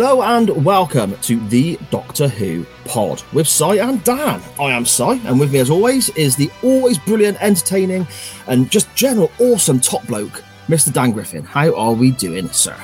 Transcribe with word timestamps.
Hello 0.00 0.22
and 0.22 0.64
welcome 0.64 1.16
to 1.22 1.40
the 1.48 1.76
Doctor 1.90 2.28
Who 2.28 2.64
pod 2.84 3.20
with 3.32 3.48
Cy 3.48 3.78
and 3.78 4.04
Dan. 4.04 4.40
I 4.60 4.70
am 4.70 4.86
Cy, 4.86 5.14
and 5.24 5.40
with 5.40 5.52
me 5.52 5.58
as 5.58 5.70
always 5.70 6.08
is 6.10 6.36
the 6.36 6.48
always 6.62 6.98
brilliant, 6.98 7.36
entertaining, 7.42 8.06
and 8.46 8.70
just 8.70 8.94
general 8.94 9.28
awesome 9.40 9.80
top 9.80 10.06
bloke, 10.06 10.44
Mr. 10.68 10.92
Dan 10.92 11.10
Griffin. 11.10 11.42
How 11.42 11.74
are 11.74 11.94
we 11.94 12.12
doing, 12.12 12.48
sir? 12.50 12.76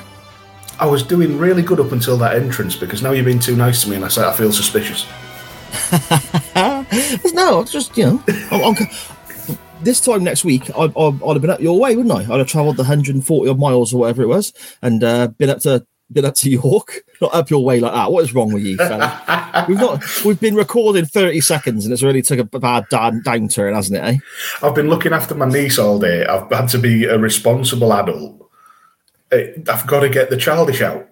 I 0.77 0.87
was 0.87 1.03
doing 1.03 1.37
really 1.37 1.61
good 1.61 1.79
up 1.79 1.93
until 1.93 2.17
that 2.17 2.35
entrance 2.35 2.75
because 2.75 3.01
now 3.01 3.11
you've 3.13 3.23
been 3.23 3.39
too 3.39 3.55
nice 3.55 3.81
to 3.83 3.89
me 3.89 3.95
and 3.95 4.03
I 4.03 4.09
say 4.09 4.27
I 4.27 4.33
feel 4.33 4.51
suspicious. 4.51 5.07
no, 7.33 7.63
just, 7.63 7.97
you 7.97 8.07
know, 8.07 8.23
I'm, 8.51 8.75
I'm, 8.75 8.75
this 9.81 10.01
time 10.01 10.25
next 10.25 10.43
week, 10.43 10.69
I'd, 10.77 10.91
I'd, 10.97 11.23
I'd, 11.23 11.33
have 11.33 11.41
been 11.41 11.49
up 11.49 11.61
your 11.61 11.79
way, 11.79 11.95
wouldn't 11.95 12.13
I? 12.13 12.29
I'd 12.29 12.39
have 12.39 12.47
travelled 12.47 12.75
the 12.75 12.83
140 12.83 13.49
odd 13.49 13.57
miles 13.57 13.93
or 13.93 14.01
whatever 14.01 14.21
it 14.21 14.27
was 14.27 14.51
and 14.81 15.01
uh, 15.01 15.27
been 15.29 15.49
up 15.49 15.59
to 15.59 15.87
been 16.11 16.25
up 16.25 16.35
to 16.35 16.49
York, 16.49 17.03
not 17.21 17.33
up 17.33 17.49
your 17.49 17.63
way 17.63 17.79
like 17.79 17.93
that. 17.93 18.11
What 18.11 18.23
is 18.23 18.33
wrong 18.33 18.53
with 18.53 18.63
you, 18.63 18.77
fella? 18.77 19.65
we've 19.67 19.79
not 19.79 20.03
we've 20.23 20.39
been 20.39 20.55
recording 20.55 21.05
30 21.05 21.41
seconds 21.41 21.85
and 21.85 21.93
it's 21.93 22.03
really 22.03 22.21
took 22.21 22.39
a 22.39 22.59
bad 22.59 22.87
down, 22.89 23.21
downturn, 23.21 23.73
hasn't 23.73 23.97
it? 23.97 24.03
Eh? 24.03 24.17
I've 24.61 24.75
been 24.75 24.89
looking 24.89 25.13
after 25.13 25.35
my 25.35 25.47
niece 25.47 25.79
all 25.79 25.99
day. 25.99 26.25
I've 26.25 26.49
had 26.51 26.69
to 26.69 26.77
be 26.77 27.05
a 27.05 27.17
responsible 27.17 27.91
adult. 27.93 28.49
I've 29.31 29.87
got 29.87 30.01
to 30.01 30.09
get 30.09 30.29
the 30.29 30.37
childish 30.37 30.81
out. 30.81 31.09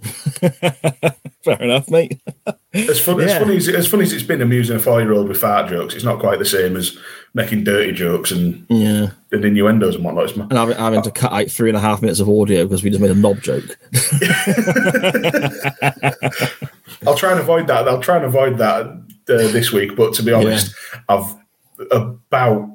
Fair 1.44 1.62
enough, 1.62 1.88
mate. 1.90 2.20
as, 2.74 3.00
fun, 3.00 3.18
yeah. 3.18 3.24
as, 3.26 3.38
funny 3.38 3.56
as, 3.56 3.68
as 3.68 3.88
funny 3.88 4.02
as 4.02 4.12
it's 4.12 4.22
been 4.22 4.42
amusing 4.42 4.76
a 4.76 4.78
four 4.78 5.00
year 5.00 5.12
old 5.12 5.28
with 5.28 5.40
fart 5.40 5.68
jokes, 5.68 5.94
it's 5.94 6.04
not 6.04 6.20
quite 6.20 6.38
the 6.38 6.44
same 6.44 6.76
as 6.76 6.96
making 7.34 7.64
dirty 7.64 7.92
jokes 7.92 8.30
and 8.30 8.64
yeah 8.68 9.10
and 9.32 9.44
innuendos 9.44 9.94
and 9.94 10.04
whatnot. 10.04 10.30
and 10.30 10.52
having, 10.52 10.76
having 10.76 11.02
to 11.02 11.10
cut 11.10 11.32
out 11.32 11.50
three 11.50 11.70
and 11.70 11.76
a 11.76 11.80
half 11.80 12.00
minutes 12.00 12.20
of 12.20 12.28
audio 12.28 12.64
because 12.64 12.82
we 12.82 12.90
just 12.90 13.00
made 13.00 13.10
a 13.10 13.14
knob 13.14 13.40
joke. 13.40 13.64
I'll 17.06 17.16
try 17.16 17.32
and 17.32 17.40
avoid 17.40 17.66
that. 17.68 17.88
I'll 17.88 18.00
try 18.00 18.16
and 18.16 18.24
avoid 18.24 18.58
that 18.58 18.86
uh, 18.86 19.02
this 19.26 19.72
week. 19.72 19.96
But 19.96 20.14
to 20.14 20.22
be 20.22 20.32
honest, 20.32 20.74
yeah. 20.92 21.00
I've 21.08 21.36
about 21.90 22.68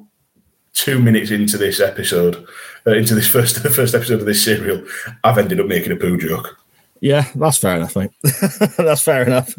two 0.72 0.98
minutes 0.98 1.30
into 1.30 1.58
this 1.58 1.80
episode, 1.80 2.46
uh, 2.86 2.92
into 2.92 3.14
this 3.14 3.28
first 3.28 3.58
first 3.74 3.94
episode 3.94 4.20
of 4.20 4.26
this 4.26 4.44
serial, 4.44 4.84
I've 5.22 5.38
ended 5.38 5.60
up 5.60 5.66
making 5.66 5.92
a 5.92 5.96
poo 5.96 6.16
joke. 6.16 6.58
Yeah, 7.04 7.26
that's 7.34 7.58
fair 7.58 7.76
enough, 7.76 7.94
mate. 7.96 8.12
that's 8.78 9.02
fair 9.02 9.26
enough. 9.26 9.54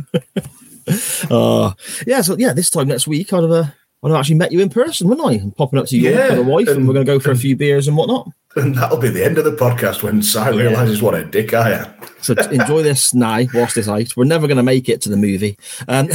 uh, 1.32 1.74
yeah, 2.08 2.22
so 2.22 2.36
yeah, 2.40 2.54
this 2.54 2.72
time 2.72 2.88
next 2.88 3.06
week, 3.06 3.32
I'd 3.32 3.44
have, 3.44 3.52
uh, 3.52 3.66
I'd 4.04 4.10
have 4.10 4.20
actually 4.20 4.38
met 4.38 4.52
you 4.52 4.62
in 4.62 4.70
person, 4.70 5.08
wouldn't 5.08 5.28
I? 5.28 5.34
And 5.34 5.56
popping 5.56 5.78
up 5.78 5.86
to 5.90 5.96
you 5.96 6.10
yeah, 6.10 6.30
with 6.30 6.40
a 6.40 6.44
wife, 6.44 6.68
and, 6.70 6.78
and, 6.78 6.88
we're 6.88 6.96
going 6.96 7.06
to 7.06 7.12
go 7.12 7.20
for 7.20 7.30
a 7.30 7.36
few 7.36 7.56
beers 7.56 7.88
and 7.88 7.96
whatnot. 7.96 8.30
And 8.56 8.74
that'll 8.74 8.98
be 8.98 9.10
the 9.10 9.24
end 9.24 9.38
of 9.38 9.44
the 9.44 9.52
podcast 9.52 10.02
when 10.02 10.24
Si 10.24 10.40
yeah. 10.40 10.50
realizes 10.50 11.04
what 11.04 11.14
a 11.14 11.24
dick 11.24 11.54
I 11.54 11.74
am. 11.74 11.94
so 12.20 12.34
enjoy 12.34 12.82
this 12.82 13.14
now, 13.14 13.42
whilst 13.54 13.76
this 13.76 13.88
out. 13.88 14.18
We're 14.18 14.24
never 14.24 14.48
going 14.48 14.58
to 14.58 14.64
make 14.64 14.90
it 14.90 15.02
to 15.02 15.10
the 15.10 15.16
movie. 15.16 15.56
Um, 15.88 16.10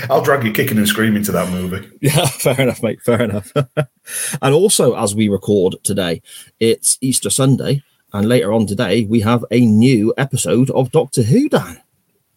I'll 0.10 0.22
drag 0.22 0.42
you 0.42 0.50
kicking 0.50 0.78
and 0.78 0.88
screaming 0.88 1.22
to 1.22 1.32
that 1.32 1.52
movie. 1.52 1.88
Yeah, 2.00 2.26
fair 2.26 2.60
enough, 2.60 2.82
mate. 2.82 3.00
Fair 3.02 3.22
enough. 3.22 3.52
and 3.54 4.54
also, 4.54 4.96
as 4.96 5.14
we 5.14 5.28
record 5.28 5.76
today, 5.84 6.20
it's 6.58 6.98
Easter 7.00 7.30
Sunday. 7.30 7.84
And 8.12 8.28
later 8.28 8.52
on 8.52 8.66
today, 8.66 9.04
we 9.04 9.20
have 9.20 9.44
a 9.50 9.60
new 9.60 10.14
episode 10.16 10.70
of 10.70 10.92
Doctor 10.92 11.22
Who, 11.22 11.48
Dan. 11.48 11.80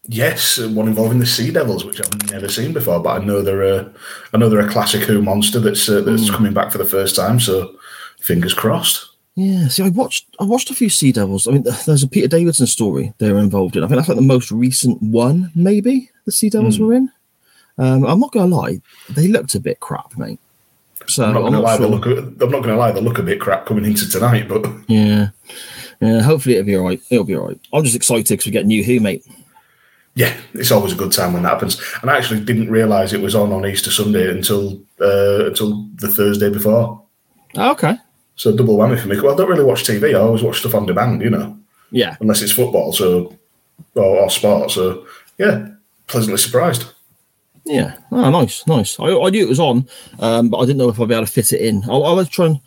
Yes, 0.07 0.57
one 0.57 0.87
involving 0.87 1.19
the 1.19 1.25
Sea 1.25 1.51
Devils, 1.51 1.85
which 1.85 2.01
I've 2.01 2.31
never 2.31 2.47
seen 2.47 2.73
before, 2.73 2.99
but 2.99 3.21
I 3.21 3.23
know 3.23 3.41
they're 3.43 3.61
a, 3.61 3.93
I 4.33 4.37
know 4.37 4.49
they're 4.49 4.67
a 4.67 4.71
classic 4.71 5.01
Who 5.01 5.21
monster 5.21 5.59
that's 5.59 5.87
uh, 5.87 6.01
that's 6.01 6.29
mm. 6.29 6.33
coming 6.33 6.53
back 6.53 6.71
for 6.71 6.79
the 6.79 6.85
first 6.85 7.15
time. 7.15 7.39
So, 7.39 7.77
fingers 8.19 8.53
crossed. 8.53 9.07
Yeah, 9.35 9.67
see, 9.67 9.83
I 9.83 9.89
watched 9.89 10.25
I 10.39 10.45
watched 10.45 10.71
a 10.71 10.75
few 10.75 10.89
Sea 10.89 11.11
Devils. 11.11 11.47
I 11.47 11.51
mean, 11.51 11.63
there's 11.85 12.03
a 12.03 12.07
Peter 12.07 12.27
Davidson 12.27 12.65
story 12.65 13.13
they 13.19 13.31
were 13.31 13.39
involved 13.39 13.75
in. 13.75 13.83
I 13.83 13.87
think 13.87 13.97
that's 13.97 14.09
like 14.09 14.17
the 14.17 14.23
most 14.23 14.51
recent 14.51 15.01
one, 15.01 15.51
maybe 15.53 16.09
the 16.25 16.31
Sea 16.31 16.49
Devils 16.49 16.79
mm. 16.79 16.87
were 16.87 16.93
in. 16.95 17.11
Um, 17.77 18.05
I'm 18.05 18.19
not 18.19 18.31
gonna 18.31 18.53
lie, 18.53 18.81
they 19.09 19.27
looked 19.27 19.55
a 19.55 19.59
bit 19.59 19.79
crap, 19.79 20.17
mate. 20.17 20.39
So 21.09 21.25
I'm 21.25 21.33
not 21.33 21.41
going 21.41 21.53
to 21.53 21.59
lie. 21.59 21.77
Sure. 21.77 21.87
They 21.87 21.91
look. 21.91 22.05
I'm 22.05 22.51
not 22.51 22.63
going 22.63 22.63
to 22.63 22.77
lie. 22.77 22.91
They 22.91 23.01
look 23.01 23.17
a 23.17 23.23
bit 23.23 23.41
crap 23.41 23.65
coming 23.65 23.85
into 23.85 24.09
tonight, 24.09 24.47
but 24.47 24.65
yeah, 24.87 25.29
yeah. 25.99 26.21
Hopefully 26.21 26.55
it'll 26.55 26.67
be 26.67 26.75
all 26.75 26.85
right. 26.85 27.01
It'll 27.09 27.23
be 27.23 27.35
all 27.35 27.47
right. 27.47 27.59
I'm 27.73 27.83
just 27.83 27.95
excited 27.95 28.27
because 28.27 28.45
we 28.45 28.51
get 28.51 28.65
new 28.65 28.83
Who, 28.83 28.99
mate. 28.99 29.25
Yeah, 30.15 30.35
it's 30.53 30.71
always 30.71 30.93
a 30.93 30.97
good 30.97 31.11
time 31.11 31.33
when 31.33 31.43
that 31.43 31.49
happens. 31.49 31.81
And 32.01 32.11
I 32.11 32.17
actually 32.17 32.41
didn't 32.41 32.69
realise 32.69 33.13
it 33.13 33.21
was 33.21 33.35
on 33.35 33.51
on 33.51 33.65
Easter 33.65 33.91
Sunday 33.91 34.29
until 34.29 34.81
uh, 35.01 35.47
until 35.47 35.87
the 35.95 36.09
Thursday 36.09 36.49
before. 36.49 37.01
Oh, 37.55 37.71
okay. 37.71 37.97
So 38.35 38.55
double 38.55 38.77
whammy 38.77 38.99
for 38.99 39.07
me. 39.07 39.19
Well, 39.19 39.33
I 39.33 39.37
don't 39.37 39.49
really 39.49 39.63
watch 39.63 39.83
TV. 39.83 40.11
I 40.15 40.19
always 40.19 40.43
watch 40.43 40.59
stuff 40.59 40.75
on 40.75 40.85
demand, 40.85 41.21
you 41.21 41.29
know. 41.29 41.57
Yeah. 41.91 42.17
Unless 42.19 42.41
it's 42.41 42.51
football, 42.51 42.93
so 42.93 43.35
or, 43.95 44.21
or 44.21 44.29
sport. 44.29 44.71
So 44.71 45.07
yeah, 45.37 45.69
pleasantly 46.07 46.37
surprised. 46.37 46.85
Yeah, 47.69 47.97
oh, 48.11 48.31
nice, 48.31 48.65
nice. 48.65 48.99
I, 48.99 49.05
I 49.05 49.29
knew 49.29 49.43
it 49.43 49.49
was 49.49 49.59
on, 49.59 49.87
um, 50.19 50.49
but 50.49 50.57
I 50.57 50.65
didn't 50.65 50.79
know 50.79 50.89
if 50.89 50.99
I'd 50.99 51.07
be 51.07 51.13
able 51.13 51.27
to 51.27 51.31
fit 51.31 51.53
it 51.53 51.61
in. 51.61 51.83
I, 51.87 51.93
I 51.93 52.13
was 52.13 52.27
trying. 52.27 52.59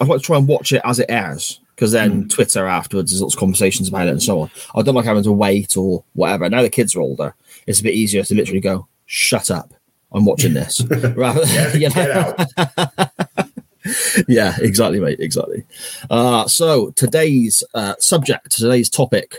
I'd 0.00 0.08
like 0.08 0.20
to 0.20 0.24
try 0.24 0.38
and 0.38 0.48
watch 0.48 0.72
it 0.72 0.80
as 0.82 0.98
it 0.98 1.10
airs 1.10 1.60
because 1.74 1.92
then 1.92 2.24
mm. 2.24 2.30
Twitter 2.30 2.66
afterwards 2.66 3.12
there's 3.12 3.20
lots 3.20 3.34
of 3.34 3.40
conversations 3.40 3.88
about 3.88 4.06
it 4.06 4.12
and 4.12 4.22
so 4.22 4.40
on. 4.40 4.50
I 4.74 4.80
don't 4.80 4.94
like 4.94 5.04
having 5.04 5.24
to 5.24 5.32
wait 5.32 5.76
or 5.76 6.04
whatever. 6.14 6.48
Now 6.48 6.62
the 6.62 6.70
kids 6.70 6.96
are 6.96 7.02
older, 7.02 7.34
it's 7.66 7.80
a 7.80 7.82
bit 7.82 7.94
easier 7.94 8.22
to 8.22 8.34
literally 8.34 8.60
go, 8.60 8.88
"Shut 9.04 9.50
up, 9.50 9.74
I'm 10.10 10.24
watching 10.24 10.54
this." 10.54 10.82
Rather, 10.90 11.44
yeah, 11.76 12.46
yeah, 14.26 14.56
exactly, 14.58 15.00
mate, 15.00 15.20
exactly. 15.20 15.64
Uh, 16.08 16.48
so 16.48 16.92
today's 16.92 17.62
uh, 17.74 17.94
subject, 17.98 18.52
today's 18.52 18.88
topic 18.88 19.38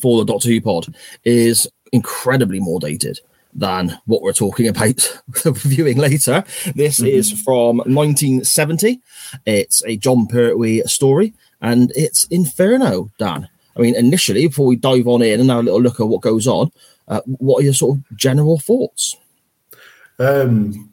for 0.00 0.18
the 0.18 0.32
Doctor 0.32 0.48
Who 0.48 0.62
pod 0.62 0.86
is 1.22 1.68
incredibly 1.92 2.60
more 2.60 2.80
dated 2.80 3.20
than 3.52 3.98
what 4.06 4.22
we're 4.22 4.32
talking 4.32 4.68
about 4.68 5.20
viewing 5.44 5.98
later. 5.98 6.44
This 6.74 6.98
mm-hmm. 6.98 7.06
is 7.06 7.32
from 7.42 7.78
1970. 7.78 9.00
It's 9.46 9.84
a 9.84 9.96
Jon 9.96 10.26
Pertwee 10.26 10.82
story, 10.86 11.34
and 11.60 11.92
it's 11.94 12.24
Inferno, 12.24 13.10
Dan. 13.18 13.48
I 13.76 13.80
mean, 13.80 13.94
initially, 13.94 14.46
before 14.46 14.66
we 14.66 14.76
dive 14.76 15.08
on 15.08 15.22
in 15.22 15.40
and 15.40 15.50
have 15.50 15.60
a 15.60 15.62
little 15.62 15.80
look 15.80 16.00
at 16.00 16.08
what 16.08 16.20
goes 16.20 16.46
on, 16.46 16.70
uh, 17.08 17.20
what 17.26 17.60
are 17.60 17.64
your 17.64 17.74
sort 17.74 17.98
of 17.98 18.16
general 18.16 18.58
thoughts? 18.58 19.16
Um, 20.18 20.91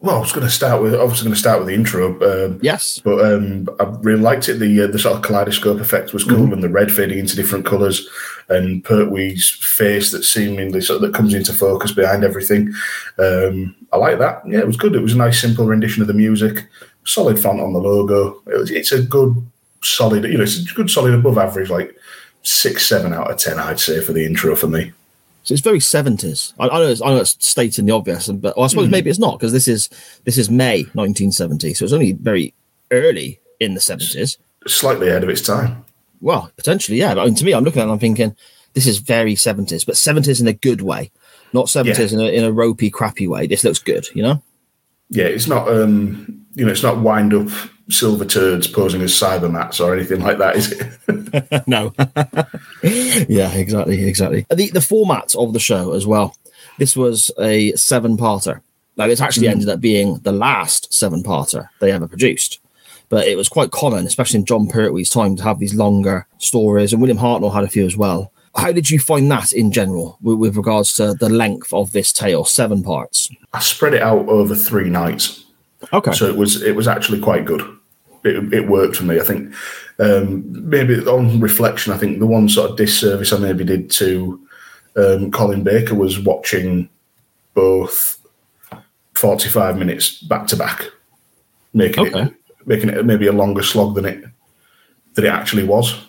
well, 0.00 0.16
I 0.16 0.20
was 0.20 0.32
going 0.32 0.46
to 0.46 0.52
start 0.52 0.80
with 0.80 0.94
obviously 0.94 1.24
going 1.24 1.34
to 1.34 1.40
start 1.40 1.58
with 1.58 1.68
the 1.68 1.74
intro. 1.74 2.14
Um, 2.22 2.60
yes, 2.62 3.00
but 3.00 3.18
um, 3.24 3.68
I 3.80 3.84
really 4.00 4.20
liked 4.20 4.48
it. 4.48 4.54
The 4.54 4.82
uh, 4.82 4.86
the 4.86 4.98
sort 4.98 5.16
of 5.16 5.22
kaleidoscope 5.22 5.80
effect 5.80 6.12
was 6.12 6.22
cool, 6.22 6.44
mm-hmm. 6.44 6.52
and 6.52 6.62
the 6.62 6.68
red 6.68 6.92
fading 6.92 7.18
into 7.18 7.34
different 7.34 7.66
colours, 7.66 8.08
and 8.48 8.84
Pertwee's 8.84 9.50
face 9.50 10.12
that 10.12 10.22
seemingly 10.22 10.80
sort 10.80 11.02
of, 11.02 11.02
that 11.02 11.16
comes 11.16 11.34
into 11.34 11.52
focus 11.52 11.90
behind 11.90 12.22
everything. 12.22 12.72
Um, 13.18 13.74
I 13.92 13.96
like 13.96 14.18
that. 14.20 14.42
Yeah, 14.46 14.60
it 14.60 14.68
was 14.68 14.76
good. 14.76 14.94
It 14.94 15.02
was 15.02 15.14
a 15.14 15.18
nice, 15.18 15.40
simple 15.40 15.66
rendition 15.66 16.02
of 16.02 16.08
the 16.08 16.14
music. 16.14 16.68
Solid 17.04 17.38
font 17.38 17.60
on 17.60 17.72
the 17.72 17.80
logo. 17.80 18.40
It 18.46 18.56
was, 18.56 18.70
it's 18.70 18.92
a 18.92 19.02
good, 19.02 19.34
solid. 19.82 20.24
You 20.24 20.36
know, 20.36 20.44
it's 20.44 20.70
a 20.70 20.74
good, 20.74 20.90
solid, 20.90 21.14
above 21.14 21.38
average, 21.38 21.70
like 21.70 21.96
six, 22.42 22.88
seven 22.88 23.12
out 23.12 23.32
of 23.32 23.38
ten. 23.38 23.58
I'd 23.58 23.80
say 23.80 24.00
for 24.00 24.12
the 24.12 24.24
intro 24.24 24.54
for 24.54 24.68
me. 24.68 24.92
So 25.48 25.54
it's 25.54 25.62
very 25.62 25.80
seventies. 25.80 26.52
I, 26.58 26.68
I, 26.68 26.78
know 26.78 26.88
it's, 26.88 27.00
I 27.00 27.06
know 27.06 27.16
it's 27.16 27.34
stating 27.40 27.86
the 27.86 27.92
obvious, 27.92 28.28
but 28.28 28.52
I 28.58 28.66
suppose 28.66 28.88
mm. 28.88 28.90
maybe 28.90 29.08
it's 29.08 29.18
not 29.18 29.38
because 29.38 29.50
this 29.50 29.66
is 29.66 29.88
this 30.24 30.36
is 30.36 30.50
May 30.50 30.82
1970, 30.92 31.72
so 31.72 31.86
it's 31.86 31.94
only 31.94 32.12
very 32.12 32.52
early 32.90 33.40
in 33.58 33.72
the 33.72 33.80
seventies. 33.80 34.36
Slightly 34.66 35.08
ahead 35.08 35.22
of 35.22 35.30
its 35.30 35.40
time. 35.40 35.86
Well, 36.20 36.52
potentially, 36.58 36.98
yeah. 36.98 37.14
But 37.14 37.34
to 37.34 37.44
me, 37.46 37.54
I'm 37.54 37.64
looking 37.64 37.80
at 37.80 37.88
it, 37.88 37.90
I'm 37.90 37.98
thinking 37.98 38.36
this 38.74 38.86
is 38.86 38.98
very 38.98 39.36
seventies, 39.36 39.86
but 39.86 39.96
seventies 39.96 40.38
in 40.38 40.48
a 40.48 40.52
good 40.52 40.82
way, 40.82 41.10
not 41.54 41.70
seventies 41.70 42.12
yeah. 42.12 42.18
in, 42.18 42.26
a, 42.26 42.28
in 42.28 42.44
a 42.44 42.52
ropey, 42.52 42.90
crappy 42.90 43.26
way. 43.26 43.46
This 43.46 43.64
looks 43.64 43.78
good, 43.78 44.06
you 44.14 44.22
know. 44.22 44.42
Yeah, 45.08 45.28
it's 45.28 45.46
not. 45.46 45.66
um 45.66 46.44
You 46.56 46.66
know, 46.66 46.72
it's 46.72 46.82
not 46.82 47.00
wind 47.00 47.32
up 47.32 47.48
silver 47.90 48.24
turds 48.24 48.66
posing 48.66 49.02
as 49.02 49.12
cybermats 49.12 49.84
or 49.84 49.94
anything 49.94 50.20
like 50.20 50.38
that, 50.38 50.56
is 50.56 50.72
it? 50.72 51.66
no. 51.66 51.92
yeah, 53.28 53.52
exactly, 53.54 54.06
exactly. 54.06 54.46
The 54.50 54.70
the 54.70 54.80
format 54.80 55.34
of 55.34 55.52
the 55.52 55.60
show 55.60 55.92
as 55.92 56.06
well. 56.06 56.36
This 56.78 56.96
was 56.96 57.30
a 57.38 57.72
seven 57.72 58.16
parter. 58.16 58.60
Now 58.96 59.06
it's 59.06 59.20
actually 59.20 59.48
mm. 59.48 59.52
ended 59.52 59.68
up 59.68 59.80
being 59.80 60.18
the 60.18 60.32
last 60.32 60.92
seven 60.92 61.22
parter 61.22 61.68
they 61.80 61.92
ever 61.92 62.08
produced. 62.08 62.60
But 63.10 63.26
it 63.26 63.36
was 63.36 63.48
quite 63.48 63.70
common, 63.70 64.06
especially 64.06 64.40
in 64.40 64.44
Jon 64.44 64.68
Pertwee's 64.68 65.08
time, 65.08 65.34
to 65.36 65.42
have 65.42 65.58
these 65.58 65.74
longer 65.74 66.26
stories, 66.36 66.92
and 66.92 67.00
William 67.00 67.18
Hartnell 67.18 67.54
had 67.54 67.64
a 67.64 67.68
few 67.68 67.86
as 67.86 67.96
well. 67.96 68.32
How 68.54 68.70
did 68.70 68.90
you 68.90 68.98
find 68.98 69.30
that 69.30 69.52
in 69.52 69.72
general 69.72 70.18
with, 70.20 70.38
with 70.38 70.56
regards 70.56 70.92
to 70.94 71.14
the 71.14 71.28
length 71.28 71.72
of 71.72 71.92
this 71.92 72.12
tale, 72.12 72.44
seven 72.44 72.82
parts? 72.82 73.30
I 73.52 73.60
spread 73.60 73.94
it 73.94 74.02
out 74.02 74.28
over 74.28 74.54
three 74.54 74.90
nights. 74.90 75.44
Okay. 75.92 76.12
So 76.12 76.26
it 76.26 76.36
was 76.36 76.62
it 76.62 76.74
was 76.74 76.88
actually 76.88 77.20
quite 77.20 77.44
good 77.44 77.77
it, 78.28 78.54
it 78.54 78.68
worked 78.68 78.96
for 78.96 79.04
me. 79.04 79.18
I 79.18 79.24
think 79.24 79.52
um, 79.98 80.44
maybe 80.68 80.98
on 81.06 81.40
reflection, 81.40 81.92
I 81.92 81.98
think 81.98 82.18
the 82.18 82.26
one 82.26 82.48
sort 82.48 82.70
of 82.70 82.76
disservice 82.76 83.32
I 83.32 83.38
maybe 83.38 83.64
did 83.64 83.90
to 83.92 84.40
um, 84.96 85.30
Colin 85.30 85.62
Baker 85.62 85.94
was 85.94 86.18
watching 86.18 86.88
both 87.54 88.18
45 89.14 89.78
minutes 89.78 90.22
back 90.22 90.46
to 90.48 90.56
back, 90.56 90.86
making 91.72 92.08
okay. 92.08 92.22
it 92.22 92.34
making 92.66 92.90
it 92.90 93.04
maybe 93.04 93.26
a 93.26 93.32
longer 93.32 93.62
slog 93.62 93.94
than 93.94 94.04
it 94.04 94.24
than 95.14 95.24
it 95.24 95.32
actually 95.32 95.64
was. 95.64 96.06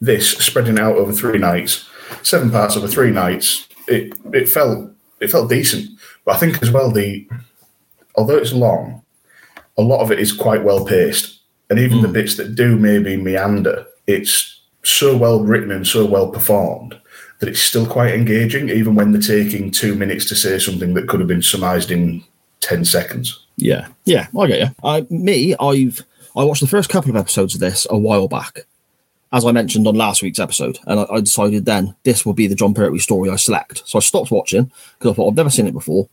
This 0.00 0.30
spreading 0.30 0.78
out 0.78 0.96
over 0.96 1.12
three 1.12 1.38
nights, 1.38 1.88
seven 2.22 2.50
parts 2.50 2.76
over 2.76 2.86
three 2.86 3.10
nights, 3.10 3.68
it 3.88 4.16
it 4.32 4.48
felt 4.48 4.90
it 5.20 5.30
felt 5.30 5.50
decent. 5.50 5.90
But 6.24 6.36
I 6.36 6.38
think 6.38 6.62
as 6.62 6.70
well 6.70 6.90
the 6.90 7.28
although 8.14 8.36
it's 8.36 8.52
long, 8.52 9.02
a 9.76 9.82
lot 9.82 10.00
of 10.00 10.12
it 10.12 10.20
is 10.20 10.32
quite 10.32 10.62
well 10.62 10.84
paced, 10.84 11.37
and 11.70 11.78
even 11.78 12.02
the 12.02 12.08
hmm. 12.08 12.14
bits 12.14 12.36
that 12.36 12.54
do 12.54 12.76
maybe 12.76 13.16
meander, 13.16 13.86
it's 14.06 14.60
so 14.84 15.16
well 15.16 15.42
written 15.42 15.70
and 15.70 15.86
so 15.86 16.06
well 16.06 16.30
performed 16.30 16.98
that 17.38 17.48
it's 17.48 17.60
still 17.60 17.86
quite 17.86 18.14
engaging, 18.14 18.68
even 18.68 18.94
when 18.94 19.12
they're 19.12 19.20
taking 19.20 19.70
two 19.70 19.94
minutes 19.94 20.24
to 20.26 20.34
say 20.34 20.58
something 20.58 20.94
that 20.94 21.08
could 21.08 21.20
have 21.20 21.28
been 21.28 21.42
surmised 21.42 21.90
in 21.90 22.24
ten 22.60 22.84
seconds. 22.84 23.44
Yeah, 23.56 23.88
yeah, 24.04 24.26
I 24.38 24.46
get 24.46 24.60
you. 24.60 24.74
Uh, 24.82 24.88
I, 24.88 25.06
me, 25.10 25.54
I've 25.60 26.04
I 26.36 26.44
watched 26.44 26.60
the 26.60 26.68
first 26.68 26.90
couple 26.90 27.10
of 27.10 27.16
episodes 27.16 27.54
of 27.54 27.60
this 27.60 27.86
a 27.90 27.98
while 27.98 28.28
back, 28.28 28.60
as 29.32 29.44
I 29.44 29.52
mentioned 29.52 29.86
on 29.86 29.94
last 29.94 30.22
week's 30.22 30.38
episode, 30.38 30.78
and 30.86 31.00
I, 31.00 31.06
I 31.10 31.20
decided 31.20 31.64
then 31.64 31.94
this 32.04 32.24
will 32.24 32.34
be 32.34 32.46
the 32.46 32.54
Jon 32.54 32.74
Pertwee 32.74 32.98
story 32.98 33.30
I 33.30 33.36
select. 33.36 33.82
So 33.86 33.98
I 33.98 34.00
stopped 34.00 34.30
watching 34.30 34.70
because 34.98 35.12
I 35.12 35.14
thought 35.14 35.30
I've 35.30 35.36
never 35.36 35.50
seen 35.50 35.66
it 35.66 35.72
before. 35.72 36.08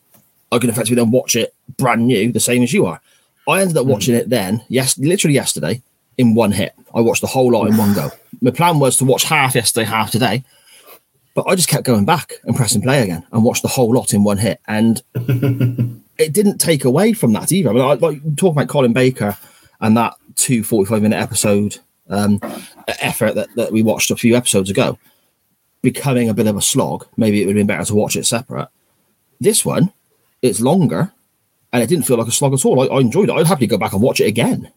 I 0.52 0.60
can 0.60 0.70
effectively 0.70 0.96
then 0.96 1.12
watch 1.12 1.36
it 1.36 1.54
brand 1.78 2.08
new, 2.08 2.32
the 2.32 2.40
same 2.40 2.64
as 2.64 2.72
you 2.72 2.86
are. 2.86 3.02
I 3.48 3.62
ended 3.62 3.78
up 3.78 3.86
watching 3.86 4.16
it 4.16 4.30
then, 4.30 4.64
yes, 4.70 4.98
literally 4.98 5.36
yesterday, 5.36 5.82
in 6.18 6.34
one 6.34 6.52
hit. 6.52 6.74
I 6.94 7.02
watched 7.02 7.22
the 7.22 7.28
whole 7.28 7.52
lot 7.52 7.68
in 7.68 7.78
one 7.78 7.94
go. 7.94 8.10
My 8.42 8.52
plan 8.52 8.80
was 8.80 8.98
to 8.98 9.06
watch 9.06 9.24
half 9.24 9.56
yesterday, 9.56 9.86
half 9.86 10.12
today, 10.12 10.44
but 11.34 11.46
I 11.48 11.56
just 11.56 11.70
kept 11.70 11.86
going 11.86 12.06
back 12.06 12.34
and 12.44 12.56
pressing 12.56 12.82
play 12.82 13.04
again 13.04 13.26
and 13.32 13.44
watched 13.44 13.62
the 13.62 13.68
whole 13.68 13.94
lot 13.94 14.14
in 14.14 14.24
one 14.24 14.38
hit. 14.38 14.60
And 14.68 15.02
it 16.18 16.34
didn't 16.34 16.58
take 16.58 16.86
away 16.86 17.14
from 17.14 17.34
that 17.34 17.52
either. 17.52 17.70
I 17.70 17.74
mean, 17.74 17.82
I, 17.82 17.94
like 17.94 18.22
talking 18.36 18.52
about 18.52 18.70
Colin 18.70 18.94
Baker 18.94 19.38
and 19.82 19.98
that 19.98 20.16
two 20.36 20.64
45 20.64 21.02
minute 21.02 21.20
episode 21.20 21.78
um, 22.10 22.40
effort 23.00 23.36
that, 23.36 23.54
that 23.56 23.72
we 23.72 23.84
watched 23.84 24.12
a 24.12 24.16
few 24.16 24.36
episodes 24.36 24.70
ago 24.70 24.98
becoming 25.82 26.30
a 26.30 26.34
bit 26.34 26.48
of 26.48 26.58
a 26.58 26.62
slog. 26.62 27.06
Maybe 27.18 27.42
it 27.42 27.46
would 27.46 27.56
have 27.56 27.68
been 27.68 27.76
better 27.76 27.86
to 27.86 27.96
watch 27.96 28.16
it 28.16 28.26
separate. 28.26 28.70
This 29.40 29.66
one, 29.66 29.92
it's 30.42 30.62
longer 30.62 31.12
and 31.76 31.84
it 31.84 31.88
didn't 31.88 32.06
feel 32.06 32.18
like 32.18 32.28
a 32.28 32.32
slog 32.32 32.54
at 32.54 32.66
all. 32.66 32.82
I, 32.82 32.86
I 32.96 33.00
enjoyed 33.00 33.30
it. 33.30 33.34
I'd 33.34 33.48
happily 33.48 33.68
go 33.68 33.78
back 33.78 33.94
and 33.94 34.02
watch 34.02 34.20
it 34.20 34.26
again. 34.28 34.72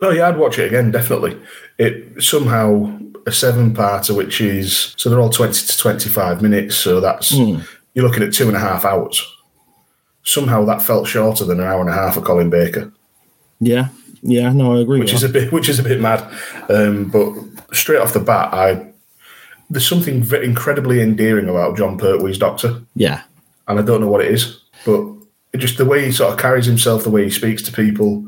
Oh 0.00 0.10
yeah, 0.10 0.28
I'd 0.28 0.38
watch 0.38 0.58
it 0.58 0.66
again 0.68 0.90
definitely. 0.90 1.36
It 1.78 2.22
somehow 2.22 2.96
a 3.26 3.32
seven 3.32 3.74
parter, 3.74 4.16
which 4.16 4.40
is 4.40 4.94
so 4.96 5.10
they're 5.10 5.20
all 5.20 5.28
twenty 5.30 5.66
to 5.66 5.78
twenty 5.78 6.08
five 6.08 6.40
minutes. 6.42 6.74
So 6.76 7.00
that's 7.00 7.36
Hmm. 7.36 7.58
you're 7.94 8.06
looking 8.06 8.22
at 8.22 8.32
two 8.32 8.48
and 8.48 8.56
a 8.56 8.60
half 8.60 8.84
hours. 8.84 9.22
Somehow 10.22 10.64
that 10.66 10.82
felt 10.82 11.06
shorter 11.06 11.44
than 11.44 11.60
an 11.60 11.66
hour 11.66 11.80
and 11.80 11.90
a 11.90 11.94
half 11.94 12.16
of 12.16 12.24
Colin 12.24 12.50
Baker, 12.50 12.92
Yeah. 13.58 13.88
Yeah. 14.22 14.52
No, 14.52 14.76
I 14.76 14.80
agree. 14.80 15.00
which 15.00 15.12
is 15.14 15.22
that. 15.22 15.30
a 15.30 15.32
bit 15.32 15.52
which 15.52 15.68
is 15.68 15.78
a 15.78 15.82
bit 15.82 16.00
mad. 16.00 16.26
Um, 16.68 17.04
but 17.10 17.32
straight 17.74 18.00
off 18.00 18.12
the 18.12 18.20
bat, 18.20 18.52
I 18.54 18.86
there's 19.70 19.86
something 19.88 20.28
incredibly 20.42 21.00
endearing 21.00 21.48
about 21.48 21.76
Jon 21.76 21.96
Pertwee's 21.98 22.38
Doctor. 22.38 22.82
yeah. 22.96 23.22
and 23.68 23.78
I 23.78 23.82
don't 23.82 24.00
know 24.00 24.08
what 24.08 24.20
it 24.24 24.30
is, 24.32 24.60
but 24.84 25.00
just 25.56 25.78
the 25.78 25.84
way 25.84 26.04
he 26.04 26.12
sort 26.12 26.32
of 26.32 26.38
carries 26.38 26.66
himself, 26.66 27.02
the 27.04 27.10
way 27.10 27.24
he 27.24 27.30
speaks 27.30 27.62
to 27.62 27.72
people, 27.72 28.24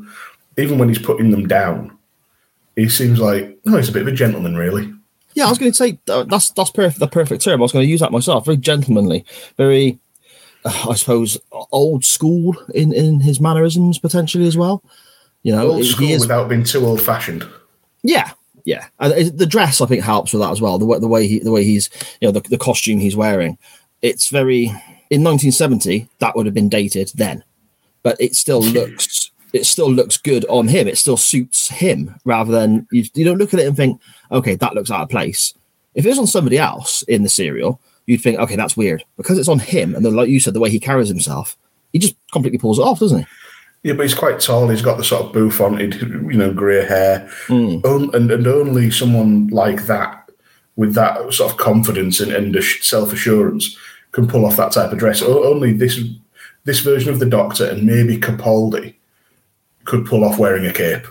even 0.57 0.77
when 0.77 0.89
he's 0.89 0.99
putting 0.99 1.31
them 1.31 1.47
down, 1.47 1.97
he 2.75 2.89
seems 2.89 3.19
like 3.19 3.57
no, 3.65 3.77
he's 3.77 3.89
a 3.89 3.93
bit 3.93 4.01
of 4.03 4.07
a 4.07 4.11
gentleman, 4.11 4.55
really. 4.55 4.91
Yeah, 5.35 5.45
I 5.45 5.49
was 5.49 5.57
going 5.57 5.71
to 5.71 5.75
say 5.77 5.99
uh, 6.09 6.23
that's 6.23 6.51
that's 6.51 6.69
perfect. 6.71 6.99
The 6.99 7.07
perfect 7.07 7.43
term. 7.43 7.59
I 7.61 7.63
was 7.63 7.71
going 7.71 7.85
to 7.85 7.89
use 7.91 8.01
that 8.01 8.11
myself. 8.11 8.45
Very 8.45 8.57
gentlemanly, 8.57 9.25
very, 9.57 9.97
uh, 10.65 10.87
I 10.89 10.93
suppose, 10.95 11.39
old 11.71 12.05
school 12.05 12.55
in 12.73 12.93
in 12.93 13.19
his 13.19 13.39
mannerisms 13.39 13.97
potentially 13.99 14.45
as 14.47 14.57
well. 14.57 14.83
You 15.43 15.53
know, 15.55 15.71
Old 15.71 15.81
he 15.81 15.87
school 15.89 16.09
is- 16.09 16.21
without 16.21 16.49
being 16.49 16.63
too 16.63 16.85
old 16.85 17.01
fashioned. 17.01 17.47
Yeah, 18.03 18.31
yeah. 18.65 18.85
And 18.99 19.37
the 19.37 19.45
dress 19.45 19.81
I 19.81 19.85
think 19.87 20.03
helps 20.03 20.33
with 20.33 20.41
that 20.41 20.51
as 20.51 20.61
well. 20.61 20.77
The 20.77 20.85
way 20.85 20.99
the 20.99 21.07
way 21.07 21.25
he 21.27 21.39
the 21.39 21.51
way 21.51 21.63
he's 21.63 21.89
you 22.21 22.27
know 22.27 22.31
the, 22.31 22.41
the 22.41 22.57
costume 22.57 22.99
he's 22.99 23.15
wearing. 23.15 23.57
It's 24.01 24.29
very 24.29 24.71
in 25.13 25.23
1970 25.23 26.09
that 26.19 26.35
would 26.35 26.45
have 26.45 26.55
been 26.55 26.69
dated 26.69 27.11
then, 27.15 27.43
but 28.01 28.17
it 28.19 28.35
still 28.35 28.61
looks 28.77 29.31
it 29.53 29.65
still 29.67 29.91
looks 29.91 30.17
good 30.17 30.45
on 30.49 30.67
him. 30.67 30.87
It 30.87 30.97
still 30.97 31.17
suits 31.17 31.69
him 31.69 32.15
rather 32.25 32.51
than 32.51 32.87
you, 32.91 33.03
you 33.13 33.23
don't 33.23 33.37
look 33.37 33.53
at 33.53 33.59
it 33.59 33.67
and 33.67 33.77
think 33.77 34.01
okay 34.31 34.55
that 34.55 34.73
looks 34.73 34.89
out 34.91 35.01
of 35.03 35.09
place. 35.09 35.53
If 35.93 36.05
it 36.05 36.09
was 36.09 36.19
on 36.19 36.27
somebody 36.27 36.57
else 36.57 37.03
in 37.03 37.21
the 37.21 37.29
serial, 37.29 37.79
you'd 38.07 38.21
think 38.21 38.39
okay 38.39 38.55
that's 38.55 38.75
weird 38.75 39.03
because 39.15 39.37
it's 39.37 39.47
on 39.47 39.59
him 39.59 39.95
and 39.95 40.03
then 40.03 40.15
like 40.15 40.29
you 40.29 40.39
said 40.39 40.53
the 40.55 40.59
way 40.59 40.71
he 40.71 40.79
carries 40.79 41.07
himself, 41.07 41.55
he 41.91 41.99
just 41.99 42.15
completely 42.31 42.57
pulls 42.59 42.79
it 42.79 42.83
off, 42.83 42.99
doesn't 42.99 43.19
he? 43.19 43.25
Yeah, 43.83 43.93
but 43.93 44.03
he's 44.03 44.15
quite 44.15 44.39
tall. 44.39 44.69
He's 44.69 44.81
got 44.81 44.97
the 44.97 45.03
sort 45.03 45.25
of 45.25 45.31
bouffanted, 45.33 46.01
you 46.31 46.37
know, 46.37 46.53
grey 46.53 46.85
hair, 46.85 47.29
Mm. 47.47 47.85
On- 47.85 48.15
and 48.15 48.31
and 48.31 48.47
only 48.47 48.89
someone 48.89 49.47
like 49.49 49.85
that, 49.87 50.31
with 50.77 50.95
that 50.95 51.33
sort 51.33 51.51
of 51.51 51.57
confidence 51.57 52.19
and, 52.21 52.31
and 52.31 52.63
self 52.63 53.11
assurance, 53.13 53.77
can 54.13 54.27
pull 54.27 54.45
off 54.45 54.55
that 54.57 54.71
type 54.71 54.91
of 54.91 54.97
dress. 54.99 55.21
Only 55.21 55.73
this 55.73 55.99
this 56.63 56.79
version 56.79 57.11
of 57.11 57.19
the 57.19 57.25
Doctor 57.25 57.65
and 57.69 57.83
maybe 57.83 58.17
Capaldi 58.17 58.95
could 59.83 60.05
pull 60.05 60.23
off 60.23 60.39
wearing 60.39 60.65
a 60.65 60.71
cape. 60.71 61.05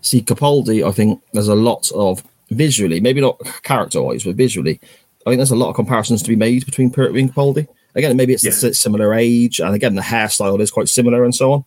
see 0.00 0.20
Capaldi, 0.22 0.84
I 0.86 0.90
think 0.90 1.22
there's 1.32 1.46
a 1.48 1.54
lot 1.54 1.90
of 1.92 2.24
visually, 2.50 3.00
maybe 3.00 3.20
not 3.20 3.38
character 3.62 4.02
wise, 4.02 4.24
but 4.24 4.34
visually, 4.34 4.80
I 5.24 5.30
think 5.30 5.36
there's 5.38 5.52
a 5.52 5.56
lot 5.56 5.68
of 5.68 5.76
comparisons 5.76 6.22
to 6.24 6.28
be 6.28 6.34
made 6.36 6.64
between 6.66 6.90
Pertwee 6.90 7.20
and 7.20 7.32
Capaldi. 7.32 7.68
Again, 7.94 8.16
maybe 8.16 8.32
it's 8.32 8.42
Yeah. 8.44 8.70
a 8.70 8.74
similar 8.74 9.14
age, 9.14 9.60
and 9.60 9.74
again, 9.74 9.94
the 9.94 10.02
hairstyle 10.02 10.60
is 10.60 10.70
quite 10.72 10.88
similar 10.88 11.22
and 11.22 11.34
so 11.34 11.52
on. 11.52 11.64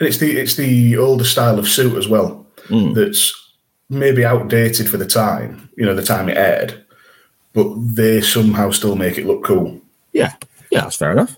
And 0.00 0.08
it's 0.08 0.18
the 0.18 0.36
it's 0.38 0.56
the 0.56 0.96
older 0.96 1.24
style 1.24 1.58
of 1.58 1.68
suit 1.68 1.96
as 1.96 2.08
well 2.08 2.44
Mm. 2.68 2.94
that's 2.94 3.32
maybe 3.88 4.24
outdated 4.24 4.88
for 4.88 4.96
the 4.96 5.06
time, 5.06 5.68
you 5.76 5.84
know, 5.86 5.94
the 5.94 6.02
time 6.02 6.28
it 6.28 6.36
aired, 6.36 6.84
but 7.56 7.74
they 7.96 8.20
somehow 8.20 8.70
still 8.70 8.96
make 8.96 9.16
it 9.16 9.24
look 9.24 9.42
cool. 9.42 9.80
Yeah, 10.12 10.34
yeah, 10.70 10.82
that's 10.82 10.96
fair 10.96 11.10
enough. 11.10 11.36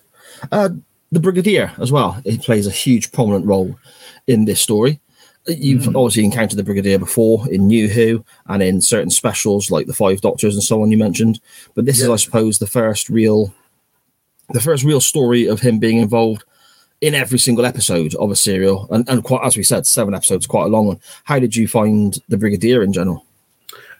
Uh, 0.51 0.71
the 1.13 1.21
Brigadier 1.21 1.73
as 1.79 1.93
well. 1.93 2.21
It 2.25 2.43
plays 2.43 2.67
a 2.67 2.73
huge 2.73 3.13
prominent 3.13 3.47
role 3.47 3.79
in 4.27 4.45
this 4.45 4.61
story. 4.61 5.01
You've 5.47 5.87
obviously 5.97 6.25
encountered 6.25 6.59
the 6.59 6.65
Brigadier 6.65 6.99
before 6.99 7.49
in 7.51 7.69
New 7.69 7.89
Who 7.89 8.25
and 8.49 8.63
in 8.63 8.81
certain 8.81 9.11
specials 9.11 9.71
like 9.71 9.87
the 9.87 9.95
Five 9.95 10.21
Doctors 10.21 10.55
and 10.55 10.63
so 10.63 10.83
on. 10.83 10.91
You 10.91 10.99
mentioned, 10.99 11.41
but 11.75 11.87
this 11.87 12.03
is, 12.03 12.09
I 12.09 12.17
suppose, 12.17 12.59
the 12.59 12.67
first 12.67 13.09
real, 13.09 13.55
the 14.51 14.61
first 14.61 14.83
real 14.83 15.01
story 15.01 15.47
of 15.47 15.61
him 15.61 15.79
being 15.79 15.99
involved 15.99 16.45
in 17.01 17.15
every 17.15 17.39
single 17.39 17.65
episode 17.65 18.17
of 18.17 18.33
a 18.33 18.37
serial, 18.37 18.89
and, 18.91 19.09
and 19.09 19.23
quite 19.23 19.47
as 19.47 19.57
we 19.57 19.63
said, 19.63 19.87
seven 19.87 20.15
episodes, 20.15 20.49
quite 20.49 20.65
a 20.65 20.69
long 20.69 20.89
one. 20.89 21.01
How 21.23 21.39
did 21.39 21.55
you 21.55 21.69
find 21.69 22.19
the 22.29 22.37
Brigadier 22.37 22.83
in 22.83 22.93
general? 22.93 23.25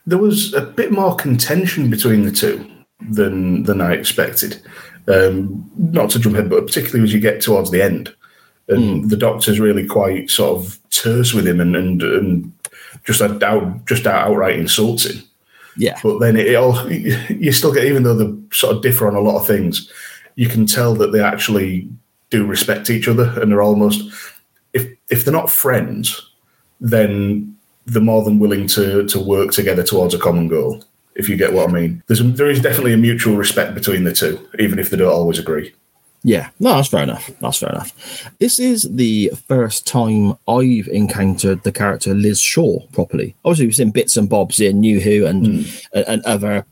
There 0.09 0.19
was 0.19 0.55
a 0.55 0.63
bit 0.63 0.91
more 0.91 1.15
contention 1.15 1.91
between 1.91 2.25
the 2.25 2.33
two 2.33 2.69
than 3.11 3.65
than 3.65 3.81
I 3.81 3.93
expected. 3.93 4.61
Um, 5.07 5.71
not 5.77 6.11
to 6.11 6.19
jump 6.19 6.37
ahead, 6.37 6.51
but 6.51 6.67
particularly 6.67 7.05
as 7.05 7.15
you 7.15 7.21
get 7.21 7.41
towards 7.41 7.71
the 7.71 7.83
end, 7.83 8.15
and 8.69 9.09
the 9.11 9.17
Doctor's 9.17 9.61
really 9.61 9.87
quite 9.87 10.31
sort 10.31 10.59
of 10.59 10.79
terse 10.91 11.33
with 11.33 11.47
him 11.47 11.61
and 11.61 11.77
and, 11.77 12.03
and 12.03 12.53
just 13.05 13.23
out 13.23 13.87
just 13.87 14.07
out, 14.07 14.29
outright 14.29 14.59
insults 14.59 15.07
him. 15.07 15.23
Yeah, 15.77 15.99
but 16.03 16.19
then 16.19 16.37
it 16.37 16.55
all 16.57 16.91
you 16.91 17.53
still 17.53 17.73
get 17.73 17.85
even 17.85 18.03
though 18.03 18.15
they 18.15 18.35
sort 18.53 18.77
of 18.77 18.83
differ 18.83 19.07
on 19.07 19.15
a 19.15 19.21
lot 19.21 19.39
of 19.39 19.47
things 19.47 19.91
you 20.39 20.49
can 20.49 20.67
tell 20.67 20.95
that 20.95 21.11
they 21.11 21.21
actually 21.21 21.89
do 22.31 22.47
respect 22.47 22.91
each 22.91 23.09
other 23.09 23.35
and 23.41 23.51
they're 23.51 23.61
almost 23.61 24.01
if 24.73 24.87
if 25.11 25.25
they're 25.25 25.35
not 25.35 25.51
friends 25.51 26.31
then 26.81 27.57
they're 27.89 28.03
more 28.03 28.25
than 28.25 28.39
willing 28.39 28.67
to 28.67 29.07
to 29.07 29.19
work 29.19 29.51
together 29.51 29.83
towards 29.83 30.15
a 30.15 30.19
common 30.19 30.49
goal 30.49 30.85
if 31.15 31.29
you 31.29 31.37
get 31.37 31.53
what 31.53 31.69
i 31.69 31.73
mean 31.73 32.03
there's 32.07 32.23
there 32.35 32.51
is 32.51 32.61
definitely 32.61 32.93
a 32.93 32.99
mutual 32.99 33.37
respect 33.37 33.75
between 33.75 34.05
the 34.05 34.13
two 34.13 34.39
even 34.59 34.79
if 34.79 34.91
they 34.91 34.97
don't 34.97 35.13
always 35.13 35.39
agree 35.39 35.75
Yeah, 36.25 36.51
no, 36.59 36.75
that's 36.75 36.89
fair 36.89 37.05
enough. 37.05 37.31
That's 37.41 37.59
fair 37.59 37.71
enough. 37.71 38.29
This 38.41 38.59
is 38.59 38.83
the 38.91 39.31
first 39.47 39.87
time 39.87 40.35
I've 40.49 40.89
encountered 40.89 41.63
the 41.63 41.73
character 41.73 42.13
Liz 42.13 42.43
Shaw 42.43 42.81
properly. 42.89 43.37
Obviously, 43.45 43.67
we've 43.67 43.77
seen 43.77 43.91
bits 43.93 44.17
and 44.17 44.29
bobs 44.29 44.59
in 44.61 44.81
New 44.81 45.01
Who 45.01 45.27
and 45.27 45.47
hmm. 45.47 45.63
and, 45.93 46.05
and 46.09 46.25
other 46.25 46.67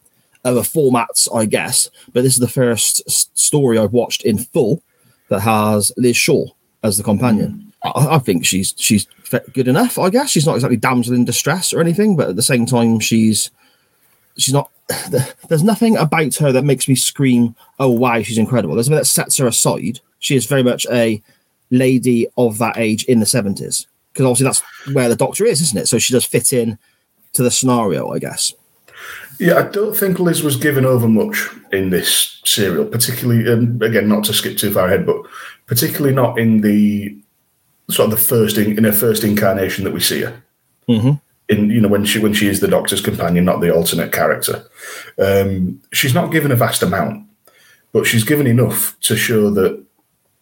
other 0.44 0.62
formats, 0.62 1.28
I 1.34 1.44
guess. 1.44 1.90
But 2.12 2.22
this 2.22 2.34
is 2.34 2.40
the 2.40 2.48
first 2.48 3.02
s- 3.06 3.30
story 3.34 3.78
I've 3.78 3.92
watched 3.92 4.24
in 4.24 4.38
full 4.38 4.82
that 5.28 5.40
has 5.40 5.92
Liz 5.96 6.16
Shaw 6.16 6.46
as 6.82 6.96
the 6.96 7.02
companion. 7.04 7.65
I, 7.82 8.18
think 8.18 8.44
she's 8.44 8.74
she's 8.76 9.06
good 9.52 9.68
enough. 9.68 9.98
I 9.98 10.10
guess. 10.10 10.30
She's 10.30 10.46
not 10.46 10.54
exactly 10.54 10.76
damsel 10.76 11.14
in 11.14 11.24
distress 11.24 11.72
or 11.72 11.80
anything, 11.80 12.16
but 12.16 12.30
at 12.30 12.36
the 12.36 12.42
same 12.42 12.66
time, 12.66 13.00
she's 13.00 13.50
she's 14.36 14.54
not 14.54 14.70
there's 15.48 15.62
nothing 15.62 15.96
about 15.96 16.34
her 16.36 16.52
that 16.52 16.64
makes 16.64 16.88
me 16.88 16.94
scream 16.94 17.54
oh 17.78 17.90
wow 17.90 18.22
she's 18.22 18.38
incredible. 18.38 18.74
There's 18.74 18.86
something 18.86 18.98
that 18.98 19.06
sets 19.06 19.38
her 19.38 19.46
aside. 19.46 20.00
She 20.18 20.36
is 20.36 20.46
very 20.46 20.62
much 20.62 20.86
a 20.90 21.22
lady 21.70 22.26
of 22.36 22.58
that 22.58 22.78
age 22.78 23.04
in 23.04 23.20
the 23.20 23.26
70s 23.26 23.86
because 24.12 24.24
obviously 24.24 24.44
that's 24.44 24.62
where 24.94 25.08
the 25.08 25.16
doctor 25.16 25.44
is 25.44 25.60
isn't 25.60 25.78
it? 25.78 25.86
So 25.86 25.98
she 25.98 26.12
does 26.12 26.24
fit 26.24 26.52
in 26.52 26.78
to 27.32 27.42
the 27.42 27.50
scenario 27.50 28.10
i 28.12 28.18
guess. 28.18 28.54
Yeah, 29.38 29.58
I 29.58 29.62
don't 29.64 29.94
think 29.94 30.18
Liz 30.18 30.42
was 30.42 30.56
given 30.56 30.86
over 30.86 31.06
much 31.06 31.50
in 31.70 31.90
this 31.90 32.40
serial, 32.46 32.86
particularly, 32.86 33.46
um, 33.52 33.82
again, 33.82 34.08
not 34.08 34.24
to 34.24 34.32
skip 34.32 34.56
too 34.56 34.72
far 34.72 34.86
ahead, 34.86 35.04
but 35.04 35.18
particularly 35.66 36.14
not 36.14 36.38
in 36.38 36.62
the 36.62 37.14
sort 37.90 38.10
of 38.12 38.18
the 38.18 38.24
first 38.24 38.58
in, 38.58 38.76
in 38.78 38.84
her 38.84 38.92
first 38.92 39.24
incarnation 39.24 39.84
that 39.84 39.92
we 39.92 40.00
see 40.00 40.22
her. 40.22 40.42
Mhm. 40.88 41.20
in 41.48 41.70
you 41.70 41.80
know 41.80 41.88
when 41.88 42.04
she 42.04 42.18
when 42.18 42.32
she 42.32 42.48
is 42.48 42.60
the 42.60 42.68
Doctor's 42.68 43.00
companion, 43.00 43.44
not 43.44 43.60
the 43.60 43.72
alternate 43.74 44.12
character. 44.12 44.64
Um, 45.18 45.80
she's 45.92 46.14
not 46.14 46.32
given 46.32 46.50
a 46.52 46.56
vast 46.56 46.82
amount, 46.82 47.24
but 47.92 48.04
she's 48.06 48.24
given 48.24 48.46
enough 48.46 48.96
to 49.02 49.16
show 49.16 49.50
that 49.50 49.80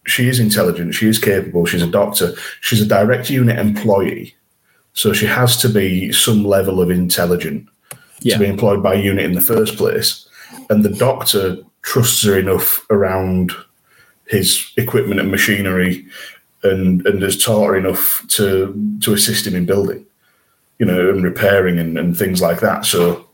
she 0.07 0.29
is 0.29 0.39
intelligent, 0.39 0.95
she 0.95 1.09
is 1.09 1.19
capable, 1.19 1.65
she's 1.67 1.83
a 1.83 1.87
doctor, 1.87 2.33
she's 2.61 2.81
a 2.83 2.87
direct 2.87 3.31
unit 3.31 3.59
employee, 3.59 4.35
so 4.93 5.13
she 5.15 5.27
has 5.27 5.57
to 5.59 5.69
be 5.69 6.13
some 6.13 6.45
level 6.45 6.81
of 6.81 6.91
intelligent 6.91 7.67
Yeah. 8.21 8.35
to 8.35 8.41
be 8.45 8.49
employed 8.51 8.83
by 8.83 8.95
a 8.95 9.01
unit 9.03 9.25
in 9.25 9.33
the 9.33 9.41
first 9.41 9.77
place. 9.77 10.27
And 10.71 10.83
the 10.85 10.91
doctor 10.91 11.57
trusts 11.83 12.23
her 12.25 12.39
enough 12.39 12.85
around 12.91 13.53
his 14.27 14.71
equipment 14.77 15.21
and 15.21 15.31
machinery 15.31 16.07
and, 16.65 17.07
and 17.07 17.41
taught 17.41 17.69
her 17.69 17.77
enough 17.77 18.25
to 18.29 18.99
to 19.03 19.13
assist 19.13 19.47
him 19.47 19.55
in 19.55 19.67
building, 19.67 20.05
you 20.79 20.87
know, 20.87 21.11
and 21.11 21.23
repairing 21.23 21.79
and, 21.79 21.99
and 21.99 22.17
things 22.17 22.41
like 22.41 22.61
that. 22.61 22.85
So 22.85 23.27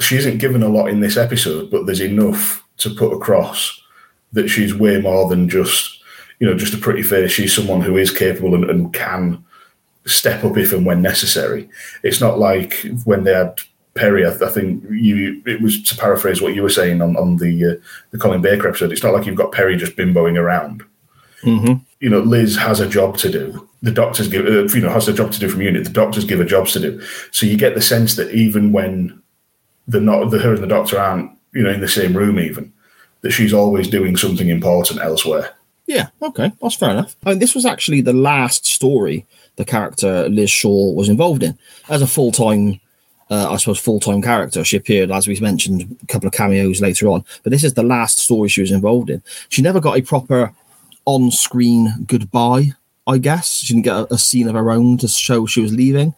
she 0.00 0.16
isn't 0.16 0.38
given 0.38 0.62
a 0.62 0.68
lot 0.68 0.88
in 0.88 1.00
this 1.00 1.16
episode, 1.16 1.70
but 1.70 1.86
there's 1.86 2.00
enough 2.00 2.64
to 2.78 2.90
put 2.90 3.12
across 3.12 3.80
that 4.32 4.48
she's 4.48 4.74
way 4.74 5.00
more 5.00 5.28
than 5.28 5.48
just, 5.48 6.02
you 6.40 6.46
know, 6.46 6.56
just 6.56 6.74
a 6.74 6.78
pretty 6.78 7.02
face. 7.02 7.30
She's 7.30 7.54
someone 7.54 7.80
who 7.80 7.96
is 7.96 8.10
capable 8.10 8.54
and, 8.54 8.68
and 8.68 8.92
can 8.92 9.44
step 10.06 10.44
up 10.44 10.56
if 10.56 10.72
and 10.72 10.84
when 10.84 11.00
necessary. 11.00 11.68
It's 12.02 12.20
not 12.20 12.38
like 12.38 12.84
when 13.04 13.24
they 13.24 13.32
had 13.32 13.60
Peri. 13.94 14.26
I, 14.26 14.30
I 14.30 14.48
think 14.48 14.82
you 14.90 15.40
it 15.46 15.62
was 15.62 15.82
to 15.84 15.96
paraphrase 15.96 16.42
what 16.42 16.54
you 16.54 16.62
were 16.62 16.68
saying 16.68 17.00
on 17.00 17.16
on 17.16 17.36
the 17.36 17.64
uh, 17.64 17.84
the 18.10 18.18
Colin 18.18 18.42
Baker 18.42 18.68
episode. 18.68 18.92
It's 18.92 19.04
not 19.04 19.14
like 19.14 19.26
you've 19.26 19.36
got 19.36 19.52
Peri 19.52 19.76
just 19.76 19.96
bimboing 19.96 20.36
around. 20.36 20.82
Mhm. 21.44 21.80
You 22.00 22.10
know, 22.10 22.20
Liz 22.20 22.56
has 22.56 22.80
a 22.80 22.88
job 22.88 23.16
to 23.18 23.30
do. 23.30 23.68
The 23.82 23.90
doctors 23.90 24.28
give 24.28 24.46
uh, 24.46 24.74
you 24.74 24.80
know 24.80 24.90
has 24.90 25.08
a 25.08 25.12
job 25.12 25.32
to 25.32 25.40
do 25.40 25.48
from 25.48 25.62
unit. 25.62 25.84
The 25.84 25.90
doctors 25.90 26.24
give 26.24 26.38
her 26.38 26.44
jobs 26.44 26.72
to 26.72 26.80
do. 26.80 27.00
So 27.30 27.46
you 27.46 27.56
get 27.56 27.74
the 27.74 27.82
sense 27.82 28.16
that 28.16 28.30
even 28.32 28.72
when 28.72 29.20
the 29.86 30.00
not 30.00 30.30
the 30.30 30.38
her 30.38 30.54
and 30.54 30.62
the 30.62 30.66
doctor 30.66 30.98
aren't 30.98 31.30
you 31.52 31.62
know 31.62 31.70
in 31.70 31.80
the 31.80 31.88
same 31.88 32.16
room 32.16 32.38
even 32.38 32.72
that 33.20 33.30
she's 33.32 33.52
always 33.52 33.88
doing 33.88 34.16
something 34.16 34.48
important 34.48 35.00
elsewhere. 35.00 35.50
Yeah, 35.86 36.08
okay, 36.22 36.52
that's 36.62 36.76
fair 36.76 36.90
enough. 36.90 37.14
I 37.24 37.30
mean, 37.30 37.38
this 37.38 37.54
was 37.54 37.66
actually 37.66 38.00
the 38.00 38.12
last 38.14 38.66
story 38.66 39.26
the 39.56 39.64
character 39.64 40.28
Liz 40.28 40.50
Shaw 40.50 40.92
was 40.92 41.08
involved 41.08 41.42
in 41.42 41.58
as 41.88 42.02
a 42.02 42.06
full 42.06 42.32
time, 42.32 42.80
uh, 43.30 43.50
I 43.50 43.56
suppose, 43.56 43.78
full 43.78 44.00
time 44.00 44.22
character. 44.22 44.64
She 44.64 44.76
appeared, 44.76 45.10
as 45.10 45.28
we 45.28 45.38
mentioned, 45.40 45.96
a 46.02 46.06
couple 46.06 46.26
of 46.26 46.32
cameos 46.32 46.80
later 46.80 47.08
on, 47.08 47.24
but 47.42 47.50
this 47.50 47.64
is 47.64 47.74
the 47.74 47.82
last 47.82 48.18
story 48.18 48.48
she 48.48 48.60
was 48.60 48.72
involved 48.72 49.10
in. 49.10 49.22
She 49.48 49.62
never 49.62 49.80
got 49.80 49.98
a 49.98 50.02
proper 50.02 50.52
on 51.06 51.30
screen 51.30 52.04
goodbye, 52.06 52.72
I 53.06 53.18
guess. 53.18 53.58
She 53.58 53.74
didn't 53.74 53.84
get 53.84 53.96
a, 53.96 54.14
a 54.14 54.18
scene 54.18 54.48
of 54.48 54.54
her 54.54 54.70
own 54.70 54.98
to 54.98 55.08
show 55.08 55.46
she 55.46 55.60
was 55.60 55.72
leaving. 55.72 56.14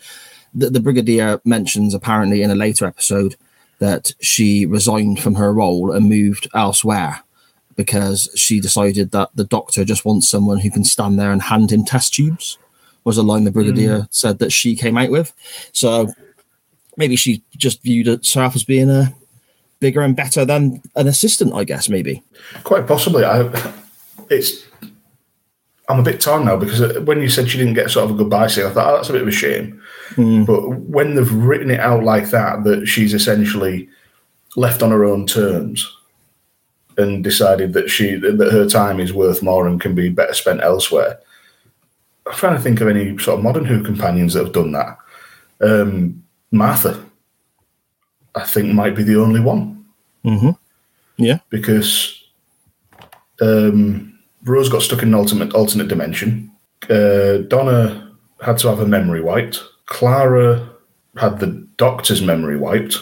The, 0.55 0.71
the 0.71 0.81
Brigadier 0.81 1.41
mentions 1.45 1.95
apparently 1.95 2.43
in 2.43 2.51
a 2.51 2.55
later 2.55 2.87
episode 2.87 3.37
that 3.79 4.13
she 4.21 4.65
resigned 4.65 5.21
from 5.21 5.35
her 5.35 5.53
role 5.53 5.93
and 5.93 6.09
moved 6.09 6.49
elsewhere 6.55 7.23
because 7.77 8.31
she 8.35 8.59
decided 8.59 9.11
that 9.11 9.31
the 9.35 9.45
doctor 9.45 9.85
just 9.85 10.05
wants 10.05 10.29
someone 10.29 10.59
who 10.59 10.71
can 10.71 10.85
stand 10.85 11.19
there 11.19 11.31
and 11.31 11.43
hand 11.43 11.71
him 11.71 11.85
test 11.85 12.15
tubes 12.15 12.59
was 13.05 13.19
a 13.19 13.23
line 13.23 13.45
the 13.45 13.51
brigadier 13.51 14.01
mm. 14.01 14.09
said 14.11 14.39
that 14.39 14.51
she 14.51 14.75
came 14.75 14.97
out 14.97 15.11
with 15.11 15.33
so 15.73 16.11
maybe 16.97 17.17
she 17.17 17.43
just 17.57 17.83
viewed 17.83 18.07
herself 18.07 18.57
as 18.57 18.65
being 18.65 18.91
a 18.91 19.15
bigger 19.79 20.01
and 20.01 20.17
better 20.17 20.45
than 20.45 20.83
an 20.97 21.07
assistant 21.07 21.53
i 21.55 21.63
guess 21.63 21.89
maybe 21.89 22.23
Quite 22.65 22.87
possibly. 22.87 23.25
I 23.25 23.51
it's 24.31 24.65
I'm 25.89 26.01
a 26.01 26.03
bit 26.03 26.21
torn 26.21 26.45
now 26.45 26.57
because 26.57 26.81
uh, 26.81 27.01
when 27.05 27.21
you 27.21 27.29
said 27.29 27.49
she 27.49 27.59
didn't 27.59 27.75
get 27.75 27.91
sort 27.91 28.11
of 28.11 28.17
a 28.17 28.19
goodbye 28.19 28.49
scene, 28.49 28.67
I 28.67 28.71
thought 28.71 28.93
oh, 28.93 28.97
that's 28.97 29.09
a 29.09 29.13
bit 29.13 29.23
of 29.23 29.29
a 29.29 29.33
shame. 29.33 29.81
But 30.17 30.69
when 30.69 31.15
they've 31.15 31.33
written 31.33 31.71
it 31.71 31.81
out 31.81 32.03
like 32.05 32.31
that, 32.31 32.65
that 32.65 32.87
she's 32.87 33.15
essentially 33.15 33.89
left 34.57 34.83
on 34.83 34.91
her 34.91 35.05
own 35.05 35.27
terms 35.27 35.97
and 36.97 37.23
decided 37.23 37.73
that 37.75 37.91
she 37.91 38.15
that 38.17 38.53
her 38.53 38.69
time 38.69 39.01
is 39.01 39.13
worth 39.13 39.43
more 39.43 39.69
and 39.69 39.81
can 39.81 39.95
be 39.95 40.09
better 40.09 40.35
spent 40.35 40.63
elsewhere. 40.63 41.19
I'm 42.27 42.33
trying 42.35 42.57
to 42.57 42.63
think 42.63 42.81
of 42.81 42.89
any 42.89 43.17
sort 43.19 43.39
of 43.39 43.45
modern 43.45 43.65
Who 43.65 43.85
companions 43.85 44.35
that 44.35 44.45
have 44.45 44.55
done 44.55 44.73
that. 44.73 44.99
Um, 45.61 46.25
Martha, 46.51 47.05
I 48.35 48.45
think, 48.45 48.73
might 48.73 48.97
be 48.97 49.03
the 49.03 49.21
only 49.21 49.41
one 49.41 49.75
Mm-hmm. 50.25 50.51
yeah 51.19 51.39
because 51.51 52.25
um, 53.41 54.16
Rose 54.47 54.69
got 54.69 54.83
stuck 54.83 55.03
in 55.03 55.09
an 55.09 55.15
alternate 55.15 55.55
alternate 55.55 55.89
dimension. 55.89 56.51
Uh, 56.89 57.39
Donna 57.49 58.13
had 58.41 58.59
to 58.59 58.69
have 58.69 58.79
her 58.79 58.87
memory 58.87 59.21
wiped. 59.23 59.63
Clara 59.87 60.69
had 61.17 61.41
the 61.41 61.67
doctor's 61.77 62.23
memory 62.23 62.57
wiped. 62.57 62.99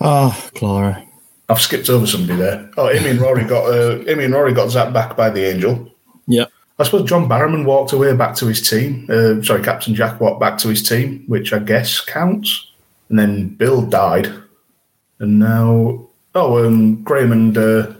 ah 0.00 0.48
clara 0.54 1.06
I've 1.48 1.60
skipped 1.60 1.90
over 1.90 2.06
somebody 2.06 2.38
there. 2.38 2.70
Oh, 2.76 2.88
Amy 2.88 3.10
and 3.10 3.20
Rory 3.20 3.44
got 3.44 3.64
uh, 3.66 4.02
Amy 4.08 4.24
and 4.24 4.34
Rory 4.34 4.52
got 4.52 4.68
zapped 4.68 4.92
back 4.92 5.16
by 5.16 5.30
the 5.30 5.44
angel. 5.44 5.90
yeah 6.26 6.46
I 6.78 6.84
suppose 6.84 7.08
John 7.08 7.28
Barrowman 7.28 7.64
walked 7.64 7.92
away 7.92 8.16
back 8.16 8.34
to 8.36 8.46
his 8.46 8.66
team. 8.68 9.06
Uh, 9.08 9.42
sorry, 9.42 9.62
Captain 9.62 9.94
Jack 9.94 10.20
walked 10.20 10.40
back 10.40 10.58
to 10.58 10.68
his 10.68 10.82
team, 10.82 11.22
which 11.28 11.52
I 11.52 11.58
guess 11.58 12.00
counts. 12.00 12.70
And 13.08 13.18
then 13.18 13.50
Bill 13.50 13.82
died, 13.82 14.32
and 15.18 15.38
now 15.38 16.08
oh, 16.34 16.66
um, 16.66 17.02
Graham 17.04 17.30
and 17.30 17.56
uh, 17.56 17.92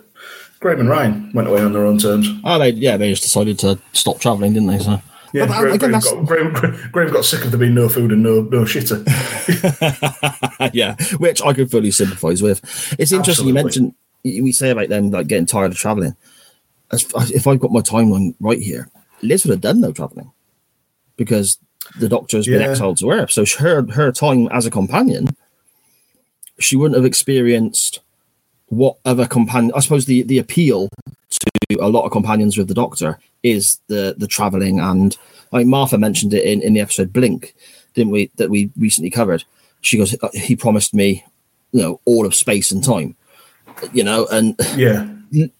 Graham 0.62 0.80
and 0.80 0.88
Ryan 0.88 1.30
went 1.34 1.48
away 1.48 1.60
on 1.60 1.72
their 1.74 1.84
own 1.84 1.98
terms. 1.98 2.28
oh 2.44 2.58
they 2.58 2.70
yeah 2.70 2.96
they 2.96 3.10
just 3.10 3.22
decided 3.22 3.58
to 3.58 3.78
stop 3.92 4.18
traveling 4.20 4.54
didn't 4.54 4.68
they 4.68 4.78
so 4.78 5.02
Yeah, 5.34 5.46
But, 5.46 5.58
Graham, 5.60 5.74
again, 5.74 5.90
Graham, 6.24 6.52
got, 6.52 6.60
Graham, 6.60 6.90
Graham 6.92 7.12
got 7.12 7.24
sick 7.24 7.44
of 7.44 7.50
there 7.50 7.58
being 7.60 7.74
no 7.74 7.88
food 7.88 8.12
and 8.12 8.22
no 8.22 8.42
no 8.42 8.62
shitter. 8.64 9.02
yeah, 10.72 10.94
which 11.18 11.42
I 11.42 11.52
could 11.52 11.70
fully 11.70 11.90
sympathise 11.90 12.42
with. 12.42 12.60
It's 12.98 13.12
interesting 13.12 13.48
you 13.48 13.54
mentioned 13.54 13.94
we 14.24 14.52
say 14.52 14.70
about 14.70 14.88
them 14.88 15.10
like 15.10 15.26
getting 15.26 15.46
tired 15.46 15.72
of 15.72 15.78
traveling. 15.78 16.14
As 16.92 17.06
if 17.32 17.46
I've 17.46 17.58
got 17.60 17.72
my 17.72 17.80
timeline 17.80 18.34
right 18.40 18.60
here, 18.60 18.88
Liz 19.22 19.44
would 19.44 19.52
have 19.52 19.60
done 19.62 19.80
no 19.80 19.90
traveling 19.92 20.30
because 21.16 21.58
the 21.98 22.08
Doctor 22.08 22.36
has 22.36 22.46
been 22.46 22.60
Yeah. 22.60 22.68
exiled 22.68 22.98
to 22.98 23.10
Earth. 23.10 23.30
So 23.32 23.44
her 23.58 23.84
her 23.92 24.12
time 24.12 24.48
as 24.52 24.66
a 24.66 24.70
companion, 24.70 25.34
she 26.60 26.76
wouldn't 26.76 26.96
have 26.96 27.06
experienced 27.06 28.00
what 28.72 28.96
other 29.04 29.26
companion. 29.26 29.72
I 29.76 29.80
suppose 29.80 30.06
the 30.06 30.22
the 30.22 30.38
appeal 30.38 30.88
to 31.30 31.76
a 31.80 31.88
lot 31.88 32.04
of 32.06 32.12
companions 32.12 32.56
with 32.56 32.68
the 32.68 32.74
Doctor 32.74 33.18
is 33.42 33.78
the 33.88 34.14
the 34.16 34.26
traveling 34.26 34.80
and 34.80 35.16
like 35.52 35.66
Martha 35.66 35.98
mentioned 35.98 36.32
it 36.32 36.44
in 36.44 36.62
in 36.62 36.72
the 36.74 36.80
episode 36.80 37.12
Blink, 37.12 37.54
didn't 37.94 38.12
we? 38.12 38.30
That 38.36 38.48
we 38.50 38.70
recently 38.78 39.10
covered. 39.10 39.44
She 39.82 39.98
goes, 39.98 40.16
"Uh, 40.22 40.28
he 40.32 40.56
promised 40.56 40.94
me, 40.94 41.22
you 41.72 41.82
know, 41.82 42.00
all 42.06 42.24
of 42.24 42.34
space 42.34 42.72
and 42.72 42.82
time, 42.82 43.14
you 43.92 44.04
know, 44.04 44.26
and 44.32 44.54
yeah, 44.76 45.06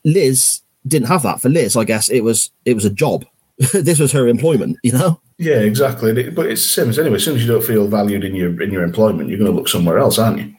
Liz 0.04 0.61
didn't 0.87 1.09
have 1.09 1.23
that. 1.23 1.40
For 1.42 1.49
Liz, 1.50 1.76
I 1.76 1.85
guess 1.85 2.09
it 2.09 2.23
was 2.25 2.50
it 2.64 2.75
was 2.75 2.85
a 2.87 2.90
job. 2.90 3.25
this 3.75 3.99
was 3.99 4.12
her 4.12 4.26
employment, 4.28 4.78
you 4.83 4.92
know. 4.92 5.21
yeah, 5.38 5.61
exactly. 5.61 6.11
It- 6.12 6.35
But 6.35 6.47
it's 6.47 6.62
the 6.62 6.69
same 6.83 6.88
as 6.90 6.99
anyway. 6.99 7.16
As 7.16 7.25
soon 7.25 7.37
as 7.37 7.42
you 7.45 7.52
don't 7.52 7.64
feel 7.64 7.87
valued 7.88 8.25
in 8.25 8.35
your 8.35 8.62
in 8.62 8.71
your 8.73 8.83
employment, 8.85 9.28
you're 9.28 9.38
going 9.38 9.50
to 9.52 9.57
look 9.57 9.69
somewhere 9.69 9.99
else, 9.99 10.19
aren't 10.19 10.38
you? 10.38 10.54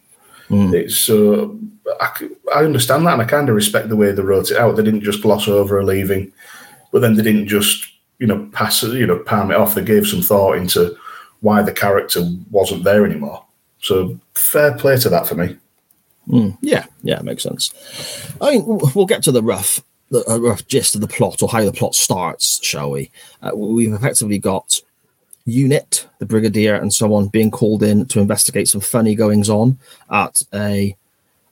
It's 0.75 0.97
so 0.97 1.57
I, 1.99 2.29
I 2.55 2.63
understand 2.63 3.05
that, 3.05 3.13
and 3.13 3.21
I 3.21 3.25
kind 3.25 3.49
of 3.49 3.55
respect 3.55 3.89
the 3.89 3.95
way 3.95 4.11
they 4.11 4.21
wrote 4.21 4.51
it 4.51 4.57
out. 4.57 4.75
They 4.75 4.83
didn't 4.83 5.01
just 5.01 5.21
gloss 5.21 5.47
over 5.47 5.75
her 5.75 5.83
leaving, 5.83 6.31
but 6.91 6.99
then 6.99 7.15
they 7.15 7.23
didn't 7.23 7.47
just 7.47 7.87
you 8.19 8.27
know 8.27 8.49
pass 8.53 8.83
you 8.83 9.05
know 9.05 9.19
palm 9.19 9.51
it 9.51 9.57
off. 9.57 9.75
They 9.75 9.83
gave 9.83 10.07
some 10.07 10.21
thought 10.21 10.57
into 10.57 10.95
why 11.41 11.61
the 11.61 11.73
character 11.73 12.23
wasn't 12.51 12.83
there 12.83 13.05
anymore. 13.05 13.45
So 13.79 14.17
fair 14.33 14.75
play 14.77 14.97
to 14.97 15.09
that 15.09 15.27
for 15.27 15.35
me. 15.35 15.57
Yeah, 16.61 16.85
yeah, 17.01 17.19
it 17.19 17.25
makes 17.25 17.43
sense. 17.43 17.73
I 18.39 18.51
mean, 18.51 18.79
we'll 18.95 19.05
get 19.05 19.23
to 19.23 19.31
the 19.31 19.43
rough, 19.43 19.81
the 20.09 20.23
uh, 20.29 20.37
rough 20.37 20.65
gist 20.67 20.95
of 20.95 21.01
the 21.01 21.07
plot 21.07 21.43
or 21.43 21.49
how 21.49 21.65
the 21.65 21.73
plot 21.73 21.95
starts, 21.95 22.65
shall 22.65 22.91
we? 22.91 23.11
Uh, 23.41 23.51
we've 23.53 23.91
effectively 23.91 24.39
got 24.39 24.79
Unit, 25.45 26.07
the 26.19 26.25
Brigadier, 26.25 26.75
and 26.75 26.93
so 26.93 27.13
on 27.13 27.27
being 27.27 27.51
called 27.51 27.83
in 27.83 28.05
to 28.07 28.21
investigate 28.21 28.69
some 28.69 28.79
funny 28.79 29.15
goings 29.15 29.49
on 29.49 29.77
at 30.09 30.41
a, 30.53 30.95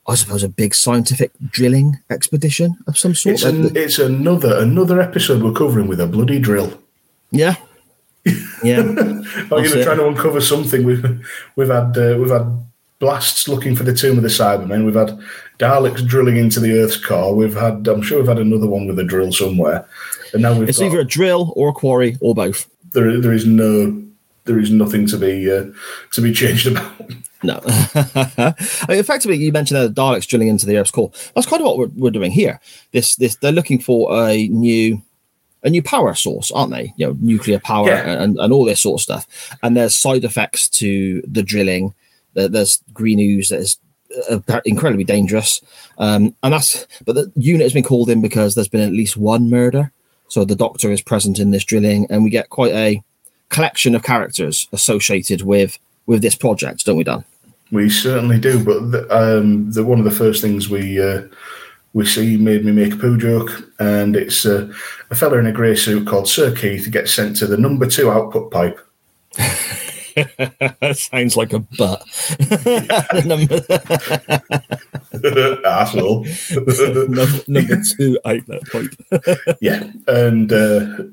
I 0.06 0.16
suppose, 0.16 0.42
a 0.42 0.48
big 0.48 0.74
scientific 0.74 1.30
drilling 1.50 2.00
expedition 2.10 2.76
of 2.86 2.98
some 2.98 3.14
sort. 3.14 3.34
It's 3.34 3.44
an, 3.44 3.76
it's 3.76 3.98
another 3.98 4.58
another 4.58 5.00
episode 5.00 5.42
we're 5.42 5.52
covering 5.52 5.86
with 5.86 6.00
a 6.00 6.06
bloody 6.06 6.40
drill. 6.40 6.78
yeah, 7.30 7.56
yeah, 8.62 8.80
Are 8.80 8.84
you 9.60 9.74
know, 9.74 9.82
trying 9.84 9.98
to 9.98 10.06
uncover 10.06 10.40
something. 10.40 10.84
We've 10.84 11.26
we've 11.56 11.68
had 11.68 11.96
uh, 11.96 12.16
we've 12.18 12.30
had 12.30 12.46
blasts 12.98 13.48
looking 13.48 13.74
for 13.74 13.82
the 13.82 13.94
tomb 13.94 14.16
of 14.16 14.22
the 14.22 14.28
Cybermen. 14.28 14.84
We've 14.84 14.94
had 14.94 15.18
Daleks 15.58 16.06
drilling 16.06 16.36
into 16.36 16.60
the 16.60 16.72
Earth's 16.78 16.96
core. 16.96 17.34
We've 17.34 17.54
had 17.54 17.86
I'm 17.88 18.02
sure 18.02 18.18
we've 18.18 18.28
had 18.28 18.38
another 18.38 18.66
one 18.66 18.86
with 18.86 18.98
a 18.98 19.04
drill 19.04 19.32
somewhere, 19.32 19.86
and 20.32 20.42
now 20.42 20.58
we've 20.58 20.68
it's 20.68 20.78
got, 20.78 20.86
either 20.86 21.00
a 21.00 21.04
drill 21.04 21.52
or 21.56 21.68
a 21.68 21.72
quarry 21.72 22.16
or 22.20 22.34
both. 22.34 22.68
there 22.92 23.20
there 23.20 23.32
is 23.32 23.46
no 23.46 24.02
there 24.44 24.58
is 24.58 24.70
nothing 24.70 25.06
to 25.08 25.16
be 25.16 25.50
uh, 25.50 25.66
to 26.12 26.20
be 26.20 26.32
changed 26.32 26.66
about. 26.66 26.92
No. 27.42 27.60
I 27.66 28.54
mean, 28.88 28.98
effectively, 28.98 29.36
you 29.36 29.50
mentioned 29.52 29.80
that 29.80 29.94
the 29.94 30.00
Daleks 30.00 30.26
drilling 30.28 30.48
into 30.48 30.64
the 30.66 30.76
Earth's 30.78 30.92
core. 30.92 31.10
That's 31.34 31.46
kind 31.46 31.60
of 31.60 31.66
what 31.66 31.78
we're, 31.78 31.90
we're 31.96 32.10
doing 32.10 32.30
here. 32.30 32.60
This, 32.92 33.16
this, 33.16 33.34
they're 33.36 33.50
looking 33.50 33.80
for 33.80 34.16
a 34.16 34.46
new 34.48 35.02
a 35.64 35.70
new 35.70 35.82
power 35.82 36.14
source, 36.14 36.50
aren't 36.52 36.72
they? 36.72 36.92
You 36.96 37.08
know, 37.08 37.16
nuclear 37.20 37.58
power 37.60 37.88
Yeah. 37.88 38.22
and, 38.22 38.36
and 38.38 38.52
all 38.52 38.64
this 38.64 38.80
sort 38.80 39.00
of 39.00 39.02
stuff. 39.02 39.56
And 39.62 39.76
there's 39.76 39.96
side 39.96 40.24
effects 40.24 40.68
to 40.70 41.22
the 41.22 41.42
drilling. 41.42 41.94
There's 42.34 42.82
green 42.92 43.18
ooze 43.20 43.48
that 43.50 43.60
is 43.60 43.78
uh, 44.30 44.40
incredibly 44.64 45.04
dangerous. 45.04 45.60
Um, 45.98 46.34
and 46.42 46.52
that's 46.52 46.86
but 47.04 47.14
the 47.14 47.32
unit 47.36 47.62
has 47.62 47.72
been 47.72 47.84
called 47.84 48.08
in 48.08 48.20
because 48.20 48.54
there's 48.54 48.68
been 48.68 48.80
at 48.80 48.92
least 48.92 49.16
one 49.16 49.50
murder. 49.50 49.92
So 50.28 50.44
the 50.44 50.56
doctor 50.56 50.90
is 50.90 51.02
present 51.02 51.38
in 51.38 51.50
this 51.50 51.64
drilling, 51.64 52.06
and 52.08 52.24
we 52.24 52.30
get 52.30 52.48
quite 52.50 52.72
a 52.72 53.02
collection 53.52 53.94
of 53.94 54.02
characters 54.02 54.66
associated 54.72 55.42
with 55.42 55.78
with 56.06 56.22
this 56.22 56.34
project, 56.34 56.84
don't 56.84 56.96
we, 56.96 57.04
Dan? 57.04 57.24
We 57.70 57.88
certainly 57.88 58.38
do, 58.40 58.62
but 58.62 58.90
the, 58.90 59.06
um, 59.16 59.70
the 59.70 59.84
one 59.84 59.98
of 59.98 60.04
the 60.04 60.10
first 60.10 60.42
things 60.42 60.68
we 60.68 61.00
uh, 61.00 61.22
we 61.92 62.04
see 62.06 62.36
made 62.36 62.64
me 62.64 62.72
make 62.72 62.94
a 62.94 62.96
poo 62.96 63.16
joke, 63.16 63.50
and 63.78 64.16
it's 64.16 64.44
uh, 64.44 64.72
a 65.10 65.14
fella 65.14 65.38
in 65.38 65.46
a 65.46 65.52
grey 65.52 65.76
suit 65.76 66.06
called 66.06 66.28
Sir 66.28 66.54
Keith 66.54 66.90
gets 66.90 67.14
sent 67.14 67.36
to 67.36 67.46
the 67.46 67.56
number 67.56 67.86
two 67.86 68.10
output 68.10 68.50
pipe. 68.50 68.80
Sounds 70.92 71.36
like 71.36 71.52
a 71.54 71.60
butt. 71.60 72.02
number, 73.24 73.60
Asshole. 75.66 76.26
number, 77.08 77.26
number 77.48 77.82
two 77.96 78.18
outlet 78.24 78.62
pipe. 78.70 78.94
yeah, 79.60 79.90
and 80.08 80.52
uh, 80.52 81.04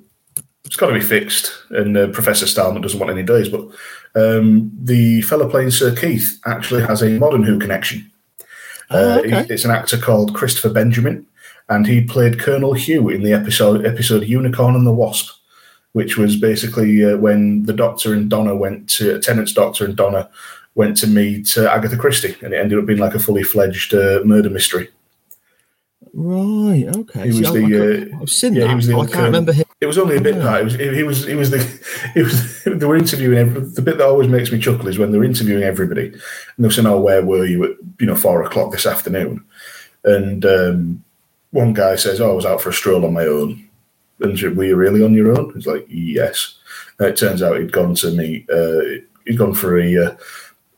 it's 0.69 0.75
got 0.75 0.89
to 0.89 0.93
be 0.93 1.01
fixed. 1.01 1.51
And 1.71 1.97
uh, 1.97 2.07
Professor 2.09 2.45
Stahlman 2.45 2.83
doesn't 2.83 2.99
want 2.99 3.11
any 3.11 3.23
days, 3.23 3.49
but 3.49 3.61
um, 4.13 4.71
the 4.79 5.23
fellow 5.23 5.49
playing 5.49 5.71
Sir 5.71 5.95
Keith 5.95 6.39
actually 6.45 6.83
has 6.83 7.01
a 7.01 7.17
modern 7.17 7.41
Who 7.41 7.57
connection. 7.57 8.11
Oh, 8.91 9.15
Uh, 9.15 9.17
okay. 9.25 9.47
It's 9.49 9.65
an 9.65 9.71
actor 9.71 9.97
called 9.97 10.35
Christopher 10.35 10.69
Benjamin, 10.69 11.25
and 11.69 11.87
he 11.87 12.01
played 12.03 12.39
Colonel 12.39 12.73
Hugh 12.73 13.09
in 13.09 13.23
the 13.23 13.33
episode 13.33 13.83
episode 13.83 14.25
Unicorn 14.25 14.75
and 14.75 14.85
the 14.85 14.93
Wasp, 14.93 15.31
which 15.93 16.17
was 16.17 16.35
basically 16.35 17.03
uh, 17.03 17.17
when 17.17 17.63
the 17.63 17.73
Doctor 17.73 18.13
and 18.13 18.29
Donna 18.29 18.55
went 18.55 18.87
to 18.97 19.19
Tennant's 19.21 19.53
Doctor 19.53 19.85
and 19.85 19.95
Donna 19.95 20.29
went 20.75 20.97
to 20.97 21.07
meet 21.07 21.57
uh, 21.57 21.65
Agatha 21.65 21.97
Christie, 21.97 22.35
and 22.43 22.53
it 22.53 22.57
ended 22.57 22.77
up 22.77 22.85
being 22.85 22.99
like 22.99 23.15
a 23.15 23.19
fully 23.19 23.41
fledged 23.43 23.95
uh, 23.95 24.21
murder 24.23 24.51
mystery. 24.51 24.89
Right. 26.13 26.85
Okay. 26.95 27.29
He 27.31 27.39
was 27.39 27.49
I- 27.49 27.53
the, 27.53 27.65
I 27.65 27.69
can't- 27.69 28.13
uh, 28.13 28.21
I've 28.21 28.29
seen 28.29 28.53
yeah, 28.53 28.61
he 28.63 28.67
that. 28.69 28.75
was 28.75 28.87
the 28.87 28.93
I 28.93 28.97
can't 28.99 29.11
colonel. 29.11 29.25
remember 29.27 29.53
him. 29.53 29.65
It 29.81 29.85
was 29.85 29.97
only 29.97 30.17
a 30.17 30.21
bit 30.21 30.35
Yeah. 30.35 30.41
part. 30.43 30.61
It 30.61 30.63
was 30.65 30.73
he, 30.75 30.95
he 30.95 31.03
was 31.03 31.25
he 31.27 31.35
was 31.35 31.49
the 31.51 31.57
it 32.15 32.23
was 32.23 32.63
they 32.63 32.85
were 32.85 32.95
interviewing 32.97 33.37
every, 33.37 33.61
the 33.61 33.81
bit 33.81 33.97
that 33.97 34.07
always 34.07 34.27
makes 34.27 34.51
me 34.51 34.59
chuckle 34.59 34.87
is 34.87 34.97
when 34.97 35.11
they're 35.11 35.23
interviewing 35.23 35.63
everybody 35.63 36.07
and 36.07 36.19
they're 36.57 36.71
saying, 36.71 36.87
"Oh, 36.87 36.99
where 36.99 37.23
were 37.23 37.45
you 37.45 37.63
at 37.65 37.71
you 37.99 38.07
know 38.07 38.15
four 38.15 38.43
o'clock 38.43 38.71
this 38.71 38.85
afternoon?" 38.85 39.43
And 40.03 40.45
um, 40.45 41.03
one 41.51 41.73
guy 41.73 41.95
says, 41.95 42.19
"Oh, 42.19 42.31
I 42.31 42.33
was 42.35 42.45
out 42.45 42.61
for 42.61 42.69
a 42.69 42.73
stroll 42.73 43.05
on 43.05 43.13
my 43.13 43.25
own." 43.25 43.65
And 44.21 44.37
she, 44.37 44.47
were 44.49 44.65
you 44.65 44.75
really 44.75 45.01
on 45.03 45.13
your 45.13 45.37
own? 45.37 45.53
He's 45.53 45.67
like, 45.67 45.85
"Yes." 45.89 46.55
And 46.99 47.07
it 47.07 47.15
turns 47.17 47.41
out 47.41 47.57
he'd 47.59 47.71
gone 47.71 47.95
to 47.95 48.11
meet 48.11 48.49
uh, 48.49 48.81
he'd 49.25 49.37
gone 49.37 49.53
for 49.53 49.79
a 49.79 50.05
uh, 50.07 50.17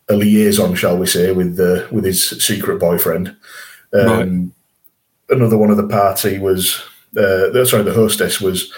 a 0.09 0.15
liaison, 0.15 0.75
shall 0.75 0.97
we 0.97 1.07
say, 1.07 1.31
with 1.31 1.59
uh, 1.59 1.87
with 1.91 2.05
his 2.05 2.29
secret 2.43 2.79
boyfriend. 2.79 3.35
Um, 3.93 4.53
Another 5.31 5.57
one 5.57 5.71
of 5.71 5.77
the 5.77 5.87
party 5.87 6.37
was 6.37 6.83
uh, 7.17 7.65
sorry, 7.65 7.83
the 7.83 7.93
hostess 7.93 8.39
was 8.39 8.71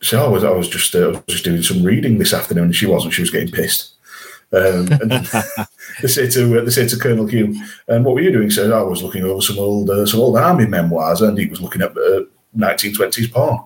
she 0.00 0.16
oh, 0.16 0.26
I 0.26 0.28
was, 0.28 0.44
I 0.44 0.50
was 0.50 0.68
just 0.68 0.94
uh, 0.94 1.08
I 1.08 1.10
was 1.10 1.22
just 1.26 1.44
doing 1.44 1.62
some 1.62 1.82
reading 1.82 2.18
this 2.18 2.32
afternoon. 2.32 2.72
She 2.72 2.86
wasn't. 2.86 3.14
She 3.14 3.22
was 3.22 3.30
getting 3.30 3.50
pissed. 3.50 3.94
Um, 4.52 4.88
and 4.92 5.10
they 6.02 6.08
say 6.08 6.28
to 6.30 6.60
uh, 6.60 6.64
they 6.64 6.70
say 6.70 6.86
to 6.88 6.96
Colonel 6.96 7.26
Hume, 7.26 7.60
"And 7.88 8.04
what 8.04 8.14
were 8.14 8.20
you 8.20 8.32
doing?" 8.32 8.44
He 8.44 8.50
said, 8.50 8.70
"I 8.72 8.82
was 8.82 9.02
looking 9.02 9.24
over 9.24 9.42
some 9.42 9.58
old 9.58 9.90
uh, 9.90 10.06
some 10.06 10.20
old 10.20 10.36
army 10.36 10.66
memoirs, 10.66 11.20
and 11.20 11.36
he 11.36 11.46
was 11.46 11.60
looking 11.60 11.82
at 11.82 11.90
uh, 11.90 12.22
1920s 12.56 13.32
porn." 13.32 13.64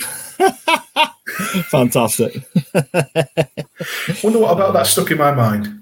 Fantastic. 1.70 2.42
Wonder 4.24 4.38
what 4.38 4.52
about 4.52 4.72
that 4.72 4.86
stuck 4.86 5.10
in 5.10 5.18
my 5.18 5.32
mind. 5.32 5.79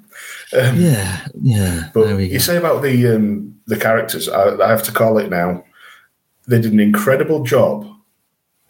Um, 0.53 0.81
Yeah. 0.81 1.27
Yeah. 1.41 1.91
But 1.93 2.17
you 2.19 2.39
say 2.39 2.57
about 2.57 2.83
the 2.83 3.15
um, 3.15 3.61
the 3.67 3.77
characters, 3.77 4.29
I, 4.29 4.57
I 4.57 4.69
have 4.69 4.83
to 4.85 4.93
call 4.93 5.19
it 5.19 5.31
now. 5.31 5.65
They 6.47 6.61
did 6.61 6.73
an 6.73 6.81
incredible 6.81 7.45
job 7.45 7.87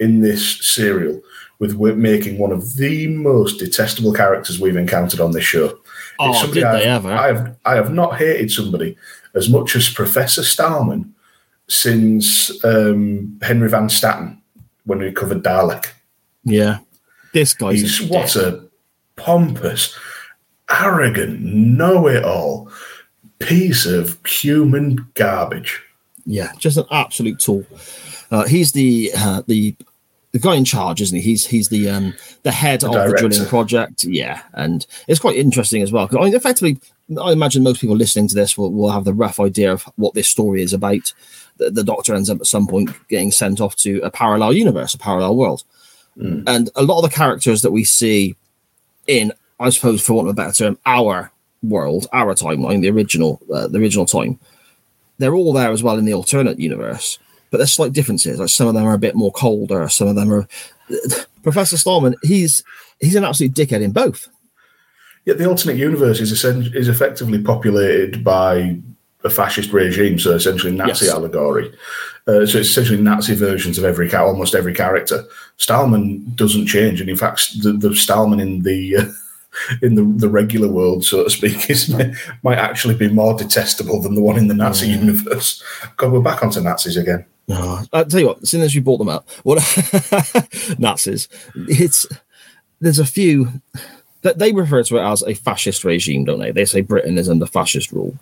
in 0.01 0.21
this 0.21 0.59
serial 0.75 1.21
with 1.59 1.77
making 1.77 2.39
one 2.39 2.53
of 2.53 2.77
the 2.77 3.09
most 3.09 3.59
detestable 3.59 4.13
characters 4.13 4.61
we've 4.61 4.77
encountered 4.77 5.21
on 5.21 5.33
this 5.33 5.45
show. 5.45 5.79
Oh, 6.21 6.53
did 6.53 6.65
I've, 6.65 6.81
they 6.81 6.85
ever? 6.85 7.13
I 7.13 7.27
have 7.29 7.57
I 7.65 7.75
have 7.75 7.93
not 7.93 8.17
hated 8.17 8.51
somebody 8.51 8.97
as 9.35 9.49
much 9.49 9.77
as 9.77 9.89
Professor 9.89 10.43
Stahlman 10.43 11.11
since 11.69 12.65
um, 12.65 13.39
Henry 13.43 13.69
Van 13.69 13.89
Statten 13.89 14.41
when 14.85 14.99
we 14.99 15.13
covered 15.13 15.43
Dalek. 15.43 15.89
yeah. 16.45 16.79
This 17.35 17.53
guy's 17.53 17.81
He's 17.81 18.01
a 18.01 18.13
what 18.13 18.37
a 18.37 18.65
pompous, 19.17 19.95
arrogant, 20.71 21.41
know-it-all 21.41 22.71
piece 23.39 23.87
of 23.87 24.19
human 24.27 25.07
garbage. 25.15 25.83
Yeah, 26.27 26.53
just 26.59 26.77
an 26.77 26.85
absolute 26.91 27.39
tool. 27.39 27.65
Uh, 28.31 28.45
he's 28.47 28.73
the 28.73 29.11
uh, 29.17 29.43
the 29.47 29.75
the 30.33 30.39
guy 30.39 30.55
in 30.57 30.65
charge, 30.65 31.01
isn't 31.01 31.17
he? 31.17 31.23
He's 31.23 31.47
he's 31.47 31.69
the 31.69 31.89
um 31.89 32.15
the 32.43 32.51
head 32.51 32.85
of 32.85 32.93
the 32.93 32.99
director. 33.05 33.29
drilling 33.29 33.49
project. 33.49 34.05
Yeah, 34.05 34.43
and 34.53 34.87
it's 35.07 35.21
quite 35.21 35.37
interesting 35.37 35.83
as 35.83 35.91
well. 35.91 36.07
'cause 36.07 36.19
I 36.21 36.25
mean, 36.25 36.35
effectively, 36.35 36.79
I 37.19 37.33
imagine 37.33 37.63
most 37.63 37.81
people 37.81 37.97
listening 37.97 38.29
to 38.29 38.35
this 38.35 38.59
will, 38.59 38.71
will 38.71 38.91
have 38.91 39.05
the 39.05 39.15
rough 39.15 39.41
idea 39.41 39.73
of 39.73 39.85
what 39.97 40.13
this 40.13 40.29
story 40.29 40.63
is 40.63 40.75
about. 40.75 41.15
The, 41.57 41.71
the 41.71 41.83
Doctor 41.83 42.15
ends 42.15 42.29
up 42.29 42.41
at 42.41 42.47
some 42.47 42.67
point 42.67 42.91
getting 43.09 43.33
sent 43.33 43.61
off 43.61 43.75
to 43.77 44.01
a 44.01 44.11
parallel 44.11 44.53
universe, 44.53 44.93
a 44.95 44.99
parallel 44.99 45.35
world, 45.37 45.65
and 46.21 46.69
a 46.75 46.83
lot 46.83 46.99
of 47.03 47.09
the 47.11 47.17
characters 47.17 47.63
that 47.63 47.71
we 47.71 47.85
see 47.85 48.35
in, 49.07 49.33
I 49.61 49.71
suppose, 49.71 50.03
for 50.05 50.15
want 50.15 50.29
of 50.29 50.33
a 50.33 50.37
better 50.37 50.53
term, 50.53 50.79
our 50.87 51.31
world, 51.63 52.07
our 52.13 52.35
timeline, 52.35 52.81
the 52.83 52.91
original, 52.91 53.41
uh, 53.53 53.67
the 53.69 53.79
original 53.79 54.07
time, 54.07 54.39
they're 55.19 55.35
all 55.35 55.53
there 55.53 55.71
as 55.73 55.83
well 55.83 55.97
in 55.99 56.05
the 56.05 56.15
alternate 56.15 56.61
universe, 56.61 57.19
but 57.51 57.59
there's 57.59 57.73
slight 57.73 57.93
differences. 57.93 58.39
Like 58.39 58.49
some 58.51 58.69
of 58.69 58.75
them 58.75 58.85
are 58.85 58.95
a 58.95 58.99
bit 58.99 59.17
more 59.17 59.33
colder, 59.33 59.89
some 59.89 60.09
of 60.09 60.15
them 60.15 60.33
are. 60.33 60.47
Professor 61.43 61.77
Stahlman, 61.77 62.15
he's 62.23 62.63
he's 63.01 63.15
an 63.15 63.25
absolute 63.25 63.55
dickhead 63.55 63.81
in 63.83 63.93
both. 63.93 64.29
Yet 65.25 65.39
the 65.39 65.47
alternate 65.49 65.77
universe 65.77 66.21
is 66.21 66.33
is 66.45 66.89
effectively 66.89 67.43
populated 67.43 68.23
by 68.25 68.79
a 69.25 69.31
fascist 69.31 69.73
regime, 69.73 70.19
so 70.19 70.33
essentially 70.33 70.73
Nazi 70.73 71.07
Yes. 71.07 71.15
allegory. 71.15 71.73
Uh, 72.27 72.47
so 72.47 72.59
it's 72.59 72.69
essentially 72.69 73.01
Nazi 73.01 73.35
versions 73.35 73.79
of 73.79 73.85
every 73.85 74.09
ca- 74.09 74.25
almost 74.25 74.55
every 74.55 74.75
character. 74.75 75.25
Stahlman 75.59 76.35
doesn't 76.37 76.67
change, 76.67 77.01
and 77.01 77.11
in 77.11 77.17
fact, 77.17 77.61
the, 77.63 77.73
the 77.73 77.89
Stahlman 77.91 78.41
in 78.41 78.63
the 78.63 78.97
uh, 78.97 79.05
in 79.83 79.95
the, 79.95 80.05
the 80.19 80.29
regular 80.29 80.69
world, 80.69 81.05
so 81.05 81.25
to 81.25 81.31
speak, 81.31 81.69
is 81.71 81.89
might 82.43 82.59
actually 82.59 82.95
be 82.95 83.09
more 83.09 83.35
detestable 83.37 84.01
than 84.01 84.15
the 84.15 84.23
one 84.23 84.39
in 84.39 84.49
the 84.49 84.55
Nazi 84.55 84.89
universe. 84.89 85.63
God, 85.97 86.13
we're 86.13 86.21
back 86.21 86.43
onto 86.43 86.61
Nazis 86.61 86.97
again. 86.97 87.25
No, 87.49 87.83
I'll 87.93 88.05
tell 88.05 88.21
you 88.21 88.27
what. 88.27 88.43
As 88.43 88.51
soon 88.51 88.61
as 88.61 88.75
you 88.75 88.83
brought 88.83 88.99
them 88.99 89.09
up, 89.09 89.29
what 89.43 89.57
Nazis? 90.79 91.29
It's 91.55 92.07
there's 92.81 92.99
a 92.99 93.07
few 93.07 93.49
that 94.23 94.39
they 94.39 94.53
refer 94.53 94.83
to 94.83 94.99
it 94.99 95.03
as 95.03 95.23
a 95.23 95.35
fascist 95.35 95.85
regime, 95.85 96.25
don't 96.25 96.41
they? 96.41 96.51
They 96.51 96.65
say 96.65 96.81
Britain 96.83 97.17
is 97.19 97.29
under 97.29 97.47
fascist 97.47 97.93
rule. 97.93 98.17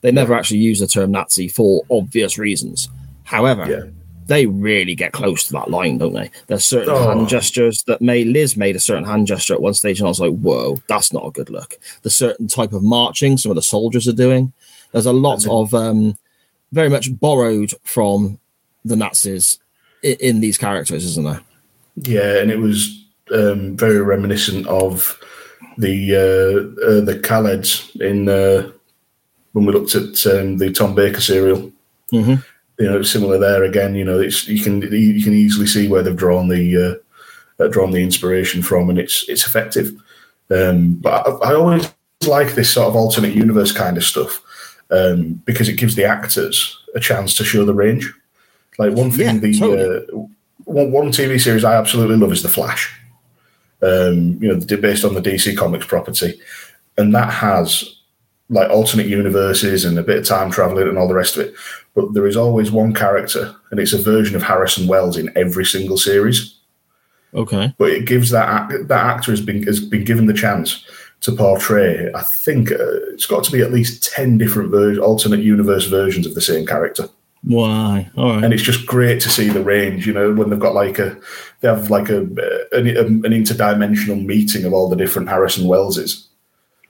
They 0.00 0.10
never 0.10 0.34
actually 0.34 0.60
use 0.60 0.80
the 0.80 0.86
term 0.86 1.10
Nazi 1.12 1.48
for 1.48 1.82
obvious 1.90 2.38
reasons. 2.38 2.88
However, 3.24 3.68
Yeah. 3.70 3.90
They 4.26 4.46
really 4.46 4.94
get 4.94 5.12
close 5.12 5.44
to 5.46 5.52
that 5.54 5.70
line, 5.70 5.98
don't 5.98 6.12
they? 6.12 6.30
There's 6.46 6.64
certain 6.64 6.94
Oh. 6.94 7.08
hand 7.08 7.28
gestures 7.28 7.82
that 7.86 8.00
may 8.00 8.24
Liz 8.24 8.56
made 8.56 8.76
a 8.76 8.80
certain 8.80 9.04
hand 9.04 9.26
gesture 9.26 9.54
at 9.54 9.62
one 9.62 9.74
stage, 9.74 9.98
and 10.00 10.06
I 10.06 10.10
was 10.10 10.20
like, 10.20 10.32
"Whoa, 10.38 10.78
that's 10.88 11.12
not 11.12 11.26
a 11.26 11.30
good 11.30 11.50
look." 11.50 11.78
The 12.02 12.10
certain 12.10 12.46
type 12.48 12.72
of 12.72 12.82
marching 12.82 13.36
some 13.36 13.50
of 13.50 13.56
the 13.56 13.62
soldiers 13.62 14.06
are 14.08 14.12
doing. 14.12 14.52
There's 14.92 15.06
a 15.06 15.12
lot 15.12 15.46
of 15.48 15.74
um, 15.74 16.16
very 16.72 16.88
much 16.88 17.18
borrowed 17.18 17.72
from 17.84 18.38
the 18.84 18.96
Nazis 18.96 19.58
in, 20.02 20.16
in 20.20 20.40
these 20.40 20.58
characters, 20.58 21.04
isn't 21.04 21.24
there? 21.24 21.40
Yeah, 21.96 22.38
and 22.40 22.50
it 22.50 22.58
was 22.58 23.04
um, 23.32 23.76
very 23.76 24.00
reminiscent 24.00 24.66
of 24.66 25.18
the 25.78 26.14
uh, 26.14 26.86
uh, 26.86 27.00
the 27.00 27.18
Kaleds 27.18 27.98
in 28.00 28.28
uh, 28.28 28.70
when 29.52 29.66
we 29.66 29.72
looked 29.72 29.94
at 29.94 30.24
um, 30.26 30.58
the 30.58 30.70
Tom 30.70 30.94
Baker 30.94 31.20
serial. 31.20 31.72
Mhm. 32.12 32.44
You 32.82 32.90
know, 32.90 33.02
similar 33.02 33.38
there 33.38 33.62
again. 33.62 33.94
You 33.94 34.04
know, 34.04 34.18
it's 34.18 34.48
you 34.48 34.62
can 34.62 34.82
you 34.82 35.22
can 35.22 35.32
easily 35.34 35.66
see 35.66 35.86
where 35.88 36.02
they've 36.02 36.16
drawn 36.16 36.48
the 36.48 36.64
uh, 37.58 37.62
uh, 37.62 37.68
drawn 37.68 37.92
the 37.92 38.02
inspiration 38.02 38.60
from, 38.62 38.90
and 38.90 38.98
it's 38.98 39.24
it's 39.28 39.46
effective. 39.46 39.92
Um, 40.50 40.94
but 40.94 41.26
I, 41.26 41.50
I 41.50 41.54
always 41.54 41.92
like 42.26 42.54
this 42.54 42.72
sort 42.72 42.88
of 42.88 42.96
alternate 42.96 43.34
universe 43.34 43.72
kind 43.72 43.96
of 43.96 44.04
stuff 44.04 44.42
um, 44.90 45.40
because 45.44 45.68
it 45.68 45.78
gives 45.78 45.94
the 45.94 46.04
actors 46.04 46.76
a 46.94 47.00
chance 47.00 47.34
to 47.36 47.44
show 47.44 47.64
the 47.64 47.74
range. 47.74 48.12
Like 48.78 48.94
one 48.94 49.10
thing, 49.10 49.36
Yeah, 49.36 49.40
the 49.40 49.58
totally. 49.58 49.96
uh, 49.96 50.26
one, 50.64 50.92
one 50.92 51.08
TV 51.12 51.40
series 51.40 51.64
I 51.64 51.74
absolutely 51.76 52.16
love 52.16 52.32
is 52.32 52.42
The 52.42 52.48
Flash. 52.48 52.98
Um, 53.82 54.38
you 54.40 54.48
know, 54.48 54.60
based 54.76 55.04
on 55.04 55.14
the 55.14 55.20
DC 55.22 55.56
Comics 55.56 55.86
property, 55.86 56.40
and 56.96 57.14
that 57.14 57.30
has 57.30 57.96
like 58.48 58.70
alternate 58.70 59.06
universes 59.06 59.84
and 59.84 59.98
a 59.98 60.02
bit 60.02 60.18
of 60.18 60.26
time 60.26 60.50
traveling 60.50 60.88
and 60.88 60.98
all 60.98 61.08
the 61.08 61.14
rest 61.14 61.36
of 61.36 61.46
it. 61.46 61.54
But 61.94 62.14
there 62.14 62.26
is 62.26 62.36
always 62.36 62.70
one 62.70 62.94
character, 62.94 63.54
and 63.70 63.80
it's 63.80 63.92
a 63.92 64.02
version 64.02 64.36
of 64.36 64.42
Harrison 64.42 64.86
Wells 64.86 65.16
in 65.16 65.30
every 65.36 65.64
single 65.64 65.96
series. 65.96 66.58
Okay. 67.34 67.74
But 67.78 67.90
it 67.90 68.06
gives 68.06 68.30
that 68.30 68.68
that 68.88 69.06
actor 69.06 69.30
has 69.30 69.40
been 69.40 69.62
has 69.64 69.80
been 69.80 70.04
given 70.04 70.26
the 70.26 70.34
chance 70.34 70.84
to 71.20 71.32
portray. 71.32 72.10
I 72.14 72.22
think 72.22 72.72
uh, 72.72 72.76
it's 73.12 73.26
got 73.26 73.44
to 73.44 73.52
be 73.52 73.62
at 73.62 73.72
least 73.72 74.12
ten 74.12 74.38
different 74.38 74.70
ver- 74.70 74.98
alternate 74.98 75.40
universe 75.40 75.86
versions 75.86 76.26
of 76.26 76.34
the 76.34 76.40
same 76.40 76.66
character. 76.66 77.08
Why? 77.44 78.08
All 78.16 78.34
right. 78.34 78.44
and 78.44 78.54
it's 78.54 78.62
just 78.62 78.86
great 78.86 79.20
to 79.22 79.28
see 79.28 79.48
the 79.48 79.64
range. 79.64 80.06
You 80.06 80.12
know, 80.12 80.32
when 80.32 80.50
they've 80.50 80.58
got 80.58 80.74
like 80.74 80.98
a, 80.98 81.18
they 81.60 81.68
have 81.68 81.90
like 81.90 82.08
a 82.08 82.20
an, 82.72 82.86
an 82.86 83.22
interdimensional 83.22 84.24
meeting 84.24 84.64
of 84.64 84.72
all 84.72 84.88
the 84.88 84.96
different 84.96 85.28
Harrison 85.28 85.64
Welleses. 85.64 86.26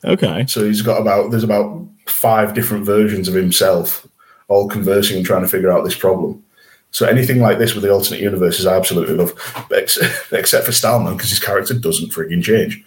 Okay. 0.05 0.47
So 0.49 0.65
he's 0.65 0.83
got 0.83 1.01
about 1.01 1.31
there's 1.31 1.45
about 1.45 1.87
five 2.07 2.55
different 2.55 2.85
versions 2.85 3.29
of 3.29 3.35
himself, 3.35 4.07
all 4.49 4.69
conversing 4.69 5.19
and 5.19 5.27
trying 5.27 5.43
to 5.43 5.49
figure 5.49 5.71
out 5.71 5.85
this 5.85 5.97
problem. 5.97 6.43
So 6.91 7.07
anything 7.07 7.41
like 7.41 7.59
this 7.59 7.75
with 7.75 7.85
the 7.85 7.93
alternate 7.93 8.21
universes, 8.21 8.67
I 8.67 8.77
absolutely 8.77 9.15
love, 9.15 9.33
ex- 9.75 9.99
except 10.33 10.67
for 10.67 10.73
Stahlman 10.73 11.17
because 11.17 11.31
his 11.31 11.41
character 11.41 11.75
doesn't 11.75 12.11
frigging 12.11 12.43
change. 12.43 12.85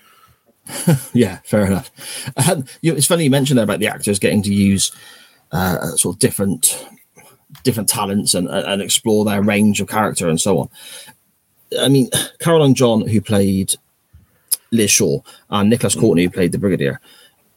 Yeah, 1.14 1.40
fair 1.46 1.66
enough. 1.66 1.92
Had, 2.38 2.68
you 2.82 2.92
know, 2.92 2.98
it's 2.98 3.06
funny 3.06 3.24
you 3.24 3.30
mentioned 3.30 3.58
there 3.58 3.64
about 3.64 3.80
the 3.80 3.88
actors 3.88 4.20
getting 4.20 4.42
to 4.44 4.54
use 4.54 4.92
uh, 5.52 5.80
sort 5.92 6.16
of 6.16 6.20
different 6.20 6.86
different 7.64 7.88
talents 7.88 8.34
and, 8.34 8.50
and 8.50 8.82
explore 8.82 9.24
their 9.24 9.42
range 9.42 9.80
of 9.80 9.88
character 9.88 10.28
and 10.28 10.42
so 10.42 10.60
on. 10.60 10.70
I 11.80 11.88
mean, 11.88 12.10
Caroline 12.40 12.74
John, 12.74 13.08
who 13.08 13.22
played 13.22 13.76
Liz 14.72 14.92
Shaw, 14.92 15.20
and 15.50 15.70
Nicholas 15.70 15.96
mm. 15.96 16.02
Courtney, 16.02 16.24
who 16.24 16.30
played 16.30 16.52
the 16.52 16.58
Brigadier, 16.58 17.00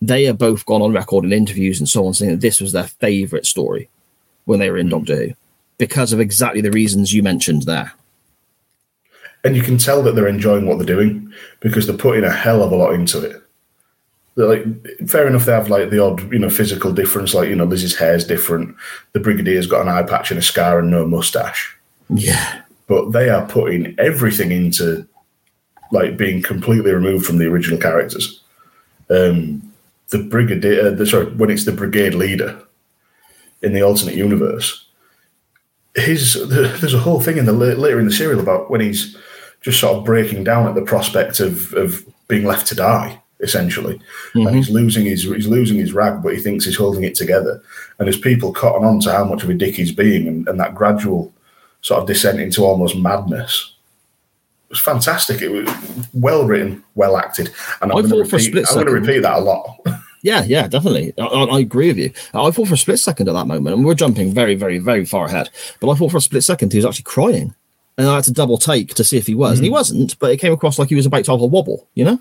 they 0.00 0.24
have 0.24 0.38
both 0.38 0.66
gone 0.66 0.82
on 0.82 0.92
record 0.92 1.24
in 1.24 1.32
interviews 1.32 1.78
and 1.80 1.88
so 1.88 2.06
on, 2.06 2.14
saying 2.14 2.32
that 2.32 2.40
this 2.40 2.60
was 2.60 2.72
their 2.72 2.84
favourite 2.84 3.46
story 3.46 3.88
when 4.44 4.60
they 4.60 4.70
were 4.70 4.78
in 4.78 4.88
mm. 4.88 4.90
Doctor 4.90 5.16
Who 5.16 5.34
because 5.78 6.12
of 6.12 6.20
exactly 6.20 6.60
the 6.60 6.72
reasons 6.72 7.14
you 7.14 7.22
mentioned 7.22 7.62
there. 7.62 7.92
And 9.44 9.56
you 9.56 9.62
can 9.62 9.78
tell 9.78 10.02
that 10.02 10.14
they're 10.14 10.28
enjoying 10.28 10.66
what 10.66 10.78
they're 10.78 10.86
doing 10.86 11.32
because 11.60 11.86
they're 11.86 11.96
putting 11.96 12.24
a 12.24 12.30
hell 12.30 12.62
of 12.62 12.72
a 12.72 12.76
lot 12.76 12.92
into 12.92 13.20
it. 13.24 13.40
They're 14.34 14.48
like, 14.48 14.64
fair 15.08 15.26
enough, 15.26 15.46
they 15.46 15.52
have 15.52 15.70
like 15.70 15.90
the 15.90 16.02
odd, 16.02 16.32
you 16.32 16.38
know, 16.38 16.50
physical 16.50 16.92
difference. 16.92 17.34
Like, 17.34 17.48
you 17.48 17.56
know, 17.56 17.64
Lizzie's 17.64 17.96
hair's 17.96 18.26
different. 18.26 18.76
The 19.12 19.20
Brigadier's 19.20 19.66
got 19.66 19.82
an 19.82 19.88
eye 19.88 20.02
patch 20.02 20.30
and 20.30 20.38
a 20.38 20.42
scar 20.42 20.80
and 20.80 20.90
no 20.90 21.06
mustache. 21.06 21.76
Yeah. 22.08 22.62
But 22.88 23.12
they 23.12 23.30
are 23.30 23.46
putting 23.46 23.94
everything 23.98 24.50
into 24.50 25.07
like 25.90 26.16
being 26.16 26.42
completely 26.42 26.92
removed 26.92 27.26
from 27.26 27.38
the 27.38 27.46
original 27.46 27.78
characters. 27.78 28.42
Um, 29.10 29.72
the 30.10 30.18
Brigadier, 30.18 30.88
uh, 30.88 30.90
the, 30.90 31.06
sorry, 31.06 31.26
when 31.34 31.50
it's 31.50 31.64
the 31.64 31.72
Brigade 31.72 32.14
leader 32.14 32.60
in 33.62 33.72
the 33.72 33.82
alternate 33.82 34.14
universe, 34.14 34.86
his 35.94 36.34
the, 36.34 36.76
there's 36.80 36.94
a 36.94 36.98
whole 36.98 37.20
thing 37.20 37.38
in 37.38 37.46
the 37.46 37.52
later 37.52 37.98
in 37.98 38.06
the 38.06 38.12
serial 38.12 38.40
about 38.40 38.70
when 38.70 38.80
he's 38.80 39.16
just 39.60 39.80
sort 39.80 39.96
of 39.96 40.04
breaking 40.04 40.44
down 40.44 40.68
at 40.68 40.74
the 40.74 40.82
prospect 40.82 41.40
of 41.40 41.72
of 41.74 42.04
being 42.28 42.44
left 42.44 42.66
to 42.68 42.74
die 42.74 43.20
essentially. 43.40 44.00
And 44.34 44.54
he's 44.54 44.70
losing 44.70 45.06
his 45.06 45.22
he's 45.22 45.46
losing 45.46 45.78
his 45.78 45.92
rag 45.92 46.22
but 46.22 46.34
he 46.34 46.40
thinks 46.40 46.64
he's 46.64 46.76
holding 46.76 47.04
it 47.04 47.14
together. 47.14 47.62
And 47.98 48.06
there's 48.06 48.18
people 48.18 48.52
cotton 48.52 48.84
on 48.84 49.00
to 49.00 49.12
how 49.12 49.24
much 49.24 49.42
of 49.42 49.50
a 49.50 49.54
dick 49.54 49.76
he's 49.76 49.92
being 49.92 50.26
and, 50.26 50.48
and 50.48 50.58
that 50.60 50.74
gradual 50.74 51.32
sort 51.80 52.00
of 52.00 52.06
descent 52.06 52.40
into 52.40 52.64
almost 52.64 52.96
madness 52.96 53.74
was 54.68 54.80
fantastic 54.80 55.42
it 55.42 55.48
was 55.48 55.68
well 56.12 56.44
written 56.46 56.82
well 56.94 57.16
acted 57.16 57.52
and 57.80 57.92
i'm 57.92 57.98
I 57.98 58.02
thought 58.02 58.28
for 58.28 58.36
a 58.36 58.38
repeat, 58.38 58.40
split 58.40 58.66
I'm 58.68 58.74
going 58.74 58.86
to 58.86 58.92
repeat 58.92 59.20
that 59.20 59.38
a 59.38 59.40
lot 59.40 59.78
Yeah, 60.20 60.42
yeah, 60.42 60.66
definitely. 60.66 61.14
I, 61.16 61.22
I 61.22 61.60
agree 61.60 61.86
with 61.86 61.98
you. 61.98 62.12
I 62.34 62.50
thought 62.50 62.66
for 62.66 62.74
a 62.74 62.76
split 62.76 62.98
second 62.98 63.28
at 63.28 63.34
that 63.34 63.46
moment, 63.46 63.76
and 63.76 63.84
we're 63.84 63.94
jumping 63.94 64.34
very, 64.34 64.56
very, 64.56 64.78
very 64.78 65.04
far 65.04 65.26
ahead, 65.26 65.48
but 65.78 65.88
I 65.88 65.94
thought 65.94 66.10
for 66.10 66.16
a 66.16 66.20
split 66.20 66.42
second 66.42 66.72
he 66.72 66.78
was 66.78 66.84
actually 66.84 67.04
crying. 67.04 67.54
And 67.96 68.08
I 68.08 68.16
had 68.16 68.24
to 68.24 68.32
double 68.32 68.58
take 68.58 68.94
to 68.94 69.04
see 69.04 69.16
if 69.16 69.28
he 69.28 69.36
was. 69.36 69.58
And 69.58 69.64
he 69.64 69.70
wasn't, 69.70 70.18
but 70.18 70.32
it 70.32 70.38
came 70.38 70.52
across 70.52 70.76
like 70.76 70.88
he 70.88 70.96
was 70.96 71.06
about 71.06 71.24
to 71.26 71.30
have 71.30 71.40
a 71.40 71.46
wobble, 71.46 71.88
you 71.94 72.04
know? 72.04 72.20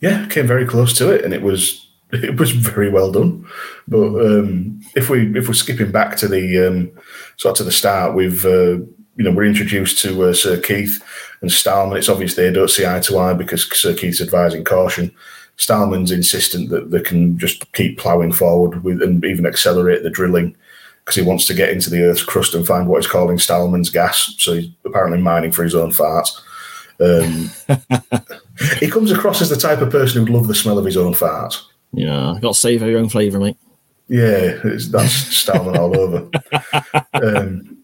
yeah, 0.00 0.26
came 0.26 0.46
very 0.46 0.66
close 0.66 0.92
to 0.98 1.10
it, 1.10 1.24
and 1.24 1.34
it 1.34 1.42
was 1.42 1.86
it 2.12 2.38
was 2.38 2.50
very 2.52 2.90
well 2.90 3.12
done. 3.12 3.46
But 3.86 4.06
um, 4.06 4.80
if 4.94 5.10
we 5.10 5.36
if 5.36 5.48
we're 5.48 5.54
skipping 5.54 5.90
back 5.90 6.16
to 6.18 6.28
the 6.28 6.66
um, 6.66 6.90
sort 7.36 7.52
of 7.52 7.56
to 7.58 7.64
the 7.64 7.72
start, 7.72 8.14
we've 8.14 8.44
uh, 8.44 8.78
you 9.18 9.24
know 9.24 9.32
we're 9.32 9.44
introduced 9.44 9.98
to 9.98 10.22
uh, 10.22 10.32
Sir 10.32 10.58
Keith 10.60 11.02
and 11.42 11.50
Stahlman. 11.50 11.98
It's 11.98 12.08
obvious 12.08 12.34
they 12.34 12.52
don't 12.52 12.70
see 12.70 12.86
eye 12.86 13.00
to 13.00 13.18
eye 13.18 13.34
because 13.34 13.68
Sir 13.78 13.92
Keith's 13.94 14.20
advising 14.20 14.64
caution. 14.64 15.14
Stahlman's 15.58 16.12
insistent 16.12 16.70
that 16.70 16.92
they 16.92 17.00
can 17.00 17.36
just 17.36 17.70
keep 17.72 17.98
ploughing 17.98 18.32
forward 18.32 18.84
with 18.84 19.02
and 19.02 19.24
even 19.24 19.44
accelerate 19.44 20.04
the 20.04 20.10
drilling 20.10 20.56
because 21.04 21.16
he 21.16 21.22
wants 21.22 21.46
to 21.46 21.54
get 21.54 21.70
into 21.70 21.90
the 21.90 22.02
Earth's 22.02 22.22
crust 22.22 22.54
and 22.54 22.64
find 22.64 22.86
what 22.86 23.02
he's 23.02 23.10
calling 23.10 23.38
Stahlman's 23.38 23.90
gas. 23.90 24.34
So 24.38 24.54
he's 24.54 24.70
apparently 24.84 25.20
mining 25.20 25.50
for 25.50 25.64
his 25.64 25.74
own 25.74 25.90
farts. 25.90 26.30
Um, 27.00 27.50
he 28.78 28.88
comes 28.88 29.10
across 29.10 29.42
as 29.42 29.50
the 29.50 29.56
type 29.56 29.80
of 29.80 29.90
person 29.90 30.20
who'd 30.20 30.34
love 30.34 30.46
the 30.46 30.54
smell 30.54 30.78
of 30.78 30.84
his 30.84 30.96
own 30.96 31.12
farts. 31.12 31.62
Yeah, 31.92 32.38
got 32.40 32.54
to 32.54 32.58
save 32.58 32.82
your 32.82 33.00
own 33.00 33.08
flavour, 33.08 33.40
mate. 33.40 33.56
Yeah, 34.06 34.60
it's, 34.64 34.88
that's 34.88 35.44
Stahlman 35.44 35.76
all 35.76 35.98
over. 35.98 36.30
Um, 37.14 37.77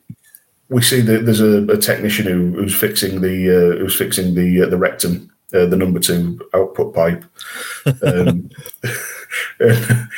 we 0.68 0.82
see 0.82 1.00
that 1.02 1.24
there's 1.24 1.40
a, 1.40 1.64
a 1.66 1.76
technician 1.76 2.26
who, 2.26 2.52
who's 2.52 2.74
fixing 2.74 3.20
the 3.20 3.50
uh, 3.50 3.78
who's 3.78 3.96
fixing 3.96 4.34
the 4.34 4.62
uh, 4.62 4.68
the 4.68 4.78
rectum, 4.78 5.30
uh, 5.52 5.66
the 5.66 5.76
number 5.76 6.00
two 6.00 6.40
output 6.54 6.94
pipe. 6.94 7.24
Um, 8.02 8.50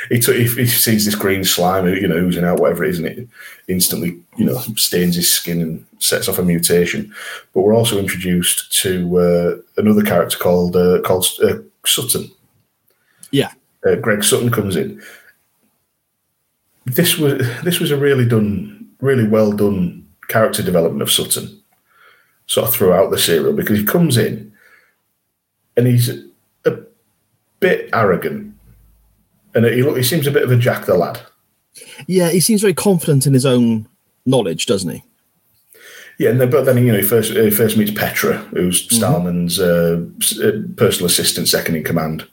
he, 0.09 0.21
took, 0.21 0.37
he, 0.37 0.47
he 0.47 0.67
sees 0.67 1.05
this 1.05 1.15
green 1.15 1.45
slime, 1.45 1.87
you 1.89 2.07
know, 2.07 2.17
oozing 2.17 2.45
out, 2.45 2.61
whatever 2.61 2.85
it 2.85 2.91
is, 2.91 2.99
and 2.99 3.09
it 3.09 3.29
instantly, 3.69 4.21
you 4.37 4.45
know, 4.45 4.59
stains 4.77 5.17
his 5.17 5.33
skin 5.33 5.61
and 5.61 5.85
sets 5.99 6.29
off 6.29 6.39
a 6.39 6.43
mutation. 6.43 7.13
But 7.53 7.63
we're 7.63 7.75
also 7.75 7.99
introduced 7.99 8.73
to 8.83 9.19
uh, 9.19 9.81
another 9.81 10.03
character 10.03 10.39
called 10.39 10.77
uh, 10.77 11.01
called 11.03 11.27
uh, 11.43 11.59
Sutton. 11.85 12.31
Yeah. 13.31 13.53
Uh, 13.87 13.97
Greg 13.97 14.23
Sutton 14.23 14.51
comes 14.51 14.77
in. 14.77 15.03
This 16.87 17.19
was 17.19 17.39
this 17.65 17.81
was 17.81 17.91
a 17.91 17.97
really 17.97 18.27
done, 18.27 18.89
really 19.01 19.27
well 19.27 19.51
done 19.51 20.06
character 20.29 20.63
development 20.63 21.03
of 21.03 21.11
Sutton, 21.11 21.61
sort 22.47 22.69
of 22.69 22.75
throughout 22.75 23.11
the 23.11 23.19
serial 23.19 23.53
because 23.53 23.79
he 23.79 23.85
comes 23.85 24.17
in 24.17 24.53
and 25.77 25.87
he's 25.87 26.09
a 26.65 26.79
bit 27.61 27.89
arrogant, 27.93 28.55
and 29.55 29.65
he 29.67 29.83
look 29.83 29.97
he 29.97 30.03
seems 30.03 30.27
a 30.27 30.31
bit 30.33 30.43
of 30.45 30.51
a 30.51 30.57
jack 30.57 30.87
the 30.87 30.95
lad. 30.95 31.21
Yeah, 32.07 32.31
he 32.31 32.41
seems 32.41 32.61
very 32.63 32.75
confident 32.75 33.27
in 33.27 33.35
his 33.35 33.45
own 33.47 33.87
knowledge, 34.25 34.67
doesn't 34.67 34.91
he? 34.91 35.03
Yeah, 36.19 36.31
and 36.31 36.41
then, 36.41 36.49
but 36.51 36.65
then 36.65 36.79
you 36.79 36.93
know 36.93 36.99
he 36.99 37.05
first 37.05 37.33
he 37.33 37.51
first 37.51 37.77
meets 37.77 37.91
Petra, 37.91 38.39
who's 38.55 38.89
Stahlman's 38.89 39.61
uh, 39.61 40.03
s- 40.23 40.39
uh, 40.41 40.63
personal 40.77 41.07
assistant, 41.07 41.49
second 41.49 41.77
in 41.77 41.85
command, 41.85 42.27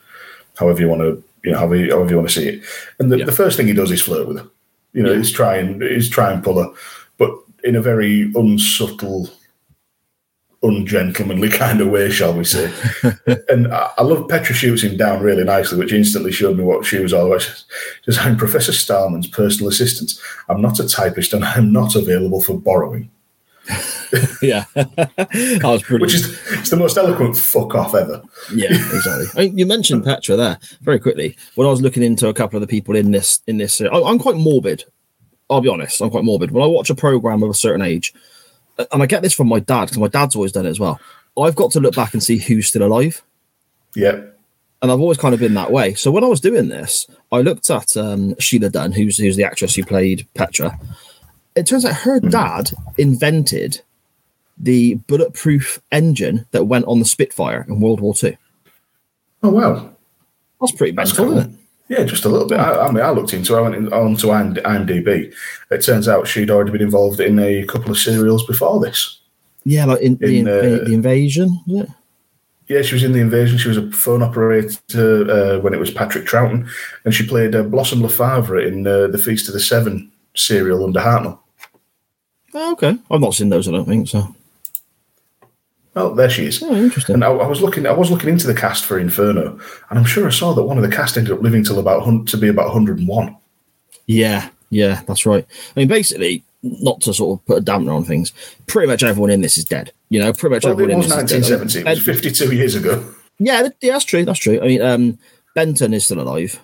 however 0.57 0.79
you 0.79 0.87
want 0.87 1.01
to 1.01 1.21
you 1.43 1.51
know 1.51 1.57
however 1.59 1.75
you, 1.75 1.91
however 1.91 2.09
you 2.11 2.15
want 2.15 2.29
to 2.29 2.33
see 2.33 2.47
it. 2.47 2.63
And 2.99 3.11
the, 3.11 3.17
Yeah. 3.19 3.25
the 3.25 3.33
first 3.33 3.57
thing 3.57 3.67
he 3.67 3.73
does 3.73 3.91
is 3.91 4.01
flirt 4.01 4.25
with 4.27 4.37
her. 4.37 4.47
You 4.93 5.03
know, 5.03 5.11
Yeah. 5.11 5.17
he's 5.17 5.31
trying 5.33 5.81
he's 5.81 6.09
trying 6.09 6.37
to 6.37 6.43
pull 6.43 6.63
her, 6.63 6.69
in 7.63 7.75
a 7.75 7.81
very 7.81 8.31
unsubtle, 8.35 9.29
ungentlemanly 10.61 11.49
kind 11.63 11.81
of 11.81 11.89
way, 11.89 12.09
shall 12.09 12.33
we 12.33 12.43
say? 12.43 12.71
and 13.49 13.73
I, 13.73 13.91
I 13.97 14.03
love 14.03 14.27
Petra 14.27 14.53
shoots 14.55 14.83
him 14.83 14.97
down 14.97 15.21
really 15.21 15.43
nicely, 15.43 15.77
which 15.77 15.93
instantly 15.93 16.31
showed 16.31 16.57
me 16.57 16.63
what 16.63 16.85
she 16.85 16.99
was 16.99 17.13
all 17.13 17.27
about. 17.27 17.41
She 17.41 17.51
says, 18.05 18.17
"I'm 18.19 18.37
Professor 18.37 18.71
Stahlman's 18.71 19.27
personal 19.27 19.69
assistant. 19.69 20.13
I'm 20.49 20.61
not 20.61 20.79
a 20.79 20.87
typist, 20.87 21.33
and 21.33 21.43
I'm 21.43 21.71
not 21.71 21.95
available 21.95 22.41
for 22.41 22.57
borrowing." 22.57 23.09
Yeah, 24.43 24.65
that 24.75 25.61
was 25.63 25.81
pretty. 25.81 26.03
which 26.03 26.13
is 26.13 26.39
it's 26.51 26.69
the 26.69 26.75
most 26.75 26.97
eloquent 26.97 27.35
fuck 27.35 27.73
off 27.73 27.95
ever. 27.95 28.21
yeah, 28.53 28.67
exactly. 28.69 29.25
I 29.35 29.45
mean, 29.47 29.57
you 29.57 29.65
mentioned 29.65 30.03
Petra 30.03 30.35
there 30.35 30.59
very 30.81 30.99
quickly. 30.99 31.35
When 31.55 31.65
I 31.65 31.71
was 31.71 31.81
looking 31.81 32.03
into 32.03 32.27
a 32.27 32.33
couple 32.33 32.57
of 32.57 32.61
the 32.61 32.67
people 32.67 32.95
in 32.95 33.09
this, 33.09 33.41
in 33.47 33.57
this, 33.57 33.81
uh, 33.81 33.89
I'm 33.89 34.19
quite 34.19 34.35
morbid. 34.35 34.85
I'll 35.49 35.61
be 35.61 35.69
honest. 35.69 36.01
I'm 36.01 36.09
quite 36.09 36.23
morbid. 36.23 36.51
When 36.51 36.63
I 36.63 36.67
watch 36.67 36.89
a 36.89 36.95
program 36.95 37.43
of 37.43 37.49
a 37.49 37.53
certain 37.53 37.81
age, 37.81 38.13
and 38.91 39.03
I 39.03 39.05
get 39.05 39.21
this 39.21 39.33
from 39.33 39.47
my 39.47 39.59
dad 39.59 39.85
because 39.85 39.97
my 39.99 40.07
dad's 40.07 40.35
always 40.35 40.51
done 40.51 40.65
it 40.65 40.69
as 40.69 40.79
well. 40.79 40.99
I've 41.39 41.55
got 41.55 41.71
to 41.71 41.79
look 41.79 41.95
back 41.95 42.13
and 42.13 42.23
see 42.23 42.37
who's 42.37 42.67
still 42.67 42.83
alive. 42.83 43.21
Yeah, 43.95 44.21
and 44.81 44.91
I've 44.91 44.99
always 44.99 45.17
kind 45.17 45.33
of 45.33 45.39
been 45.39 45.53
that 45.53 45.71
way. 45.71 45.93
So 45.93 46.11
when 46.11 46.23
I 46.23 46.27
was 46.27 46.41
doing 46.41 46.69
this, 46.69 47.07
I 47.31 47.41
looked 47.41 47.69
at 47.69 47.95
um, 47.95 48.35
Sheila 48.39 48.69
Dunn, 48.69 48.91
who's 48.91 49.17
who's 49.17 49.35
the 49.35 49.43
actress 49.43 49.75
who 49.75 49.83
played 49.83 50.27
Petra. 50.33 50.77
It 51.55 51.67
turns 51.67 51.85
out 51.85 51.95
her 51.97 52.19
dad 52.19 52.71
invented 52.97 53.81
the 54.57 54.95
bulletproof 54.95 55.79
engine 55.91 56.45
that 56.51 56.65
went 56.65 56.85
on 56.85 56.99
the 56.99 57.05
Spitfire 57.05 57.65
in 57.67 57.79
World 57.79 57.99
War 58.01 58.13
Two. 58.13 58.35
Oh 59.43 59.49
wow, 59.49 59.91
That's 60.59 60.71
pretty 60.73 60.93
That's 60.93 61.11
cool. 61.13 61.37
isn't 61.37 61.53
it? 61.53 61.59
Yeah, 61.89 62.03
just 62.03 62.25
a 62.25 62.29
little 62.29 62.47
bit. 62.47 62.59
I, 62.59 62.87
I 62.87 62.91
mean, 62.91 63.03
I 63.03 63.09
looked 63.11 63.33
into. 63.33 63.55
I 63.55 63.61
went 63.61 63.75
in, 63.75 63.91
onto 63.91 64.31
IM- 64.31 64.55
IMDb. 64.55 65.33
It 65.69 65.79
turns 65.83 66.07
out 66.07 66.27
she'd 66.27 66.49
already 66.49 66.71
been 66.71 66.81
involved 66.81 67.19
in 67.19 67.39
a 67.39 67.65
couple 67.65 67.91
of 67.91 67.97
serials 67.97 68.45
before 68.45 68.79
this. 68.79 69.19
Yeah, 69.65 69.85
like 69.85 70.01
in, 70.01 70.17
the, 70.17 70.39
In, 70.39 70.47
uh, 70.47 70.61
the 70.85 70.93
invasion. 70.93 71.59
Yeah, 71.65 71.85
Yeah, 72.67 72.81
she 72.81 72.95
was 72.95 73.03
in 73.03 73.11
the 73.13 73.19
invasion. 73.19 73.57
She 73.57 73.67
was 73.67 73.77
a 73.77 73.91
phone 73.91 74.23
operator 74.23 75.29
uh, 75.29 75.59
when 75.59 75.73
it 75.73 75.79
was 75.79 75.91
Patrick 75.91 76.25
Troughton, 76.25 76.67
and 77.05 77.13
she 77.13 77.27
played 77.27 77.55
uh, 77.55 77.63
Blossom 77.63 78.01
Lefevre 78.01 78.59
in 78.59 78.87
uh, 78.87 79.07
the 79.07 79.17
Feast 79.17 79.47
of 79.49 79.61
Steven 79.61 80.11
serial 80.35 80.83
under 80.83 80.99
Hartnell. 80.99 81.39
Oh, 82.53 82.71
okay, 82.73 82.97
I've 83.09 83.21
not 83.21 83.33
seen 83.33 83.49
those. 83.49 83.67
I 83.67 83.71
don't 83.71 83.85
think 83.85 84.07
so. 84.07 84.33
Oh, 85.95 86.15
there 86.15 86.29
she 86.29 86.45
is. 86.45 86.63
Oh, 86.63 86.73
interesting. 86.75 87.13
And 87.15 87.23
I, 87.23 87.27
I 87.29 87.47
was 87.47 87.61
looking. 87.61 87.85
I 87.85 87.91
was 87.91 88.09
looking 88.09 88.29
into 88.29 88.47
the 88.47 88.55
cast 88.55 88.85
for 88.85 88.97
Inferno, 88.97 89.59
and 89.89 89.99
I'm 89.99 90.05
sure 90.05 90.25
I 90.25 90.31
saw 90.31 90.53
that 90.53 90.63
one 90.63 90.77
of 90.77 90.83
the 90.83 90.95
cast 90.95 91.17
ended 91.17 91.33
up 91.33 91.41
living 91.41 91.63
till 91.63 91.79
about 91.79 92.27
to 92.27 92.37
be 92.37 92.47
about 92.47 92.67
101. 92.67 93.35
Yeah, 94.07 94.49
yeah, 94.69 95.01
that's 95.07 95.25
right. 95.25 95.45
I 95.75 95.79
mean, 95.79 95.87
basically, 95.87 96.43
not 96.63 97.01
to 97.01 97.13
sort 97.13 97.39
of 97.39 97.45
put 97.45 97.57
a 97.59 97.61
damper 97.61 97.91
on 97.91 98.03
things, 98.05 98.33
pretty 98.65 98.87
much 98.87 99.03
everyone 99.03 99.29
in 99.29 99.41
this 99.41 99.57
is 99.57 99.65
dead. 99.65 99.91
You 100.09 100.19
know, 100.19 100.33
pretty 100.33 100.55
much 100.55 100.63
Well, 100.63 100.73
it 100.73 100.81
everyone 100.81 100.97
was 101.03 101.11
in 101.11 101.25
this 101.25 101.31
is 101.31 101.49
dead. 101.49 101.59
1970. 101.59 101.89
It 101.89 102.07
was 102.07 102.21
52 102.21 102.55
years 102.55 102.75
ago. 102.75 103.13
Yeah, 103.39 103.69
yeah, 103.81 103.93
that's 103.93 104.05
true. 104.05 104.25
That's 104.25 104.39
true. 104.39 104.59
I 104.61 104.67
mean, 104.67 104.81
um, 104.81 105.19
Benton 105.55 105.93
is 105.93 106.05
still 106.05 106.19
alive, 106.21 106.59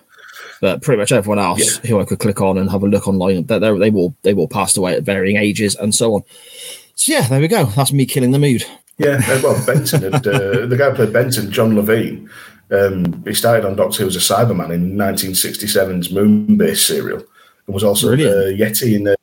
but 0.60 0.82
pretty 0.82 0.98
much 0.98 1.12
everyone 1.12 1.38
else 1.38 1.76
who 1.78 2.00
I 2.00 2.04
could 2.04 2.18
click 2.18 2.40
on 2.40 2.58
and 2.58 2.70
have 2.70 2.82
a 2.82 2.88
look 2.88 3.06
online, 3.06 3.44
they 3.46 3.58
they 3.58 3.78
they 3.78 3.90
all 3.90 4.14
they 4.22 4.34
all 4.34 4.48
passed 4.48 4.76
away 4.76 4.94
at 4.94 5.04
varying 5.04 5.36
ages 5.36 5.76
and 5.76 5.94
so 5.94 6.14
on. 6.16 6.22
So 6.94 7.12
yeah, 7.12 7.26
there 7.28 7.40
we 7.40 7.48
go. 7.48 7.64
That's 7.64 7.92
me 7.92 8.06
killing 8.06 8.30
the 8.32 8.38
mood. 8.38 8.64
Yeah, 9.00 9.18
uh, 9.28 9.40
well, 9.42 9.66
Benton, 9.66 10.12
had, 10.12 10.26
uh, 10.26 10.66
the 10.66 10.76
guy 10.76 10.90
who 10.90 10.96
played 10.96 11.12
Benton, 11.12 11.50
John 11.50 11.72
Levene, 11.72 12.28
um, 12.70 13.24
he 13.24 13.32
started 13.32 13.66
on 13.66 13.74
Doctor 13.74 14.02
Who 14.02 14.08
as 14.08 14.16
a 14.16 14.18
Cyberman 14.18 14.70
in 14.74 14.94
1967's 14.94 16.10
Moonbase 16.10 16.76
serial, 16.76 17.24
and 17.66 17.74
was 17.74 17.82
also 17.82 18.08
uh, 18.08 18.16
Brilliant. 18.16 18.60
Yeti 18.60 18.96
in 18.96 19.08
uh, 19.08 19.14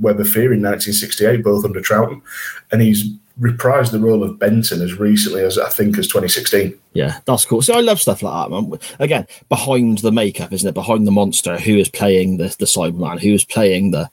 Web 0.00 0.20
of 0.20 0.28
Fear 0.28 0.52
in 0.52 0.62
1968, 0.62 1.42
both 1.42 1.64
under 1.64 1.80
Troughton, 1.80 2.22
and 2.70 2.80
he's 2.80 3.12
reprised 3.40 3.90
the 3.90 3.98
role 3.98 4.22
of 4.22 4.38
Benton 4.38 4.80
as 4.80 5.00
recently 5.00 5.42
as 5.42 5.58
I 5.58 5.68
think 5.68 5.98
as 5.98 6.06
2016. 6.06 6.78
Yeah, 6.92 7.18
that's 7.24 7.44
cool. 7.44 7.60
So 7.60 7.74
I 7.74 7.80
love 7.80 8.00
stuff 8.00 8.22
like 8.22 8.48
that, 8.48 8.50
man. 8.50 8.78
Again, 9.00 9.26
behind 9.48 9.98
the 9.98 10.12
makeup, 10.12 10.52
isn't 10.52 10.68
it? 10.68 10.74
Behind 10.74 11.08
the 11.08 11.10
monster, 11.10 11.58
who 11.58 11.76
is 11.76 11.88
playing 11.88 12.36
the 12.36 12.54
the 12.60 12.66
Cyberman, 12.66 13.18
who 13.18 13.32
is 13.32 13.44
playing 13.44 13.90
the, 13.90 14.08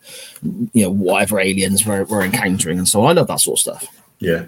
you 0.74 0.86
know, 0.86 0.90
whatever 0.90 1.40
aliens 1.40 1.86
we're, 1.86 2.06
we're 2.06 2.24
encountering, 2.24 2.80
and 2.80 2.88
so 2.88 3.02
on. 3.02 3.10
I 3.10 3.20
love 3.20 3.28
that 3.28 3.40
sort 3.40 3.60
of 3.60 3.62
stuff. 3.62 4.01
Yeah, 4.22 4.46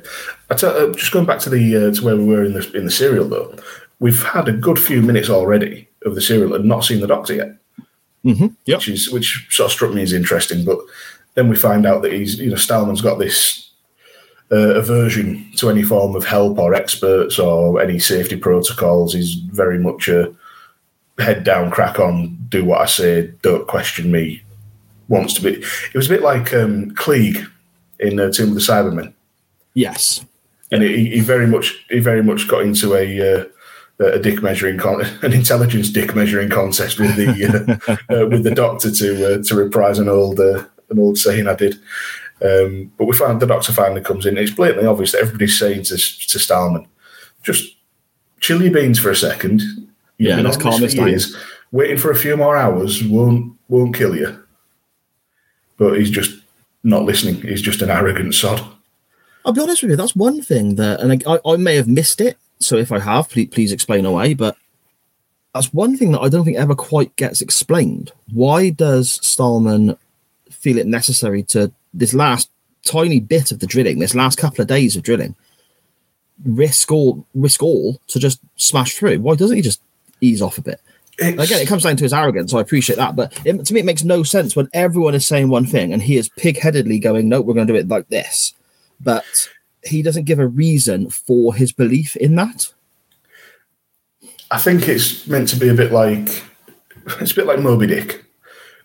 I 0.52 0.56
tell, 0.56 0.78
uh, 0.78 0.94
just 0.94 1.12
going 1.12 1.26
back 1.26 1.40
to 1.40 1.50
the 1.50 1.76
uh, 1.76 1.92
to 1.94 2.06
where 2.06 2.16
we 2.16 2.26
were 2.26 2.44
in 2.44 2.54
the 2.54 2.72
in 2.78 2.86
the 2.86 2.92
serial 2.92 3.28
though, 3.28 3.56
we've 4.00 4.22
had 4.22 4.48
a 4.48 4.54
good 4.54 4.78
few 4.78 5.02
minutes 5.02 5.32
already 5.32 5.90
of 6.06 6.14
the 6.14 6.22
serial 6.22 6.54
and 6.54 6.66
not 6.66 6.84
seen 6.86 7.02
the 7.02 7.08
Doctor 7.08 7.34
yet. 7.34 7.58
Mm-hmm. 8.24 8.48
Yep. 8.66 8.78
which 8.78 8.88
is 8.88 9.12
which 9.12 9.48
sort 9.50 9.66
of 9.66 9.72
struck 9.72 9.94
me 9.94 10.04
as 10.04 10.14
interesting. 10.14 10.64
But 10.64 10.78
then 11.34 11.50
we 11.50 11.56
find 11.56 11.88
out 11.88 12.04
that 12.04 12.14
he's 12.14 12.40
you 12.40 12.52
know 12.52 12.56
Stahlman's 12.56 13.02
got 13.02 13.18
this 13.18 13.72
uh, 14.52 14.76
aversion 14.76 15.52
to 15.58 15.72
any 15.72 15.82
form 15.82 16.16
of 16.16 16.26
help 16.26 16.60
or 16.60 16.76
experts 16.76 17.40
or 17.40 17.82
any 17.82 17.98
safety 17.98 18.38
protocols. 18.38 19.14
He's 19.14 19.34
very 19.34 19.80
much 19.80 20.08
a 20.08 20.34
head 21.18 21.44
down, 21.44 21.72
crack 21.72 22.00
on, 22.00 22.38
do 22.50 22.64
what 22.64 22.82
I 22.82 22.86
say, 22.86 23.34
don't 23.42 23.68
question 23.68 24.12
me. 24.12 24.44
Wants 25.08 25.34
to 25.34 25.42
be. 25.42 25.54
It 25.54 25.96
was 25.96 26.06
a 26.06 26.14
bit 26.14 26.22
like 26.22 26.54
um, 26.54 26.92
Klieg 26.92 27.46
in 28.00 28.20
uh, 28.20 28.32
Tomb 28.32 28.50
of 28.50 28.56
the 28.56 28.62
Cybermen 28.62 29.14
Yes. 29.74 30.24
and 30.72 30.84
he, 30.84 31.10
he 31.10 31.20
very 31.20 31.48
much 31.48 31.84
he 31.90 32.00
very 32.00 32.24
much 32.24 32.48
got 32.48 32.62
into 32.64 32.94
a 32.96 33.06
uh, 33.42 33.46
a 34.00 34.20
dick 34.20 34.42
measuring 34.42 34.78
con- 34.78 35.02
an 35.22 35.34
intelligence 35.34 35.90
dick 35.90 36.16
measuring 36.16 36.50
contest 36.50 37.00
with 37.00 37.16
the 37.16 37.30
uh, 37.30 37.94
uh, 38.14 38.28
with 38.28 38.44
the 38.44 38.54
doctor 38.56 38.92
to 38.92 39.36
uh, 39.40 39.44
to 39.44 39.56
reprise 39.56 40.00
an 40.00 40.10
old 40.10 40.40
uh, 40.40 40.64
an 40.90 41.00
old 41.00 41.18
saying 41.18 41.48
I 41.48 41.56
did. 41.56 41.76
Um, 42.44 42.92
but 42.98 43.06
we 43.06 43.16
find 43.16 43.40
the 43.40 43.46
doctor 43.48 43.72
finally 43.72 44.02
comes 44.02 44.26
in. 44.26 44.38
It's 44.38 44.52
blatantly 44.52 44.86
obvious 44.88 45.12
that 45.14 45.22
everybody's 45.22 45.58
saying 45.58 45.84
to 45.84 45.96
to 45.98 46.38
Stahlman, 46.40 46.86
just 47.44 47.76
chill 48.40 48.62
your 48.62 48.74
beans 48.74 49.00
for 49.00 49.10
a 49.12 49.16
second. 49.16 49.62
You've 50.18 50.38
Yeah, 50.38 50.42
let's 50.42 50.58
calm 50.58 50.72
this 50.82 50.92
this 50.92 50.94
down. 50.96 51.08
years. 51.08 51.36
Waiting 51.72 51.98
for 51.98 52.12
a 52.12 52.16
few 52.16 52.36
more 52.36 52.58
hours 52.58 53.04
won't 53.04 53.56
won't 53.70 53.96
kill 53.96 54.16
you. 54.16 54.38
But 55.78 55.98
he's 55.98 56.12
just 56.12 56.32
not 56.84 57.04
listening. 57.04 57.42
He's 57.42 57.62
just 57.62 57.82
an 57.82 57.90
arrogant 57.90 58.36
sod. 58.36 58.62
I'll 59.46 59.54
be 59.54 59.62
honest 59.62 59.82
with 59.82 59.92
you. 59.92 59.98
That's 59.98 60.16
one 60.16 60.42
thing 60.42 60.76
that, 60.76 61.00
and 61.02 61.24
I, 61.28 61.40
I 61.46 61.58
may 61.58 61.76
have 61.76 61.88
missed 61.88 62.22
it. 62.22 62.38
So 62.60 62.78
if 62.78 62.92
I 62.92 63.00
have, 63.00 63.30
please, 63.30 63.50
please 63.50 63.72
explain 63.72 64.06
away. 64.06 64.34
But 64.34 64.56
that's 65.54 65.74
one 65.74 65.98
thing 65.98 66.12
that 66.14 66.22
I 66.22 66.30
don't 66.30 66.46
think 66.46 66.58
ever 66.58 66.76
quite 66.76 67.16
gets 67.18 67.42
explained. 67.42 68.12
Why 68.32 68.70
does 68.70 69.20
Stahlman 69.20 69.98
feel 70.50 70.78
it 70.78 70.88
necessary 70.88 71.44
to 71.44 71.72
this 71.94 72.14
last 72.14 72.50
tiny 72.86 73.20
bit 73.20 73.52
of 73.52 73.60
the 73.60 73.68
drilling, 73.68 74.00
this 74.00 74.16
last 74.16 74.38
couple 74.38 74.62
of 74.62 74.68
days 74.68 74.96
of 74.96 75.04
drilling, 75.04 75.36
risk 76.46 76.92
all, 76.92 77.26
risk 77.34 77.62
all 77.62 78.00
to 78.08 78.20
just 78.20 78.40
smash 78.56 78.94
through? 78.96 79.20
Why 79.20 79.36
doesn't 79.36 79.56
he 79.56 79.62
just 79.62 79.82
ease 80.22 80.42
off 80.42 80.58
a 80.58 80.62
bit? 80.62 80.82
It's- 81.20 81.48
Again, 81.48 81.62
it 81.62 81.68
comes 81.68 81.84
down 81.84 81.98
to 81.98 82.04
his 82.04 82.14
arrogance. 82.14 82.52
So 82.52 82.58
I 82.58 82.62
appreciate 82.62 82.96
that, 82.96 83.16
but 83.16 83.38
it, 83.46 83.66
to 83.66 83.74
me, 83.74 83.82
it 83.82 83.86
makes 83.86 84.04
no 84.04 84.24
sense 84.24 84.56
when 84.56 84.68
everyone 84.74 85.14
is 85.16 85.28
saying 85.28 85.50
one 85.50 85.66
thing 85.66 85.94
and 85.94 86.02
he 86.02 86.18
is 86.18 86.30
pig-headedly 86.30 87.00
going, 87.00 87.30
"No, 87.30 87.42
we're 87.42 87.54
going 87.54 87.68
to 87.68 87.74
do 87.74 87.78
it 87.80 87.88
like 87.88 88.08
this," 88.10 88.54
but 89.00 89.50
he 89.84 90.02
doesn't 90.02 90.26
give 90.26 90.40
a 90.40 90.48
reason 90.48 91.10
for 91.10 91.54
his 91.54 91.72
belief 91.72 92.16
in 92.16 92.36
that. 92.36 92.72
I 94.52 94.58
think 94.60 94.88
it's 94.88 95.28
meant 95.28 95.50
to 95.50 95.56
be 95.58 95.70
a 95.70 95.74
bit 95.74 95.92
like 95.92 96.44
it's 97.20 97.32
a 97.32 97.36
bit 97.36 97.48
like 97.48 97.60
Moby 97.60 97.88
Dick, 97.88 98.24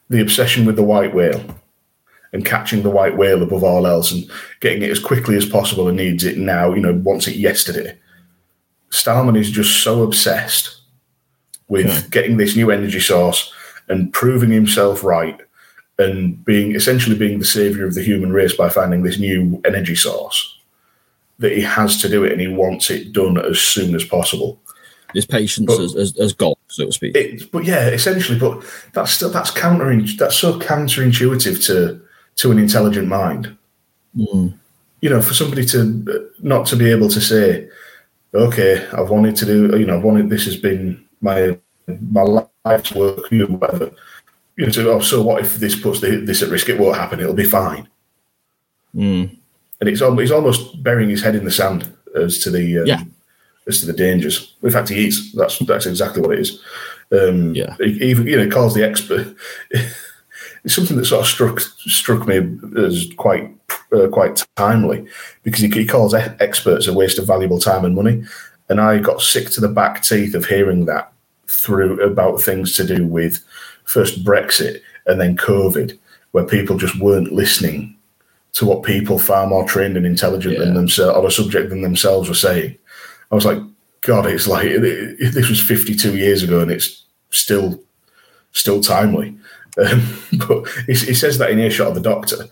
the 0.09 0.21
obsession 0.21 0.65
with 0.67 0.77
the 0.77 0.83
white 0.83 1.15
whale 1.15 1.43
and 2.33 2.45
catching 2.45 2.83
the 2.83 2.91
white 2.91 3.17
whale 3.17 3.43
above 3.43 3.65
all 3.65 3.87
else 3.87 4.13
and 4.13 4.25
getting 4.61 4.83
it 4.83 4.91
as 4.91 4.99
quickly 4.99 5.37
as 5.37 5.47
possible 5.47 5.89
and 5.89 5.97
needs 5.97 6.25
it 6.25 6.37
now, 6.37 6.75
you 6.75 6.81
know, 6.81 6.93
wants 6.93 7.27
it 7.27 7.37
yesterday. 7.37 7.97
Stahlman 8.91 9.39
is 9.39 9.51
just 9.51 9.83
so 9.83 10.03
obsessed 10.03 10.81
with 11.69 11.87
Yeah. 11.87 12.03
getting 12.11 12.37
this 12.37 12.57
new 12.57 12.71
energy 12.71 13.01
source 13.01 13.53
and 13.89 14.13
proving 14.13 14.51
himself 14.51 15.05
right 15.05 15.41
and 15.99 16.45
being 16.45 16.75
essentially 16.75 17.17
being 17.17 17.39
the 17.39 17.45
savior 17.45 17.87
of 17.87 17.95
the 17.95 18.03
human 18.03 18.33
race 18.33 18.57
by 18.57 18.69
finding 18.69 19.03
this 19.03 19.19
new 19.19 19.61
energy 19.65 19.97
source 19.97 20.57
that 21.39 21.53
he 21.53 21.61
has 21.61 22.01
to 22.01 22.09
do 22.09 22.25
it 22.25 22.33
and 22.33 22.41
he 22.41 22.49
wants 22.49 22.91
it 22.91 23.13
done 23.13 23.39
as 23.39 23.61
soon 23.61 23.95
as 23.95 24.05
possible. 24.05 24.61
His 25.15 25.27
patience 25.27 25.67
But- 25.67 25.81
as, 25.81 25.97
as, 25.97 26.19
as 26.19 26.33
gold, 26.33 26.59
so 26.69 26.87
to 26.87 26.93
speak. 26.93 27.17
It, 27.17 27.51
but 27.51 27.65
yeah, 27.65 27.89
essentially, 27.89 28.39
but 28.39 28.63
that's 28.93 29.13
still 29.13 29.31
that's 29.31 29.51
counter 29.51 30.01
that's 30.19 30.37
so 30.37 30.59
counterintuitive 30.59 31.65
to 31.67 32.01
to 32.37 32.51
an 32.53 32.59
intelligent 32.59 33.09
mind. 33.09 33.57
Mm. 34.17 34.55
You 35.01 35.11
know, 35.11 35.23
for 35.23 35.33
somebody 35.33 35.65
to 35.67 36.31
not 36.41 36.67
to 36.67 36.77
be 36.77 36.91
able 36.91 37.09
to 37.09 37.21
say, 37.21 37.69
"Okay, 38.35 38.87
I've 38.93 39.09
wanted 39.09 39.35
to 39.37 39.47
do," 39.47 39.79
you 39.79 39.87
know, 39.87 39.97
I've 39.97 40.05
wanted 40.05 40.29
this 40.29 40.45
has 40.45 40.57
been 40.57 41.03
my 41.23 41.57
my 42.11 42.45
life's 42.67 42.93
work, 42.93 43.31
you 43.31 43.39
know, 43.39 43.47
whatever. 43.47 43.91
You 44.59 44.67
know, 44.67 44.73
to, 44.73 44.91
oh, 44.91 45.01
so 45.01 45.23
what 45.23 45.41
if 45.41 45.55
this 45.57 45.81
puts 45.81 46.01
the, 46.01 46.17
this 46.17 46.43
at 46.43 46.49
risk? 46.51 46.69
It 46.69 46.81
won't 46.81 46.97
happen. 46.97 47.21
It'll 47.21 47.33
be 47.33 47.45
fine. 47.45 47.89
Mm. 48.93 49.37
And 49.81 49.89
it's 49.89 50.03
almost, 50.03 50.21
he's 50.21 50.33
almost 50.33 50.83
burying 50.83 51.11
his 51.11 51.23
head 51.23 51.37
in 51.37 51.45
the 51.45 51.51
sand 51.53 51.93
as 52.17 52.39
to 52.41 52.51
the 52.51 52.81
um, 52.81 52.87
Yeah. 52.87 53.03
as 53.69 53.79
to 53.81 53.87
the 53.87 53.93
dangers. 53.93 54.57
In 54.65 54.71
fact, 54.71 54.89
he 54.89 55.07
is. 55.07 55.33
That's 55.33 55.61
that's 55.61 55.87
exactly 55.87 56.21
what 56.21 56.33
it 56.33 56.41
is. 56.41 56.61
Um, 57.13 57.55
Yeah. 57.55 57.77
even 57.81 58.27
you 58.27 58.37
know 58.37 58.51
calls 58.51 58.75
the 58.75 58.83
expert. 58.85 59.33
it's 60.65 60.75
something 60.75 60.97
that 60.97 61.07
sort 61.07 61.21
of 61.21 61.29
struck 61.29 61.61
struck 61.61 62.27
me 62.27 62.59
as 62.77 63.07
quite 63.17 63.55
uh, 63.93 64.09
quite 64.09 64.45
timely 64.57 65.07
because 65.45 65.61
he, 65.61 65.69
he 65.69 65.87
calls 65.87 66.15
experts 66.15 66.89
a 66.89 66.93
waste 66.93 67.21
of 67.21 67.29
valuable 67.29 67.61
time 67.61 67.85
and 67.85 67.95
money, 67.95 68.25
and 68.69 68.81
I 68.81 68.99
got 68.99 69.23
sick 69.23 69.51
to 69.51 69.61
the 69.61 69.69
back 69.69 70.03
teeth 70.03 70.35
of 70.35 70.47
hearing 70.47 70.87
that 70.87 71.13
through 71.47 72.01
about 72.03 72.41
things 72.41 72.73
to 72.77 72.85
do 72.85 73.07
with 73.07 73.43
first 73.89 74.23
Brexit 74.25 74.81
and 75.07 75.21
then 75.21 75.37
COVID, 75.37 75.99
where 76.33 76.45
people 76.45 76.77
just 76.77 76.99
weren't 77.01 77.33
listening 77.33 77.97
to 78.53 78.67
what 78.67 78.83
people 78.83 79.19
far 79.19 79.47
more 79.47 79.67
trained 79.67 79.97
and 79.97 80.07
intelligent 80.07 80.59
than 80.59 80.75
themselves 80.75 81.17
on 81.19 81.27
a 81.27 81.31
subject 81.31 81.71
than 81.71 81.83
themselves 81.83 82.29
were 82.29 82.35
saying. 82.35 82.77
I 83.31 83.35
was 83.35 83.45
like, 83.47 83.59
God, 84.03 84.27
it's 84.27 84.47
like 84.47 84.67
it- 84.67 85.35
this 85.35 85.49
was 85.49 85.61
52 85.61 86.17
years 86.17 86.43
ago, 86.43 86.61
and 86.61 86.71
it's 86.71 87.05
still 87.31 87.81
still 88.53 88.81
timely. 88.81 89.35
Um, 89.79 90.03
but 90.49 90.67
he, 90.89 90.95
he 90.95 91.15
says 91.15 91.39
that 91.39 91.51
in 91.53 91.61
earshot 91.61 91.87
of 91.87 91.95
the 91.95 92.01
doctor, 92.01 92.47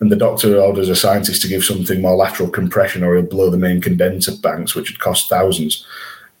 and 0.00 0.10
the 0.10 0.16
doctor 0.16 0.58
orders 0.60 0.88
a 0.88 0.96
scientist 0.96 1.40
to 1.42 1.48
give 1.48 1.62
something 1.62 2.00
more 2.00 2.16
lateral 2.16 2.48
compression, 2.50 3.04
or 3.04 3.14
he'll 3.14 3.24
blow 3.26 3.48
the 3.48 3.56
main 3.56 3.80
condenser 3.80 4.32
banks, 4.42 4.74
which 4.74 4.90
would 4.90 4.98
cost 4.98 5.28
thousands. 5.28 5.86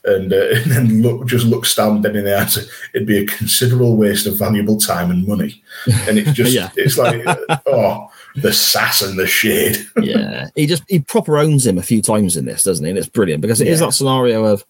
And, 0.08 0.32
uh, 0.32 0.36
and 0.54 0.72
then 0.72 1.02
look, 1.02 1.26
just 1.26 1.46
look 1.46 1.66
Stan 1.66 2.00
dead 2.02 2.16
in 2.16 2.24
the 2.24 2.36
eye. 2.38 2.48
It'd 2.94 3.06
be 3.06 3.18
a 3.18 3.26
considerable 3.26 3.96
waste 3.96 4.26
of 4.26 4.38
valuable 4.38 4.78
time 4.78 5.10
and 5.10 5.26
money. 5.26 5.62
And 6.08 6.18
it's 6.18 6.32
just, 6.32 6.52
Yeah. 6.58 6.70
it's 6.76 6.96
like, 6.98 7.24
uh, 7.26 7.58
oh, 7.66 8.10
the 8.36 8.52
sass 8.52 9.02
and 9.02 9.18
the 9.18 9.26
shade. 9.26 9.76
yeah, 10.02 10.48
he 10.54 10.66
just 10.66 10.82
he 10.88 11.00
proper 11.00 11.38
owns 11.38 11.66
him 11.66 11.78
a 11.78 11.82
few 11.82 12.00
times 12.02 12.36
in 12.36 12.44
this, 12.46 12.62
doesn't 12.62 12.84
he? 12.84 12.90
And 12.90 12.98
it's 12.98 13.08
brilliant 13.08 13.42
because 13.42 13.60
it 13.60 13.68
is 13.68 13.80
Yeah. 13.80 13.86
that 13.86 13.92
scenario 13.92 14.44
of 14.44 14.64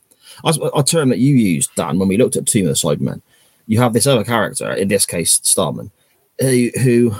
a 0.44 0.52
a 0.74 0.84
term 0.84 1.08
that 1.10 1.18
you 1.18 1.34
used, 1.34 1.74
Dan, 1.74 1.98
when 1.98 2.08
we 2.08 2.16
looked 2.16 2.36
at 2.36 2.46
Tomb 2.46 2.66
of 2.66 2.70
the 2.70 2.74
Cybermen. 2.74 3.20
You 3.66 3.80
have 3.80 3.92
this 3.92 4.06
other 4.06 4.24
character, 4.24 4.72
in 4.72 4.88
this 4.88 5.04
case, 5.04 5.40
Stahlman, 5.40 5.90
who, 6.40 6.70
who 6.82 7.14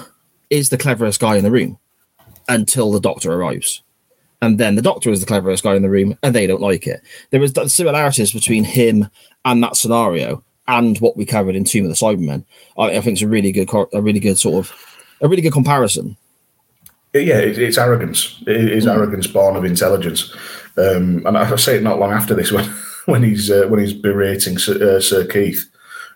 is 0.48 0.70
the 0.70 0.78
cleverest 0.78 1.20
guy 1.20 1.36
in 1.36 1.44
the 1.44 1.50
room 1.50 1.78
until 2.48 2.90
the 2.90 3.00
Doctor 3.00 3.32
arrives, 3.32 3.82
and 4.40 4.58
then 4.58 4.76
the 4.76 4.82
doctor 4.82 5.10
is 5.10 5.20
the 5.20 5.26
cleverest 5.26 5.64
guy 5.64 5.74
in 5.74 5.82
the 5.82 5.90
room, 5.90 6.16
and 6.22 6.34
they 6.34 6.46
don't 6.46 6.60
like 6.60 6.86
it. 6.86 7.02
There 7.30 7.42
is 7.42 7.52
similarities 7.66 8.32
between 8.32 8.64
him 8.64 9.08
and 9.44 9.62
that 9.62 9.76
scenario, 9.76 10.42
and 10.66 10.98
what 10.98 11.16
we 11.16 11.24
covered 11.24 11.56
in 11.56 11.64
Tomb 11.64 11.86
of 11.86 11.90
the 11.90 11.96
Cybermen. 11.96 12.44
I, 12.76 12.96
I 12.96 13.00
think 13.00 13.14
it's 13.14 13.22
a 13.22 13.28
really 13.28 13.52
good, 13.52 13.68
a 13.92 14.02
really 14.02 14.20
good 14.20 14.38
sort 14.38 14.66
of, 14.66 14.86
a 15.20 15.28
really 15.28 15.42
good 15.42 15.52
comparison. 15.52 16.16
Yeah, 17.14 17.38
it, 17.38 17.58
it's 17.58 17.78
arrogance. 17.78 18.42
It 18.46 18.70
is 18.70 18.86
mm. 18.86 18.94
arrogance 18.94 19.26
born 19.26 19.56
of 19.56 19.64
intelligence, 19.64 20.34
um, 20.76 21.26
and 21.26 21.36
I 21.36 21.56
say 21.56 21.76
it 21.76 21.82
not 21.82 21.98
long 21.98 22.12
after 22.12 22.34
this 22.34 22.52
when 22.52 22.64
when 23.06 23.22
he's 23.22 23.50
uh, 23.50 23.66
when 23.68 23.80
he's 23.80 23.94
berating 23.94 24.58
Sir, 24.58 24.96
uh, 24.96 25.00
Sir, 25.00 25.26
Keith, 25.26 25.68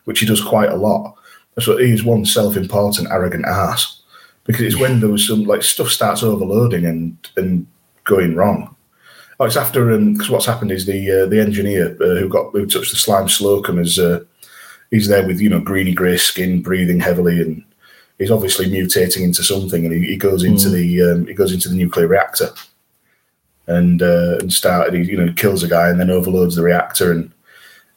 which 0.04 0.20
he 0.20 0.26
does 0.26 0.42
quite 0.42 0.70
a 0.70 0.76
lot. 0.76 1.16
So 1.58 1.76
he's 1.76 2.02
one 2.02 2.24
self-important, 2.24 3.10
arrogant 3.10 3.44
ass 3.46 4.02
because 4.44 4.62
it's 4.62 4.78
when 4.78 5.00
there 5.00 5.08
was 5.08 5.26
some 5.26 5.44
like 5.44 5.62
stuff 5.62 5.88
starts 5.88 6.22
overloading 6.22 6.84
and 6.84 7.16
and 7.36 7.66
going 8.04 8.34
wrong. 8.34 8.74
Oh, 9.40 9.44
it's 9.44 9.56
after 9.56 9.98
because 9.98 10.28
um, 10.28 10.32
what's 10.32 10.46
happened 10.46 10.70
is 10.70 10.86
the 10.86 11.10
uh, 11.10 11.26
the 11.26 11.40
engineer 11.40 11.96
uh, 12.00 12.20
who 12.20 12.28
got 12.28 12.52
who 12.52 12.66
touched 12.66 12.92
the 12.92 12.98
slime 12.98 13.28
Slocum 13.28 13.78
is 13.78 13.98
uh, 13.98 14.20
he's 14.90 15.08
there 15.08 15.26
with 15.26 15.40
you 15.40 15.48
know 15.48 15.60
greeny 15.60 15.92
grey 15.92 16.16
skin, 16.16 16.62
breathing 16.62 17.00
heavily, 17.00 17.40
and 17.40 17.64
he's 18.18 18.30
obviously 18.30 18.66
mutating 18.66 19.22
into 19.22 19.42
something, 19.42 19.84
and 19.84 19.94
he, 19.94 20.10
he 20.10 20.16
goes 20.16 20.44
into 20.44 20.68
mm. 20.68 20.72
the 20.72 21.02
um, 21.02 21.26
he 21.26 21.34
goes 21.34 21.52
into 21.52 21.68
the 21.68 21.74
nuclear 21.74 22.06
reactor, 22.06 22.50
and 23.66 24.00
uh, 24.00 24.38
and 24.38 24.52
started 24.52 24.94
he 24.94 25.10
you 25.10 25.16
know 25.16 25.32
kills 25.32 25.64
a 25.64 25.68
guy 25.68 25.88
and 25.88 25.98
then 25.98 26.10
overloads 26.10 26.54
the 26.54 26.62
reactor, 26.62 27.10
and 27.10 27.32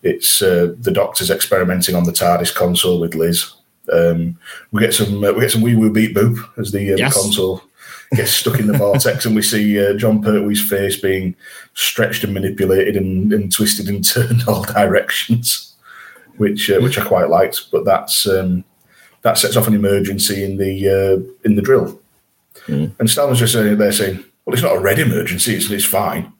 it's 0.01 0.41
uh, 0.41 0.73
the 0.79 0.91
doctor's 0.91 1.29
experimenting 1.29 1.95
on 1.95 2.05
the 2.05 2.11
TARDIS 2.11 2.55
console 2.55 2.99
with 2.99 3.13
Liz. 3.13 3.53
Um, 3.91 4.39
we 4.71 4.81
get 4.81 4.95
some 4.95 5.23
uh, 5.23 5.31
we 5.33 5.41
get 5.41 5.51
some 5.51 5.61
wee 5.61 5.75
woo 5.75 5.91
beep 5.91 6.15
boop 6.15 6.37
as 6.57 6.71
the, 6.71 6.93
uh, 6.93 6.97
yes. 6.97 7.13
the 7.13 7.21
console 7.21 7.61
gets 8.13 8.31
stuck 8.31 8.59
in 8.59 8.67
the 8.67 8.77
vortex, 8.77 9.25
and 9.25 9.35
we 9.35 9.41
see 9.41 9.79
uh, 9.79 9.93
Jon 9.93 10.21
Pertwee's 10.21 10.67
face 10.67 10.99
being 10.99 11.35
stretched 11.73 12.23
and 12.23 12.33
manipulated 12.33 12.95
and, 12.95 13.31
and 13.33 13.51
twisted 13.51 13.89
and 13.89 14.03
turned 14.07 14.43
all 14.47 14.63
directions, 14.63 15.75
which 16.37 16.69
uh, 16.69 16.79
which 16.79 16.97
I 16.97 17.05
quite 17.05 17.29
liked. 17.29 17.71
But 17.71 17.85
that's 17.85 18.27
um, 18.27 18.63
that 19.21 19.37
sets 19.37 19.55
off 19.55 19.67
an 19.67 19.73
emergency 19.73 20.43
in 20.43 20.57
the 20.57 20.89
uh, 20.89 21.17
in 21.43 21.55
the 21.55 21.61
drill. 21.61 21.99
Mm. 22.67 22.97
And 22.99 23.09
Stahlman's 23.09 23.39
just 23.39 23.53
saying 23.53 23.77
there 23.77 23.91
saying, 23.91 24.23
"Well, 24.45 24.53
it's 24.53 24.63
not 24.63 24.75
a 24.75 24.79
red 24.79 24.99
emergency; 24.99 25.55
it's, 25.55 25.69
it's 25.69 25.85
fine." 25.85 26.31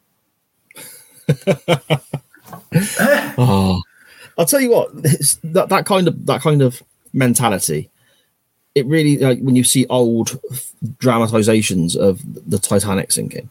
oh, 3.37 3.81
I'll 4.37 4.45
tell 4.45 4.61
you 4.61 4.71
what, 4.71 4.91
that 4.93 5.69
that 5.69 5.85
kind 5.85 6.07
of 6.07 6.25
that 6.25 6.41
kind 6.41 6.61
of 6.61 6.83
mentality 7.13 7.89
it 8.75 8.85
really 8.85 9.17
like 9.17 9.39
when 9.39 9.55
you 9.55 9.63
see 9.63 9.87
old 9.87 10.39
dramatizations 10.99 11.95
of 11.95 12.21
the 12.49 12.59
Titanic 12.59 13.11
sinking, 13.11 13.49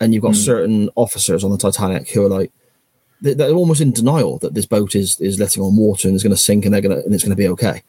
and 0.00 0.12
you've 0.12 0.22
got 0.22 0.34
mm. 0.34 0.44
certain 0.44 0.90
officers 0.94 1.42
on 1.42 1.50
the 1.50 1.58
Titanic 1.58 2.10
who 2.10 2.24
are 2.24 2.28
like 2.28 2.52
they're 3.20 3.50
almost 3.50 3.80
in 3.80 3.90
denial 3.90 4.38
that 4.38 4.54
this 4.54 4.66
boat 4.66 4.94
is 4.94 5.18
is 5.20 5.40
letting 5.40 5.62
on 5.62 5.76
water 5.76 6.06
and 6.06 6.14
is 6.14 6.22
going 6.22 6.34
to 6.34 6.36
sink 6.36 6.64
and 6.64 6.72
they're 6.72 6.82
going 6.82 6.96
to 6.96 7.04
and 7.04 7.14
it's 7.14 7.24
going 7.24 7.30
to 7.30 7.36
be 7.36 7.48
okay. 7.48 7.82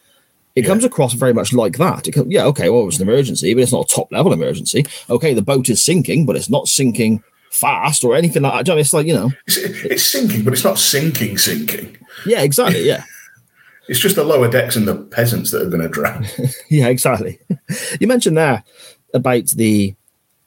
It 0.55 0.63
yeah. 0.63 0.67
comes 0.67 0.83
across 0.83 1.13
very 1.13 1.33
much 1.33 1.53
like 1.53 1.77
that. 1.77 2.07
It 2.07 2.15
yeah, 2.27 2.45
okay, 2.45 2.69
well, 2.69 2.81
it 2.81 2.85
was 2.85 2.99
an 2.99 3.07
emergency, 3.07 3.53
but 3.53 3.61
it's 3.61 3.71
not 3.71 3.91
a 3.91 3.95
top 3.95 4.11
level 4.11 4.33
emergency. 4.33 4.85
Okay, 5.09 5.33
the 5.33 5.41
boat 5.41 5.69
is 5.69 5.83
sinking, 5.83 6.25
but 6.25 6.35
it's 6.35 6.49
not 6.49 6.67
sinking 6.67 7.21
fast 7.51 8.03
or 8.03 8.15
anything 8.15 8.43
like 8.43 8.65
that. 8.65 8.77
It's 8.77 8.93
like 8.93 9.05
you 9.05 9.13
know, 9.13 9.31
it's, 9.45 9.57
it's 9.57 10.11
sinking, 10.11 10.43
but 10.43 10.53
it's 10.53 10.63
not 10.63 10.79
sinking, 10.79 11.37
sinking. 11.37 11.97
Yeah, 12.25 12.41
exactly. 12.41 12.87
Yeah. 12.87 13.03
It's 13.89 13.99
just 13.99 14.15
the 14.15 14.23
lower 14.23 14.47
decks 14.47 14.75
and 14.75 14.87
the 14.87 14.95
peasants 14.95 15.49
that 15.49 15.63
are 15.63 15.69
going 15.69 15.81
to 15.81 15.89
drown. 15.89 16.27
yeah, 16.69 16.89
exactly. 16.89 17.39
You 17.99 18.05
mentioned 18.05 18.37
there 18.37 18.63
about 19.15 19.47
the, 19.47 19.95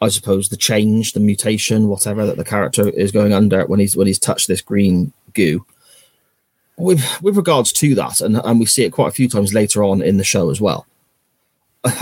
I 0.00 0.08
suppose, 0.10 0.48
the 0.48 0.56
change, 0.56 1.12
the 1.12 1.18
mutation, 1.18 1.88
whatever 1.88 2.24
that 2.24 2.36
the 2.36 2.44
character 2.44 2.88
is 2.90 3.10
going 3.10 3.32
under 3.32 3.66
when 3.66 3.80
he's 3.80 3.96
when 3.96 4.06
he's 4.06 4.20
touched 4.20 4.46
this 4.46 4.60
green 4.60 5.12
goo. 5.34 5.66
With 6.76 7.20
with 7.20 7.36
regards 7.36 7.72
to 7.72 7.96
that, 7.96 8.20
and 8.20 8.36
and 8.36 8.60
we 8.60 8.66
see 8.66 8.84
it 8.84 8.92
quite 8.92 9.08
a 9.08 9.14
few 9.14 9.28
times 9.28 9.52
later 9.52 9.82
on 9.82 10.02
in 10.02 10.18
the 10.18 10.24
show 10.24 10.48
as 10.48 10.60
well. 10.60 10.86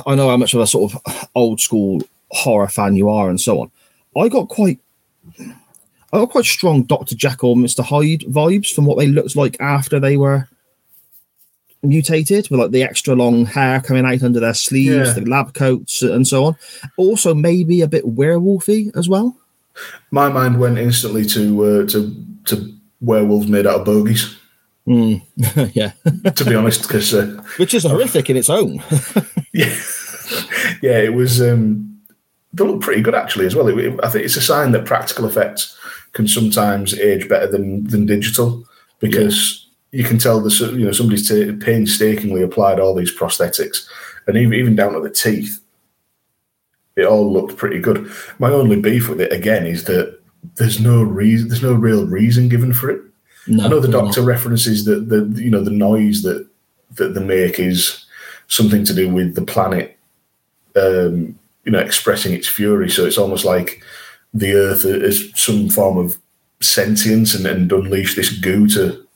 I 0.06 0.16
know 0.16 0.28
how 0.28 0.36
much 0.36 0.52
of 0.52 0.60
a 0.60 0.66
sort 0.66 0.92
of 0.92 1.28
old 1.34 1.58
school 1.58 2.02
horror 2.32 2.68
fan 2.68 2.96
you 2.96 3.08
are, 3.08 3.30
and 3.30 3.40
so 3.40 3.62
on. 3.62 3.70
I 4.14 4.28
got 4.28 4.50
quite 4.50 4.78
I 5.38 6.18
got 6.18 6.30
quite 6.30 6.44
strong 6.44 6.82
Dr. 6.82 7.14
Jekyll, 7.14 7.56
Mr. 7.56 7.82
Hyde 7.82 8.30
vibes 8.30 8.74
from 8.74 8.84
what 8.84 8.98
they 8.98 9.06
looked 9.06 9.36
like 9.36 9.58
after 9.58 9.98
they 9.98 10.18
were 10.18 10.46
mutated 11.82 12.48
with 12.50 12.60
like 12.60 12.70
the 12.70 12.82
extra 12.82 13.14
long 13.14 13.46
hair 13.46 13.80
coming 13.80 14.04
out 14.04 14.22
under 14.22 14.40
their 14.40 14.54
sleeves, 14.54 15.08
yeah. 15.08 15.12
the 15.12 15.24
lab 15.24 15.54
coats, 15.54 16.02
and 16.02 16.26
so 16.26 16.44
on. 16.44 16.56
Also, 16.96 17.34
maybe 17.34 17.80
a 17.80 17.88
bit 17.88 18.04
werewolfy 18.04 18.94
as 18.96 19.08
well. 19.08 19.36
My 20.10 20.28
mind 20.28 20.60
went 20.60 20.78
instantly 20.78 21.24
to 21.26 21.64
uh, 21.64 21.86
to 21.88 22.14
to 22.46 22.74
werewolves 23.00 23.48
made 23.48 23.66
out 23.66 23.80
of 23.80 23.86
bogies. 23.86 24.36
Mm. 24.86 25.22
yeah, 25.74 25.92
to 26.30 26.44
be 26.44 26.54
honest, 26.54 26.82
because 26.82 27.14
uh, 27.14 27.42
which 27.56 27.74
is 27.74 27.84
horrific 27.84 28.28
in 28.30 28.36
its 28.36 28.50
own. 28.50 28.82
yeah, 29.52 29.74
yeah, 30.82 30.98
it 30.98 31.14
was. 31.14 31.40
Um, 31.40 31.86
they 32.52 32.64
look 32.64 32.80
pretty 32.80 33.00
good 33.00 33.14
actually 33.14 33.46
as 33.46 33.54
well. 33.54 33.68
It, 33.68 33.78
it, 33.78 34.00
I 34.02 34.08
think 34.08 34.24
it's 34.24 34.36
a 34.36 34.42
sign 34.42 34.72
that 34.72 34.84
practical 34.84 35.26
effects 35.26 35.78
can 36.12 36.26
sometimes 36.26 36.98
age 36.98 37.28
better 37.28 37.46
than 37.46 37.84
than 37.84 38.06
digital 38.06 38.64
because 38.98 39.69
you 39.92 40.04
can 40.04 40.18
tell 40.18 40.40
the 40.40 40.50
you 40.76 40.84
know 40.84 40.92
somebody's 40.92 41.28
t- 41.28 41.52
painstakingly 41.52 42.42
applied 42.42 42.78
all 42.78 42.94
these 42.94 43.16
prosthetics, 43.16 43.86
and 44.26 44.36
even 44.36 44.54
even 44.54 44.76
down 44.76 44.92
to 44.92 45.00
the 45.00 45.10
teeth, 45.10 45.60
it 46.96 47.04
all 47.04 47.32
looked 47.32 47.56
pretty 47.56 47.80
good. 47.80 48.10
My 48.38 48.50
only 48.50 48.80
beef 48.80 49.08
with 49.08 49.20
it 49.20 49.32
again 49.32 49.66
is 49.66 49.84
that 49.84 50.18
there's 50.56 50.80
no 50.80 51.02
reason, 51.02 51.48
there's 51.48 51.62
no 51.62 51.74
real 51.74 52.06
reason 52.06 52.48
given 52.48 52.72
for 52.72 52.90
it. 52.90 53.02
No, 53.46 53.64
I 53.64 53.68
know 53.68 53.80
the 53.80 53.88
doctor 53.88 54.20
not. 54.20 54.28
references 54.28 54.84
that 54.84 55.08
the 55.08 55.26
you 55.42 55.50
know 55.50 55.64
the 55.64 55.70
noise 55.70 56.22
that 56.22 56.46
that 56.96 57.14
they 57.14 57.22
make 57.22 57.58
is 57.58 58.04
something 58.46 58.84
to 58.84 58.94
do 58.94 59.08
with 59.08 59.34
the 59.34 59.42
planet, 59.42 59.96
um, 60.76 61.38
you 61.64 61.72
know, 61.72 61.78
expressing 61.78 62.32
its 62.32 62.48
fury. 62.48 62.90
So 62.90 63.06
it's 63.06 63.18
almost 63.18 63.44
like 63.44 63.82
the 64.34 64.54
Earth 64.54 64.84
is 64.84 65.32
some 65.34 65.68
form 65.68 65.98
of 65.98 66.18
sentience 66.60 67.34
and, 67.34 67.46
and 67.46 67.70
unleash 67.72 68.16
this 68.16 68.36
goo 68.38 68.68
to 68.68 69.06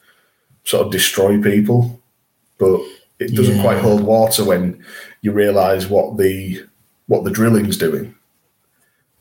sort 0.64 0.86
of 0.86 0.92
destroy 0.92 1.40
people, 1.40 2.00
but 2.58 2.80
it 3.18 3.34
doesn't 3.34 3.56
yeah. 3.56 3.62
quite 3.62 3.78
hold 3.78 4.02
water 4.02 4.44
when 4.44 4.84
you 5.22 5.32
realise 5.32 5.88
what 5.88 6.18
the 6.18 6.64
what 7.06 7.24
the 7.24 7.30
drilling's 7.30 7.76
doing 7.76 8.14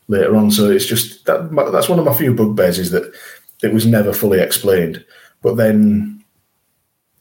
later 0.08 0.36
on. 0.36 0.52
So 0.52 0.70
it's 0.70 0.86
just 0.86 1.26
that 1.26 1.52
that's 1.72 1.90
one 1.90 2.00
of 2.00 2.06
my 2.06 2.14
few 2.14 2.34
bugbears 2.34 2.80
is 2.80 2.92
that 2.92 3.14
it 3.62 3.74
was 3.74 3.86
never 3.86 4.14
fully 4.14 4.40
explained, 4.40 5.06
but 5.42 5.56
then 5.56 6.24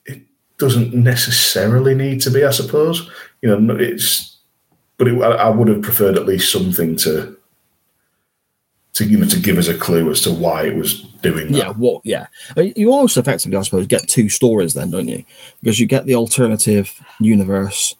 it 0.07 0.23
doesn't 0.59 0.95
necessarily 0.95 1.95
need 1.95 2.21
to 2.23 2.31
be. 2.31 2.45
I 2.45 2.51
suppose 2.51 3.11
you 3.43 3.57
know 3.57 3.77
it's, 3.77 4.39
but 4.97 5.09
it, 5.09 5.21
I, 5.21 5.31
I 5.31 5.51
would 5.51 5.69
have 5.69 5.83
preferred 5.83 6.17
at 6.17 6.27
least 6.27 6.53
something 6.53 6.97
to 6.97 7.37
to 8.95 9.05
you 9.05 9.19
know 9.19 9.27
to 9.27 9.41
give 9.41 9.59
us 9.59 9.69
a 9.69 9.77
clue 9.77 10.11
as 10.11 10.21
to 10.23 10.33
why 10.33 10.65
it 10.67 10.77
was 10.77 11.03
doing 11.23 11.53
that. 11.53 11.59
Yeah, 11.59 11.71
what? 11.71 12.03
Yeah, 12.05 12.27
uh, 12.57 12.63
you 12.63 12.93
also 12.93 13.21
effectively, 13.21 13.57
I 13.57 13.63
suppose, 13.63 13.87
get 13.87 14.09
two 14.09 14.29
stories 14.29 14.75
then, 14.75 14.91
don't 14.91 15.09
you? 15.09 15.25
Because 15.61 15.81
you 15.81 15.87
get 15.87 16.07
the 16.07 16.15
alternative 16.15 16.93
universe 17.21 17.95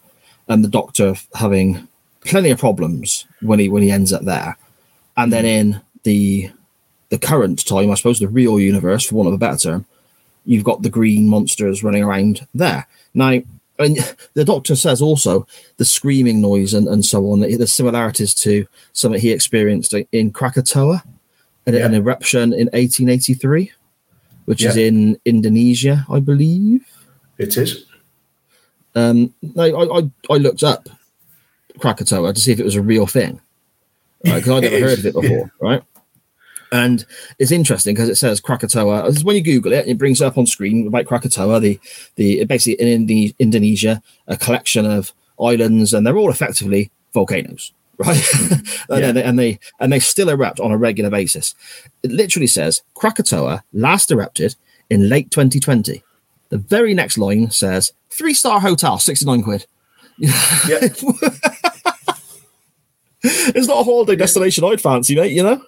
and 0.49 0.65
the 0.65 0.69
Doctor 0.69 1.15
having 1.35 1.89
plenty 2.21 2.51
of 2.51 2.59
problems 2.59 3.27
when 3.41 3.59
he 3.59 3.69
when 3.69 3.83
he 3.83 3.91
ends 3.91 4.13
up 4.13 4.23
there, 4.23 4.57
and 5.17 5.33
then 5.33 5.45
in 5.45 5.81
the 6.03 6.51
the 7.09 7.19
current 7.19 7.67
time, 7.67 7.91
I 7.91 7.95
suppose, 7.95 8.21
the 8.21 8.29
real 8.29 8.59
universe, 8.59 9.05
for 9.05 9.17
want 9.17 9.29
of 9.29 9.35
a 9.35 9.39
better 9.39 9.59
term, 9.59 9.87
you've 10.47 10.65
got 10.65 10.83
the 10.83 10.91
green 10.91 11.29
monsters 11.29 11.83
running 11.83 12.03
around 12.03 12.47
there. 12.55 12.87
Now, 13.15 13.41
and 13.83 14.17
the 14.35 14.45
doctor 14.45 14.77
says 14.77 15.01
also 15.01 15.47
the 15.77 15.85
screaming 15.85 16.41
noise 16.41 16.75
and, 16.75 16.89
and 16.89 17.05
so 17.05 17.31
on, 17.31 17.41
the 17.41 17.67
similarities 17.67 18.35
to 18.35 18.67
something 18.93 19.21
he 19.21 19.31
experienced 19.31 19.95
in 20.13 20.33
Krakatoa, 20.33 21.03
an, 21.67 21.75
yeah. 21.75 21.87
an 21.87 21.95
eruption 21.95 22.53
in 22.53 22.67
1883, 22.73 23.73
which 24.47 24.63
yeah. 24.63 24.71
is 24.71 24.77
in 24.77 25.19
Indonesia, 25.25 26.05
I 26.11 26.21
believe. 26.21 26.87
It 27.39 27.57
is. 27.57 27.87
Um, 28.95 29.35
I, 29.59 29.71
I, 29.71 30.11
I 30.31 30.37
looked 30.37 30.63
up 30.63 30.89
Krakatoa 31.79 32.35
to 32.35 32.41
see 32.41 32.53
if 32.53 32.61
it 32.61 32.65
was 32.65 32.77
a 32.77 32.83
real 32.83 33.07
thing, 33.07 33.41
right? 34.27 34.37
Because 34.37 34.51
I'd 34.51 34.63
never 34.71 34.81
heard 34.81 34.99
of 34.99 35.07
it 35.07 35.15
before, 35.15 35.31
yeah. 35.31 35.45
right? 35.61 35.83
And 36.73 37.05
it's 37.39 37.53
interesting 37.53 37.95
because 37.95 38.09
it 38.09 38.17
says 38.17 38.41
Krakatoa. 38.41 39.03
This 39.05 39.17
is 39.17 39.25
When 39.25 39.37
you 39.37 39.43
Google 39.43 39.75
it, 39.75 39.87
it 39.87 39.99
brings 39.99 40.23
up 40.23 40.39
on 40.39 40.47
screen 40.47 40.87
about 40.87 41.05
Krakatoa, 41.05 41.61
the 41.61 41.79
the 42.17 42.45
basically 42.47 42.93
in 42.93 43.07
the 43.07 43.35
Indonesia, 43.39 44.03
a 44.27 44.39
collection 44.39 44.87
of 44.87 45.13
islands, 45.41 45.93
and 45.93 46.07
they're 46.07 46.17
all 46.17 46.31
effectively 46.31 46.91
volcanoes, 47.13 47.73
right? 47.99 48.25
yeah. 48.89 48.97
and, 48.97 49.17
they, 49.17 49.23
and 49.23 49.39
they 49.39 49.59
and 49.81 49.93
they 49.93 50.01
still 50.01 50.31
erupt 50.31 50.61
on 50.61 50.73
a 50.73 50.79
regular 50.79 51.11
basis. 51.11 51.55
It 52.03 52.11
literally 52.11 52.47
says 52.47 52.83
Krakatoa 52.95 53.65
last 53.75 54.11
erupted 54.11 54.57
in 54.89 55.11
late 55.11 55.31
2020. 55.31 56.03
The 56.49 56.59
very 56.59 56.95
next 56.95 57.19
line 57.19 57.51
says 57.51 57.93
three 58.09 58.35
star 58.35 58.61
hotel, 58.61 58.99
69 58.99 59.43
quid. 59.43 59.67
Yeah. 60.17 60.31
it's 63.23 63.67
not 63.67 63.81
a 63.81 63.85
holiday 63.85 64.17
destination 64.17 64.65
I'd 64.65 64.81
fancy, 64.81 65.15
mate, 65.15 65.33
you 65.33 65.43
know? 65.43 65.63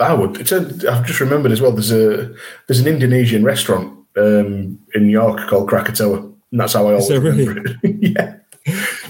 I 0.00 0.12
would. 0.12 0.40
It's 0.40 0.52
a, 0.52 0.58
I've 0.90 1.06
just 1.06 1.20
remembered 1.20 1.52
as 1.52 1.60
well. 1.60 1.72
There's 1.72 1.92
a 1.92 2.34
there's 2.66 2.80
an 2.80 2.88
Indonesian 2.88 3.44
restaurant 3.44 3.96
um, 4.16 4.78
in 4.94 5.06
New 5.06 5.12
York 5.12 5.48
called 5.48 5.68
Krakatoa, 5.68 6.18
and 6.18 6.60
that's 6.60 6.72
how 6.72 6.88
I 6.88 6.94
always 6.94 7.10
really? 7.10 7.46
remember 7.46 7.78
it. 7.82 7.96
yeah, 8.16 8.36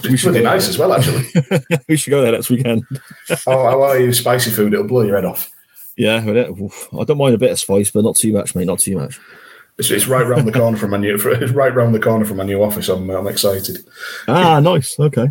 it's 0.03 0.23
really 0.23 0.43
nice 0.43 0.69
as 0.69 0.77
well. 0.77 0.93
Actually, 0.93 1.25
we 1.89 1.95
should 1.95 2.11
go 2.11 2.21
there 2.21 2.33
next 2.33 2.49
weekend. 2.49 2.83
oh, 3.47 3.69
how 3.69 3.81
are 3.81 3.99
you? 3.99 4.13
Spicy 4.13 4.51
food, 4.51 4.73
it'll 4.73 4.87
blow 4.87 5.01
your 5.01 5.15
head 5.15 5.25
off. 5.25 5.51
Yeah, 5.97 6.17
I 6.17 7.03
don't 7.03 7.17
mind 7.17 7.35
a 7.35 7.39
bit 7.39 7.51
of 7.51 7.59
spice, 7.59 7.89
but 7.89 8.03
not 8.03 8.17
too 8.17 8.33
much, 8.33 8.53
mate. 8.53 8.65
Not 8.65 8.79
too 8.79 8.97
much. 8.97 9.19
It's, 9.77 9.91
it's 9.91 10.07
right 10.07 10.25
round 10.25 10.47
the 10.47 10.51
corner 10.51 10.77
from 10.77 10.91
my 10.91 10.97
new. 10.97 11.15
It's 11.15 11.51
right 11.51 11.73
round 11.73 11.95
the 11.95 11.99
corner 11.99 12.25
from 12.25 12.37
my 12.37 12.43
new 12.43 12.61
office. 12.61 12.89
I'm 12.89 13.09
I'm 13.09 13.27
excited. 13.27 13.85
Ah, 14.27 14.59
nice. 14.59 14.99
Okay. 14.99 15.29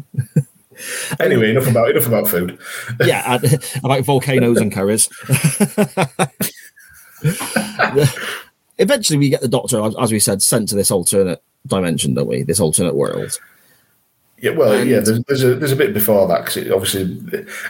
Anyway, 1.21 1.51
enough 1.51 1.67
about 1.69 1.91
enough 1.91 2.07
about 2.07 2.29
food. 2.29 2.59
yeah, 3.05 3.39
about 3.83 4.05
volcanoes 4.05 4.59
and 4.59 4.73
curries. 4.73 5.09
Eventually, 8.79 9.19
we 9.19 9.31
get 9.31 9.41
the 9.41 9.49
Doctor, 9.49 9.81
as 10.01 10.11
we 10.11 10.19
said, 10.19 10.43
sent 10.43 10.69
to 10.71 10.75
this 10.75 10.91
alternate 10.91 11.43
dimension, 11.67 12.15
don't 12.15 12.27
we? 12.27 12.43
This 12.43 12.61
alternate 12.61 12.95
world. 12.95 13.39
Yeah, 14.39 14.51
well, 14.51 14.73
and, 14.73 14.91
yeah. 14.91 15.01
There's, 15.01 15.23
there's, 15.25 15.45
a 15.45 15.55
there's 15.55 15.73
a 15.73 15.77
bit 15.77 15.95
before 15.95 16.27
that 16.29 16.45
because 16.45 16.71
obviously, 16.71 17.03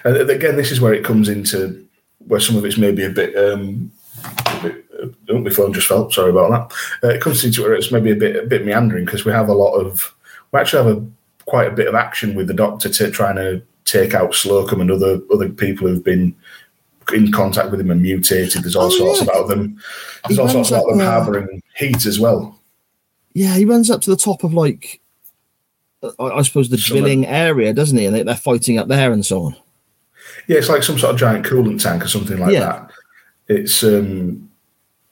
and 0.04 0.30
again, 0.30 0.56
this 0.56 0.72
is 0.72 0.80
where 0.80 0.94
it 0.94 1.04
comes 1.04 1.28
into 1.28 1.86
where 2.26 2.40
some 2.40 2.56
of 2.56 2.64
it's 2.64 2.78
maybe 2.78 3.04
a 3.04 3.10
bit. 3.10 3.36
Um, 3.36 3.92
a 4.46 4.62
bit 4.62 4.84
oh, 5.28 5.38
my 5.38 5.50
phone 5.50 5.72
just 5.72 5.86
fell. 5.86 6.10
Sorry 6.10 6.30
about 6.30 6.50
that. 6.50 7.08
Uh, 7.08 7.12
it 7.14 7.20
comes 7.20 7.44
into 7.44 7.62
where 7.62 7.74
it's 7.74 7.92
maybe 7.92 8.10
a 8.10 8.16
bit 8.16 8.36
a 8.36 8.46
bit 8.46 8.64
meandering 8.64 9.04
because 9.04 9.24
we 9.24 9.32
have 9.32 9.48
a 9.48 9.54
lot 9.54 9.74
of 9.74 10.14
we 10.52 10.60
actually 10.60 10.84
have 10.84 10.96
a 10.96 11.06
quite 11.46 11.68
a 11.68 11.74
bit 11.74 11.88
of 11.88 11.94
action 11.94 12.34
with 12.34 12.46
the 12.46 12.54
Doctor 12.54 12.88
to 12.88 13.10
trying 13.10 13.36
to 13.36 13.62
take 13.84 14.14
out 14.14 14.34
Slocum 14.34 14.80
and 14.80 14.90
other 14.90 15.20
other 15.32 15.48
people 15.48 15.88
who've 15.88 16.04
been 16.04 16.34
in 17.12 17.30
contact 17.32 17.70
with 17.70 17.80
him 17.80 17.90
and 17.90 18.02
mutated. 18.02 18.62
There's 18.62 18.76
all 18.76 18.86
oh, 18.86 18.90
sorts 18.90 19.18
yeah. 19.18 19.24
about 19.24 19.48
them. 19.48 19.80
There's 20.26 20.36
he 20.36 20.42
all 20.42 20.48
sorts 20.48 20.70
about 20.70 20.86
them 20.88 21.00
uh, 21.00 21.04
harboring 21.04 21.62
heat 21.76 22.06
as 22.06 22.18
well. 22.18 22.58
Yeah, 23.34 23.54
he 23.54 23.64
runs 23.64 23.90
up 23.90 24.00
to 24.02 24.10
the 24.10 24.16
top 24.16 24.44
of 24.44 24.54
like, 24.54 25.00
I, 26.18 26.24
I 26.24 26.42
suppose 26.42 26.68
the 26.68 26.76
drilling 26.76 27.26
area, 27.26 27.72
doesn't 27.72 27.98
he? 27.98 28.06
And 28.06 28.14
they, 28.14 28.22
are 28.22 28.36
fighting 28.36 28.78
up 28.78 28.88
there 28.88 29.12
and 29.12 29.26
so 29.26 29.42
on. 29.42 29.56
Yeah, 30.46 30.58
it's 30.58 30.68
like 30.68 30.82
some 30.82 30.98
sort 30.98 31.12
of 31.12 31.20
giant 31.20 31.44
coolant 31.44 31.82
tank 31.82 32.04
or 32.04 32.08
something 32.08 32.38
like 32.38 32.52
yeah. 32.52 32.60
that. 32.60 32.90
It's 33.48 33.82
um, 33.82 34.50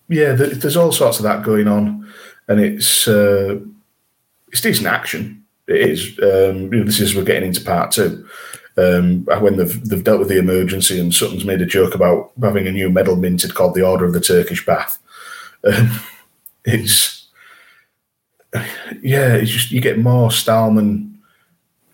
yeah, 0.09 0.33
there's 0.33 0.76
all 0.76 0.93
sorts 0.93 1.18
of 1.18 1.24
that 1.24 1.43
going 1.43 1.68
on, 1.68 2.09
and 2.49 2.61
it's 2.61 3.09
uh, 3.09 3.59
it's 4.49 4.61
decent 4.61 4.87
action. 4.87 5.41
It 5.68 5.90
is. 5.90 6.18
Um, 6.20 6.72
you 6.72 6.80
know, 6.80 6.84
this 6.84 7.00
is 7.00 7.14
we're 7.14 7.24
getting 7.24 7.48
into 7.48 7.64
part 7.64 7.92
two 7.92 8.26
um, 8.76 9.24
when 9.40 9.56
they've 9.56 9.88
they've 9.88 10.04
dealt 10.04 10.18
with 10.18 10.28
the 10.28 10.38
emergency, 10.38 10.98
and 10.98 11.14
Sutton's 11.14 11.44
made 11.44 11.60
a 11.60 11.66
joke 11.66 11.94
about 11.94 12.32
having 12.40 12.66
a 12.66 12.72
new 12.72 12.90
medal 12.90 13.16
minted 13.16 13.54
called 13.54 13.74
the 13.74 13.86
Order 13.86 14.04
of 14.04 14.12
the 14.12 14.20
Turkish 14.20 14.64
Bath. 14.64 14.98
Um, 15.64 16.00
it's 16.64 17.28
yeah, 19.02 19.34
it's 19.34 19.50
just 19.50 19.70
you 19.70 19.80
get 19.80 19.98
more 19.98 20.28
Stahlman 20.30 21.14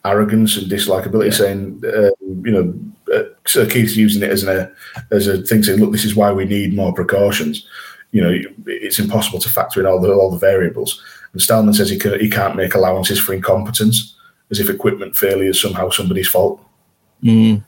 arrogance 0.05 0.57
and 0.57 0.71
dislikability, 0.71 1.27
yeah. 1.27 1.31
saying 1.31 1.83
uh, 1.85 2.11
you 2.21 2.53
know. 2.53 2.75
Uh, 3.13 3.23
Sir 3.47 3.65
Keith's 3.65 3.97
using 3.97 4.23
it 4.23 4.29
as 4.29 4.45
a 4.45 4.71
as 5.11 5.27
a 5.27 5.41
thing 5.41 5.63
saying, 5.63 5.81
look, 5.81 5.93
this 5.93 6.05
is 6.05 6.15
why 6.15 6.31
we 6.31 6.45
need 6.45 6.77
more 6.77 6.93
precautions. 6.93 7.67
You 8.13 8.21
know, 8.21 8.39
it's 8.67 8.99
impossible 8.99 9.39
to 9.39 9.49
factor 9.49 9.81
in 9.81 9.87
all 9.87 9.99
the 9.99 10.13
all 10.13 10.31
the 10.31 10.37
variables. 10.37 11.03
And 11.39 11.47
Stahlman 11.47 11.75
says 11.75 11.89
he 11.89 11.97
can, 11.97 12.19
he 12.19 12.29
can't 12.29 12.57
make 12.57 12.75
allowances 12.75 13.21
for 13.21 13.33
incompetence, 13.33 14.17
as 14.51 14.59
if 14.59 14.69
equipment 14.69 15.17
failure 15.17 15.51
is 15.51 15.61
somehow 15.61 15.89
somebody's 15.89 16.27
fault. 16.27 16.61
Mm. 17.23 17.63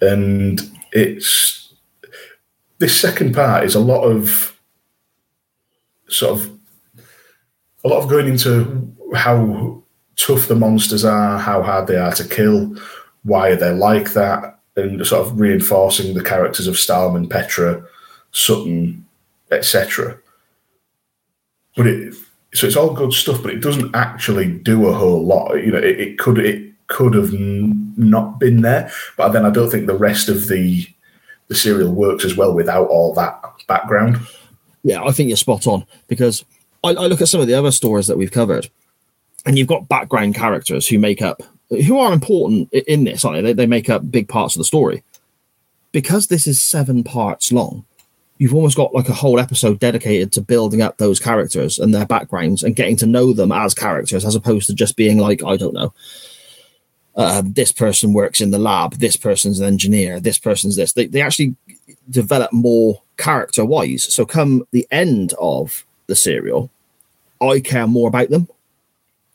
And 0.00 0.60
it's 0.90 1.72
this 2.78 3.00
second 3.00 3.32
part 3.32 3.62
is 3.62 3.76
a 3.76 3.80
lot 3.80 4.02
of 4.02 4.58
sort 6.08 6.32
of 6.32 6.50
a 7.84 7.88
lot 7.88 8.02
of 8.02 8.08
going 8.08 8.26
into 8.26 8.92
how 9.14 9.80
tough 10.16 10.48
the 10.48 10.56
monsters 10.56 11.04
are, 11.04 11.38
how 11.38 11.62
hard 11.62 11.86
they 11.86 11.96
are 11.96 12.12
to 12.14 12.26
kill, 12.26 12.74
why 13.22 13.54
they're 13.54 13.72
like 13.72 14.14
that, 14.14 14.58
and 14.74 15.06
sort 15.06 15.24
of 15.24 15.38
reinforcing 15.38 16.14
the 16.14 16.24
characters 16.24 16.66
of 16.66 16.74
Stahlman, 16.74 17.30
Petra, 17.30 17.84
Sutton, 18.32 19.06
etc. 19.52 20.18
But 21.76 21.86
it 21.86 22.14
so 22.54 22.66
it's 22.66 22.76
all 22.76 22.94
good 22.94 23.12
stuff, 23.12 23.42
but 23.42 23.52
it 23.52 23.60
doesn't 23.60 23.94
actually 23.94 24.50
do 24.50 24.86
a 24.88 24.92
whole 24.94 25.24
lot. 25.24 25.54
You 25.56 25.72
know, 25.72 25.78
it, 25.78 26.00
it 26.00 26.18
could 26.18 26.38
it 26.38 26.72
could 26.86 27.14
have 27.14 27.32
n- 27.34 27.92
not 27.96 28.38
been 28.40 28.62
there. 28.62 28.90
But 29.16 29.30
then 29.30 29.44
I 29.44 29.50
don't 29.50 29.70
think 29.70 29.86
the 29.86 29.94
rest 29.94 30.28
of 30.28 30.48
the 30.48 30.86
the 31.48 31.54
serial 31.54 31.92
works 31.92 32.24
as 32.24 32.36
well 32.36 32.54
without 32.54 32.88
all 32.88 33.14
that 33.14 33.42
background. 33.66 34.18
Yeah, 34.82 35.02
I 35.02 35.12
think 35.12 35.28
you're 35.28 35.36
spot 35.36 35.66
on 35.66 35.84
because 36.06 36.44
I, 36.84 36.90
I 36.90 37.06
look 37.06 37.20
at 37.20 37.28
some 37.28 37.40
of 37.40 37.46
the 37.46 37.54
other 37.54 37.70
stories 37.70 38.06
that 38.06 38.16
we've 38.16 38.30
covered, 38.30 38.70
and 39.44 39.58
you've 39.58 39.68
got 39.68 39.88
background 39.88 40.34
characters 40.34 40.86
who 40.86 40.98
make 40.98 41.20
up 41.22 41.42
who 41.70 41.98
are 41.98 42.12
important 42.12 42.72
in 42.72 43.04
this, 43.04 43.24
aren't 43.24 43.36
they? 43.36 43.42
They, 43.42 43.52
they 43.52 43.66
make 43.66 43.90
up 43.90 44.10
big 44.10 44.28
parts 44.28 44.54
of 44.54 44.60
the 44.60 44.64
story. 44.64 45.02
Because 45.92 46.26
this 46.26 46.46
is 46.46 46.64
seven 46.64 47.02
parts 47.02 47.50
long, 47.50 47.84
you've 48.38 48.54
almost 48.54 48.76
got 48.76 48.94
like 48.94 49.08
a 49.08 49.14
whole 49.14 49.38
episode 49.38 49.80
dedicated 49.80 50.32
to 50.32 50.40
building 50.40 50.80
up 50.80 50.96
those 50.96 51.20
characters 51.20 51.78
and 51.78 51.92
their 51.92 52.06
backgrounds 52.06 52.62
and 52.62 52.76
getting 52.76 52.96
to 52.96 53.06
know 53.06 53.32
them 53.32 53.52
as 53.52 53.74
characters 53.74 54.24
as 54.24 54.34
opposed 54.34 54.68
to 54.68 54.74
just 54.74 54.96
being 54.96 55.18
like, 55.18 55.42
I 55.44 55.56
don't 55.56 55.74
know, 55.74 55.92
uh, 57.16 57.42
this 57.44 57.72
person 57.72 58.12
works 58.12 58.40
in 58.40 58.52
the 58.52 58.58
lab, 58.58 58.94
this 58.94 59.16
person's 59.16 59.58
an 59.58 59.66
engineer, 59.66 60.20
this 60.20 60.38
person's 60.38 60.76
this. 60.76 60.92
They, 60.92 61.06
they 61.06 61.20
actually 61.20 61.56
develop 62.08 62.52
more 62.52 63.02
character 63.16 63.64
wise. 63.64 64.04
So, 64.04 64.24
come 64.24 64.66
the 64.70 64.86
end 64.92 65.34
of 65.40 65.84
the 66.06 66.14
serial, 66.14 66.70
I 67.40 67.58
care 67.58 67.88
more 67.88 68.08
about 68.08 68.30
them. 68.30 68.48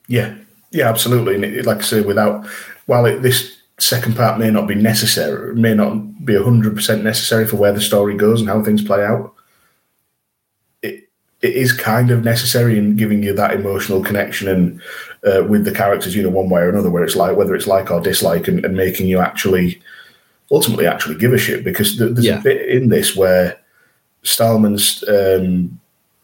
Yeah, 0.08 0.36
yeah, 0.72 0.88
absolutely. 0.88 1.36
And 1.36 1.44
it, 1.44 1.66
like 1.66 1.80
I 1.80 1.82
say, 1.82 2.02
without 2.02 2.48
while 2.86 3.06
it, 3.06 3.22
this 3.22 3.58
second 3.84 4.16
part 4.16 4.40
may 4.40 4.50
not 4.50 4.68
be 4.68 4.76
necessary, 4.76 5.56
may 5.56 5.74
not 5.74 6.26
be 6.26 6.36
hundred 6.36 6.76
percent 6.76 7.04
necessary 7.04 7.46
for 7.46 7.58
where 7.58 7.74
the 7.74 7.82
story 7.82 8.16
goes 8.16 8.40
and 8.40 8.50
how 8.50 8.64
things 8.64 8.84
play 8.84 9.04
out. 9.04 9.34
It 10.82 11.10
it 11.42 11.56
is 11.56 11.72
kind 11.74 12.12
of 12.12 12.24
necessary 12.24 12.78
in 12.78 12.96
giving 12.96 13.24
you 13.24 13.34
that 13.34 13.54
emotional 13.54 14.04
connection 14.04 14.48
and 14.48 14.82
uh, 15.26 15.44
with 15.44 15.66
the 15.66 15.72
characters, 15.72 16.16
you 16.16 16.24
know, 16.24 16.30
one 16.30 16.50
way 16.50 16.62
or 16.62 16.70
another, 16.70 16.90
where 16.90 17.04
it's 17.04 17.16
like 17.16 17.36
whether 17.36 17.56
it's 17.56 17.68
like 17.68 17.92
or 17.92 18.02
dislike, 18.02 18.48
and, 18.48 18.64
and 18.66 18.76
making 18.76 19.08
you 19.08 19.20
actually 19.20 19.82
ultimately 20.52 20.88
actually 20.88 21.16
give 21.16 21.34
a 21.34 21.38
shit 21.38 21.64
because 21.64 21.98
there's 21.98 22.26
yeah. 22.26 22.40
a 22.40 22.42
bit 22.42 22.70
in 22.70 22.90
this 22.90 23.16
where 23.16 23.60
Stahlman's 24.24 25.04
um, 25.10 25.80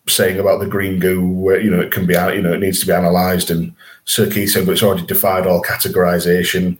saying 0.07 0.39
about 0.39 0.59
the 0.59 0.67
green 0.67 0.99
goo, 0.99 1.27
where 1.27 1.59
you 1.59 1.69
know 1.69 1.81
it 1.81 1.91
can 1.91 2.05
be, 2.05 2.13
you 2.13 2.41
know, 2.41 2.53
it 2.53 2.59
needs 2.59 2.79
to 2.79 2.85
be 2.85 2.93
analysed, 2.93 3.49
and 3.49 3.73
Sir 4.05 4.29
Keith 4.29 4.51
said, 4.51 4.65
but 4.65 4.73
it's 4.73 4.83
already 4.83 5.05
defied 5.05 5.45
all 5.45 5.61
categorization. 5.61 6.77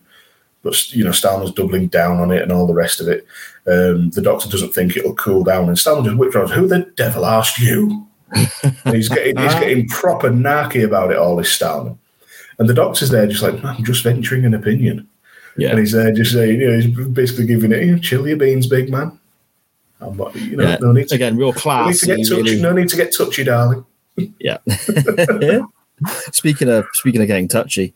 But 0.61 0.93
you 0.93 1.03
know, 1.03 1.11
Stahlman's 1.11 1.53
doubling 1.53 1.87
down 1.87 2.19
on 2.19 2.31
it 2.31 2.41
and 2.41 2.51
all 2.51 2.67
the 2.67 2.73
rest 2.73 2.99
of 2.99 3.07
it. 3.07 3.25
Um, 3.65 4.09
the 4.09 4.21
doctor 4.21 4.49
doesn't 4.49 4.73
think 4.73 4.97
it'll 4.97 5.15
cool 5.15 5.43
down, 5.43 5.67
and 5.67 5.77
Stahlman 5.77 6.05
just 6.05 6.17
withdraws. 6.17 6.51
Who 6.51 6.67
the 6.67 6.91
devil 6.95 7.25
asked 7.25 7.59
you? 7.59 8.05
he's 8.85 9.09
getting 9.09 9.37
he's 9.37 9.53
getting 9.59 9.87
proper 9.87 10.29
narky 10.29 10.83
about 10.83 11.11
it 11.11 11.17
all. 11.17 11.35
This 11.35 11.57
Stahlman. 11.57 11.97
And 12.59 12.67
the 12.67 12.73
doctor's 12.73 13.09
there 13.09 13.25
just 13.25 13.41
like, 13.41 13.63
I'm 13.63 13.83
just 13.85 14.03
venturing 14.03 14.43
an 14.43 14.53
opinion. 14.53 15.07
Yeah. 15.57 15.69
And 15.69 15.79
he's 15.79 15.93
there 15.93 16.11
just 16.11 16.33
saying, 16.33 16.59
you 16.59 16.69
know, 16.69 16.79
he's 16.79 17.07
basically 17.07 17.45
giving 17.45 17.71
it, 17.71 18.01
chill 18.01 18.27
your 18.27 18.37
beans, 18.37 18.67
big 18.67 18.91
man. 18.91 19.17
I'm 20.01 20.15
not, 20.15 20.35
you 20.35 20.57
know, 20.57 20.63
yeah. 20.63 20.77
no 20.79 20.91
need 20.91 21.07
to, 21.07 21.15
again, 21.15 21.37
real 21.37 21.53
class. 21.53 22.05
No 22.05 22.15
need, 22.15 22.25
to 22.25 22.35
get 22.35 22.43
really... 22.43 22.61
no 22.61 22.73
need 22.73 22.89
to 22.89 22.95
get 22.97 23.15
touchy, 23.15 23.43
darling. 23.43 23.85
Yeah. 24.39 24.57
yeah. 25.41 25.61
Speaking 26.31 26.69
of 26.69 26.85
speaking 26.93 27.21
of 27.21 27.27
getting 27.27 27.47
touchy, 27.47 27.93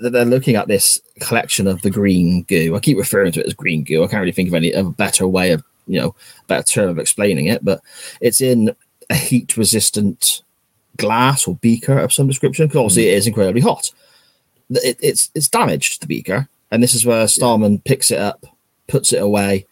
they're 0.00 0.24
looking 0.24 0.56
at 0.56 0.68
this 0.68 1.00
collection 1.20 1.66
of 1.66 1.82
the 1.82 1.90
green 1.90 2.42
goo. 2.42 2.74
I 2.74 2.80
keep 2.80 2.98
referring 2.98 3.32
to 3.32 3.40
it 3.40 3.46
as 3.46 3.54
green 3.54 3.84
goo. 3.84 4.02
I 4.02 4.06
can't 4.06 4.20
really 4.20 4.32
think 4.32 4.48
of 4.48 4.54
any 4.54 4.72
of 4.72 4.86
a 4.86 4.90
better 4.90 5.26
way 5.26 5.52
of 5.52 5.62
you 5.86 6.00
know 6.00 6.14
better 6.46 6.64
term 6.64 6.90
of 6.90 6.98
explaining 6.98 7.46
it, 7.46 7.64
but 7.64 7.80
it's 8.20 8.40
in 8.40 8.74
a 9.10 9.14
heat 9.14 9.56
resistant 9.56 10.42
glass 10.96 11.46
or 11.46 11.56
beaker 11.56 11.98
of 11.98 12.12
some 12.12 12.26
description 12.26 12.66
because 12.66 12.78
obviously 12.78 13.04
mm. 13.04 13.12
it 13.12 13.14
is 13.14 13.26
incredibly 13.26 13.60
hot. 13.60 13.90
It, 14.70 14.98
it's 15.00 15.30
it's 15.34 15.48
damaged 15.48 16.02
the 16.02 16.06
beaker, 16.06 16.48
and 16.70 16.82
this 16.82 16.94
is 16.94 17.06
where 17.06 17.26
Stahlman 17.26 17.82
picks 17.84 18.10
it 18.10 18.18
up, 18.18 18.44
puts 18.88 19.12
it 19.12 19.22
away, 19.22 19.66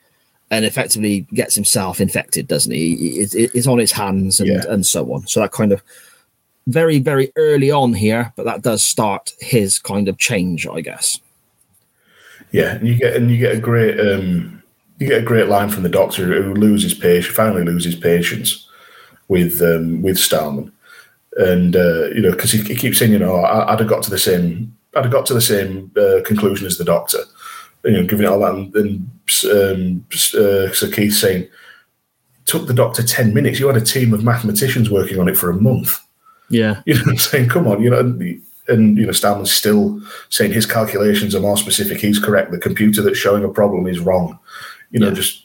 and 0.50 0.64
effectively 0.64 1.22
gets 1.34 1.54
himself 1.54 2.00
infected, 2.00 2.46
doesn't 2.46 2.72
he? 2.72 3.18
It, 3.20 3.34
it, 3.34 3.50
it's 3.54 3.66
on 3.66 3.78
his 3.78 3.92
hands 3.92 4.38
and, 4.38 4.48
yeah. 4.48 4.62
and 4.68 4.86
so 4.86 5.12
on. 5.12 5.26
So 5.26 5.40
that 5.40 5.52
kind 5.52 5.72
of 5.72 5.82
very 6.66 6.98
very 6.98 7.32
early 7.36 7.70
on 7.70 7.94
here, 7.94 8.32
but 8.36 8.44
that 8.44 8.62
does 8.62 8.82
start 8.82 9.32
his 9.40 9.78
kind 9.78 10.08
of 10.08 10.18
change, 10.18 10.66
I 10.66 10.80
guess. 10.80 11.20
Yeah, 12.52 12.76
and 12.76 12.88
you 12.88 12.96
get 12.96 13.16
and 13.16 13.30
you 13.30 13.38
get 13.38 13.56
a 13.56 13.60
great 13.60 13.98
um, 14.00 14.62
you 14.98 15.08
get 15.08 15.22
a 15.22 15.24
great 15.24 15.48
line 15.48 15.70
from 15.70 15.82
the 15.82 15.88
doctor 15.88 16.42
who 16.42 16.54
loses 16.54 16.94
patience, 16.94 17.34
finally 17.34 17.64
loses 17.64 17.94
patience 17.94 18.68
with 19.28 19.60
um, 19.62 20.02
with 20.02 20.16
Stahlman 20.16 20.70
and 21.36 21.74
uh, 21.74 22.06
you 22.14 22.20
know 22.20 22.30
because 22.30 22.52
he, 22.52 22.62
he, 22.62 22.76
keeps 22.76 22.98
saying 22.98 23.10
you 23.10 23.18
know 23.18 23.36
I, 23.36 23.72
would 23.72 23.80
have 23.80 23.88
got 23.88 24.04
to 24.04 24.10
the 24.10 24.18
same 24.18 24.76
I'd 24.94 25.02
have 25.04 25.12
got 25.12 25.26
to 25.26 25.34
the 25.34 25.40
same 25.40 25.90
uh, 25.96 26.22
conclusion 26.24 26.64
as 26.64 26.78
the 26.78 26.84
doctor 26.84 27.24
you 27.84 27.92
know, 27.92 28.04
giving 28.04 28.26
it 28.26 28.28
all 28.28 28.40
that, 28.40 28.54
and, 28.54 28.74
and 28.74 29.10
um, 29.52 30.06
uh, 30.12 30.72
Sir 30.72 30.90
Keith 30.90 31.14
saying, 31.14 31.48
"Took 32.46 32.66
the 32.66 32.74
doctor 32.74 33.02
ten 33.02 33.34
minutes. 33.34 33.60
You 33.60 33.66
had 33.66 33.76
a 33.76 33.84
team 33.84 34.14
of 34.14 34.24
mathematicians 34.24 34.90
working 34.90 35.18
on 35.18 35.28
it 35.28 35.36
for 35.36 35.50
a 35.50 35.54
month." 35.54 36.00
Yeah, 36.50 36.82
you 36.86 36.94
know, 36.94 37.00
what 37.00 37.10
I'm 37.10 37.18
saying, 37.18 37.48
"Come 37.48 37.66
on," 37.66 37.82
you 37.82 37.90
know. 37.90 38.00
And 38.66 38.96
you 38.96 39.04
know, 39.04 39.12
Stahlman's 39.12 39.52
still 39.52 40.00
saying 40.30 40.52
his 40.52 40.64
calculations 40.64 41.34
are 41.34 41.40
more 41.40 41.58
specific. 41.58 42.00
He's 42.00 42.18
correct. 42.18 42.50
The 42.50 42.58
computer 42.58 43.02
that's 43.02 43.18
showing 43.18 43.44
a 43.44 43.48
problem 43.50 43.86
is 43.86 44.00
wrong. 44.00 44.38
You 44.90 45.00
know, 45.00 45.08
yeah. 45.08 45.14
just 45.14 45.44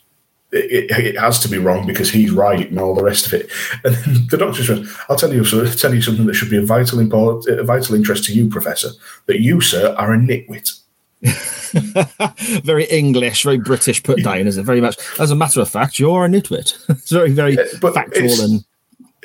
it, 0.52 0.89
it, 0.91 1.20
has 1.20 1.39
to 1.39 1.50
be 1.50 1.58
wrong 1.58 1.86
because 1.86 2.10
he's 2.10 2.32
right 2.32 2.70
and 2.70 2.80
all 2.80 2.95
the 2.95 3.04
rest 3.04 3.28
of 3.28 3.34
it. 3.34 3.52
And 3.84 4.30
the 4.30 4.38
doctor 4.38 4.64
says, 4.64 4.97
"I'll 5.10 5.16
tell 5.16 5.34
you, 5.34 5.43
so, 5.45 5.66
tell 5.66 5.93
you 5.93 6.02
something 6.02 6.26
that 6.26 6.34
should 6.34 6.50
be 6.50 6.58
a 6.58 6.66
vital 6.66 7.00
import, 7.00 7.45
a 7.47 7.64
vital 7.64 7.95
interest 7.95 8.24
to 8.26 8.34
you, 8.34 8.50
Professor. 8.50 8.89
That 9.28 9.41
you, 9.41 9.62
sir, 9.62 9.93
are 9.97 10.14
a 10.14 10.18
nitwit." 10.18 10.80
very 12.64 12.86
English, 12.86 13.43
very 13.43 13.58
British 13.58 14.02
put 14.02 14.24
down, 14.24 14.47
is 14.47 14.58
it? 14.58 14.64
Very 14.64 14.82
much. 14.82 14.97
As 15.20 15.32
a 15.32 15.36
matter 15.36 15.62
of 15.62 15.70
fact, 15.70 16.00
you're 16.00 16.26
a 16.26 16.30
nitwit. 16.30 16.78
it's 16.89 17.12
very, 17.12 17.32
very 17.32 17.60
uh, 17.60 17.66
but 17.82 17.93
factual 17.93 18.41
and. 18.41 18.66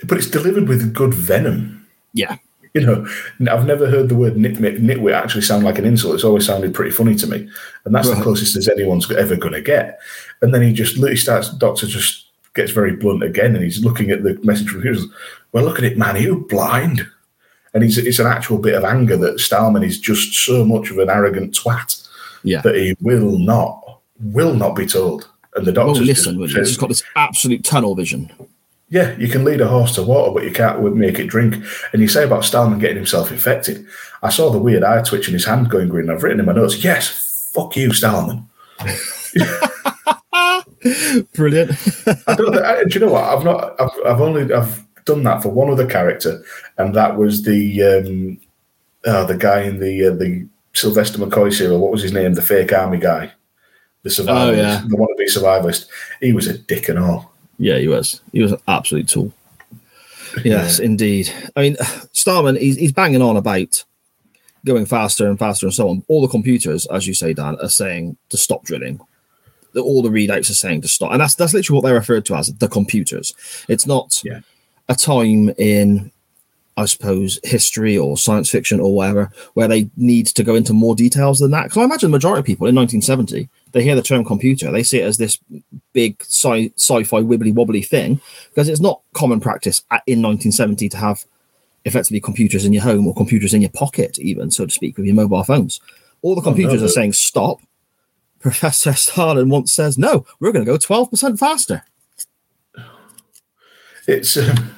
But 0.07 0.19
it's 0.19 0.31
delivered 0.31 0.69
with 0.69 0.95
good 0.95 1.15
venom. 1.15 1.87
Yeah. 2.13 2.39
You 2.75 2.81
know, 2.81 3.07
I've 3.53 3.67
never 3.67 3.89
heard 3.89 4.09
the 4.09 4.17
word 4.17 4.35
nitwit, 4.35 4.81
nitwit 4.81 5.15
actually 5.15 5.43
sound 5.43 5.63
like 5.63 5.79
an 5.79 5.85
insult. 5.85 6.17
It's 6.17 6.25
always 6.25 6.45
sounded 6.45 6.75
pretty 6.75 6.91
funny 6.91 7.15
to 7.15 7.27
me, 7.29 7.49
and 7.85 7.95
that's 7.95 8.09
right. 8.09 8.17
the 8.17 8.23
closest 8.23 8.57
as 8.57 8.69
anyone's 8.69 9.09
ever 9.13 9.37
going 9.37 9.55
to 9.55 9.61
get. 9.61 10.01
And 10.43 10.53
then 10.53 10.63
he 10.63 10.73
just 10.73 10.97
literally 10.97 11.17
starts. 11.17 11.51
Doctor 11.51 11.87
just 11.87 12.27
gets 12.55 12.73
very 12.73 12.97
blunt 12.97 13.23
again, 13.23 13.55
and 13.55 13.63
he's 13.63 13.85
looking 13.85 14.11
at 14.11 14.25
the 14.25 14.41
message 14.43 14.69
from 14.71 14.83
Hughes. 14.83 15.07
Well, 15.53 15.65
look 15.65 15.79
at 15.79 15.85
it, 15.85 15.97
man. 15.97 16.17
Are 16.17 16.21
you 16.21 16.47
blind? 16.49 17.07
And 17.75 17.83
he's, 17.83 17.99
it's 17.99 18.19
an 18.19 18.27
actual 18.27 18.59
bit 18.59 18.75
of 18.75 18.85
anger 18.85 19.17
that 19.19 19.37
Stahlman 19.37 19.85
is 19.85 20.01
just 20.01 20.33
so 20.35 20.65
much 20.65 20.91
of 20.91 20.99
an 20.99 21.11
arrogant 21.11 21.55
twat 21.55 22.09
yeah. 22.45 22.61
that 22.63 22.77
he 22.77 22.97
will 23.01 23.39
not, 23.39 24.01
will 24.21 24.55
not 24.55 24.75
be 24.77 24.87
told. 24.87 25.29
And 25.55 25.67
the 25.67 25.73
doctor 25.73 26.01
listen. 26.01 26.45
Just, 26.47 26.57
he's 26.57 26.77
got 26.77 26.89
this 26.89 27.03
absolute 27.17 27.65
tunnel 27.65 27.95
vision. 27.95 28.33
Yeah, 28.95 29.17
you 29.19 29.27
can 29.27 29.43
lead 29.43 29.61
a 29.61 29.67
horse 29.67 29.97
to 29.97 30.05
water, 30.05 30.31
but 30.33 30.45
you 30.45 30.53
can't 30.53 30.81
make 30.95 31.19
it 31.19 31.27
drink. 31.27 31.57
And 31.93 32.01
you 32.01 32.07
say 32.07 32.23
about 32.23 32.45
Stahlman 32.45 32.79
getting 32.79 32.97
himself 32.97 33.33
infected. 33.33 33.85
I 34.23 34.29
saw 34.29 34.51
the 34.51 34.61
weird 34.61 34.85
eye 34.85 35.03
twitch 35.03 35.27
in 35.27 35.35
his 35.35 35.45
hand 35.45 35.69
going 35.69 35.89
green. 35.89 36.09
I've 36.09 36.23
written 36.23 36.39
in 36.39 36.47
my 36.47 36.53
notes, 36.53 36.85
yes, 36.85 37.51
fuck 37.53 37.77
you, 37.77 37.89
Stahlman. 37.89 38.47
Brilliant. 41.35 41.73
I 42.29 42.35
don't. 42.37 42.57
I, 42.57 42.85
do 42.85 42.97
you 42.97 43.05
know 43.05 43.11
what? 43.11 43.25
I've 43.25 43.45
not. 43.45 43.81
I've, 43.81 43.91
I've 44.07 44.21
only. 44.21 44.55
I've 44.55 44.87
done 45.05 45.25
that 45.25 45.43
for 45.43 45.49
one 45.49 45.71
other 45.71 45.89
character, 45.89 46.45
and 46.79 46.95
that 46.95 47.17
was 47.17 47.43
the 47.43 47.83
um, 47.83 48.39
uh, 49.05 49.25
the 49.25 49.37
guy 49.37 49.63
in 49.63 49.81
the 49.81 50.07
uh, 50.07 50.15
the 50.15 50.47
Sylvester 50.73 51.19
McCoy 51.19 51.53
serial. 51.53 51.81
What 51.81 51.91
was 51.91 52.03
his 52.03 52.13
name? 52.13 52.35
The 52.35 52.43
fake 52.43 52.73
army 52.73 52.99
guy, 52.99 53.33
the 54.05 54.11
survivor, 54.11 54.53
oh, 54.53 54.55
yeah. 54.55 54.85
the 54.87 54.97
wannabe 54.97 55.27
survivalist. 55.27 55.89
He 56.21 56.33
was 56.33 56.47
a 56.47 56.57
dick 56.57 56.89
and 56.89 57.01
all. 57.01 57.34
Yeah, 57.59 57.79
he 57.79 57.89
was. 57.89 58.21
He 58.33 58.43
was 58.43 58.53
an 58.53 58.59
absolute 58.67 59.09
tool. 59.09 59.33
Yes, 60.45 60.79
yeah. 60.79 60.85
indeed. 60.87 61.31
I 61.55 61.63
mean, 61.63 61.77
Stahlman, 62.13 62.59
he's, 62.59 62.77
he's 62.77 62.93
banging 62.93 63.23
on 63.23 63.37
about 63.37 63.85
going 64.65 64.87
faster 64.87 65.29
and 65.29 65.39
faster 65.39 65.67
and 65.67 65.75
so 65.75 65.89
on. 65.89 66.03
All 66.09 66.23
the 66.23 66.29
computers, 66.29 66.87
as 66.87 67.07
you 67.07 67.15
say, 67.15 67.33
Dan, 67.33 67.57
are 67.61 67.69
saying 67.69 68.17
to 68.31 68.37
stop 68.37 68.65
drilling. 68.65 69.01
All 69.77 70.03
the 70.03 70.09
readouts 70.09 70.51
are 70.51 70.55
saying 70.55 70.83
to 70.83 70.89
stop, 70.89 71.11
and 71.11 71.21
that's 71.21 71.35
that's 71.35 71.53
literally 71.53 71.77
what 71.77 71.85
they're 71.85 71.99
referred 71.99 72.25
to 72.27 72.37
as 72.37 72.47
the 72.47 72.69
computers. 72.69 73.35
It's 73.69 73.89
not 73.89 74.23
yeah. 74.25 74.41
a 74.89 74.95
time 74.95 75.51
in 75.59 76.13
I 76.77 76.87
suppose, 76.87 77.39
history 77.45 77.97
or 77.97 78.17
science 78.17 78.51
fiction 78.51 78.81
or 78.81 78.95
whatever, 78.95 79.31
where 79.55 79.69
they 79.69 79.89
need 79.97 80.27
to 80.29 80.43
go 80.43 80.57
into 80.57 80.73
more 80.73 80.97
details 80.97 81.39
than 81.39 81.53
that. 81.53 81.65
Because 81.65 81.79
I 81.79 81.85
imagine 81.85 82.11
the 82.11 82.17
majority 82.17 82.41
of 82.41 82.47
people 82.47 82.67
in 82.67 82.75
1970, 82.75 83.49
they 83.75 83.83
hear 83.83 83.97
the 83.97 84.03
term 84.03 84.25
computer, 84.25 84.71
they 84.71 84.85
see 84.85 85.01
it 85.01 85.05
as 85.05 85.19
this 85.19 85.39
big 85.93 86.23
sci- 86.23 86.73
fi 86.79 87.03
wibbly 87.03 87.53
wobbly 87.53 87.83
thing, 87.83 88.21
because 88.51 88.69
it's 88.69 88.81
not 88.81 89.03
common 89.13 89.41
practice 89.41 89.81
in 90.07 90.23
1970 90.23 90.89
to 90.89 90.97
have 90.97 91.25
effectively 91.85 92.21
computers 92.21 92.65
in 92.65 92.73
your 92.73 92.85
home 92.85 93.07
or 93.07 93.15
computers 93.15 93.53
in 93.53 93.61
your 93.61 93.71
pocket, 93.71 94.19
even 94.21 94.51
so 94.51 94.65
to 94.65 94.71
speak, 94.71 94.97
with 94.97 95.07
your 95.07 95.15
mobile 95.17 95.43
phones. 95.43 95.81
All 96.23 96.35
the 96.35 96.41
computers 96.41 96.75
oh, 96.75 96.79
no, 96.79 96.85
are 96.85 96.89
saying 96.89 97.13
stop. 97.13 97.59
Professor 98.39 98.93
Stalin 98.93 99.49
once 99.49 99.73
says, 99.73 99.99
"No, 99.99 100.25
we're 100.39 100.53
going 100.53 100.65
to 100.65 100.71
go 100.71 100.79
12% 100.79 101.39
faster." 101.39 101.83
It's. 104.07 104.37
Um 104.37 104.75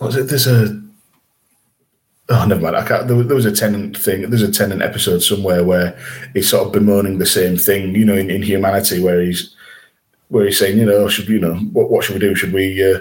was 0.00 0.16
it? 0.16 0.24
There's 0.24 0.48
a 0.48 0.82
oh, 2.32 2.46
never 2.46 2.60
mind. 2.60 2.76
I 2.76 2.86
can't. 2.86 3.08
There, 3.08 3.22
there, 3.22 3.36
was 3.36 3.44
a 3.44 3.52
Tennant 3.52 3.96
thing. 3.96 4.28
There's 4.28 4.42
a 4.42 4.50
Tennant 4.50 4.82
episode 4.82 5.20
somewhere 5.20 5.64
where 5.64 5.98
he's 6.32 6.48
sort 6.48 6.66
of 6.66 6.72
bemoaning 6.72 7.18
the 7.18 7.26
same 7.26 7.56
thing, 7.56 7.94
you 7.94 8.04
know, 8.04 8.16
in, 8.16 8.30
in 8.30 8.42
humanity, 8.42 9.00
where 9.00 9.20
he's 9.20 9.54
where 10.28 10.46
he's 10.46 10.58
saying, 10.58 10.78
you 10.78 10.86
know, 10.86 11.08
should 11.08 11.28
you 11.28 11.38
know, 11.38 11.54
what 11.54 11.90
what 11.90 12.04
should 12.04 12.14
we 12.14 12.20
do? 12.20 12.34
Should 12.34 12.52
we 12.52 12.82
uh, 12.82 13.00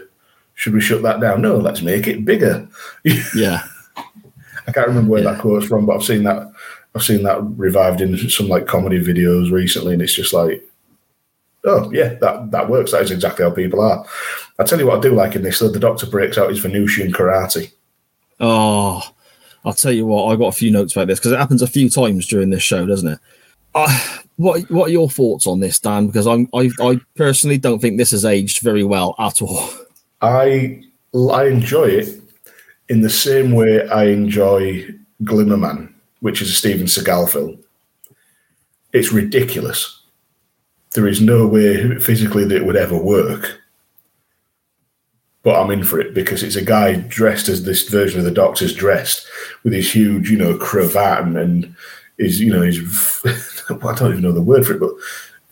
should 0.54 0.74
we 0.74 0.82
shut 0.82 1.02
that 1.04 1.22
down? 1.22 1.42
No, 1.42 1.58
let's 1.58 1.82
make 1.82 2.08
it 2.08 2.26
bigger. 2.26 2.68
Yeah. 3.36 3.64
I 4.68 4.72
can't 4.72 4.88
remember 4.88 5.12
where 5.12 5.24
yeah. 5.24 5.32
that 5.32 5.42
quote's 5.42 5.66
from, 5.66 5.86
but 5.86 5.96
I've 5.96 6.04
seen 6.04 6.24
that. 6.24 6.52
I've 6.94 7.04
seen 7.04 7.24
that 7.24 7.42
revived 7.58 8.02
in 8.02 8.18
some 8.30 8.48
like 8.48 8.68
comedy 8.68 9.04
videos 9.04 9.52
recently, 9.52 9.94
and 9.94 10.02
it's 10.02 10.14
just 10.14 10.34
like, 10.34 10.64
oh 11.66 11.92
yeah, 11.92 12.16
that 12.22 12.52
that 12.52 12.70
works. 12.70 12.92
That 12.92 13.02
is 13.02 13.12
exactly 13.12 13.44
how 13.44 13.52
people 13.52 13.82
are. 13.82 14.06
I 14.60 14.64
tell 14.64 14.80
you 14.80 14.88
what 14.88 15.00
I 15.00 15.02
do 15.02 15.16
like 15.16 15.36
in 15.36 15.42
this, 15.42 15.60
though, 15.60 15.70
the 15.70 15.80
Doctor 15.80 16.06
breaks 16.06 16.38
out 16.38 16.50
his 16.50 16.60
Venusian 16.60 17.12
karate. 17.12 17.72
Oh, 18.40 19.02
I'll 19.64 19.74
tell 19.74 19.92
you 19.92 20.06
what, 20.06 20.32
I 20.32 20.36
got 20.36 20.48
a 20.48 20.52
few 20.58 20.72
notes 20.72 20.96
about 20.96 21.08
this 21.08 21.20
because 21.20 21.32
it 21.32 21.40
happens 21.40 21.62
a 21.62 21.68
few 21.68 21.90
times 21.90 22.28
during 22.28 22.50
this 22.50 22.64
show, 22.64 22.86
doesn't 22.86 23.08
it? 23.08 23.20
Uh, 23.76 24.18
what 24.38 24.70
What 24.72 24.90
are 24.90 24.94
your 24.94 25.10
thoughts 25.10 25.48
on 25.48 25.60
this, 25.60 25.80
Dan? 25.80 26.08
Because 26.08 26.28
I'm, 26.28 26.48
I, 26.54 26.72
I 26.82 27.00
personally 27.16 27.58
don't 27.58 27.80
think 27.80 27.98
this 27.98 28.12
has 28.12 28.26
aged 28.26 28.62
very 28.62 28.84
well 28.84 29.16
at 29.20 29.42
all. 29.42 29.70
I 30.22 30.84
I 31.14 31.46
enjoy 31.46 31.86
it 31.86 32.22
in 32.90 33.02
the 33.02 33.10
same 33.10 33.52
way 33.52 33.88
I 33.88 34.06
enjoy 34.06 34.88
Glimmer 35.24 35.58
Man, 35.58 35.94
which 36.20 36.42
is 36.42 36.50
a 36.50 36.54
Steven 36.54 36.88
Seagal 36.88 37.30
film. 37.30 37.64
It's 38.94 39.14
ridiculous. 39.14 40.02
There 40.94 41.08
is 41.08 41.22
no 41.22 41.48
way 41.48 41.98
physically 42.00 42.44
that 42.46 42.58
it 42.58 42.66
would 42.66 42.76
ever 42.76 42.98
work 42.98 43.61
but 45.44 45.60
I'm 45.60 45.72
in 45.72 45.84
for 45.84 46.00
it 46.00 46.14
because 46.14 46.44
it's 46.44 46.56
a 46.56 46.64
guy 46.64 46.96
dressed 46.96 47.50
as 47.50 47.64
this 47.64 47.88
version 47.90 48.20
of 48.20 48.26
the 48.26 48.32
Doctor's 48.32 48.74
dressed 48.74 49.26
with 49.64 49.74
his 49.74 49.92
huge, 49.92 50.30
you 50.30 50.38
know, 50.38 50.58
cravat 50.58 51.24
and, 51.24 51.38
and 51.38 51.76
his, 52.18 52.40
you 52.40 52.54
know, 52.54 52.62
his, 52.62 52.80
I 53.70 53.96
don't 53.96 54.12
even 54.12 54.22
know 54.22 54.32
the 54.32 54.42
word 54.42 54.66
for 54.66 54.74
it, 54.74 54.80
but 54.80 54.92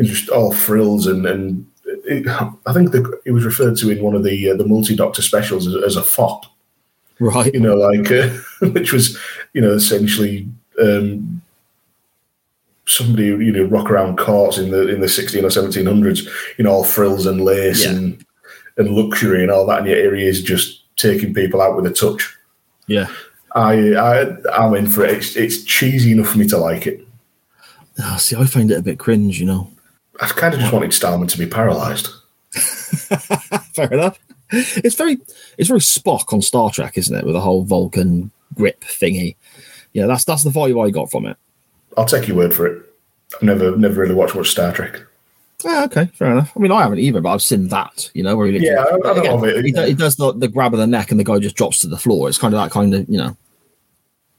just 0.01 0.29
all 0.29 0.53
frills 0.53 1.07
and, 1.07 1.25
and 1.25 1.65
it, 2.05 2.27
I 2.65 2.73
think 2.73 2.91
the, 2.91 3.19
it 3.25 3.31
was 3.31 3.45
referred 3.45 3.77
to 3.77 3.89
in 3.89 4.03
one 4.03 4.15
of 4.15 4.23
the 4.23 4.51
uh, 4.51 4.55
the 4.55 4.65
multi 4.65 4.95
Doctor 4.95 5.21
specials 5.21 5.67
as, 5.67 5.75
as, 5.83 5.95
a 5.95 6.03
fop, 6.03 6.45
right? 7.19 7.53
You 7.53 7.59
know, 7.59 7.75
like 7.75 8.11
uh, 8.11 8.29
which 8.71 8.93
was, 8.93 9.17
you 9.53 9.61
know, 9.61 9.73
essentially 9.73 10.47
um, 10.79 11.41
somebody 12.85 13.25
you 13.25 13.51
know 13.51 13.63
rock 13.63 13.89
around 13.89 14.17
courts 14.17 14.57
in 14.57 14.71
the 14.71 14.87
in 14.87 15.01
the 15.01 15.09
16 15.09 15.43
or 15.43 15.49
1700s, 15.49 16.27
you 16.57 16.63
know, 16.63 16.71
all 16.71 16.83
frills 16.83 17.25
and 17.25 17.43
lace 17.43 17.83
yeah. 17.83 17.91
and 17.91 18.25
and 18.79 18.95
luxury 18.95 19.43
and 19.43 19.51
all 19.51 19.67
that, 19.67 19.79
and 19.79 19.87
yet 19.87 19.97
here 19.97 20.15
he 20.15 20.25
is 20.25 20.41
just 20.41 20.83
taking 20.95 21.33
people 21.33 21.61
out 21.61 21.75
with 21.75 21.85
a 21.85 21.93
touch. 21.93 22.35
Yeah, 22.87 23.07
I, 23.53 23.93
I 23.93 24.35
I'm 24.51 24.73
in 24.73 24.87
for 24.87 25.05
it. 25.05 25.17
It's, 25.17 25.35
it's 25.35 25.63
cheesy 25.63 26.13
enough 26.13 26.29
for 26.29 26.39
me 26.39 26.47
to 26.47 26.57
like 26.57 26.87
it. 26.87 27.05
Oh, 28.01 28.17
see, 28.17 28.35
I 28.35 28.45
find 28.45 28.71
it 28.71 28.79
a 28.79 28.81
bit 28.81 28.97
cringe. 28.97 29.39
You 29.39 29.45
know, 29.45 29.71
I 30.19 30.27
kind 30.27 30.53
of 30.53 30.59
just 30.61 30.73
wanted 30.73 30.91
Stahlman 30.91 31.29
to 31.29 31.37
be 31.37 31.45
paralysed. 31.45 32.09
Fair 33.75 33.93
enough. 33.93 34.17
It's 34.51 34.95
very 34.95 35.19
it's 35.57 35.67
very 35.67 35.81
Spock 35.81 36.33
on 36.33 36.41
Star 36.41 36.71
Trek, 36.71 36.97
isn't 36.97 37.15
it? 37.15 37.25
With 37.25 37.35
the 37.35 37.41
whole 37.41 37.63
Vulcan 37.63 38.31
grip 38.55 38.81
thingy. 38.81 39.35
Yeah, 39.93 40.07
that's 40.07 40.23
that's 40.23 40.43
the 40.43 40.49
vibe 40.49 40.83
I 40.83 40.89
got 40.89 41.11
from 41.11 41.25
it. 41.25 41.37
I'll 41.97 42.05
take 42.05 42.27
your 42.27 42.37
word 42.37 42.53
for 42.53 42.65
it. 42.65 42.85
I've 43.35 43.43
never 43.43 43.75
never 43.75 44.01
really 44.01 44.15
watched 44.15 44.35
much 44.35 44.49
Star 44.49 44.71
Trek. 44.71 45.01
Yeah, 45.63 45.83
okay, 45.85 46.05
fair 46.13 46.31
enough. 46.31 46.53
I 46.55 46.59
mean, 46.59 46.71
I 46.71 46.81
haven't 46.81 46.99
either, 46.99 47.19
but 47.19 47.33
I've 47.33 47.41
seen 47.41 47.67
that, 47.67 48.09
you 48.13 48.23
know, 48.23 48.35
where 48.37 48.47
he 48.47 48.57
yeah, 48.59 48.81
I, 48.81 49.09
I 49.09 49.17
again, 49.17 49.43
it, 49.43 49.65
he, 49.65 49.87
he, 49.87 49.93
does 49.93 50.15
the, 50.15 50.31
the 50.31 50.47
grab 50.47 50.73
of 50.73 50.79
the 50.79 50.87
neck 50.87 51.11
and 51.11 51.19
the 51.19 51.23
guy 51.25 51.37
just 51.39 51.57
drops 51.57 51.79
to 51.79 51.87
the 51.87 51.97
floor. 51.97 52.29
It's 52.29 52.37
kind 52.37 52.53
of 52.53 52.61
that 52.61 52.71
kind 52.71 52.93
of, 52.93 53.09
you 53.09 53.17
know. 53.17 53.35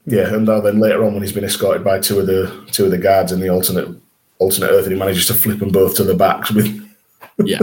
Yeah, 0.05 0.33
and 0.33 0.49
uh, 0.49 0.61
then 0.61 0.79
later 0.79 1.03
on, 1.03 1.13
when 1.13 1.21
he's 1.21 1.31
been 1.31 1.43
escorted 1.43 1.83
by 1.83 1.99
two 1.99 2.19
of 2.19 2.25
the 2.25 2.67
two 2.71 2.85
of 2.85 2.91
the 2.91 2.97
guards 2.97 3.31
in 3.31 3.39
the 3.39 3.49
alternate 3.49 3.95
alternate 4.39 4.71
Earth, 4.71 4.85
and 4.85 4.93
he 4.93 4.99
manages 4.99 5.27
to 5.27 5.35
flip 5.35 5.59
them 5.59 5.69
both 5.69 5.95
to 5.97 6.03
the 6.03 6.15
backs 6.15 6.51
with. 6.51 6.79
Yeah, 7.43 7.59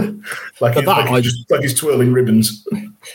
like, 0.59 0.75
that, 0.75 0.85
like, 0.85 1.09
I, 1.09 1.21
just, 1.21 1.49
like 1.49 1.61
he's 1.61 1.77
twirling 1.77 2.11
ribbons. 2.11 2.65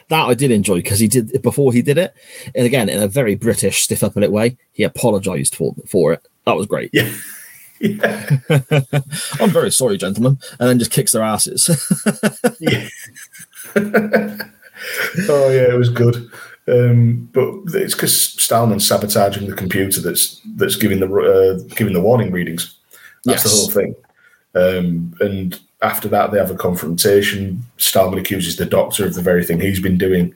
That 0.09 0.25
I 0.25 0.33
did 0.33 0.51
enjoy 0.51 0.77
because 0.77 0.99
he 0.99 1.09
did 1.09 1.43
before 1.43 1.75
he 1.75 1.83
did 1.83 1.99
it, 1.99 2.15
and 2.55 2.65
again 2.65 2.89
in 2.89 3.03
a 3.03 3.09
very 3.09 3.35
British 3.35 3.83
stiff 3.83 4.03
upper 4.03 4.21
lip 4.21 4.31
way, 4.31 4.57
he 4.73 4.83
apologised 4.83 5.57
for 5.57 5.75
for 5.87 6.15
it. 6.15 6.27
That 6.47 6.57
was 6.57 6.67
great. 6.67 6.89
Yeah. 6.95 7.13
Yeah. 7.81 8.39
I'm 9.41 9.51
very 9.51 9.71
sorry, 9.71 9.97
gentlemen, 9.99 10.39
and 10.59 10.69
then 10.69 10.79
just 10.79 10.91
kicks 10.91 11.13
their 11.13 11.23
asses. 11.23 11.69
yeah. 12.61 12.89
oh 13.77 15.51
yeah, 15.51 15.73
it 15.73 15.79
was 15.79 15.91
good. 15.91 16.29
Um, 16.67 17.29
but 17.33 17.53
it's 17.75 17.95
because 17.95 18.15
Stahlman's 18.39 18.89
sabotaging 18.89 19.49
the 19.49 19.57
computer 19.57 20.01
that's 20.01 20.41
that's 20.57 20.77
giving 20.77 21.01
the 21.01 21.07
uh, 21.13 21.75
giving 21.75 21.93
the 21.93 22.01
warning 22.01 22.33
readings. 22.33 22.75
That's 23.25 23.45
Yes. 23.45 23.53
the 23.53 23.59
whole 23.59 23.71
thing. 23.71 23.95
Um, 24.55 25.15
and 25.21 25.59
after 25.83 26.09
that, 26.09 26.31
they 26.31 26.39
have 26.39 26.51
a 26.51 26.55
confrontation. 26.57 27.65
Stahlman 27.79 28.19
accuses 28.21 28.57
the 28.57 28.67
Doctor 28.67 29.05
of 29.05 29.15
the 29.15 29.23
very 29.23 29.45
thing 29.45 29.61
he's 29.61 29.81
been 29.81 29.99
doing, 29.99 30.33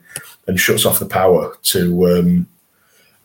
and 0.47 0.59
shuts 0.59 0.85
off 0.85 0.99
the 0.99 1.05
power 1.05 1.55
to 1.63 2.07
um, 2.07 2.47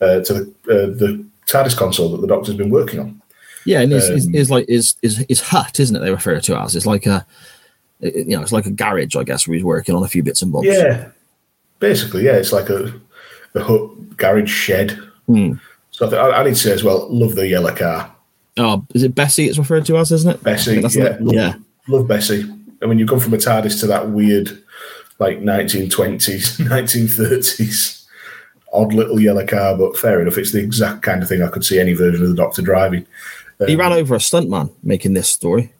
uh, 0.01 0.21
to 0.21 0.33
the 0.33 0.41
uh, 0.71 0.87
the 0.97 1.25
TARDIS 1.47 1.77
console 1.77 2.11
that 2.11 2.21
the 2.21 2.27
Doctor's 2.27 2.55
been 2.57 2.71
working 2.71 3.01
on. 3.01 3.21
Yeah, 3.67 3.81
and 3.81 3.93
it's, 3.93 4.07
it's, 4.09 4.27
Um, 4.27 4.35
it's 4.35 4.51
like 4.51 4.67
is 4.69 4.97
is 5.03 5.25
his 5.29 5.41
hut, 5.41 5.81
isn't 5.81 5.97
it? 5.97 6.01
They 6.01 6.11
refer 6.11 6.39
to 6.41 6.61
as 6.61 6.77
it's 6.77 6.87
like 6.87 7.07
a 7.07 7.27
it- 8.01 8.27
you 8.29 8.37
know 8.37 8.43
it's 8.43 8.53
like 8.53 8.67
a 8.67 8.71
garage, 8.71 9.17
I 9.17 9.23
guess, 9.25 9.47
where 9.49 9.55
he's 9.55 9.65
working 9.65 9.95
on 9.95 10.03
a 10.03 10.09
few 10.09 10.23
bits 10.23 10.43
and 10.43 10.53
bobs. 10.53 10.67
Yeah, 10.67 11.09
basically, 11.79 12.25
yeah, 12.25 12.33
it's 12.37 12.53
like 12.53 12.69
a 12.71 12.93
a 13.55 13.63
hut, 13.63 14.17
garage, 14.17 14.51
shed. 14.51 14.99
Hmm. 15.27 15.55
So 15.93 16.07
I, 16.07 16.11
think, 16.11 16.21
I, 16.21 16.31
I 16.41 16.45
need 16.45 16.51
to 16.51 16.61
say 16.61 16.73
as 16.73 16.83
well, 16.83 17.07
love 17.09 17.37
the 17.37 17.47
yellow 17.47 17.73
car, 17.75 18.15
Oh, 18.57 18.85
is 18.95 19.03
it 19.03 19.15
Bessie? 19.15 19.47
It's 19.47 19.59
referred 19.59 19.87
to 19.87 19.97
as, 19.97 20.13
isn't 20.13 20.31
it? 20.31 20.43
Bessie. 20.43 20.81
Yeah, 20.81 21.17
it. 21.17 21.19
yeah. 21.23 21.55
love 21.89 22.07
Bessie. 22.09 22.45
I 22.83 22.87
mean, 22.87 22.99
you 22.99 23.07
come 23.07 23.21
from 23.21 23.35
a 23.35 23.37
TARDIS 23.39 23.81
to 23.81 23.87
that 23.87 24.11
weird, 24.11 24.63
like 25.19 25.39
1920s, 25.41 26.59
1930s, 26.69 28.05
odd 28.73 28.93
little 28.93 29.21
yellow 29.21 29.47
car, 29.47 29.77
but 29.77 29.97
fair 29.97 30.21
enough. 30.21 30.39
It's 30.39 30.53
the 30.53 30.63
exact 30.63 31.03
kind 31.03 31.23
of 31.23 31.29
thing 31.29 31.43
I 31.43 31.49
could 31.49 31.65
see 31.65 31.79
any 31.81 31.93
version 31.95 32.23
of 32.23 32.29
the 32.29 32.37
Doctor 32.37 32.63
driving. 32.63 33.07
He 33.67 33.77
ran 33.77 33.93
over 33.93 34.15
a 34.15 34.19
stuntman 34.19 34.71
making 34.83 35.15
this 35.15 35.29
story. 35.31 35.73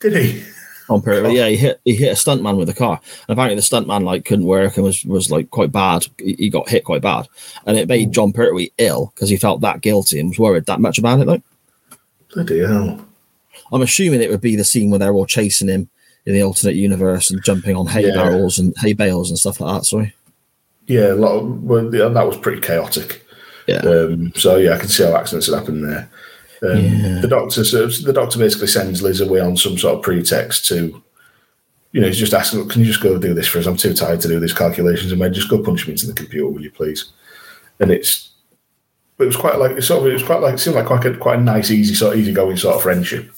Did 0.00 0.16
he? 0.16 0.42
on 0.88 1.00
purpose. 1.00 1.32
Yeah, 1.32 1.48
he 1.48 1.56
hit 1.56 1.80
he 1.84 1.94
hit 1.94 2.12
a 2.12 2.14
stuntman 2.20 2.56
with 2.58 2.68
a 2.68 2.74
car. 2.74 3.00
And 3.28 3.32
apparently 3.38 3.56
the 3.56 3.62
stuntman 3.62 4.04
like 4.04 4.24
couldn't 4.24 4.44
work 4.44 4.76
and 4.76 4.84
was 4.84 5.04
was 5.04 5.30
like 5.30 5.50
quite 5.50 5.72
bad. 5.72 6.06
He, 6.18 6.34
he 6.34 6.50
got 6.50 6.68
hit 6.68 6.84
quite 6.84 7.02
bad, 7.02 7.28
and 7.66 7.78
it 7.78 7.88
made 7.88 8.12
Jon 8.12 8.32
Pertwee 8.32 8.72
ill 8.78 9.12
because 9.14 9.28
he 9.28 9.36
felt 9.36 9.60
that 9.62 9.80
guilty 9.80 10.18
and 10.20 10.30
was 10.30 10.38
worried 10.38 10.66
that 10.66 10.80
much 10.80 10.98
about 10.98 11.20
it. 11.20 11.26
Like 11.26 11.42
Bloody 12.34 12.60
hell. 12.60 13.04
I'm 13.72 13.82
assuming 13.82 14.20
it 14.20 14.30
would 14.30 14.40
be 14.40 14.56
the 14.56 14.64
scene 14.64 14.90
where 14.90 14.98
they're 14.98 15.12
all 15.14 15.26
chasing 15.26 15.68
him 15.68 15.88
in 16.26 16.34
the 16.34 16.42
alternate 16.42 16.76
universe 16.76 17.30
and 17.30 17.42
jumping 17.44 17.76
on 17.76 17.86
hay 17.86 18.06
Yeah. 18.06 18.14
barrels 18.14 18.58
and 18.58 18.74
hay 18.78 18.92
bales 18.92 19.30
and 19.30 19.38
stuff 19.38 19.60
like 19.60 19.74
that. 19.78 19.84
Sorry. 19.84 20.14
Yeah, 20.86 21.12
a 21.12 21.14
lot 21.14 21.36
of, 21.38 21.62
well, 21.62 21.94
yeah, 21.94 22.08
that 22.08 22.26
was 22.26 22.36
pretty 22.36 22.60
chaotic. 22.60 23.24
Yeah. 23.66 23.76
Um, 23.78 24.32
so 24.34 24.56
yeah, 24.56 24.74
I 24.74 24.78
can 24.78 24.88
see 24.88 25.04
how 25.04 25.16
accidents 25.16 25.46
had 25.46 25.54
happened 25.58 25.84
there. 25.84 26.10
Um, 26.62 26.78
Yeah. 26.78 27.20
The 27.20 27.28
doctor, 27.28 27.64
so 27.64 27.86
the 27.88 28.12
doctor 28.12 28.38
basically 28.38 28.68
sends 28.68 29.02
Liz 29.02 29.20
away 29.20 29.40
on 29.40 29.56
some 29.56 29.76
sort 29.78 29.96
of 29.96 30.02
pretext 30.02 30.66
to, 30.68 31.02
you 31.92 32.00
know, 32.00 32.06
he's 32.06 32.18
just 32.18 32.32
asking, 32.34 32.68
"Can 32.68 32.80
you 32.82 32.86
just 32.86 33.00
go 33.02 33.18
do 33.18 33.34
this 33.34 33.46
for 33.48 33.58
us? 33.58 33.66
I'm 33.66 33.76
too 33.76 33.94
tired 33.94 34.20
to 34.22 34.28
do 34.28 34.38
these 34.40 34.52
calculations, 34.54 35.10
and 35.12 35.20
man, 35.20 35.32
just 35.34 35.48
go 35.50 35.62
punch 35.62 35.86
me 35.86 35.92
into 35.92 36.06
the 36.06 36.12
computer, 36.14 36.46
will 36.46 36.62
you 36.62 36.70
please?" 36.70 37.06
And 37.80 37.90
it's, 37.90 38.30
it 39.18 39.24
was 39.24 39.36
quite 39.36 39.58
like 39.58 39.72
it 39.72 39.82
sort 39.82 40.00
of, 40.00 40.06
it 40.06 40.12
was 40.14 40.22
quite 40.22 40.40
like 40.40 40.54
it 40.54 40.58
seemed 40.58 40.76
like 40.76 40.86
quite 40.86 41.04
a 41.04 41.14
quite 41.16 41.38
a 41.38 41.42
nice, 41.42 41.70
easy 41.70 41.94
sort, 41.94 42.14
of 42.14 42.20
easygoing 42.20 42.56
sort 42.56 42.76
of 42.76 42.82
friendship 42.82 43.30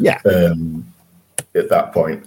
Yeah. 0.00 0.18
um, 0.24 0.92
at 1.54 1.68
that 1.68 1.92
point. 1.92 2.24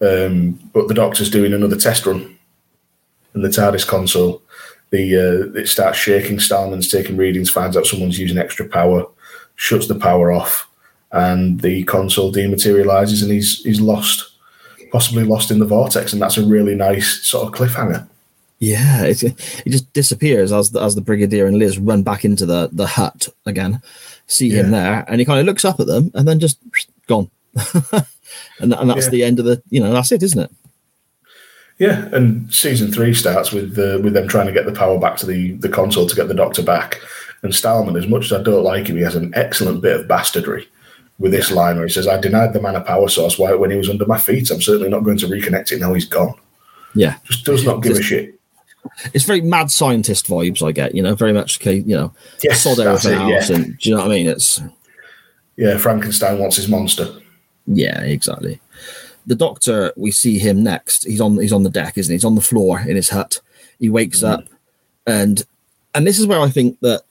Um, 0.00 0.58
but 0.74 0.88
the 0.88 0.94
doctor's 0.94 1.30
doing 1.30 1.54
another 1.54 1.76
test 1.76 2.04
run, 2.06 2.36
and 3.32 3.42
the 3.44 3.48
TARDIS 3.48 3.86
console, 3.86 4.42
the 4.90 5.16
uh, 5.16 5.58
it 5.58 5.68
starts 5.68 5.98
shaking. 5.98 6.36
Stahlman's 6.38 6.88
taking 6.88 7.16
readings, 7.16 7.50
finds 7.50 7.76
out 7.76 7.86
someone's 7.86 8.18
using 8.18 8.36
extra 8.38 8.66
power, 8.68 9.06
shuts 9.56 9.88
the 9.88 9.94
power 9.94 10.30
off, 10.32 10.68
and 11.12 11.60
the 11.60 11.82
console 11.84 12.32
dematerializes, 12.32 13.22
and 13.22 13.30
he's 13.32 13.62
he's 13.64 13.80
lost, 13.80 14.30
possibly 14.92 15.24
lost 15.24 15.50
in 15.50 15.58
the 15.58 15.66
vortex, 15.66 16.12
and 16.12 16.22
that's 16.22 16.38
a 16.38 16.46
really 16.46 16.74
nice 16.74 17.26
sort 17.26 17.46
of 17.48 17.58
cliffhanger. 17.58 18.06
Yeah, 18.58 19.04
it, 19.04 19.22
it 19.22 19.68
just 19.68 19.92
disappears 19.92 20.50
as 20.50 20.70
the, 20.70 20.80
as 20.80 20.94
the 20.94 21.02
brigadier 21.02 21.44
and 21.46 21.58
Liz 21.58 21.76
run 21.78 22.02
back 22.02 22.24
into 22.24 22.46
the, 22.46 22.70
the 22.72 22.86
hut 22.86 23.28
again, 23.44 23.82
see 24.28 24.48
him 24.48 24.70
there, 24.70 25.04
and 25.08 25.20
he 25.20 25.26
kind 25.26 25.38
of 25.40 25.44
looks 25.44 25.62
up 25.64 25.78
at 25.78 25.86
them 25.86 26.10
and 26.14 26.26
then 26.26 26.40
just 26.40 26.58
gone. 27.06 27.30
and, 28.60 28.72
and 28.72 28.88
that's 28.90 29.04
Yeah. 29.06 29.10
the 29.10 29.24
end 29.24 29.38
of 29.38 29.44
the, 29.44 29.62
you 29.68 29.80
know, 29.80 29.92
that's 29.92 30.10
it, 30.10 30.22
isn't 30.22 30.40
it? 30.40 30.50
Yeah, 31.78 32.08
and 32.12 32.50
season 32.52 32.90
three 32.90 33.12
starts 33.12 33.52
with 33.52 33.78
uh, 33.78 33.98
with 34.02 34.14
them 34.14 34.26
trying 34.28 34.46
to 34.46 34.52
get 34.52 34.64
the 34.64 34.72
power 34.72 34.98
back 34.98 35.18
to 35.18 35.26
the, 35.26 35.52
the 35.52 35.68
console 35.68 36.06
to 36.06 36.16
get 36.16 36.26
the 36.28 36.34
Doctor 36.34 36.62
back. 36.62 36.98
And 37.46 37.54
Stahlman, 37.54 37.98
as 37.98 38.08
much 38.08 38.26
as 38.26 38.32
I 38.32 38.42
don't 38.42 38.64
like 38.64 38.88
him, 38.88 38.96
he 38.96 39.02
has 39.02 39.16
an 39.16 39.32
excellent 39.34 39.80
bit 39.80 40.00
of 40.00 40.08
bastardry 40.08 40.68
with 41.18 41.32
this 41.32 41.50
line 41.50 41.76
where 41.76 41.86
he 41.86 41.92
says, 41.92 42.06
"I 42.08 42.20
denied 42.20 42.52
the 42.52 42.60
man 42.60 42.74
a 42.74 42.80
power 42.80 43.08
source 43.08 43.38
why- 43.38 43.54
when 43.54 43.70
he 43.70 43.76
was 43.76 43.88
under 43.88 44.04
my 44.04 44.18
feet. 44.18 44.50
I'm 44.50 44.60
certainly 44.60 44.90
not 44.90 45.04
going 45.04 45.16
to 45.18 45.26
reconnect 45.26 45.72
it 45.72 45.80
now 45.80 45.94
he's 45.94 46.04
gone." 46.04 46.34
Yeah. 46.94 47.16
Just 47.24 47.44
does 47.44 47.64
not 47.64 47.82
give 47.82 47.96
a 47.96 48.02
shit. 48.02 48.34
It's 49.14 49.24
very 49.24 49.40
mad 49.40 49.70
scientist 49.70 50.26
vibes 50.26 50.66
I 50.66 50.72
get, 50.72 50.94
you 50.94 51.02
know, 51.02 51.14
very 51.14 51.32
much, 51.32 51.60
okay, 51.60 51.76
you 51.76 51.96
know, 51.96 52.12
Yes, 52.42 52.62
sod 52.62 52.78
everything 52.78 53.32
else. 53.32 53.50
yeah. 53.50 53.56
And 53.56 53.78
do 53.78 53.88
you 53.88 53.94
know 53.94 54.02
what 54.02 54.12
I 54.12 54.14
mean? 54.14 54.28
It's, 54.28 54.60
Yeah, 55.56 55.76
Frankenstein 55.78 56.38
wants 56.38 56.56
his 56.56 56.68
monster. 56.68 57.08
yeah, 57.66 58.00
exactly. 58.02 58.60
The 59.26 59.34
doctor, 59.34 59.92
we 59.96 60.10
see 60.12 60.38
him 60.38 60.62
next. 60.62 61.04
He's 61.04 61.20
on 61.20 61.38
he's 61.38 61.52
on 61.52 61.64
the 61.64 61.70
deck, 61.70 61.98
isn't 61.98 62.12
he? 62.12 62.14
He's 62.14 62.24
on 62.24 62.36
the 62.36 62.40
floor 62.40 62.80
in 62.80 62.94
his 62.96 63.08
hut. 63.08 63.40
He 63.78 63.88
wakes 63.88 64.22
mm-hmm. 64.22 64.42
up 64.42 64.44
and 65.06 65.44
and 65.94 66.06
this 66.06 66.18
is 66.18 66.26
where 66.26 66.40
I 66.40 66.50
think 66.50 66.78
that 66.80 67.02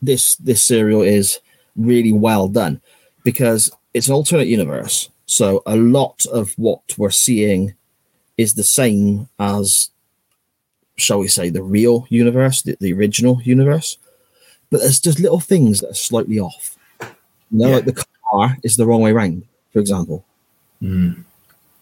this 0.00 0.36
this 0.36 0.62
serial 0.62 1.02
is 1.02 1.38
really 1.76 2.12
well 2.12 2.48
done 2.48 2.80
because 3.24 3.70
it's 3.94 4.08
an 4.08 4.14
alternate 4.14 4.48
universe. 4.48 5.08
So 5.26 5.62
a 5.66 5.76
lot 5.76 6.26
of 6.26 6.52
what 6.58 6.80
we're 6.98 7.10
seeing 7.10 7.74
is 8.36 8.54
the 8.54 8.64
same 8.64 9.28
as 9.38 9.90
shall 10.96 11.18
we 11.20 11.28
say 11.28 11.48
the 11.48 11.62
real 11.62 12.06
universe, 12.10 12.62
the, 12.62 12.76
the 12.80 12.92
original 12.92 13.40
universe. 13.42 13.96
But 14.70 14.80
there's 14.80 15.00
just 15.00 15.20
little 15.20 15.40
things 15.40 15.80
that 15.80 15.90
are 15.90 15.94
slightly 15.94 16.38
off. 16.40 16.76
You 17.00 17.08
know, 17.50 17.68
Yeah. 17.68 17.74
like 17.76 17.84
the 17.84 18.04
car 18.30 18.56
is 18.62 18.76
the 18.76 18.86
wrong 18.86 19.00
way 19.02 19.12
round, 19.12 19.44
for 19.72 19.78
example. 19.80 20.24
Hmm. 20.80 21.12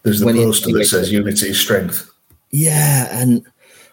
There's 0.03 0.19
the 0.19 0.25
When 0.25 0.35
he- 0.35 0.43
poster 0.43 0.71
that 0.73 0.85
says 0.85 1.11
"Unity 1.11 1.49
is 1.49 1.59
strength." 1.59 2.09
Yeah, 2.51 3.07
and 3.11 3.43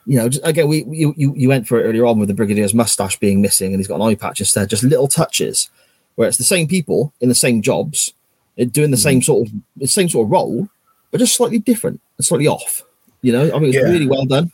you 0.09 0.17
know, 0.19 0.29
just, 0.31 0.45
again, 0.47 0.69
we 0.69 0.85
you, 0.89 1.13
you 1.19 1.49
went 1.51 1.69
for 1.69 1.79
it 1.79 1.85
earlier 1.85 2.07
on 2.07 2.19
with 2.19 2.29
the 2.29 2.35
brigadier's 2.35 2.73
mustache 2.73 3.19
being 3.19 3.43
missing, 3.43 3.73
and 3.73 3.79
he's 3.79 3.87
got 3.87 3.97
an 3.97 4.09
eye 4.09 4.15
patch 4.15 4.41
instead. 4.41 4.71
Just 4.71 4.83
little 4.83 5.07
touches 5.07 5.69
where 6.15 6.27
it's 6.27 6.39
the 6.39 6.45
same 6.45 6.67
people 6.67 7.13
in 7.21 7.29
the 7.29 7.35
same 7.35 7.61
jobs, 7.61 8.15
uh, 8.59 8.65
doing 8.65 8.91
the 8.91 8.97
Mm. 8.97 9.03
same 9.03 9.23
sort 9.23 9.49
of 9.83 9.91
same 9.91 10.09
sort 10.09 10.25
of 10.27 10.31
role, 10.33 10.69
but 11.11 11.19
just 11.19 11.37
slightly 11.37 11.59
different 11.59 12.01
and 12.17 12.25
slightly 12.25 12.47
off. 12.47 12.83
You 13.21 13.33
know, 13.35 13.55
I 13.55 13.59
mean, 13.59 13.67
it's 13.69 13.77
Yeah. 13.77 13.91
really 13.93 14.07
well 14.09 14.25
done. 14.25 14.51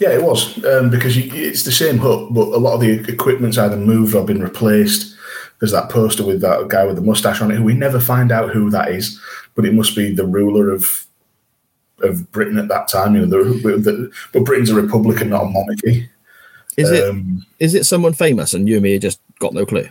Yeah, 0.00 0.12
it 0.14 0.22
was 0.22 0.64
um, 0.64 0.88
because 0.88 1.14
you, 1.16 1.30
it's 1.32 1.64
the 1.64 1.70
same 1.72 1.98
hut, 1.98 2.32
but 2.32 2.48
a 2.48 2.58
lot 2.58 2.74
of 2.74 2.80
the 2.80 2.92
equipment's 3.12 3.58
either 3.58 3.76
moved 3.76 4.14
or 4.14 4.24
been 4.24 4.42
replaced. 4.42 5.14
There's 5.60 5.72
that 5.72 5.90
poster 5.90 6.24
with 6.24 6.40
that 6.40 6.66
guy 6.68 6.84
with 6.86 6.96
the 6.96 7.02
mustache 7.02 7.40
on 7.42 7.50
it, 7.50 7.56
who 7.56 7.62
we 7.62 7.74
never 7.74 8.00
find 8.00 8.32
out 8.32 8.50
who 8.50 8.70
that 8.70 8.90
is, 8.90 9.20
but 9.54 9.64
it 9.66 9.74
must 9.74 9.94
be 9.94 10.12
the 10.12 10.26
ruler 10.26 10.70
of 10.72 11.06
of 12.02 12.30
Britain 12.32 12.58
at 12.58 12.68
that 12.68 12.88
time. 12.88 13.14
You 13.14 13.26
know, 13.26 13.44
the, 13.44 13.78
the, 13.78 14.12
but 14.32 14.44
Britain's 14.44 14.70
a 14.70 14.74
republic 14.74 15.20
and 15.20 15.30
not 15.30 15.42
a 15.44 15.46
monarchy. 15.46 16.08
Is 16.76 16.90
it 16.90 17.08
Um, 17.08 17.44
is 17.58 17.74
it 17.74 17.84
someone 17.84 18.12
famous, 18.14 18.54
and 18.54 18.68
you 18.68 18.76
and 18.76 18.82
me 18.82 18.98
just 18.98 19.20
got 19.38 19.52
no 19.52 19.66
clue? 19.66 19.88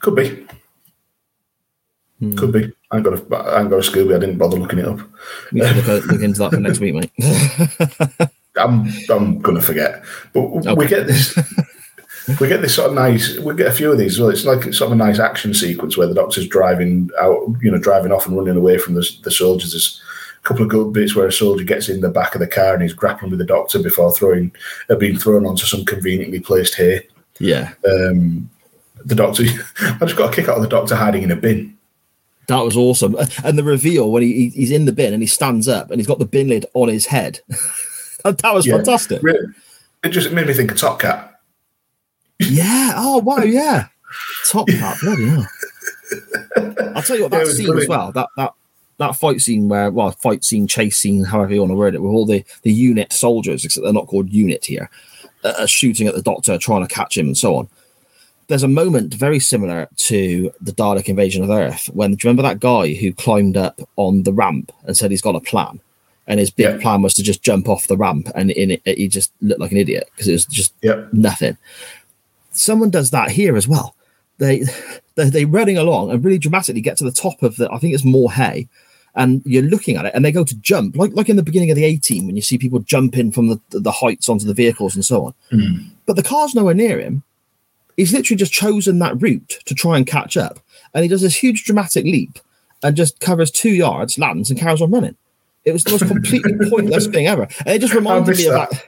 Could 0.00 0.16
be, 0.16 0.46
Hmm. 2.20 2.36
could 2.36 2.52
be. 2.52 2.72
I 2.90 2.96
ain't 2.96 3.04
got 3.04 3.14
a, 3.14 3.36
I 3.36 3.60
ain't 3.60 3.70
got 3.70 3.78
a 3.84 3.90
Scooby. 3.90 4.14
I 4.14 4.18
didn't 4.20 4.38
bother 4.38 4.56
looking 4.58 4.78
it 4.78 4.84
up. 4.86 5.00
We 5.52 5.66
should 5.66 5.86
look, 5.86 6.06
look 6.06 6.22
into 6.22 6.38
that 6.40 6.50
for 6.52 6.60
next 6.60 6.78
week, 6.78 6.94
mate. 6.94 7.10
I'm 8.56 8.88
I'm 9.10 9.40
gonna 9.40 9.60
forget. 9.60 10.04
But 10.32 10.76
we 10.76 10.86
get 10.86 11.06
this 11.08 11.36
we 12.40 12.46
get 12.48 12.62
this 12.62 12.76
sort 12.76 12.90
of 12.90 12.94
nice 12.94 13.36
we 13.38 13.54
get 13.56 13.66
a 13.66 13.72
few 13.72 13.90
of 13.90 13.98
these 13.98 14.20
well. 14.20 14.30
It's 14.30 14.44
like 14.44 14.62
sort 14.72 14.88
of 14.88 14.92
a 14.92 14.96
nice 14.96 15.18
action 15.18 15.54
sequence 15.54 15.96
where 15.96 16.06
the 16.06 16.14
doctor's 16.14 16.46
driving 16.46 17.10
out, 17.20 17.48
you 17.62 17.70
know, 17.70 17.78
driving 17.78 18.12
off 18.12 18.26
and 18.26 18.36
running 18.36 18.56
away 18.56 18.78
from 18.78 18.94
the, 18.94 19.10
the 19.24 19.30
soldiers. 19.30 19.74
A 19.74 19.78
couple 20.44 20.62
of 20.62 20.68
good 20.68 20.92
bits 20.92 21.14
where 21.14 21.26
a 21.26 21.32
soldier 21.32 21.64
gets 21.64 21.88
in 21.88 22.00
the 22.00 22.08
back 22.10 22.34
of 22.34 22.40
the 22.40 22.46
car 22.46 22.74
and 22.74 22.82
he's 22.82 22.92
grappling 22.92 23.30
with 23.30 23.38
the 23.40 23.44
doctor 23.46 23.82
before 23.82 24.14
throwing 24.14 24.52
uh, 24.90 24.94
being 24.94 25.18
thrown 25.18 25.46
onto 25.46 25.64
some 25.66 25.84
conveniently 25.84 26.38
placed 26.40 26.74
hay. 26.76 27.06
yeah, 27.40 27.72
Um, 27.88 28.48
the 29.04 29.14
doctor 29.14 29.42
I 29.80 29.98
just 30.00 30.16
got 30.16 30.32
a 30.32 30.36
kick 30.36 30.48
out 30.48 30.56
of 30.56 30.62
the 30.62 30.68
doctor 30.68 30.94
hiding 30.96 31.22
in 31.22 31.30
a 31.30 31.36
bin. 31.36 31.76
that 32.48 32.60
was 32.60 32.76
awesome. 32.76 33.16
And 33.42 33.58
the 33.58 33.64
reveal 33.64 34.10
when 34.12 34.22
he, 34.22 34.32
he- 34.34 34.48
he's 34.60 34.70
in 34.70 34.84
the 34.84 34.92
bin 34.92 35.12
and 35.14 35.22
he 35.22 35.26
stands 35.26 35.66
up 35.66 35.90
and 35.90 35.98
he's 35.98 36.06
got 36.06 36.18
the 36.18 36.26
bin 36.26 36.48
lid 36.48 36.66
on 36.74 36.88
his 36.88 37.06
head. 37.06 37.40
that 38.24 38.38
that 38.38 38.54
was 38.54 38.66
Yeah. 38.66 38.76
fantastic. 38.76 39.22
It 40.02 40.10
just 40.10 40.30
made 40.32 40.46
me 40.46 40.52
think 40.52 40.70
of 40.70 40.76
Top 40.78 41.00
Cat. 41.00 41.40
Yeah. 42.38 42.92
Oh 42.96 43.18
wow. 43.18 43.38
Yeah. 43.38 43.86
Top 44.50 44.68
hat. 44.68 44.98
Bloody 45.00 45.26
hell. 45.28 45.46
I'll 46.94 47.02
tell 47.02 47.16
you 47.16 47.22
what. 47.24 47.32
Yeah, 47.32 47.38
That 47.38 47.46
was 47.46 47.56
scene 47.56 47.78
as 47.78 47.88
well. 47.88 48.12
That 48.12 48.28
that 48.36 48.52
that 48.98 49.16
fight 49.16 49.40
scene 49.40 49.68
where 49.68 49.90
well, 49.90 50.10
fight 50.12 50.44
scene, 50.44 50.66
chase 50.66 50.98
scene, 50.98 51.24
however 51.24 51.52
you 51.54 51.60
want 51.60 51.70
to 51.72 51.76
word 51.76 51.94
it, 51.94 52.02
with 52.02 52.12
all 52.12 52.26
the 52.26 52.44
the 52.62 52.72
unit 52.72 53.12
soldiers, 53.12 53.64
except 53.64 53.84
they're 53.84 53.92
not 53.92 54.06
called 54.06 54.30
unit 54.30 54.64
here, 54.64 54.88
uh, 55.44 55.54
are 55.58 55.66
shooting 55.66 56.06
at 56.06 56.14
the 56.14 56.22
doctor, 56.22 56.56
trying 56.58 56.86
to 56.86 56.94
catch 56.94 57.16
him, 57.16 57.26
and 57.26 57.36
so 57.38 57.56
on. 57.56 57.68
There's 58.46 58.62
a 58.62 58.68
moment 58.68 59.14
very 59.14 59.38
similar 59.40 59.88
to 59.96 60.52
the 60.60 60.72
Dalek 60.72 61.08
invasion 61.08 61.42
of 61.42 61.48
Earth 61.50 61.86
when 61.94 62.10
do 62.10 62.14
you 62.22 62.28
remember 62.28 62.42
that 62.42 62.60
guy 62.60 62.92
who 62.92 63.12
climbed 63.12 63.56
up 63.56 63.80
on 63.96 64.24
the 64.24 64.34
ramp 64.34 64.70
and 64.84 64.94
said 64.96 65.10
he's 65.10 65.22
got 65.22 65.34
a 65.34 65.40
plan, 65.40 65.80
and 66.26 66.38
his 66.38 66.50
big 66.50 66.80
plan 66.80 67.02
was 67.02 67.14
to 67.14 67.22
just 67.22 67.42
jump 67.42 67.68
off 67.68 67.86
the 67.86 67.96
ramp, 67.96 68.28
and 68.34 68.50
in 68.50 68.70
it 68.70 68.82
he 68.86 69.08
just 69.08 69.32
looked 69.40 69.60
like 69.60 69.72
an 69.72 69.78
idiot 69.78 70.08
because 70.12 70.28
it 70.28 70.32
was 70.32 70.44
just 70.46 70.74
Yep. 70.82 71.12
nothing. 71.14 71.56
Someone 72.52 72.90
does 72.90 73.10
that 73.10 73.30
here 73.30 73.56
as 73.56 73.66
well. 73.66 73.94
they 74.38 74.64
they're, 75.16 75.30
they 75.30 75.44
running 75.44 75.78
along 75.78 76.10
and 76.10 76.24
really 76.24 76.38
dramatically 76.38 76.80
get 76.80 76.96
to 76.98 77.04
the 77.04 77.12
top 77.12 77.42
of 77.42 77.56
the 77.56 77.70
I 77.72 77.78
think 77.78 77.94
it's 77.94 78.04
more 78.04 78.30
hay, 78.32 78.68
and 79.16 79.42
you're 79.44 79.62
looking 79.62 79.96
at 79.96 80.06
it 80.06 80.12
and 80.14 80.24
they 80.24 80.32
go 80.32 80.44
to 80.44 80.56
jump 80.56 80.96
like 80.96 81.12
like 81.14 81.28
in 81.28 81.36
the 81.36 81.42
beginning 81.42 81.70
of 81.70 81.76
the 81.76 81.84
A 81.84 81.96
team 81.96 82.26
when 82.26 82.36
you 82.36 82.42
see 82.42 82.58
people 82.58 82.80
jumping 82.80 83.30
from 83.30 83.48
the 83.48 83.60
the 83.70 83.92
heights 83.92 84.28
onto 84.28 84.46
the 84.46 84.54
vehicles 84.54 84.94
and 84.94 85.04
so 85.04 85.26
on. 85.26 85.34
Mm. 85.52 85.86
But 86.06 86.16
the 86.16 86.22
car's 86.22 86.54
nowhere 86.54 86.74
near 86.74 86.98
him. 86.98 87.22
He's 87.96 88.12
literally 88.12 88.38
just 88.38 88.52
chosen 88.52 88.98
that 88.98 89.20
route 89.22 89.60
to 89.66 89.74
try 89.74 89.96
and 89.96 90.06
catch 90.06 90.36
up, 90.36 90.58
and 90.92 91.02
he 91.04 91.08
does 91.08 91.22
this 91.22 91.36
huge 91.36 91.64
dramatic 91.64 92.04
leap 92.04 92.40
and 92.82 92.96
just 92.96 93.20
covers 93.20 93.50
two 93.50 93.70
yards, 93.70 94.18
lands, 94.18 94.50
and 94.50 94.58
carries 94.58 94.82
on 94.82 94.90
running. 94.90 95.16
It 95.64 95.72
was 95.72 95.84
the 95.84 95.92
most 95.92 96.06
completely 96.06 96.54
pointless 96.70 97.06
thing 97.06 97.26
ever, 97.26 97.46
and 97.60 97.68
it 97.68 97.80
just 97.80 97.94
reminded 97.94 98.36
me 98.36 98.46
of 98.46 98.54
that. 98.54 98.70
that. 98.70 98.84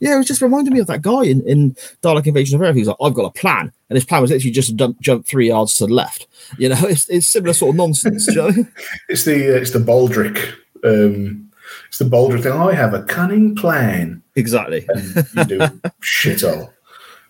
Yeah, 0.00 0.14
it 0.14 0.18
was 0.18 0.26
just 0.26 0.40
reminded 0.40 0.72
me 0.72 0.80
of 0.80 0.86
that 0.86 1.02
guy 1.02 1.24
in, 1.24 1.46
in 1.46 1.74
Dalek 2.02 2.26
Invasion 2.26 2.56
of 2.56 2.62
Earth. 2.62 2.76
He's 2.76 2.88
like, 2.88 2.96
I've 3.02 3.12
got 3.12 3.26
a 3.26 3.38
plan. 3.38 3.72
And 3.94 3.98
his 4.00 4.06
plan 4.06 4.22
was 4.22 4.32
literally 4.32 4.50
just 4.50 4.70
to 4.70 4.74
jump, 4.74 5.00
jump 5.00 5.24
three 5.24 5.46
yards 5.46 5.76
to 5.76 5.86
the 5.86 5.94
left. 5.94 6.26
You 6.58 6.70
know, 6.70 6.78
it's, 6.82 7.08
it's 7.08 7.28
similar 7.28 7.52
sort 7.52 7.70
of 7.70 7.76
nonsense. 7.76 8.26
you 8.26 8.34
know? 8.34 8.50
It's 9.08 9.24
the 9.24 9.54
uh, 9.54 9.60
it's 9.60 9.70
the 9.70 9.78
Baldrick. 9.78 10.52
Um, 10.82 11.52
it's 11.86 11.98
the 11.98 12.04
Baldrick 12.04 12.42
thing. 12.42 12.50
I 12.50 12.74
have 12.74 12.92
a 12.92 13.04
cunning 13.04 13.54
plan. 13.54 14.20
Exactly. 14.34 14.84
And 14.88 15.28
you 15.36 15.44
do 15.44 15.80
shit 16.00 16.42
all. 16.42 16.72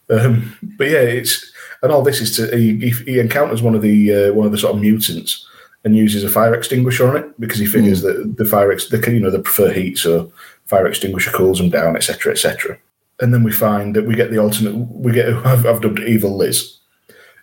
Um, 0.08 0.56
but 0.78 0.88
yeah, 0.88 1.00
it's 1.00 1.52
and 1.82 1.92
all 1.92 2.00
this 2.00 2.22
is 2.22 2.34
to 2.38 2.56
he, 2.56 2.90
he, 3.04 3.20
encounters 3.20 3.60
one 3.60 3.74
of 3.74 3.82
the 3.82 4.14
uh, 4.14 4.32
one 4.32 4.46
of 4.46 4.52
the 4.52 4.56
sort 4.58 4.74
of 4.74 4.80
mutants 4.80 5.46
and 5.84 5.94
uses 5.94 6.24
a 6.24 6.30
fire 6.30 6.54
extinguisher 6.54 7.06
on 7.06 7.16
it 7.16 7.38
because 7.38 7.58
he 7.58 7.66
figures 7.66 8.00
that 8.00 8.38
the 8.38 8.46
fire 8.46 8.72
ex- 8.72 8.88
can 8.88 9.12
you 9.12 9.20
know 9.20 9.30
they 9.30 9.38
prefer 9.38 9.70
heat, 9.70 9.98
so 9.98 10.32
fire 10.64 10.86
extinguisher 10.86 11.30
cools 11.30 11.58
them 11.58 11.68
down, 11.68 11.94
etc., 11.94 12.32
etc. 12.32 12.78
And 13.24 13.32
then 13.32 13.42
we 13.42 13.52
find 13.52 13.96
that 13.96 14.04
we 14.04 14.14
get 14.14 14.30
the 14.30 14.36
alternate. 14.38 14.74
We 14.76 15.12
get 15.12 15.28
I've, 15.46 15.64
I've 15.66 15.80
dubbed 15.80 16.00
Evil 16.00 16.36
Liz. 16.36 16.78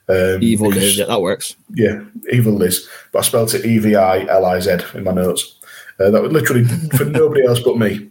Um, 0.07 0.38
Evil 0.41 0.69
because- 0.69 0.84
Liz, 0.84 0.97
yeah, 0.97 1.05
that 1.05 1.21
works. 1.21 1.55
yeah, 1.73 2.01
Evil 2.32 2.53
Liz, 2.53 2.88
but 3.11 3.19
I 3.19 3.21
spelled 3.23 3.53
it 3.55 3.65
E 3.65 3.77
V 3.79 3.95
I 3.95 4.25
L 4.27 4.45
I 4.45 4.59
Z 4.59 4.77
in 4.93 5.03
my 5.03 5.11
notes. 5.13 5.57
Uh, 5.99 6.11
that 6.11 6.21
was 6.21 6.32
literally 6.32 6.65
for 6.97 7.05
nobody 7.05 7.43
else 7.45 7.59
but 7.59 7.77
me. 7.79 8.09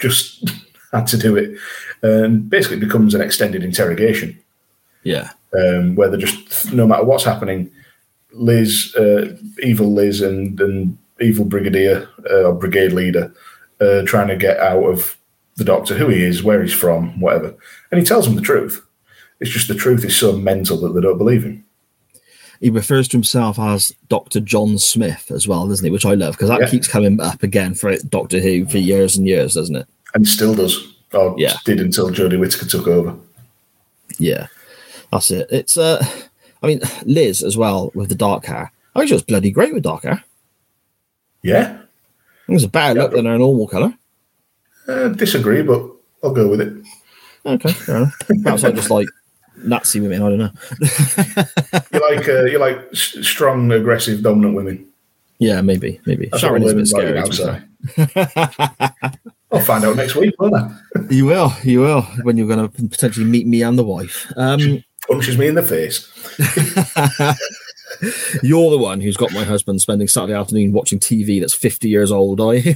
Just 0.00 0.48
had 0.92 1.06
to 1.08 1.18
do 1.18 1.36
it, 1.36 1.58
and 2.02 2.48
basically 2.48 2.78
it 2.78 2.80
becomes 2.88 3.14
an 3.14 3.20
extended 3.20 3.62
interrogation 3.64 4.38
Yeah. 5.02 5.30
um, 5.54 5.94
where 5.94 6.08
they're 6.08 6.18
just 6.26 6.72
no 6.72 6.86
matter 6.86 7.04
what's 7.04 7.24
happening, 7.24 7.70
Liz, 8.32 8.94
uh, 8.96 9.36
evil 9.62 9.92
Liz, 9.92 10.20
and 10.22 10.58
and 10.60 10.96
evil 11.20 11.44
brigadier 11.44 12.08
uh, 12.30 12.44
or 12.44 12.54
brigade 12.54 12.92
leader 12.92 13.32
uh, 13.80 14.02
trying 14.06 14.28
to 14.28 14.36
get 14.36 14.58
out 14.58 14.84
of 14.84 15.16
the 15.60 15.64
doctor 15.64 15.94
who 15.94 16.08
he 16.08 16.24
is, 16.24 16.42
where 16.42 16.62
he's 16.62 16.72
from, 16.72 17.20
whatever, 17.20 17.54
and 17.92 18.00
he 18.00 18.04
tells 18.04 18.24
them 18.26 18.34
the 18.34 18.40
truth. 18.42 18.84
It's 19.40 19.50
just 19.50 19.68
the 19.68 19.74
truth 19.74 20.04
is 20.04 20.16
so 20.16 20.32
mental 20.36 20.76
that 20.80 20.88
they 20.94 21.00
don't 21.00 21.18
believe 21.18 21.44
him. 21.44 21.64
He 22.60 22.68
refers 22.70 23.08
to 23.08 23.16
himself 23.16 23.58
as 23.58 23.94
Dr. 24.08 24.40
John 24.40 24.76
Smith 24.78 25.30
as 25.30 25.46
well, 25.46 25.68
doesn't 25.68 25.84
he? 25.84 25.90
Which 25.90 26.04
I 26.06 26.14
love 26.14 26.34
because 26.34 26.48
that 26.48 26.60
Yeah. 26.60 26.68
keeps 26.68 26.88
coming 26.88 27.20
up 27.20 27.42
again 27.42 27.74
for 27.74 27.96
Doctor 27.98 28.40
Who 28.40 28.66
for 28.66 28.78
years 28.78 29.16
and 29.16 29.26
years, 29.26 29.54
doesn't 29.54 29.76
it? 29.76 29.86
And 30.14 30.26
still 30.26 30.54
does, 30.54 30.76
or 31.12 31.34
Yeah. 31.38 31.54
did 31.64 31.80
until 31.80 32.10
Jodie 32.10 32.38
Whittaker 32.40 32.66
took 32.66 32.86
over. 32.86 33.14
Yeah, 34.18 34.46
that's 35.12 35.30
it. 35.30 35.46
It's 35.50 35.76
uh, 35.78 36.04
I 36.62 36.66
mean, 36.66 36.80
Liz 37.04 37.42
as 37.42 37.56
well 37.56 37.90
with 37.94 38.08
the 38.10 38.14
dark 38.14 38.44
hair. 38.46 38.72
I 38.94 38.98
think 39.00 39.08
she 39.08 39.14
was 39.14 39.22
bloody 39.22 39.50
great 39.50 39.72
with 39.72 39.84
dark 39.84 40.02
hair. 40.02 40.24
Yeah, 41.42 41.78
It 42.48 42.52
was 42.52 42.64
a 42.64 42.68
better 42.68 42.94
Yeah, 42.98 43.04
look 43.04 43.12
than 43.12 43.24
her 43.24 43.38
normal 43.38 43.66
color. 43.68 43.94
Uh, 44.88 45.08
disagree, 45.08 45.62
but 45.62 45.82
I'll 46.22 46.32
go 46.32 46.48
with 46.48 46.60
it. 46.60 46.72
Okay. 47.46 47.72
Perhaps 48.42 48.64
I 48.64 48.72
just 48.72 48.90
like 48.90 49.08
Nazi 49.64 50.00
women. 50.00 50.22
I 50.22 50.28
don't 50.28 50.38
know. 50.38 50.50
You 51.92 52.00
like 52.16 52.28
uh, 52.28 52.44
you 52.44 52.58
like 52.58 52.78
s- 52.92 53.16
strong, 53.22 53.70
aggressive, 53.72 54.22
dominant 54.22 54.54
women. 54.54 54.86
Yeah, 55.38 55.60
maybe, 55.62 56.00
maybe. 56.06 56.26
That's 56.26 56.40
Sharon 56.42 56.62
is 56.62 56.72
a 56.72 56.74
bit 56.76 56.86
scary. 56.86 57.18
about 57.18 57.32
to 57.32 57.64
be 57.86 57.98
you 57.98 58.06
fair. 58.06 58.26
outside. 58.36 59.18
I'll 59.52 59.60
find 59.60 59.84
out 59.84 59.96
next 59.96 60.14
week, 60.16 60.34
won't 60.38 60.54
I? 60.54 60.70
You 61.10 61.24
will, 61.26 61.52
you 61.64 61.80
will, 61.80 62.02
when 62.22 62.36
you're 62.36 62.46
going 62.46 62.68
to 62.68 62.88
potentially 62.88 63.24
meet 63.26 63.46
me 63.46 63.62
and 63.62 63.78
the 63.78 63.82
wife. 63.84 64.30
Um, 64.36 64.84
Punches 65.08 65.36
me 65.38 65.48
in 65.48 65.54
the 65.56 65.62
face. 65.62 66.06
you're 68.42 68.70
the 68.70 68.78
one 68.78 69.00
who's 69.00 69.16
got 69.16 69.32
my 69.32 69.44
husband 69.44 69.80
spending 69.80 70.08
Saturday 70.08 70.34
afternoon 70.34 70.72
watching 70.72 70.98
TV 70.98 71.40
that's 71.40 71.54
50 71.54 71.88
years 71.88 72.10
old, 72.10 72.40
are 72.40 72.54
you? 72.54 72.74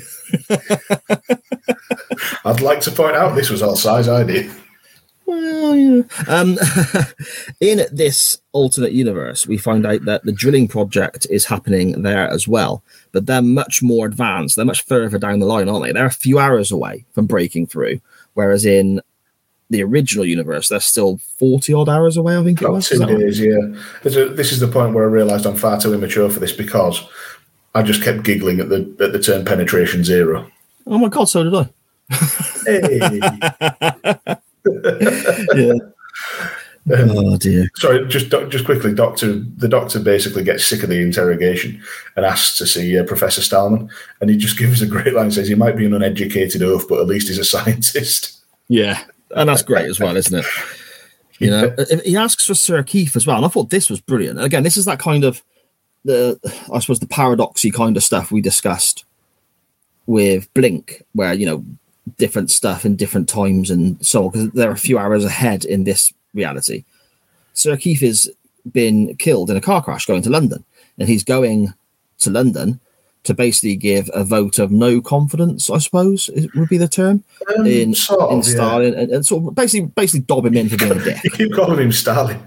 I'd 2.45 2.61
like 2.61 2.81
to 2.81 2.91
point 2.91 3.17
out 3.17 3.35
this 3.35 3.51
was 3.51 3.63
all 3.63 3.77
size 3.77 4.09
I 4.09 4.25
did. 4.25 4.51
Well, 5.27 5.75
yeah. 5.75 6.03
Um, 6.29 6.59
in 7.61 7.87
this 7.91 8.37
alternate 8.53 8.93
universe, 8.93 9.47
we 9.47 9.57
find 9.57 9.87
out 9.87 10.05
that 10.05 10.25
the 10.25 10.33
drilling 10.33 10.69
project 10.69 11.27
is 11.31 11.47
happening 11.47 12.03
there 12.03 12.29
as 12.29 12.47
well, 12.47 12.85
but 13.13 13.27
they're 13.27 13.41
much 13.41 13.83
more 13.83 14.07
advanced. 14.07 14.57
They're 14.57 14.65
much 14.65 14.85
further 14.85 15.19
down 15.19 15.39
the 15.39 15.47
line, 15.47 15.69
aren't 15.69 15.85
they? 15.85 15.93
They're 15.93 16.05
a 16.07 16.11
few 16.11 16.39
hours 16.39 16.71
away 16.71 17.07
from 17.13 17.27
breaking 17.27 17.69
through, 17.69 18.01
whereas 18.35 18.67
in 18.67 19.01
the 19.75 19.83
original 19.83 20.25
universe, 20.25 20.69
they're 20.69 20.81
still 20.81 21.19
40 21.39 21.75
odd 21.75 21.89
hours 21.89 22.17
away, 22.17 22.39
I 22.39 22.45
think 22.45 22.63
it 22.63 22.69
was. 22.71 22.89
two 22.89 22.95
Is 22.95 23.01
that 23.01 23.09
right? 23.09 23.19
days, 23.19 23.41
yeah. 23.41 23.59
A, 24.05 24.29
this 24.29 24.53
is 24.53 24.61
the 24.61 24.69
point 24.69 24.95
where 24.95 25.05
I 25.05 25.09
realised 25.09 25.47
I'm 25.47 25.57
far 25.57 25.81
too 25.81 25.93
immature 25.93 26.31
for 26.31 26.41
this 26.41 26.53
because 26.53 27.03
I 27.75 27.83
just 27.83 28.03
kept 28.03 28.23
giggling 28.23 28.61
at 28.61 28.69
the 28.69 28.81
at 29.01 29.13
the 29.13 29.19
term 29.19 29.45
penetration 29.45 30.05
zero. 30.05 30.47
Oh 30.87 30.99
my 30.99 31.09
God, 31.09 31.25
so 31.29 31.43
did 31.43 31.55
I. 31.55 31.69
Hey. 32.67 34.37
Yeah. 35.55 35.73
oh 36.91 37.37
dear. 37.39 37.71
Sorry, 37.77 38.07
just 38.09 38.31
just 38.51 38.65
quickly, 38.67 38.95
doctor. 38.95 39.39
The 39.57 39.69
doctor 39.69 39.99
basically 40.01 40.45
gets 40.45 40.67
sick 40.67 40.83
of 40.83 40.91
the 40.91 41.01
interrogation 41.01 41.83
and 42.17 42.27
asks 42.27 42.59
to 42.59 42.67
see 42.67 42.99
uh, 42.99 43.05
Professor 43.05 43.41
Stahlman, 43.41 43.89
and 44.21 44.29
he 44.31 44.37
just 44.37 44.59
gives 44.59 44.83
a 44.83 44.87
great 44.87 45.15
line. 45.15 45.31
Says 45.31 45.49
he 45.49 45.55
might 45.55 45.77
be 45.77 45.87
an 45.87 45.95
uneducated 45.95 46.63
oaf, 46.63 46.87
but 46.89 47.01
at 47.01 47.07
least 47.07 47.29
he's 47.29 47.39
a 47.39 47.45
scientist. 47.45 48.43
Yeah, 48.69 49.03
and 49.35 49.49
that's 49.49 49.63
great 49.63 49.89
as 49.89 50.01
well, 50.01 50.17
isn't 50.17 50.39
it? 50.39 50.47
You 51.39 51.51
know, 51.51 51.75
he 52.05 52.17
asks 52.17 52.47
for 52.47 52.55
Sir 52.55 52.83
Keith 52.83 53.17
as 53.17 53.27
well, 53.27 53.37
and 53.37 53.45
I 53.45 53.49
thought 53.49 53.71
this 53.71 53.91
was 53.91 54.01
brilliant. 54.01 54.39
And 54.39 54.47
again, 54.47 54.63
this 54.63 54.77
is 54.77 54.85
that 54.85 55.01
kind 55.01 55.25
of 55.25 55.43
the, 56.05 56.39
I 56.73 56.79
suppose, 56.79 57.01
the 57.01 57.07
paradoxy 57.07 57.71
kind 57.71 57.97
of 57.97 58.05
stuff 58.05 58.31
we 58.31 58.41
discussed 58.41 59.05
with 60.07 60.53
Blink, 60.55 61.03
where 61.13 61.35
you 61.35 61.47
know 61.47 61.65
different 62.19 62.51
stuff 62.51 62.85
in 62.85 62.97
different 62.97 63.29
times 63.29 63.71
and 63.71 64.05
so 64.05 64.27
on, 64.27 64.31
because 64.31 64.51
they're 64.53 64.71
a 64.71 64.77
few 64.77 64.99
hours 64.99 65.25
ahead 65.25 65.65
in 65.65 65.85
this 65.85 66.13
reality. 66.35 66.85
Sir 67.53 67.77
Keith 67.77 68.01
has 68.01 68.29
been 68.71 69.17
killed 69.17 69.51
in 69.51 69.57
a 69.57 69.61
car 69.61 69.83
crash 69.83 70.07
going 70.07 70.23
to 70.23 70.31
London, 70.31 70.65
and 70.99 71.09
he's 71.09 71.25
going 71.25 71.73
to 72.19 72.31
London 72.31 72.81
to 73.25 73.35
basically 73.35 73.77
give 73.77 74.09
a 74.15 74.23
vote 74.25 74.59
of 74.59 74.71
no 74.71 75.01
confidence, 75.01 75.71
I 75.71 75.79
suppose, 75.79 76.29
it 76.35 76.55
would 76.55 76.69
be 76.69 76.79
the 76.79 76.89
term 76.89 77.25
Um, 77.57 77.67
in 77.67 77.95
sort 77.95 78.31
in 78.33 78.39
of, 78.41 78.47
yeah. 78.47 78.53
Stalin, 78.55 78.95
and, 78.95 79.11
and 79.11 79.27
sort 79.27 79.49
of 79.49 79.55
basically 79.55 79.89
basically 79.89 80.21
dob 80.21 80.47
him 80.47 80.57
in 80.57 80.69
for 80.69 80.77
being 80.77 80.93
a 80.93 81.03
dick. 81.03 81.21
You 81.25 81.31
keep 81.31 81.53
calling 81.55 81.79
him 81.81 81.93
Stalin. 81.93 82.39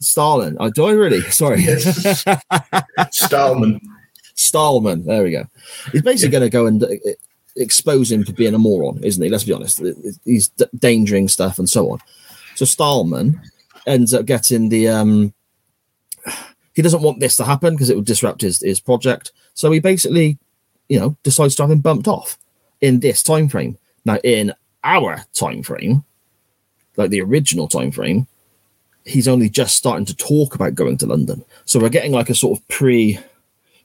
Stalin, 0.00 0.56
oh, 0.60 0.70
do 0.70 0.86
I 0.86 0.92
really? 0.92 1.20
Sorry, 1.30 1.60
Yes. 1.62 2.24
Stahlman. 3.12 3.80
Stahlman. 4.36 5.04
There 5.04 5.22
we 5.22 5.30
go. 5.30 5.44
He's 5.92 6.02
basically 6.02 6.32
going 6.32 6.42
to 6.42 6.50
go 6.50 6.66
and 6.66 6.82
uh, 6.82 6.88
expose 7.56 8.10
him 8.10 8.24
for 8.24 8.32
being 8.32 8.54
a 8.54 8.58
moron, 8.58 9.02
isn't 9.04 9.22
he? 9.22 9.28
Let's 9.30 9.44
be 9.44 9.52
honest. 9.52 9.80
He's 10.24 10.48
d- 10.48 10.66
endangering 10.72 11.28
stuff 11.28 11.58
and 11.58 11.68
so 11.70 11.90
on. 11.92 11.98
So 12.56 12.64
Stahlman 12.64 13.40
ends 13.86 14.12
up 14.14 14.26
getting 14.26 14.68
the. 14.70 14.88
um 14.88 15.34
He 16.74 16.82
doesn't 16.82 17.02
want 17.02 17.20
this 17.20 17.36
to 17.36 17.44
happen 17.44 17.74
because 17.74 17.88
it 17.88 17.94
would 17.94 18.04
disrupt 18.04 18.40
his 18.40 18.60
his 18.60 18.80
project. 18.80 19.30
So 19.54 19.70
he 19.70 19.80
basically, 19.80 20.38
you 20.88 20.98
know, 20.98 21.16
decides 21.22 21.54
to 21.56 21.62
have 21.62 21.70
him 21.70 21.80
bumped 21.80 22.08
off 22.08 22.38
in 22.80 23.00
this 23.00 23.22
time 23.22 23.48
frame. 23.48 23.78
Now, 24.04 24.18
in 24.22 24.52
our 24.82 25.24
time 25.32 25.62
frame, 25.62 26.04
like 26.96 27.10
the 27.10 27.22
original 27.22 27.68
time 27.68 27.90
frame, 27.90 28.26
he's 29.04 29.28
only 29.28 29.48
just 29.48 29.76
starting 29.76 30.06
to 30.06 30.16
talk 30.16 30.54
about 30.54 30.74
going 30.74 30.98
to 30.98 31.06
London. 31.06 31.44
So 31.64 31.78
we're 31.80 31.88
getting 31.88 32.12
like 32.12 32.30
a 32.30 32.34
sort 32.34 32.58
of 32.58 32.68
pre 32.68 33.18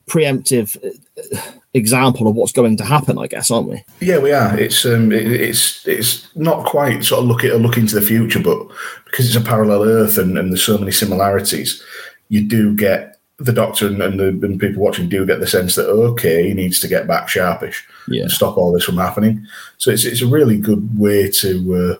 preemptive 0.08 0.76
uh, 0.84 1.52
example 1.74 2.28
of 2.28 2.36
what's 2.36 2.52
going 2.52 2.76
to 2.78 2.84
happen, 2.84 3.18
I 3.18 3.28
guess, 3.28 3.52
aren't 3.52 3.70
we? 3.70 3.84
Yeah, 4.00 4.18
we 4.18 4.32
are. 4.32 4.60
It's 4.60 4.86
um, 4.86 5.12
it, 5.12 5.28
it's 5.28 5.88
it's 5.88 6.36
not 6.36 6.66
quite 6.66 7.04
sort 7.04 7.22
of 7.22 7.28
look 7.28 7.44
at 7.44 7.52
a 7.52 7.58
look 7.58 7.78
into 7.78 7.96
the 7.96 8.02
future, 8.02 8.42
but 8.42 8.68
because 9.06 9.28
it's 9.28 9.36
a 9.36 9.48
parallel 9.48 9.84
Earth 9.84 10.18
and, 10.18 10.38
and 10.38 10.52
there's 10.52 10.64
so 10.64 10.78
many 10.78 10.92
similarities, 10.92 11.84
you 12.30 12.44
do 12.44 12.76
get 12.76 13.19
the 13.40 13.54
Doctor 13.54 13.88
and, 13.88 14.02
and 14.02 14.20
the 14.20 14.28
and 14.46 14.60
people 14.60 14.84
watching 14.84 15.08
do 15.10 15.26
get 15.26 15.40
the 15.40 15.48
sense 15.48 15.76
that 15.76 15.88
okay, 15.90 16.48
he 16.48 16.54
needs 16.54 16.80
to 16.82 16.88
get 16.88 17.08
back 17.08 17.30
sharpish 17.30 17.86
Yeah. 18.08 18.24
and 18.24 18.32
stop 18.32 18.58
all 18.58 18.72
this 18.74 18.84
from 18.84 18.98
happening. 18.98 19.46
So 19.78 19.92
it's 19.92 20.06
it's 20.06 20.22
a 20.22 20.28
really 20.28 20.58
good 20.58 21.00
way 21.00 21.30
to 21.32 21.76
uh, 21.76 21.96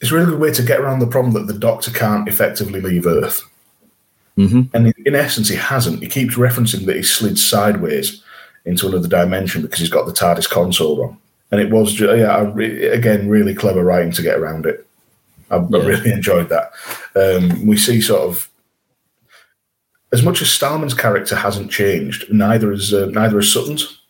it's 0.00 0.10
a 0.10 0.14
really 0.14 0.30
good 0.30 0.40
way 0.40 0.52
to 0.52 0.62
get 0.62 0.80
around 0.80 1.00
the 1.00 1.06
problem 1.06 1.34
that 1.34 1.52
the 1.52 1.58
Doctor 1.58 1.90
can't 1.90 2.28
effectively 2.28 2.80
leave 2.80 3.06
Earth. 3.06 3.42
hmm 4.36 4.62
And 4.72 4.94
in, 5.04 5.14
essence, 5.14 5.48
he 5.48 5.56
hasn't. 5.56 6.02
He 6.02 6.08
keeps 6.08 6.36
referencing 6.36 6.86
that 6.86 6.96
he 6.96 7.02
slid 7.02 7.38
sideways 7.38 8.22
into 8.64 8.86
another 8.88 9.08
dimension 9.08 9.62
because 9.62 9.80
he's 9.80 9.90
got 9.90 10.06
the 10.06 10.12
TARDIS 10.12 10.48
console 10.48 10.96
wrong. 10.98 11.18
And 11.50 11.60
it 11.60 11.70
was, 11.70 11.98
yeah, 11.98 12.46
again, 12.92 13.28
really 13.28 13.54
clever 13.54 13.82
writing 13.82 14.12
to 14.12 14.22
get 14.22 14.38
around 14.38 14.66
it. 14.66 14.86
I, 15.50 15.56
I 15.56 15.58
really 15.60 16.12
enjoyed 16.18 16.48
that. 16.50 16.72
Um, 17.16 17.66
we 17.66 17.76
see 17.76 18.00
sort 18.00 18.22
of 18.22 18.47
as 20.12 20.22
much 20.22 20.40
as 20.40 20.48
Stahlman's 20.48 20.94
character 20.94 21.36
hasn't 21.36 21.70
changed, 21.70 22.32
neither 22.32 22.72
is 22.72 22.94
uh, 22.94 23.06
neither 23.06 23.38
is 23.38 23.52
Sutton's 23.52 24.00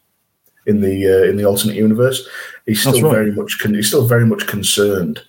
in 0.66 0.80
the 0.80 1.06
uh, 1.06 1.28
in 1.28 1.36
the 1.36 1.44
alternate 1.44 1.76
universe. 1.76 2.26
He's 2.66 2.80
still 2.80 3.02
right. 3.02 3.12
very 3.12 3.32
much 3.32 3.58
con- 3.60 3.74
he's 3.74 3.88
still 3.88 4.06
very 4.06 4.26
much 4.26 4.46
concerned 4.46 5.22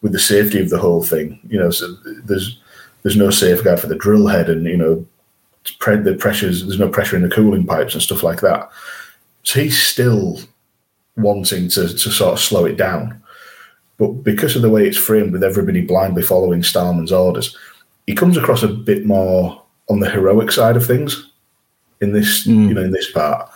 with 0.00 0.12
the 0.12 0.18
safety 0.18 0.60
of 0.60 0.70
the 0.70 0.78
whole 0.78 1.02
thing. 1.02 1.38
You 1.48 1.58
know, 1.58 1.70
so 1.70 1.94
there's 2.24 2.58
there's 3.02 3.16
no 3.16 3.30
safeguard 3.30 3.80
for 3.80 3.88
the 3.88 3.94
drill 3.94 4.26
head, 4.26 4.48
and 4.48 4.64
you 4.66 4.76
know, 4.76 5.04
pre- 5.80 5.96
the 5.96 6.14
pressures. 6.14 6.64
There's 6.64 6.80
no 6.80 6.88
pressure 6.88 7.16
in 7.16 7.22
the 7.22 7.28
cooling 7.34 7.66
pipes 7.66 7.92
and 7.92 8.02
stuff 8.02 8.22
like 8.22 8.40
that. 8.40 8.70
So 9.42 9.60
he's 9.60 9.80
still 9.80 10.40
wanting 11.16 11.68
to 11.70 11.88
to 11.88 12.10
sort 12.10 12.32
of 12.32 12.40
slow 12.40 12.64
it 12.64 12.76
down, 12.76 13.22
but 13.98 14.08
because 14.08 14.56
of 14.56 14.62
the 14.62 14.70
way 14.70 14.86
it's 14.86 14.96
framed, 14.96 15.32
with 15.32 15.44
everybody 15.44 15.82
blindly 15.82 16.22
following 16.22 16.62
Stahlman's 16.62 17.12
orders, 17.12 17.56
he 18.06 18.14
comes 18.14 18.38
across 18.38 18.62
a 18.62 18.68
bit 18.68 19.04
more 19.04 19.62
on 19.88 20.00
the 20.00 20.10
heroic 20.10 20.50
side 20.50 20.76
of 20.76 20.86
things 20.86 21.30
in 22.00 22.12
this, 22.12 22.46
Mm. 22.46 22.68
you 22.68 22.74
know, 22.74 22.84
in 22.84 22.90
this 22.92 23.10
part. 23.10 23.48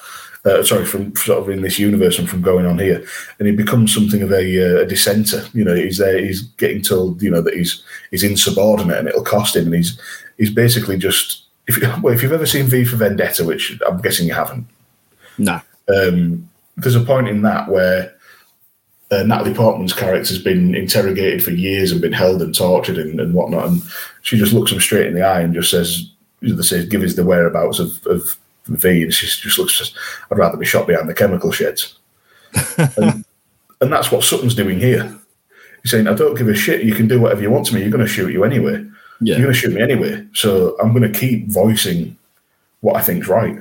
Uh, 0.47 0.63
sorry, 0.63 0.87
from 0.87 1.15
sort 1.17 1.39
of 1.39 1.51
in 1.51 1.61
this 1.61 1.79
universe 1.79 2.19
and 2.19 2.27
from 2.27 2.41
going 2.41 2.65
on 2.65 2.79
here, 2.79 3.05
and 3.39 3.47
he 3.47 3.55
becomes 3.55 3.93
something 3.93 4.23
of 4.23 4.33
a, 4.33 4.79
uh, 4.79 4.81
a 4.81 4.87
dissenter. 4.87 5.45
You 5.53 5.65
know, 5.65 5.75
he's 5.75 5.99
there, 5.99 6.19
he's 6.19 6.41
getting 6.41 6.81
told, 6.81 7.21
you 7.23 7.31
know, 7.31 7.43
that 7.43 7.53
he's 7.53 7.83
he's 8.11 8.23
insubordinate 8.23 8.97
and 8.97 9.09
it'll 9.09 9.23
cost 9.23 9.55
him, 9.55 9.67
and 9.67 9.75
he's 9.75 10.01
he's 10.39 10.49
basically 10.51 10.97
just 10.97 11.43
if 11.67 11.77
you, 11.77 11.93
well, 12.01 12.15
if 12.15 12.23
you've 12.23 12.33
ever 12.33 12.47
seen 12.47 12.65
V 12.69 12.85
for 12.87 12.97
Vendetta, 12.97 13.45
which 13.45 13.79
I'm 13.87 14.01
guessing 14.01 14.27
you 14.27 14.33
haven't, 14.33 14.67
No. 15.37 15.61
um, 15.95 16.49
there's 16.79 16.95
a 16.97 17.01
point 17.05 17.29
in 17.29 17.43
that 17.43 17.69
where 17.69 18.15
uh, 19.11 19.23
Natalie 19.25 19.53
Portman's 19.55 19.93
character 19.93 20.33
has 20.33 20.39
been 20.43 20.75
interrogated 20.75 21.45
for 21.45 21.51
years 21.51 21.93
and 21.93 22.01
been 22.01 22.13
held 22.15 22.41
and 22.41 22.55
tortured 22.55 22.97
and, 22.97 23.21
and 23.21 23.35
whatnot, 23.35 23.67
and 23.69 23.83
she 24.23 24.39
just 24.39 24.55
looks 24.55 24.73
him 24.73 24.81
straight 24.81 25.07
in 25.09 25.15
the 25.15 25.23
eye 25.23 25.41
and 25.43 25.53
just 25.53 25.71
says, 25.71 26.10
they 26.41 26.63
say, 26.63 26.87
give 26.87 27.03
us 27.03 27.15
the 27.15 27.25
whereabouts 27.25 27.79
of, 27.79 28.07
of 28.07 28.37
V, 28.67 29.03
and 29.03 29.15
she 29.15 29.27
just 29.27 29.59
looks, 29.59 29.77
just, 29.77 29.95
I'd 30.31 30.39
rather 30.39 30.57
be 30.57 30.67
shot 30.67 30.87
behind 30.87 31.09
the 31.09 31.15
chemical 31.15 31.53
sheds. 31.53 31.99
and, 32.97 33.25
and 33.81 33.93
that's 33.93 34.11
what 34.11 34.25
Sutton's 34.25 34.55
doing 34.55 34.79
here. 34.79 35.17
He's 35.83 35.93
saying, 35.93 36.07
I 36.07 36.15
don't 36.15 36.37
give 36.37 36.49
a 36.49 36.55
shit. 36.55 36.85
You 36.85 36.95
can 36.95 37.09
do 37.09 37.21
whatever 37.21 37.43
you 37.43 37.51
want 37.51 37.67
to 37.67 37.75
me. 37.75 37.81
You're 37.81 37.91
going 37.91 38.05
to 38.05 38.11
shoot 38.11 38.33
you 38.33 38.45
anyway. 38.45 38.85
Yeah. 39.21 39.37
You're 39.37 39.45
going 39.45 39.55
to 39.55 39.61
shoot 39.61 39.75
me 39.75 39.81
anyway. 39.83 40.27
So 40.35 40.77
I'm 40.79 40.93
going 40.93 41.11
to 41.11 41.19
keep 41.19 41.49
voicing 41.49 42.17
what 42.81 42.97
I 42.97 43.03
think's 43.03 43.29
right. 43.29 43.59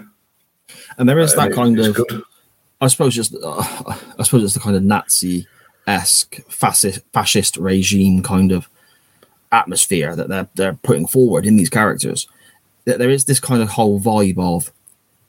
And 0.98 1.08
there 1.08 1.20
is 1.20 1.36
that 1.36 1.52
it- 1.52 1.56
kind 1.56 1.80
of, 1.80 1.96
good. 1.96 2.24
I 2.82 2.88
suppose, 2.88 3.14
just 3.14 3.36
uh, 3.36 3.64
I 4.18 4.24
suppose 4.24 4.44
it's 4.44 4.54
the 4.54 4.60
kind 4.60 4.76
of 4.76 4.84
Nazi 4.84 5.48
esque 5.88 6.36
fascist 6.50 7.02
fascist 7.14 7.58
regime 7.58 8.22
kind 8.22 8.52
of 8.52 8.70
atmosphere 9.52 10.16
that 10.16 10.30
they're 10.30 10.48
they're 10.56 10.74
putting 10.84 11.08
forward 11.08 11.46
in 11.46 11.56
these 11.58 11.70
characters. 11.70 12.28
That 12.86 13.00
there 13.00 13.10
is 13.10 13.26
this 13.26 13.40
kind 13.40 13.62
of 13.62 13.70
whole 13.70 14.00
vibe 14.00 14.40
of 14.40 14.72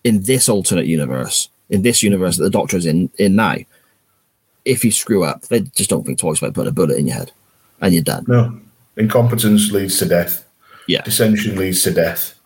in 0.04 0.22
this 0.22 0.48
alternate 0.48 0.86
universe, 0.86 1.48
in 1.68 1.82
this 1.82 2.02
universe 2.02 2.36
that 2.36 2.44
the 2.44 2.50
Doctor 2.50 2.76
is 2.76 2.86
in 2.86 3.10
in 3.18 3.36
now. 3.36 3.56
If 4.64 4.84
you 4.84 4.92
screw 4.92 5.24
up, 5.24 5.42
they 5.42 5.60
just 5.60 5.90
don't 5.90 6.04
think 6.04 6.18
twice 6.18 6.38
about 6.38 6.54
putting 6.54 6.68
a 6.68 6.72
bullet 6.72 6.98
in 6.98 7.06
your 7.06 7.16
head, 7.16 7.32
and 7.80 7.94
you're 7.94 8.02
done. 8.02 8.24
No. 8.28 8.60
Incompetence 8.96 9.72
leads 9.72 9.98
to 9.98 10.06
death. 10.06 10.44
Yeah, 10.86 11.02
Dissension 11.02 11.56
leads 11.56 11.82
to 11.82 11.92
death. 11.92 12.38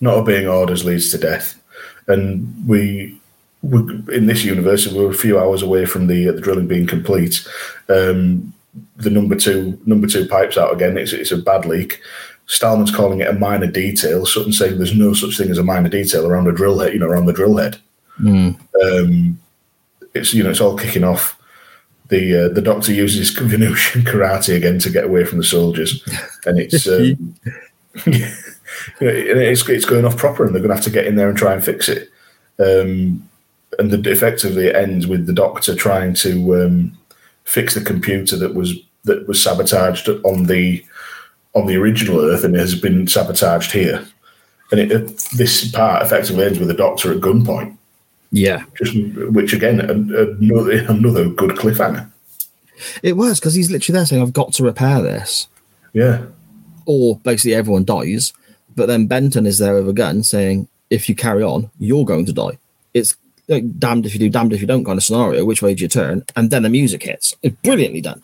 Not 0.00 0.14
obeying 0.14 0.48
orders 0.48 0.84
leads 0.84 1.10
to 1.10 1.18
death. 1.18 1.60
And 2.06 2.66
we, 2.66 3.20
we 3.62 3.78
in 4.12 4.26
this 4.26 4.44
universe, 4.44 4.86
we're 4.88 5.10
a 5.10 5.14
few 5.14 5.38
hours 5.38 5.62
away 5.62 5.84
from 5.84 6.06
the 6.06 6.30
the 6.30 6.40
drilling 6.40 6.66
being 6.66 6.86
complete. 6.86 7.46
Um, 7.88 8.52
the 8.96 9.10
number 9.10 9.36
two 9.36 9.80
number 9.86 10.06
two 10.06 10.26
pipes 10.26 10.56
out 10.56 10.72
again. 10.72 10.96
It's 10.96 11.12
it's 11.12 11.32
a 11.32 11.38
bad 11.38 11.64
leak. 11.64 12.00
Stahlman's 12.48 12.94
calling 12.94 13.20
it 13.20 13.28
a 13.28 13.34
minor 13.34 13.66
detail. 13.66 14.24
Sutton 14.24 14.52
saying 14.52 14.78
there's 14.78 14.94
no 14.94 15.12
such 15.12 15.36
thing 15.36 15.50
as 15.50 15.58
a 15.58 15.62
minor 15.62 15.88
detail 15.88 16.26
around 16.26 16.48
a 16.48 16.52
drill 16.52 16.78
head. 16.78 16.92
You 16.92 16.98
know, 16.98 17.06
around 17.06 17.26
the 17.26 17.32
drill 17.32 17.56
head. 17.56 17.78
Um, 18.82 19.38
it's 20.14 20.32
you 20.34 20.42
know 20.42 20.50
it's 20.50 20.60
all 20.60 20.76
kicking 20.76 21.04
off. 21.04 21.36
The 22.08 22.46
uh, 22.46 22.48
the 22.48 22.62
doctor 22.62 22.92
uses 22.92 23.30
Venusian 23.38 24.02
karate 24.02 24.56
again 24.56 24.78
to 24.80 24.90
get 24.90 25.04
away 25.04 25.24
from 25.24 25.38
the 25.38 25.44
soldiers, 25.44 26.02
and 26.46 26.58
it's 26.58 26.88
um, 26.88 27.36
you 28.06 28.20
know, 29.06 29.08
and 29.08 29.40
it's 29.40 29.68
it's 29.68 29.84
going 29.84 30.04
off 30.04 30.16
proper, 30.16 30.44
and 30.44 30.54
they're 30.54 30.62
going 30.62 30.70
to 30.70 30.76
have 30.76 30.84
to 30.84 30.90
get 30.90 31.06
in 31.06 31.16
there 31.16 31.28
and 31.28 31.38
try 31.38 31.52
and 31.52 31.64
fix 31.64 31.88
it. 31.88 32.10
Um, 32.58 33.28
and 33.78 33.90
the, 33.90 34.10
effectively, 34.10 34.66
it 34.66 34.76
ends 34.76 35.06
with 35.06 35.26
the 35.26 35.32
doctor 35.32 35.74
trying 35.74 36.14
to 36.14 36.64
um, 36.64 36.98
fix 37.44 37.74
the 37.74 37.82
computer 37.82 38.36
that 38.36 38.54
was 38.54 38.74
that 39.04 39.28
was 39.28 39.42
sabotaged 39.42 40.08
on 40.24 40.44
the 40.44 40.84
on 41.58 41.66
the 41.66 41.76
original 41.76 42.20
Earth 42.20 42.44
and 42.44 42.54
it 42.54 42.60
has 42.60 42.74
been 42.74 43.06
sabotaged 43.06 43.72
here. 43.72 44.06
And 44.70 44.80
it, 44.80 44.92
it, 44.92 45.28
this 45.36 45.70
part 45.70 46.02
effectively 46.02 46.44
ends 46.44 46.58
with 46.58 46.68
the 46.68 46.74
doctor 46.74 47.12
at 47.12 47.20
gunpoint, 47.20 47.76
yeah. 48.30 48.64
just 48.76 48.94
which 49.30 49.54
again 49.54 49.80
an- 49.80 50.14
another 50.14 50.84
another 50.88 51.28
good 51.30 51.52
cliffhanger. 51.52 52.10
It 53.02 53.14
was 53.14 53.40
because 53.40 53.54
he's 53.54 53.70
literally 53.70 53.96
there 53.96 54.06
saying, 54.06 54.20
"I've 54.20 54.34
got 54.34 54.52
to 54.54 54.64
repair 54.64 55.00
this." 55.00 55.48
Yeah, 55.94 56.26
or 56.84 57.18
basically 57.18 57.54
everyone 57.54 57.84
dies. 57.84 58.32
But 58.74 58.86
then 58.86 59.06
Benton 59.06 59.46
is 59.46 59.58
there 59.58 59.74
with 59.74 59.88
a 59.88 59.92
gun 59.92 60.22
saying, 60.22 60.68
if 60.90 61.08
you 61.08 61.14
carry 61.14 61.42
on, 61.42 61.70
you're 61.78 62.04
going 62.04 62.26
to 62.26 62.32
die. 62.32 62.58
It's 62.94 63.16
like 63.48 63.78
damned 63.78 64.06
if 64.06 64.14
you 64.14 64.20
do, 64.20 64.28
damned 64.28 64.52
if 64.52 64.60
you 64.60 64.66
don't 64.66 64.84
kind 64.84 64.96
of 64.96 65.04
scenario. 65.04 65.44
Which 65.44 65.62
way 65.62 65.74
do 65.74 65.82
you 65.82 65.88
turn? 65.88 66.24
And 66.34 66.50
then 66.50 66.62
the 66.62 66.68
music 66.68 67.02
hits. 67.02 67.36
It's 67.42 67.56
brilliantly 67.62 68.00
done. 68.00 68.22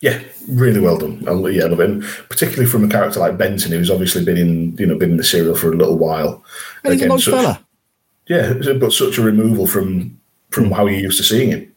Yeah, 0.00 0.22
really 0.48 0.80
well 0.80 0.96
done. 0.96 1.28
I, 1.28 1.32
yeah, 1.50 1.64
I 1.64 1.68
love 1.68 1.80
it. 1.80 2.02
Particularly 2.30 2.70
from 2.70 2.84
a 2.84 2.88
character 2.88 3.20
like 3.20 3.36
Benton, 3.36 3.72
who's 3.72 3.90
obviously 3.90 4.24
been 4.24 4.38
in 4.38 4.76
you 4.76 4.86
know 4.86 4.96
been 4.96 5.12
in 5.12 5.16
the 5.18 5.24
serial 5.24 5.54
for 5.54 5.72
a 5.72 5.76
little 5.76 5.98
while. 5.98 6.42
And 6.84 6.94
he's 6.94 7.02
a 7.02 7.08
nice 7.08 7.24
fella. 7.24 7.64
Yeah, 8.26 8.54
but 8.78 8.92
such 8.92 9.18
a 9.18 9.22
removal 9.22 9.66
from 9.66 10.18
from 10.50 10.70
how 10.70 10.86
you're 10.86 11.00
used 11.00 11.18
to 11.18 11.24
seeing 11.24 11.50
him, 11.50 11.74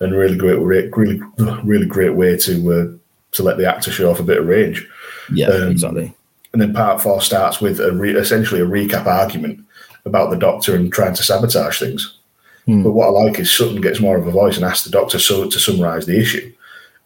and 0.00 0.14
really 0.14 0.36
great, 0.36 0.58
really, 0.58 1.20
really 1.62 1.86
great 1.86 2.14
way 2.14 2.36
to 2.38 2.72
uh, 2.72 2.98
to 3.32 3.42
let 3.42 3.56
the 3.56 3.68
actor 3.68 3.90
show 3.90 4.10
off 4.10 4.20
a 4.20 4.24
bit 4.24 4.38
of 4.38 4.46
range. 4.46 4.86
Yeah, 5.32 5.48
Um, 5.48 5.70
exactly. 5.70 6.14
And 6.52 6.62
then 6.62 6.72
part 6.72 7.00
four 7.00 7.20
starts 7.20 7.60
with 7.60 7.78
a 7.78 7.92
re- 7.92 8.16
essentially 8.16 8.60
a 8.60 8.66
recap 8.66 9.06
argument 9.06 9.60
about 10.04 10.30
the 10.30 10.36
Doctor 10.36 10.74
and 10.74 10.92
trying 10.92 11.14
to 11.14 11.22
sabotage 11.22 11.78
things. 11.78 12.18
Hmm. 12.64 12.82
But 12.82 12.92
what 12.92 13.08
I 13.08 13.10
like 13.10 13.38
is 13.38 13.50
Sutton 13.50 13.80
gets 13.80 14.00
more 14.00 14.16
of 14.16 14.26
a 14.26 14.30
voice 14.30 14.56
and 14.56 14.64
asks 14.64 14.84
the 14.84 14.90
Doctor 14.90 15.18
so, 15.18 15.48
to 15.48 15.60
summarise 15.60 16.06
the 16.06 16.18
issue. 16.18 16.52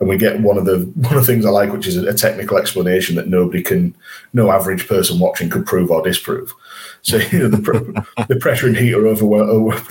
And 0.03 0.09
we 0.09 0.17
get 0.17 0.41
one 0.41 0.59
of 0.59 0.65
the 0.65 0.79
one 0.97 1.17
of 1.17 1.25
the 1.25 1.33
things 1.33 1.47
I 1.47 1.51
like, 1.51 1.73
which 1.73 1.87
is 1.87 1.97
a, 1.97 2.13
technical 2.13 2.59
explanation 2.59 3.15
that 3.15 3.29
nobody 3.29 3.63
can, 3.63 3.95
no 4.33 4.51
average 4.51 4.89
person 4.89 5.21
watching 5.21 5.49
could 5.49 5.65
prove 5.65 5.93
or 5.93 6.03
disprove. 6.03 6.53
So 7.03 7.17
you 7.33 7.39
know 7.39 7.49
the, 7.49 7.63
pr- 7.63 8.25
the 8.25 8.35
pressure 8.35 8.67
and 8.67 8.77
heat 8.77 8.95
are 8.95 9.07
overwhelming. 9.07 9.79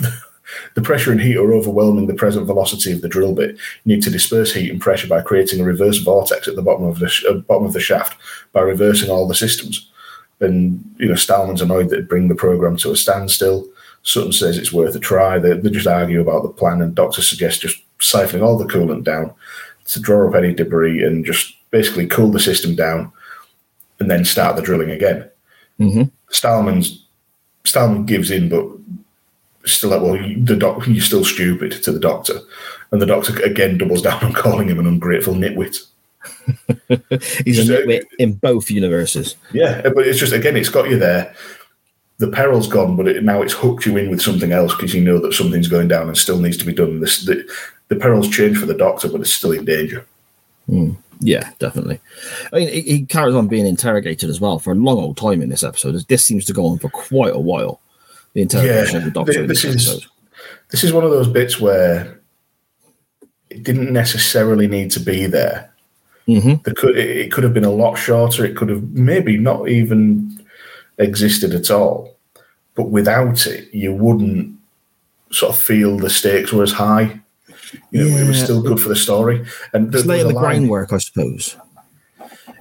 The 0.76 0.82
pressure 0.82 1.14
and 1.14 1.22
heat 1.22 1.38
are 1.38 1.54
overwhelming 1.54 2.08
the 2.08 2.14
present 2.14 2.46
velocity 2.46 2.92
of 2.92 3.02
the 3.02 3.08
drill 3.08 3.34
bit. 3.34 3.52
You 3.86 3.96
need 3.96 4.04
to 4.04 4.10
disperse 4.10 4.54
heat 4.54 4.70
and 4.70 4.82
pressure 4.82 5.08
by 5.08 5.22
creating 5.22 5.62
a 5.62 5.64
reverse 5.64 6.00
vortex 6.00 6.46
at 6.46 6.58
the 6.58 6.62
bottom 6.62 6.84
of 6.84 7.00
the 7.00 7.08
sh- 7.08 7.24
uh, 7.24 7.36
bottom 7.36 7.66
of 7.66 7.72
the 7.72 7.80
shaft 7.80 8.18
by 8.52 8.60
reversing 8.60 9.10
all 9.10 9.30
the 9.30 9.34
systems. 9.34 9.90
And 10.42 10.84
you 10.98 11.08
know, 11.08 11.14
Stahlman's 11.14 11.62
annoyed 11.62 11.88
that 11.92 12.10
bring 12.10 12.28
the 12.28 12.36
program 12.36 12.76
to 12.78 12.92
a 12.92 12.98
standstill. 12.98 13.66
Sutton 14.04 14.34
says 14.34 14.58
it's 14.58 14.74
worth 14.74 14.94
a 14.94 15.00
try. 15.00 15.40
They, 15.40 15.54
they 15.54 15.70
just 15.70 15.88
argue 15.88 16.20
about 16.20 16.44
the 16.44 16.50
plan, 16.50 16.82
and 16.82 16.94
Doctor 16.94 17.22
suggests 17.22 17.62
just 17.62 17.82
siphoning 18.00 18.44
all 18.44 18.58
the 18.58 18.66
coolant 18.66 19.06
down 19.06 19.34
to 19.92 20.00
draw 20.00 20.28
up 20.28 20.36
any 20.36 20.54
debris 20.54 21.04
and 21.04 21.26
just 21.26 21.56
basically 21.70 22.08
cool 22.08 22.32
the 22.32 22.40
system 22.40 22.76
down, 22.76 23.12
and 24.00 24.10
then 24.10 24.26
start 24.26 24.56
the 24.56 24.62
drilling 24.62 24.92
again. 24.92 25.30
hmm 25.78 26.04
Stahlman's 26.30 27.06
Stahlman 27.66 28.06
gives 28.06 28.32
in, 28.32 28.48
but 28.50 28.66
still 29.66 29.92
like, 29.92 30.02
well, 30.02 30.16
you, 30.16 30.44
the 30.44 30.56
doc, 30.56 30.88
you're 30.88 31.02
still 31.04 31.26
stupid 31.26 31.72
to 31.84 31.92
the 31.92 32.00
doctor, 32.00 32.40
and 32.92 33.02
the 33.02 33.06
doctor 33.06 33.38
again 33.44 33.78
doubles 33.78 34.02
down 34.02 34.24
on 34.24 34.34
calling 34.34 34.70
him 34.70 34.80
an 34.80 34.88
ungrateful 34.88 35.34
nitwit. 35.34 35.86
He's 37.46 37.70
a 37.70 37.74
nitwit 37.74 38.04
in 38.20 38.34
both 38.34 38.72
universes. 38.72 39.36
Yeah, 39.54 39.82
but 39.94 40.08
it's 40.08 40.20
just 40.20 40.34
again, 40.34 40.58
it's 40.58 40.70
got 40.70 40.90
you 40.90 40.98
there. 40.98 41.36
The 42.20 42.28
peril's 42.30 42.68
gone, 42.68 42.96
but 42.96 43.08
it, 43.08 43.24
now 43.24 43.42
it's 43.42 43.54
hooked 43.54 43.86
you 43.86 43.98
in 43.98 44.12
with 44.12 44.22
something 44.22 44.52
else 44.52 44.76
because 44.76 44.94
you 44.94 45.02
know 45.02 45.20
that 45.20 45.34
something's 45.34 45.68
going 45.68 45.88
down 45.88 46.08
and 46.08 46.18
still 46.18 46.40
needs 46.40 46.58
to 46.58 46.66
be 46.66 46.74
done. 46.74 47.00
This, 47.00 47.26
the, 47.26 47.48
the 47.92 47.98
peril's 47.98 48.30
changed 48.30 48.60
for 48.60 48.66
the 48.66 48.74
doctor, 48.74 49.10
but 49.10 49.20
it's 49.22 49.34
still 49.34 49.52
in 49.52 49.66
danger. 49.66 50.06
Yeah, 51.20 51.52
definitely. 51.60 52.00
I 52.54 52.56
mean, 52.60 52.70
he, 52.70 52.82
he 52.82 53.06
carries 53.06 53.36
on 53.36 53.48
being 53.50 53.68
interrogated 53.68 54.30
as 54.30 54.40
well 54.40 54.58
for 54.60 54.72
a 54.72 54.76
long 54.76 54.98
old 54.98 55.18
time 55.18 55.42
in 55.42 55.50
this 55.50 55.62
episode. 55.64 55.96
This 56.08 56.24
seems 56.24 56.46
to 56.46 56.54
go 56.54 56.66
on 56.68 56.80
for 56.80 56.90
quite 56.90 57.36
a 57.36 57.40
while. 57.40 57.82
The 58.34 58.42
interrogation 58.44 58.94
Yeah, 58.94 58.98
of 59.00 59.04
the 59.06 59.12
Doctor 59.12 59.42
in 59.42 59.48
this 59.48 59.64
this 59.64 59.76
is- 59.76 59.88
episode. 59.90 60.10
This 60.70 60.84
is 60.86 60.94
one 60.94 61.04
of 61.04 61.12
those 61.12 61.28
bits 61.28 61.60
where 61.60 62.18
it 63.50 63.62
didn't 63.64 63.92
necessarily 63.92 64.68
need 64.68 64.90
to 64.92 65.02
be 65.02 65.26
there. 65.28 65.70
hmm 66.26 66.54
There 66.64 66.74
could 66.74 66.98
it, 66.98 67.10
it 67.18 67.32
could 67.34 67.44
have 67.44 67.54
been 67.54 67.66
a 67.66 67.72
lot 67.84 67.96
shorter. 67.96 68.46
It 68.46 68.56
could 68.56 68.70
have 68.70 68.82
maybe 68.92 69.36
not 69.38 69.68
even 69.68 70.40
existed 70.98 71.54
at 71.54 71.70
all. 71.70 72.16
But 72.76 72.84
without 72.90 73.46
it, 73.48 73.74
you 73.74 73.94
wouldn't 73.94 74.58
sort 75.32 75.52
of 75.54 75.60
feel 75.60 75.98
the 75.98 76.10
stakes 76.10 76.54
were 76.54 76.64
as 76.64 76.72
high. 76.72 77.20
You 77.92 78.10
know, 78.10 78.18
it 78.18 78.28
was 78.28 78.42
still 78.42 78.62
good 78.62 78.80
for 78.80 78.90
the 78.90 78.96
story. 78.96 79.46
And 79.74 79.94
It's 79.94 80.06
laying 80.06 80.28
the 80.28 80.34
groundwork, 80.34 80.92
I 80.94 80.98
suppose. 80.98 81.56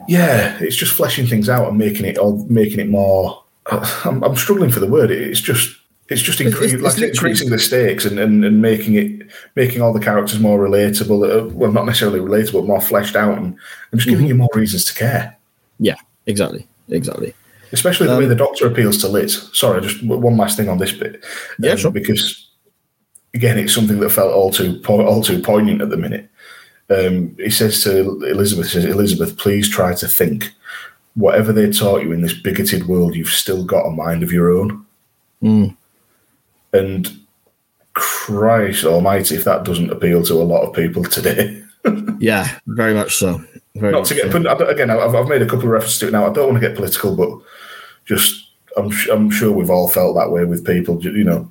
yeah, 0.09 0.59
it's 0.61 0.77
just 0.77 0.93
fleshing 0.93 1.27
things 1.27 1.49
out 1.49 1.69
and 1.69 1.79
making 1.79 2.07
it 2.07 2.19
or 2.19 2.45
making 2.49 2.81
it 2.81 2.89
more. 2.89 3.43
I'm, 3.67 4.23
I'm 4.25 4.37
struggling 4.37 4.71
for 4.71 4.81
the 4.81 4.87
word. 4.87 5.11
It's 5.11 5.41
just 5.41 5.77
it's 6.09 6.23
just 6.23 6.41
incre- 6.41 6.63
It's- 6.65 6.73
it's 6.73 6.83
like 6.83 6.99
increasing 7.11 7.51
the 7.51 7.59
stakes 7.59 8.05
and, 8.05 8.19
and, 8.19 8.45
and 8.45 8.61
making 8.61 8.95
it 8.95 9.31
making 9.55 9.81
all 9.81 9.93
the 9.93 10.01
characters 10.01 10.41
more 10.41 10.59
relatable. 10.59 11.19
Uh, 11.31 11.49
well, 11.55 11.71
not 11.73 11.87
necessarily 11.87 12.19
relatable, 12.21 12.53
but 12.61 12.65
more 12.67 12.81
fleshed 12.81 13.15
out, 13.17 13.37
and, 13.39 13.47
and 13.47 14.01
just 14.01 14.03
Mm-hmm. 14.07 14.11
giving 14.11 14.27
you 14.27 14.35
more 14.35 14.49
reasons 14.55 14.85
to 14.87 14.95
care. 14.95 15.37
Yeah, 15.79 15.97
exactly, 16.27 16.67
exactly. 16.89 17.35
Especially 17.73 18.09
the 18.09 18.15
Um, 18.15 18.19
way 18.19 18.27
the 18.27 18.35
Doctor 18.35 18.67
appeals 18.67 18.99
to 18.99 19.09
Liz. 19.09 19.49
Sorry, 19.53 19.81
just 19.81 20.03
one 20.03 20.37
last 20.37 20.57
thing 20.57 20.69
on 20.69 20.79
this 20.79 20.91
bit. 20.93 21.15
Um, 21.17 21.21
Yeah, 21.61 21.77
sure. 21.77 21.93
Because 21.93 22.50
again, 23.35 23.59
it's 23.59 23.75
something 23.75 24.01
that 24.01 24.11
felt 24.11 24.33
all 24.33 24.51
too 24.51 24.81
all 24.89 25.23
too 25.23 25.41
poignant 25.43 25.83
at 25.83 25.91
the 25.91 25.97
minute. 25.97 26.29
Um, 26.89 27.37
he 27.39 27.51
says 27.51 27.83
to 27.85 28.23
Elizabeth, 28.25 28.67
he 28.67 28.73
says, 28.73 28.85
Elizabeth, 28.85 29.37
please 29.37 29.69
try 29.69 29.95
to 29.95 30.09
think. 30.09 30.53
Whatever 31.15 31.53
they 31.53 31.71
taught 31.71 32.03
you 32.03 32.13
in 32.13 32.23
this 32.23 32.33
bigoted 32.35 32.87
world, 32.87 33.15
you've 33.17 33.29
still 33.29 33.65
got 33.65 33.87
a 33.87 33.91
mind 33.91 34.23
of 34.23 34.33
your 34.33 34.51
own. 34.51 34.87
Mm. 35.43 35.77
And 36.73 37.21
Christ 37.95 38.85
Almighty, 38.85 39.35
if 39.35 39.45
that 39.45 39.65
doesn't 39.65 39.91
appeal 39.91 40.23
to 40.25 40.35
a 40.35 40.45
lot 40.45 40.63
of 40.63 40.75
people 40.75 41.05
today. 41.05 41.63
Yeah, 42.21 42.59
very 42.67 42.93
much 42.93 43.17
so. 43.17 43.43
Very 43.75 43.93
Not 43.93 44.01
much 44.01 44.09
to 44.11 44.15
get, 44.15 44.31
so. 44.31 44.43
but 44.43 44.47
I 44.47 44.55
don't- 44.55 44.69
again, 44.71 44.91
I've, 44.91 45.15
I've 45.15 45.29
made 45.29 45.41
a 45.41 45.47
couple 45.47 45.65
of 45.65 45.71
references 45.71 45.99
to 46.01 46.09
it 46.09 46.13
now. 46.13 46.27
I 46.29 46.33
don't 46.35 46.51
want 46.51 46.61
to 46.61 46.69
get 46.69 46.77
political, 46.77 47.17
but 47.17 47.31
just 48.05 48.51
I'm, 48.77 48.91
I'm 49.11 49.31
sure 49.31 49.51
we've 49.51 49.71
all 49.71 49.89
felt 49.89 50.15
that 50.17 50.31
way 50.31 50.45
with 50.45 50.67
people, 50.67 51.01
you 51.03 51.25
know, 51.25 51.51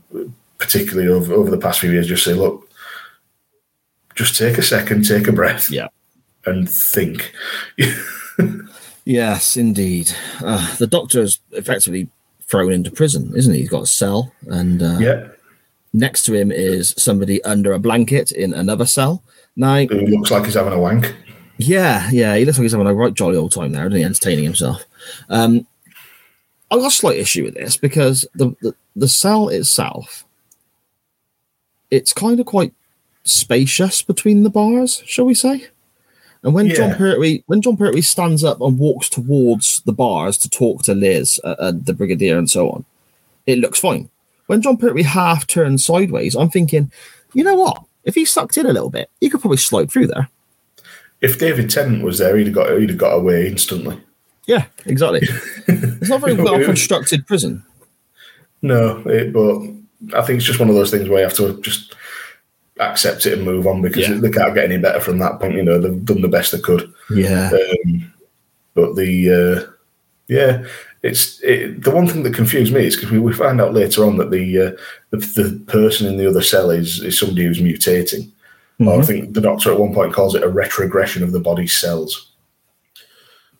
particularly 0.59 1.07
over, 1.09 1.33
over 1.33 1.49
the 1.49 1.57
past 1.57 1.79
few 1.79 1.91
years. 1.91 2.07
Just 2.07 2.23
say, 2.23 2.33
look, 2.33 2.69
just 4.15 4.37
take 4.37 4.57
a 4.59 4.61
second, 4.61 5.05
take 5.07 5.27
a 5.27 5.31
breath, 5.31 5.71
Yeah. 5.71 5.87
and 6.45 6.69
think. 6.69 7.33
Yes, 9.05 9.57
indeed. 9.57 10.11
Uh, 10.39 10.75
the 10.75 10.85
doctor 10.85 11.21
is 11.21 11.39
effectively 11.53 12.09
thrown 12.43 12.71
into 12.71 12.91
prison, 12.91 13.33
isn't 13.35 13.53
he? 13.53 13.61
He's 13.61 13.69
got 13.69 13.83
a 13.83 13.87
cell, 13.87 14.31
and 14.47 14.83
uh, 14.83 14.97
yeah, 14.99 15.27
next 15.93 16.23
to 16.23 16.33
him 16.35 16.51
is 16.51 16.93
somebody 16.95 17.43
under 17.43 17.73
a 17.73 17.79
blanket 17.79 18.31
in 18.31 18.53
another 18.53 18.85
cell. 18.85 19.23
Now, 19.55 19.77
who 19.83 20.05
looks 20.05 20.29
like 20.29 20.45
he's 20.45 20.53
having 20.53 20.73
a 20.73 20.79
wank. 20.79 21.15
yeah, 21.57 22.07
yeah, 22.11 22.35
he 22.35 22.45
looks 22.45 22.59
like 22.59 22.63
he's 22.65 22.71
having 22.73 22.85
a 22.85 22.93
right 22.93 23.13
jolly 23.13 23.35
old 23.37 23.51
time 23.51 23.71
there, 23.71 23.87
isn't 23.87 23.97
he? 23.97 24.03
Entertaining 24.03 24.43
himself. 24.43 24.83
Um, 25.29 25.65
I've 26.69 26.79
got 26.79 26.87
a 26.87 26.91
slight 26.91 27.17
issue 27.17 27.45
with 27.45 27.55
this 27.55 27.77
because 27.77 28.27
the, 28.35 28.55
the, 28.61 28.75
the 28.95 29.07
cell 29.07 29.49
itself, 29.49 30.23
it's 31.91 32.13
kind 32.13 32.39
of 32.39 32.45
quite 32.45 32.73
spacious 33.23 34.01
between 34.01 34.43
the 34.43 34.49
bars, 34.49 35.03
shall 35.05 35.25
we 35.25 35.33
say? 35.33 35.67
And 36.43 36.53
when 36.53 36.69
Jon 36.69 36.89
Yeah. 36.89 36.97
Pertwee 36.97 37.43
when 37.47 37.61
Jon 37.61 37.75
Pertwee 37.75 38.01
stands 38.01 38.43
up 38.43 38.61
and 38.61 38.79
walks 38.79 39.09
towards 39.09 39.81
the 39.81 39.91
bars 39.91 40.37
to 40.39 40.49
talk 40.49 40.83
to 40.83 40.93
Liz, 40.95 41.39
uh, 41.43 41.55
uh, 41.59 41.73
the 41.75 41.93
brigadier, 41.93 42.37
and 42.37 42.49
so 42.49 42.69
on, 42.69 42.85
it 43.45 43.59
looks 43.59 43.79
fine. 43.79 44.09
When 44.47 44.61
Jon 44.61 44.77
Pertwee 44.77 45.03
half 45.03 45.45
turns 45.45 45.85
sideways, 45.85 46.35
I'm 46.35 46.49
thinking, 46.49 46.91
you 47.33 47.43
know 47.43 47.55
what? 47.55 47.83
If 48.05 48.15
he 48.15 48.25
sucked 48.25 48.57
in 48.57 48.65
a 48.65 48.73
little 48.73 48.89
bit, 48.89 49.09
he 49.19 49.29
could 49.29 49.41
probably 49.41 49.57
slide 49.57 49.91
through 49.91 50.07
there. 50.07 50.29
If 51.21 51.37
David 51.37 51.69
Tennant 51.69 52.03
was 52.03 52.17
there, 52.19 52.37
he'd 52.37 52.47
have 52.47 52.55
got 52.55 52.79
he'd 52.79 52.89
have 52.89 52.97
got 52.97 53.15
away 53.15 53.47
instantly. 53.47 54.01
Yeah, 54.47 54.65
exactly. 54.85 55.21
it's 55.67 56.09
not 56.09 56.21
very 56.21 56.33
well 56.41 56.63
constructed 56.63 57.27
prison. 57.27 57.63
No, 58.61 59.03
it, 59.05 59.33
but 59.33 59.61
I 60.13 60.21
think 60.21 60.37
it's 60.37 60.45
just 60.45 60.59
one 60.59 60.69
of 60.69 60.75
those 60.75 60.91
things 60.91 61.09
where 61.09 61.19
you 61.19 61.27
have 61.27 61.37
to 61.37 61.59
just 61.61 61.95
accept 62.79 63.25
it 63.25 63.33
and 63.33 63.43
move 63.43 63.67
on 63.67 63.81
because 63.81 64.07
Yeah. 64.07 64.15
they 64.15 64.29
can't 64.31 64.53
get 64.55 64.63
any 64.65 64.77
better 64.77 64.99
from 65.01 65.19
that 65.19 65.39
point. 65.39 65.55
You 65.55 65.63
know, 65.63 65.77
they've 65.79 66.05
done 66.05 66.21
the 66.21 66.27
best 66.29 66.51
they 66.51 66.59
could. 66.59 66.91
Yeah. 67.13 67.51
Um, 67.51 68.13
but 68.75 68.95
the 68.95 69.65
uh, 69.67 69.71
yeah, 70.27 70.63
it's 71.03 71.41
it, 71.43 71.83
the 71.83 71.91
one 71.91 72.07
thing 72.07 72.23
that 72.23 72.33
confused 72.33 72.73
me 72.73 72.85
is 72.85 72.95
because 72.95 73.11
we, 73.11 73.19
we 73.19 73.33
find 73.33 73.59
out 73.59 73.73
later 73.73 74.05
on 74.05 74.17
that 74.17 74.31
the, 74.31 74.59
uh, 74.59 74.71
the 75.09 75.17
the 75.17 75.63
person 75.67 76.07
in 76.07 76.17
the 76.17 76.27
other 76.29 76.41
cell 76.41 76.69
is 76.69 77.01
is 77.03 77.19
somebody 77.19 77.43
who's 77.45 77.59
mutating. 77.61 78.31
Or 78.79 78.93
I 78.93 78.97
Mhm. 78.99 79.05
think 79.07 79.33
the 79.33 79.41
doctor 79.41 79.73
at 79.73 79.79
one 79.79 79.93
point 79.93 80.13
calls 80.13 80.35
it 80.35 80.43
a 80.43 80.47
retrogression 80.47 81.21
of 81.23 81.33
the 81.33 81.39
body's 81.41 81.73
cells. 81.77 82.31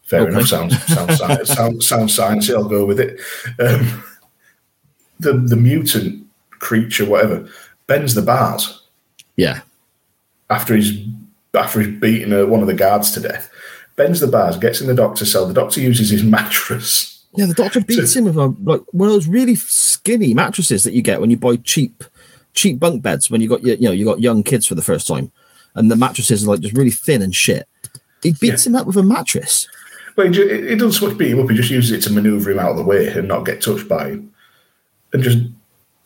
Fair 0.03 0.21
Okay. 0.21 0.31
enough. 0.31 0.47
Sounds 0.47 0.77
sounds 1.53 1.85
sounds 1.87 2.17
sciencey. 2.17 2.55
I'll 2.55 2.63
go 2.69 2.85
with 2.85 3.01
it. 3.01 3.19
Um, 3.59 4.01
the 5.19 5.33
the 5.33 5.57
mutant 5.57 6.25
creature, 6.59 7.05
whatever, 7.05 7.47
bends 7.87 8.13
the 8.13 8.21
bars 8.21 8.81
Yeah. 9.35 9.61
after 10.49 10.75
he's 10.75 11.05
after 11.55 11.81
he's 11.81 11.99
beaten 11.99 12.31
uh, 12.31 12.45
one 12.45 12.61
of 12.61 12.67
the 12.67 12.73
guards 12.75 13.11
to 13.11 13.19
death. 13.19 13.49
Bends 13.95 14.19
the 14.19 14.27
bars, 14.27 14.57
gets 14.57 14.79
in 14.81 14.87
the 14.87 14.93
doctor's 14.93 15.31
cell. 15.31 15.45
The 15.47 15.53
doctor 15.53 15.81
uses 15.81 16.09
his 16.11 16.23
mattress. 16.35 17.25
Yeah, 17.35 17.45
the 17.47 17.53
doctor 17.53 17.81
beats 17.81 18.15
him 18.15 18.25
with 18.25 18.37
a 18.37 18.53
like 18.63 18.81
one 18.91 19.07
of 19.09 19.13
those 19.13 19.27
really 19.27 19.55
skinny 19.55 20.33
mattresses 20.33 20.83
that 20.83 20.93
you 20.93 21.01
get 21.01 21.21
when 21.21 21.29
you 21.29 21.37
buy 21.37 21.57
cheap 21.57 22.03
cheap 22.53 22.79
bunk 22.79 23.03
beds 23.03 23.29
when 23.29 23.39
you 23.41 23.47
got 23.47 23.63
your 23.63 23.75
you 23.75 23.87
know 23.87 23.91
you 23.91 24.03
got 24.05 24.19
young 24.19 24.41
kids 24.43 24.65
for 24.65 24.75
the 24.75 24.81
first 24.81 25.05
time, 25.07 25.31
and 25.75 25.91
the 25.91 25.95
mattresses 25.95 26.43
are 26.43 26.47
like 26.51 26.59
just 26.61 26.75
really 26.75 26.89
thin 26.91 27.21
and 27.21 27.35
shit. 27.35 27.67
He 28.23 28.33
beats 28.33 28.65
him 28.67 28.75
up 28.75 28.85
with 28.87 28.97
a 28.97 29.03
mattress. 29.03 29.67
But 30.15 30.25
he, 30.27 30.31
ju- 30.33 30.67
he 30.69 30.75
doesn't 30.75 30.99
so 30.99 31.07
much 31.07 31.17
beat 31.17 31.31
him 31.31 31.39
up. 31.39 31.49
He 31.49 31.55
just 31.55 31.69
uses 31.69 31.91
it 31.91 32.01
to 32.07 32.13
maneuver 32.13 32.51
him 32.51 32.59
out 32.59 32.71
of 32.71 32.77
the 32.77 32.83
way 32.83 33.07
and 33.07 33.27
not 33.27 33.45
get 33.45 33.61
touched 33.61 33.87
by 33.87 34.09
him, 34.09 34.33
and 35.13 35.23
just 35.23 35.37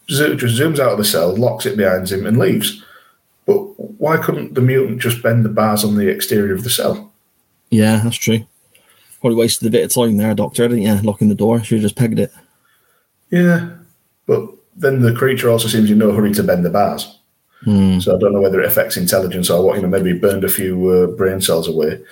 just 0.07 0.59
zooms 0.59 0.79
out 0.79 0.91
of 0.91 0.97
the 0.97 1.05
cell, 1.05 1.35
locks 1.35 1.65
it 1.65 1.77
behind 1.77 2.09
him, 2.09 2.25
and 2.25 2.37
leaves. 2.37 2.83
But 3.45 3.57
why 3.99 4.17
couldn't 4.17 4.53
the 4.53 4.61
mutant 4.61 4.99
just 4.99 5.21
bend 5.21 5.43
the 5.45 5.49
bars 5.49 5.83
on 5.83 5.95
the 5.95 6.07
exterior 6.07 6.53
of 6.53 6.63
the 6.63 6.69
cell? 6.69 7.11
Yeah, 7.69 8.01
that's 8.03 8.15
true. 8.15 8.45
Probably 9.19 9.37
wasted 9.37 9.67
a 9.67 9.71
bit 9.71 9.85
of 9.85 9.93
time 9.93 10.17
there, 10.17 10.35
Doctor, 10.35 10.67
didn't 10.67 10.83
you? 10.83 10.95
Locking 11.01 11.29
the 11.29 11.35
door. 11.35 11.63
Should 11.63 11.77
have 11.77 11.83
just 11.83 11.95
pegged 11.95 12.19
it. 12.19 12.31
Yeah, 13.29 13.69
but 14.27 14.49
then 14.75 15.01
the 15.01 15.13
creature 15.13 15.49
also 15.49 15.67
seems 15.67 15.89
in 15.89 15.97
no 15.97 16.11
hurry 16.11 16.33
to 16.33 16.43
bend 16.43 16.65
the 16.65 16.69
bars. 16.69 17.19
Hmm. 17.63 17.99
So 17.99 18.15
I 18.15 18.19
don't 18.19 18.33
know 18.33 18.41
whether 18.41 18.61
it 18.61 18.67
affects 18.67 18.97
intelligence 18.97 19.49
or 19.49 19.65
what. 19.65 19.77
You 19.77 19.83
know, 19.83 19.87
maybe 19.87 20.11
it 20.11 20.21
burned 20.21 20.43
a 20.43 20.49
few 20.49 20.89
uh, 20.89 21.07
brain 21.15 21.41
cells 21.41 21.67
away. 21.67 22.03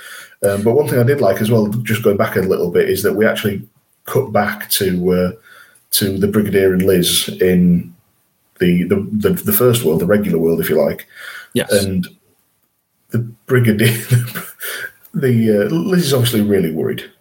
Um, 0.43 0.63
but 0.63 0.73
one 0.73 0.87
thing 0.87 0.99
I 0.99 1.03
did 1.03 1.21
like 1.21 1.41
as 1.41 1.51
well, 1.51 1.67
just 1.67 2.03
going 2.03 2.17
back 2.17 2.35
a 2.35 2.41
little 2.41 2.71
bit, 2.71 2.89
is 2.89 3.03
that 3.03 3.13
we 3.13 3.25
actually 3.25 3.67
cut 4.05 4.31
back 4.31 4.69
to 4.71 5.11
uh, 5.11 5.31
to 5.91 6.17
the 6.17 6.27
Brigadier 6.27 6.73
and 6.73 6.83
Liz 6.83 7.29
in 7.41 7.93
the, 8.59 8.83
the 8.83 8.95
the 9.11 9.29
the 9.31 9.53
first 9.53 9.83
world, 9.83 10.01
the 10.01 10.05
regular 10.05 10.37
world, 10.39 10.59
if 10.59 10.69
you 10.69 10.81
like, 10.81 11.07
Yes. 11.53 11.71
and 11.71 12.07
the 13.09 13.19
Brigadier. 13.19 13.87
the 15.13 15.65
uh, 15.65 15.73
Liz 15.73 16.05
is 16.05 16.13
obviously 16.13 16.41
really 16.41 16.71
worried. 16.71 17.11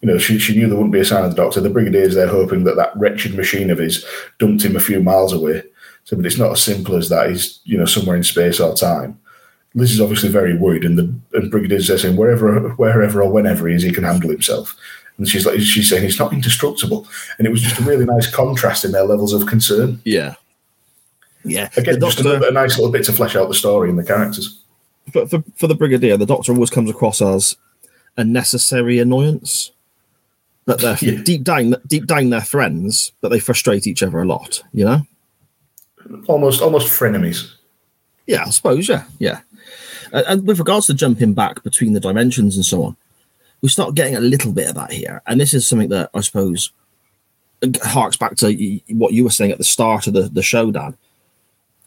You 0.00 0.08
know, 0.08 0.18
she, 0.18 0.38
she 0.38 0.54
knew 0.54 0.66
there 0.66 0.76
wouldn't 0.76 0.92
be 0.92 1.00
a 1.00 1.04
sign 1.04 1.24
of 1.24 1.30
the 1.30 1.42
doctor. 1.42 1.62
The 1.62 1.70
brigadier's 1.70 2.14
there 2.14 2.26
hoping 2.26 2.64
that 2.64 2.76
that 2.76 2.94
wretched 2.94 3.34
machine 3.34 3.70
of 3.70 3.78
his 3.78 4.04
dumped 4.38 4.62
him 4.62 4.76
a 4.76 4.80
few 4.80 5.02
miles 5.02 5.32
away. 5.32 5.62
So, 6.04 6.14
but 6.14 6.26
it's 6.26 6.36
not 6.36 6.52
as 6.52 6.62
simple 6.62 6.96
as 6.96 7.08
that. 7.08 7.30
He's 7.30 7.60
you 7.64 7.78
know 7.78 7.86
somewhere 7.86 8.16
in 8.16 8.22
space 8.22 8.60
or 8.60 8.74
time. 8.74 9.18
Liz 9.74 9.92
is 9.92 10.00
obviously 10.00 10.28
very 10.28 10.58
worried, 10.58 10.84
and 10.84 10.98
the 10.98 11.04
and 11.32 11.50
brigadier's 11.50 11.88
there 11.88 11.96
saying 11.96 12.16
wherever 12.16 12.68
wherever 12.70 13.22
or 13.22 13.30
whenever 13.30 13.66
he 13.66 13.74
is, 13.74 13.82
he 13.82 13.92
can 13.92 14.04
handle 14.04 14.28
himself. 14.30 14.76
And 15.18 15.28
she's 15.28 15.46
like 15.46 15.60
she's 15.60 15.88
saying 15.88 16.02
he's 16.02 16.18
not 16.18 16.32
indestructible. 16.32 17.06
And 17.38 17.46
it 17.46 17.50
was 17.50 17.62
just 17.62 17.78
a 17.78 17.82
really 17.84 18.04
nice 18.04 18.28
contrast 18.32 18.84
in 18.84 18.92
their 18.92 19.04
levels 19.04 19.32
of 19.32 19.46
concern. 19.46 20.00
yeah. 20.04 20.34
Yeah. 21.46 21.68
Again, 21.76 22.00
the 22.00 22.06
just 22.06 22.20
a, 22.20 22.22
doctor, 22.22 22.38
little, 22.40 22.48
a 22.48 22.52
nice 22.52 22.78
little 22.78 22.90
bit 22.90 23.04
to 23.04 23.12
flesh 23.12 23.36
out 23.36 23.48
the 23.48 23.54
story 23.54 23.90
and 23.90 23.98
the 23.98 24.02
characters. 24.04 24.58
for, 25.12 25.26
for, 25.26 25.44
for 25.56 25.66
the 25.66 25.74
Brigadier, 25.74 26.16
the 26.16 26.24
Doctor 26.24 26.52
always 26.54 26.70
comes 26.70 26.88
across 26.88 27.20
as 27.20 27.56
a 28.16 28.24
necessary 28.24 28.98
annoyance. 28.98 29.70
But 30.64 30.80
they're 30.80 30.96
Yeah. 31.02 31.20
deep 31.22 31.44
down, 31.44 31.76
deep 31.86 32.06
down, 32.06 32.30
they're 32.30 32.40
friends, 32.40 33.12
but 33.20 33.28
they 33.28 33.40
frustrate 33.40 33.86
each 33.86 34.02
other 34.02 34.22
a 34.22 34.24
lot. 34.24 34.62
You 34.72 34.84
know? 34.86 35.02
Almost 36.28 36.62
almost 36.62 36.88
frenemies. 36.88 37.50
Yeah, 38.26 38.44
I 38.46 38.50
suppose. 38.50 38.88
Yeah, 38.88 39.04
yeah. 39.18 39.40
And, 40.12 40.26
and 40.26 40.46
with 40.46 40.58
regards 40.58 40.86
to 40.86 40.94
jumping 40.94 41.34
back 41.34 41.62
between 41.62 41.92
the 41.92 42.00
dimensions 42.00 42.56
and 42.56 42.64
so 42.64 42.84
on, 42.84 42.96
we 43.64 43.70
start 43.70 43.94
getting 43.94 44.14
a 44.14 44.20
little 44.20 44.52
bit 44.52 44.68
of 44.68 44.74
that 44.74 44.92
here, 44.92 45.22
and 45.26 45.40
this 45.40 45.54
is 45.54 45.66
something 45.66 45.88
that 45.88 46.10
I 46.12 46.20
suppose 46.20 46.70
harks 47.82 48.18
back 48.18 48.36
to 48.36 48.80
what 48.90 49.14
you 49.14 49.24
were 49.24 49.30
saying 49.30 49.52
at 49.52 49.56
the 49.56 49.64
start 49.64 50.06
of 50.06 50.12
the, 50.12 50.24
the 50.24 50.42
show, 50.42 50.70
Dan. 50.70 50.98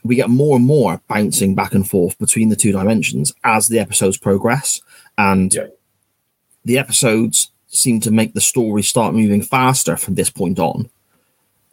We 0.04 0.16
get 0.16 0.28
more 0.32 0.56
and 0.56 0.66
more 0.66 1.00
bouncing 1.08 1.54
back 1.54 1.76
and 1.76 1.88
forth 1.88 2.18
between 2.18 2.50
the 2.50 2.56
two 2.56 2.72
dimensions 2.72 3.32
as 3.44 3.68
the 3.68 3.78
episodes 3.78 4.18
progress, 4.18 4.82
and 5.20 5.54
Yeah. 5.54 5.68
the 6.66 6.80
episodes 6.80 7.52
seem 7.68 8.00
to 8.00 8.10
make 8.10 8.34
the 8.34 8.42
story 8.42 8.82
start 8.82 9.14
moving 9.14 9.44
faster 9.44 9.96
from 9.98 10.16
this 10.16 10.32
point 10.32 10.58
on. 10.58 10.90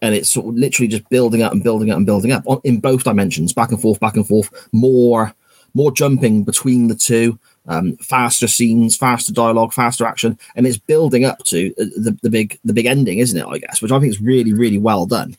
And 0.02 0.14
it's 0.14 0.30
sort 0.30 0.48
of 0.48 0.54
literally 0.56 0.88
just 0.88 1.08
building 1.08 1.40
up 1.40 1.52
and 1.52 1.64
building 1.64 1.90
up 1.90 1.96
and 1.96 2.04
building 2.04 2.30
up 2.30 2.42
on, 2.44 2.60
in 2.62 2.78
both 2.78 3.04
dimensions, 3.04 3.54
back 3.54 3.70
and 3.70 3.80
forth, 3.80 4.00
back 4.00 4.16
and 4.16 4.28
forth. 4.28 4.50
More, 4.70 5.32
more 5.72 5.90
jumping 5.92 6.44
between 6.44 6.88
the 6.88 6.94
two, 6.94 7.38
um, 7.66 7.96
faster 7.96 8.48
scenes, 8.48 8.96
faster 8.96 9.32
dialogue, 9.32 9.72
faster 9.72 10.04
action, 10.04 10.38
and 10.56 10.66
it's 10.66 10.78
building 10.78 11.24
up 11.24 11.38
to 11.44 11.70
uh, 11.78 11.84
the, 11.96 12.18
the 12.22 12.30
big, 12.30 12.58
the 12.64 12.72
big 12.72 12.86
ending, 12.86 13.18
isn't 13.18 13.38
it? 13.38 13.46
I 13.46 13.58
guess, 13.58 13.80
which 13.80 13.92
I 13.92 13.98
think 13.98 14.10
is 14.10 14.20
really, 14.20 14.52
really 14.52 14.78
well 14.78 15.06
done. 15.06 15.36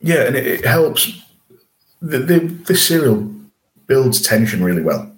Yeah, 0.00 0.26
and 0.26 0.36
it, 0.36 0.46
it 0.46 0.64
helps. 0.64 1.20
The, 2.00 2.18
the, 2.18 2.38
this 2.40 2.86
serial 2.86 3.30
builds 3.86 4.20
tension 4.20 4.62
really 4.64 4.82
well, 4.82 5.10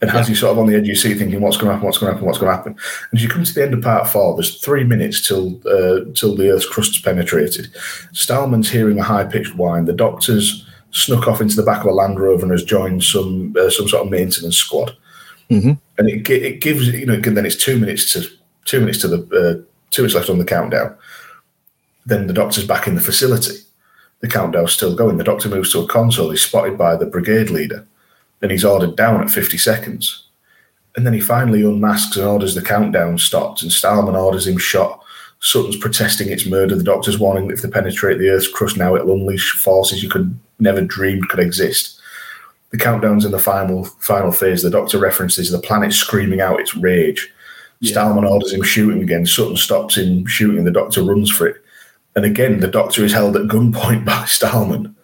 and 0.00 0.10
has 0.10 0.28
you 0.28 0.34
sort 0.34 0.52
of 0.52 0.58
on 0.58 0.66
the 0.66 0.74
edge 0.74 0.82
of 0.82 0.86
your 0.86 0.96
seat 0.96 1.18
thinking, 1.18 1.40
what's 1.40 1.56
going 1.56 1.68
to 1.68 1.72
happen, 1.72 1.86
what's 1.86 1.98
going 1.98 2.10
to 2.10 2.14
happen, 2.14 2.26
what's 2.26 2.38
going 2.38 2.50
to 2.50 2.56
happen. 2.56 2.72
And 2.72 3.18
as 3.18 3.22
you 3.22 3.28
come 3.28 3.44
to 3.44 3.54
the 3.54 3.62
end 3.62 3.74
of 3.74 3.82
part 3.82 4.08
four, 4.08 4.34
there's 4.34 4.60
three 4.60 4.84
minutes 4.84 5.26
till 5.26 5.60
uh, 5.66 6.10
till 6.14 6.36
the 6.36 6.50
Earth's 6.50 6.66
crust's 6.66 7.00
penetrated. 7.00 7.72
Stahlman's 8.12 8.70
hearing 8.70 8.98
a 8.98 9.02
high 9.02 9.24
pitched 9.24 9.54
whine. 9.56 9.84
The 9.84 9.92
doctor's 9.92 10.66
snuck 10.90 11.26
off 11.26 11.40
into 11.40 11.56
the 11.56 11.62
back 11.62 11.80
of 11.80 11.86
a 11.86 11.92
Land 11.92 12.20
Rover 12.20 12.42
and 12.42 12.52
has 12.52 12.64
joined 12.64 13.02
some 13.02 13.54
uh, 13.58 13.70
some 13.70 13.88
sort 13.88 14.04
of 14.04 14.10
maintenance 14.10 14.56
squad. 14.56 14.96
Mhm. 15.50 15.78
And 15.98 16.08
it, 16.08 16.28
it 16.30 16.60
gives 16.60 16.88
you 16.88 17.06
know 17.06 17.20
then 17.20 17.46
it's 17.46 17.56
two 17.56 17.78
minutes 17.78 18.12
to 18.12 18.26
two 18.64 18.80
minutes 18.80 18.98
to 18.98 19.08
the 19.08 19.18
uh, 19.18 19.62
two 19.90 20.02
minutes 20.02 20.14
left 20.14 20.30
on 20.30 20.38
the 20.38 20.44
countdown. 20.44 20.94
Then 22.06 22.26
the 22.26 22.32
doctor's 22.32 22.66
back 22.66 22.86
in 22.86 22.94
the 22.94 23.00
facility. 23.00 23.56
The 24.20 24.28
countdown's 24.28 24.72
still 24.72 24.94
going. 24.94 25.16
The 25.18 25.24
doctor 25.24 25.48
moves 25.48 25.72
to 25.72 25.80
a 25.80 25.86
console. 25.86 26.30
He's 26.30 26.42
spotted 26.44 26.78
by 26.78 26.96
the 26.96 27.06
brigade 27.06 27.50
leader, 27.50 27.86
and 28.40 28.50
he's 28.50 28.64
ordered 28.64 28.96
down 28.96 29.20
at 29.20 29.30
50 29.30 29.58
seconds. 29.58 30.26
And 30.96 31.06
then 31.06 31.14
he 31.14 31.20
finally 31.20 31.62
unmasks 31.62 32.16
and 32.16 32.26
orders 32.26 32.54
the 32.54 32.62
countdown 32.62 33.18
stopped, 33.18 33.62
and 33.62 33.70
Stahlman 33.70 34.14
orders 34.14 34.46
him 34.46 34.58
shot. 34.58 35.02
Sutton's 35.40 35.76
protesting 35.76 36.28
its 36.28 36.46
murder. 36.46 36.76
The 36.76 36.84
doctor's 36.84 37.18
warning 37.18 37.48
that 37.48 37.54
if 37.54 37.62
they 37.62 37.68
penetrate 37.68 38.18
the 38.18 38.28
Earth's 38.28 38.46
crust 38.46 38.76
now, 38.76 38.94
it'll 38.94 39.14
unleash 39.14 39.52
forces 39.52 40.02
you 40.02 40.08
could 40.08 40.38
never 40.60 40.80
dreamed 40.82 41.28
could 41.28 41.40
exist. 41.40 42.00
The 42.72 42.78
countdown's 42.78 43.24
in 43.24 43.32
the 43.32 43.38
final 43.38 43.84
final 43.84 44.32
phase. 44.32 44.62
The 44.62 44.70
doctor 44.70 44.98
references 44.98 45.50
the 45.50 45.58
planet 45.58 45.92
screaming 45.92 46.40
out 46.40 46.58
its 46.60 46.74
rage. 46.74 47.30
Yeah. 47.80 47.94
Stahlman 47.94 48.28
orders 48.28 48.52
him 48.52 48.62
shooting 48.62 49.02
again. 49.02 49.26
Sutton 49.26 49.56
stops 49.56 49.96
him 49.96 50.24
shooting. 50.26 50.64
The 50.64 50.70
doctor 50.70 51.02
runs 51.02 51.30
for 51.30 51.46
it. 51.46 51.56
And 52.16 52.24
again, 52.24 52.60
the 52.60 52.68
doctor 52.68 53.04
is 53.04 53.12
held 53.12 53.36
at 53.36 53.42
gunpoint 53.48 54.04
by 54.06 54.22
Stahlman 54.24 54.94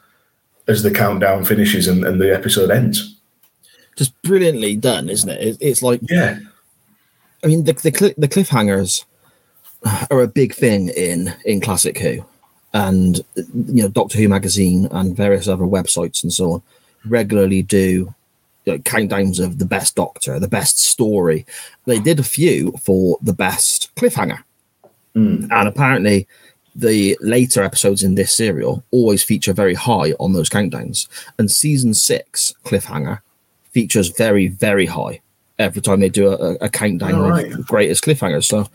as 0.66 0.82
the 0.82 0.90
countdown 0.90 1.44
finishes 1.44 1.88
and, 1.88 2.04
and 2.04 2.20
the 2.20 2.32
episode 2.34 2.70
ends. 2.70 3.14
Just 3.96 4.20
brilliantly 4.22 4.76
done, 4.76 5.08
isn't 5.10 5.28
it? 5.30 5.40
It- 5.40 5.58
It's 5.60 5.82
like 5.82 6.00
Yeah. 6.08 6.38
I 7.44 7.46
mean, 7.48 7.64
the 7.64 7.72
the, 7.74 7.92
cli 7.92 8.14
the 8.16 8.28
cliffhangers 8.28 9.04
are 10.10 10.20
a 10.22 10.26
big 10.28 10.54
thing 10.54 10.88
in 10.88 11.34
in 11.44 11.60
classic 11.60 11.98
Who, 11.98 12.24
and 12.72 13.20
you 13.36 13.82
know, 13.82 13.88
Doctor 13.88 14.18
Who 14.18 14.28
magazine 14.28 14.88
and 14.90 15.16
various 15.16 15.46
other 15.48 15.64
websites 15.64 16.22
and 16.22 16.32
so 16.32 16.52
on 16.52 16.62
regularly 17.10 17.62
do 17.62 18.14
know, 18.66 18.78
countdowns 18.78 19.42
of 19.42 19.58
the 19.58 19.64
best 19.64 19.94
Doctor, 19.94 20.38
the 20.38 20.48
best 20.48 20.78
story. 20.78 21.46
They 21.86 21.98
did 21.98 22.20
a 22.20 22.24
few 22.24 22.72
for 22.82 23.18
the 23.22 23.32
best 23.32 23.94
cliffhanger, 23.96 24.40
Mm. 25.16 25.48
and 25.50 25.68
apparently. 25.68 26.26
The 26.76 27.16
later 27.20 27.64
episodes 27.64 28.04
in 28.04 28.14
this 28.14 28.32
serial 28.32 28.84
always 28.92 29.24
feature 29.24 29.52
very 29.52 29.74
high 29.74 30.12
on 30.20 30.32
those 30.32 30.48
countdowns, 30.48 31.08
and 31.36 31.50
season 31.50 31.92
six 31.92 32.54
cliffhanger 32.64 33.20
features 33.72 34.10
very, 34.10 34.46
very 34.46 34.86
high 34.86 35.20
every 35.58 35.82
time 35.82 35.98
they 35.98 36.08
do 36.08 36.28
a, 36.28 36.54
a 36.60 36.68
countdown 36.68 37.14
Oh, 37.16 37.24
of 37.24 37.30
right. 37.30 37.50
greatest 37.66 38.04
cliffhangers. 38.04 38.44
So, 38.44 38.68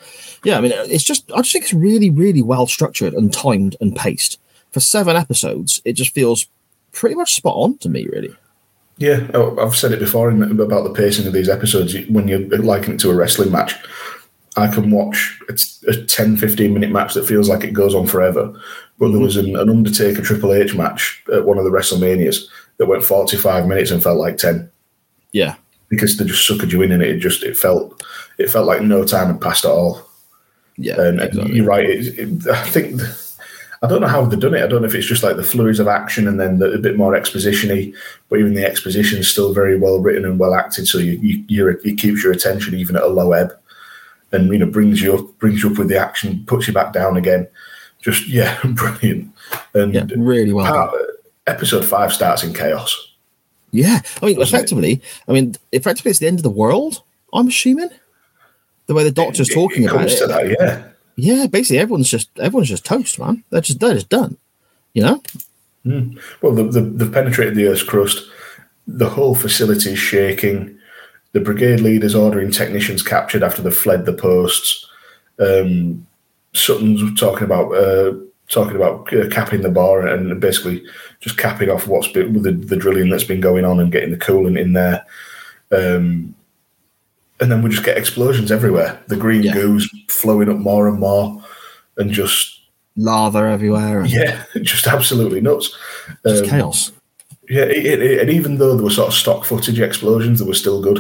yeah, 0.44 0.58
I 0.58 0.62
mean, 0.62 0.74
it's 0.76 1.04
just 1.06 1.32
I 1.32 1.38
just 1.38 1.54
think 1.54 1.64
it's 1.64 1.74
really, 1.74 2.10
really 2.10 2.42
well 2.42 2.68
structured 2.68 3.14
and 3.14 3.32
timed 3.32 3.78
and 3.80 3.96
paced. 3.96 4.38
For 4.72 4.82
seven 4.82 5.16
episodes, 5.16 5.82
it 5.86 5.94
just 5.94 6.14
feels 6.14 6.48
pretty 6.94 7.16
much 7.16 7.36
spot 7.36 7.56
on 7.56 7.78
to 7.80 7.90
me, 7.90 8.08
really. 8.08 8.36
Yeah, 8.98 9.28
oh, 9.34 9.58
I've 9.60 9.76
said 9.76 9.92
it 9.92 10.00
before 10.00 10.30
in, 10.30 10.44
about 10.62 10.84
the 10.84 10.94
pacing 10.94 11.28
of 11.28 11.34
these 11.34 11.50
episodes. 11.50 11.96
When 12.10 12.28
you're 12.28 12.48
likening 12.60 12.96
it 12.96 13.00
to 13.02 13.12
a 13.12 13.16
wrestling 13.16 13.52
match, 13.52 13.76
I 14.56 14.68
can 14.68 14.92
watch 14.92 15.40
a, 15.50 15.58
a 15.90 16.06
10, 16.06 16.38
15 16.38 16.74
minute 16.74 16.92
match 16.92 17.16
that 17.16 17.28
feels 17.28 17.50
like 17.50 17.64
it 17.64 17.74
goes 17.74 17.96
on 17.96 18.06
forever. 18.06 18.54
But 19.00 19.10
there 19.10 19.18
hmm. 19.18 19.24
was 19.24 19.38
an, 19.38 19.56
an 19.56 19.70
Undertaker 19.70 20.22
Triple 20.22 20.54
H 20.54 20.76
match 20.76 21.24
at 21.34 21.46
one 21.46 21.58
of 21.58 21.64
the 21.64 21.72
WrestleManias 21.72 22.46
that 22.78 22.86
went 22.86 23.04
45 23.04 23.68
minutes 23.68 23.92
and 23.92 24.02
felt 24.02 24.20
like 24.20 24.38
10 24.38 24.70
Yeah, 25.32 25.56
because 25.90 26.18
they 26.18 26.26
just 26.26 26.48
suckered 26.50 26.72
you 26.72 26.82
in 26.82 26.92
and 26.92 27.04
it 27.04 27.18
just 27.18 27.44
it 27.44 27.58
felt 27.58 28.04
it 28.38 28.50
felt 28.50 28.68
like 28.68 28.82
no 28.82 29.04
time 29.04 29.28
had 29.28 29.42
passed 29.42 29.66
at 29.66 29.72
all. 29.72 30.08
yeah, 30.78 31.00
And, 31.00 31.20
and 31.20 31.50
you're 31.50 31.66
right. 31.66 31.90
It, 31.90 32.20
it, 32.20 32.48
I 32.48 32.64
think 32.70 33.02
I 33.84 33.88
don't 33.88 34.00
know 34.02 34.08
how 34.08 34.24
they've 34.26 34.40
done 34.40 34.56
it. 34.56 34.64
I 34.64 34.68
don't 34.68 34.82
know 34.82 34.88
if 34.88 34.96
it's 34.96 35.06
just 35.06 35.24
like 35.24 35.36
the 35.36 35.44
fluids 35.44 35.80
of 35.80 35.90
action 35.90 36.26
and 36.28 36.40
then 36.40 36.58
the, 36.60 36.72
a 36.72 36.78
bit 36.78 36.96
more 36.98 37.16
exposition-y, 37.16 37.92
but 38.30 38.40
even 38.40 38.54
the 38.54 38.66
exposition 38.66 39.20
is 39.20 39.30
still 39.30 39.54
very 39.54 39.78
well 39.78 40.00
written 40.00 40.24
and 40.24 40.40
well 40.40 40.54
acted. 40.56 40.88
So 40.88 41.00
you, 41.00 41.20
you 41.22 41.44
you're, 41.50 41.70
it 41.72 41.98
keeps 41.98 42.24
your 42.24 42.32
attention 42.32 42.76
even 42.76 42.96
at 42.96 43.04
a 43.04 43.08
low 43.08 43.34
ebb, 43.34 43.52
and 44.32 44.50
you 44.52 44.58
know 44.60 44.66
brings 44.68 45.02
you 45.02 45.18
up 45.18 45.38
brings 45.38 45.62
you 45.64 45.70
up 45.72 45.78
with 45.78 45.90
the 45.90 45.98
action, 45.98 46.46
puts 46.48 46.66
you 46.68 46.74
back 46.74 46.94
down 46.94 47.18
again. 47.18 47.46
Just 48.02 48.26
yeah, 48.30 48.58
brilliant. 48.64 49.32
And 49.74 49.94
yeah, 49.94 50.06
really 50.16 50.54
well. 50.54 50.66
part- 50.66 50.96
episode 51.46 51.84
five 51.84 52.14
starts 52.14 52.42
in 52.44 52.54
chaos. 52.54 53.10
Yeah, 53.72 54.00
I 54.22 54.26
mean, 54.28 54.38
Doesn't 54.38 54.56
it? 54.56 54.60
effectively, 54.60 55.02
I 55.28 55.34
mean, 55.34 55.56
effectively, 55.74 56.12
it's 56.12 56.20
the 56.20 56.28
end 56.28 56.40
of 56.40 56.44
the 56.44 56.50
world. 56.50 57.04
I'm 57.34 57.48
assuming 57.50 57.90
the 58.86 58.94
way 58.94 59.04
the 59.04 59.12
doctor's 59.12 59.50
It- 59.50 59.54
talking 59.56 59.84
it 59.84 59.92
about 59.92 60.10
it. 60.10 60.28
that, 60.30 60.56
yeah. 60.58 60.90
Yeah, 61.16 61.48
basically, 61.48 61.80
everyone's 61.80 62.10
just 62.10 62.30
everyone's 62.40 62.70
just 62.70 62.86
toast, 62.86 63.20
man. 63.20 63.44
They're 63.50 63.62
just 63.62 63.80
they're 63.80 63.94
just 63.94 64.10
done. 64.10 64.38
You 64.94 65.04
know? 65.04 65.24
Well, 66.42 66.54
the, 66.54 66.64
the, 66.64 66.82
they've 66.82 67.12
penetrated 67.12 67.56
the 67.56 67.68
Earth's 67.68 67.84
crust. 67.84 68.24
The 68.88 69.10
whole 69.10 69.36
facility 69.36 69.92
is 69.92 70.00
shaking. 70.00 70.78
The 71.34 71.40
brigade 71.40 71.82
leader's 71.82 72.16
ordering 72.16 72.52
technicians 72.52 73.02
captured 73.02 73.44
after 73.44 73.62
they've 73.62 73.76
fled 73.76 74.06
the 74.06 74.14
posts. 74.14 74.88
Um, 75.40 76.06
Sutton's 76.54 77.20
talking 77.20 77.46
about 77.46 77.72
uh, 77.72 78.14
talking 78.50 78.76
about 78.76 79.12
uh, 79.14 79.28
capping 79.30 79.62
the 79.62 79.70
bar 79.70 80.06
and 80.06 80.40
basically 80.40 80.84
just 81.20 81.38
capping 81.38 81.70
off 81.70 81.88
what's 81.88 82.08
been 82.08 82.42
the, 82.44 82.52
the 82.52 82.78
drilling 82.78 83.10
that's 83.10 83.24
been 83.24 83.42
going 83.42 83.66
on 83.66 83.80
and 83.80 83.92
getting 83.92 84.12
the 84.12 84.18
coolant 84.18 84.60
in 84.60 84.74
there. 84.74 85.06
Um, 85.72 86.36
and 87.40 87.52
then 87.52 87.62
we 87.62 87.70
just 87.70 87.84
get 87.84 87.98
explosions 87.98 88.52
everywhere. 88.52 89.00
The 89.08 89.16
green 89.18 89.44
Yeah. 89.44 89.54
goo's 89.54 89.90
flowing 90.10 90.50
up 90.50 90.58
more 90.58 90.88
and 90.88 91.00
more, 91.00 91.44
and 91.98 92.12
just 92.12 92.60
Lava 92.96 93.40
everywhere 93.40 94.02
and 94.02 94.12
yeah, 94.12 94.44
just 94.62 94.86
absolutely 94.88 95.42
nuts. 95.42 95.76
just 96.28 96.44
Um, 96.44 96.50
chaos. 96.50 96.92
yeah, 97.50 97.64
it, 97.64 98.02
it, 98.02 98.20
and 98.22 98.30
even 98.30 98.58
though 98.58 98.76
there 98.76 98.84
were 98.84 98.90
sort 98.92 99.08
of 99.08 99.14
stock 99.16 99.46
footage 99.46 99.80
explosions, 99.80 100.40
they 100.40 100.46
were 100.46 100.54
still 100.54 100.82
good. 100.82 100.98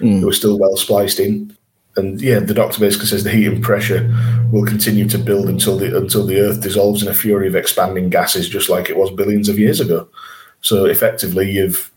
Mm. 0.00 0.20
They 0.20 0.24
were 0.24 0.32
still 0.32 0.58
well 0.58 0.76
spliced 0.76 1.18
in. 1.18 1.54
And 1.96 2.20
yeah, 2.20 2.38
the 2.38 2.54
doctor 2.54 2.78
basically 2.78 3.08
says 3.08 3.24
the 3.24 3.30
heat 3.30 3.46
and 3.48 3.60
pressure 3.60 4.08
will 4.52 4.64
continue 4.64 5.08
to 5.08 5.18
build 5.18 5.48
until 5.48 5.76
the 5.76 5.96
until 5.96 6.24
the 6.24 6.38
Earth 6.38 6.60
dissolves 6.60 7.02
in 7.02 7.08
a 7.08 7.14
fury 7.14 7.48
of 7.48 7.56
expanding 7.56 8.08
gases, 8.08 8.48
just 8.48 8.68
like 8.68 8.88
it 8.88 8.96
was 8.96 9.10
billions 9.10 9.48
of 9.48 9.58
years 9.58 9.80
ago. 9.80 10.06
So 10.60 10.84
effectively, 10.84 11.50
you've 11.50 11.90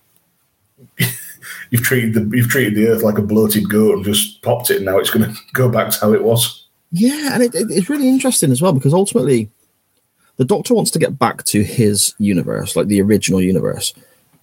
you've 1.72 1.82
treated 1.82 2.14
the 2.14 2.38
you've 2.38 2.50
treated 2.50 2.76
the 2.76 2.88
Earth 2.88 3.02
like 3.02 3.18
a 3.18 3.24
bloated 3.24 3.68
goat 3.70 3.96
and 3.96 4.06
just 4.06 4.42
popped 4.44 4.70
it, 4.70 4.78
and 4.78 4.86
now 4.86 5.00
it's 5.00 5.10
going 5.10 5.26
to 5.34 5.40
go 5.54 5.70
back 5.70 5.90
to 5.92 6.00
how 6.00 6.14
it 6.14 6.24
was. 6.24 6.68
Yeah, 6.92 7.34
and 7.34 7.42
it, 7.42 7.56
it, 7.56 7.72
it's 7.72 7.90
really 7.90 8.10
interesting 8.10 8.52
as 8.52 8.62
well 8.62 8.74
because 8.74 8.94
ultimately, 8.94 9.50
the 10.38 10.46
Doctor 10.46 10.74
wants 10.76 10.92
to 10.92 11.00
get 11.00 11.18
back 11.18 11.44
to 11.46 11.64
his 11.64 12.14
universe, 12.20 12.76
like 12.76 12.88
the 12.88 13.02
original 13.02 13.42
universe, 13.42 13.94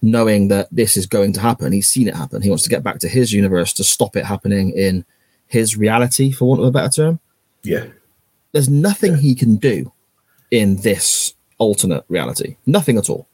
knowing 0.01 0.47
that 0.49 0.67
this 0.71 0.97
is 0.97 1.05
going 1.05 1.33
to 1.33 1.39
happen. 1.39 1.71
He's 1.71 1.87
seen 1.87 2.07
it 2.07 2.15
happen. 2.15 2.41
He 2.41 2.49
wants 2.49 2.63
to 2.63 2.69
get 2.69 2.83
back 2.83 2.99
to 2.99 3.07
his 3.07 3.31
universe 3.31 3.71
to 3.73 3.83
stop 3.83 4.15
it 4.15 4.25
happening 4.25 4.71
in 4.71 5.05
his 5.47 5.77
reality, 5.77 6.31
for 6.31 6.45
want 6.45 6.61
of 6.61 6.67
a 6.67 6.71
better 6.71 6.89
term. 6.89 7.19
Yeah, 7.63 7.85
There's 8.51 8.69
nothing 8.69 9.17
he 9.17 9.35
can 9.35 9.57
do 9.57 9.91
in 10.49 10.77
this 10.77 11.33
alternate 11.57 12.05
reality. 12.07 12.55
Nothing 12.65 12.97
at 12.97 13.09
all. 13.09 13.27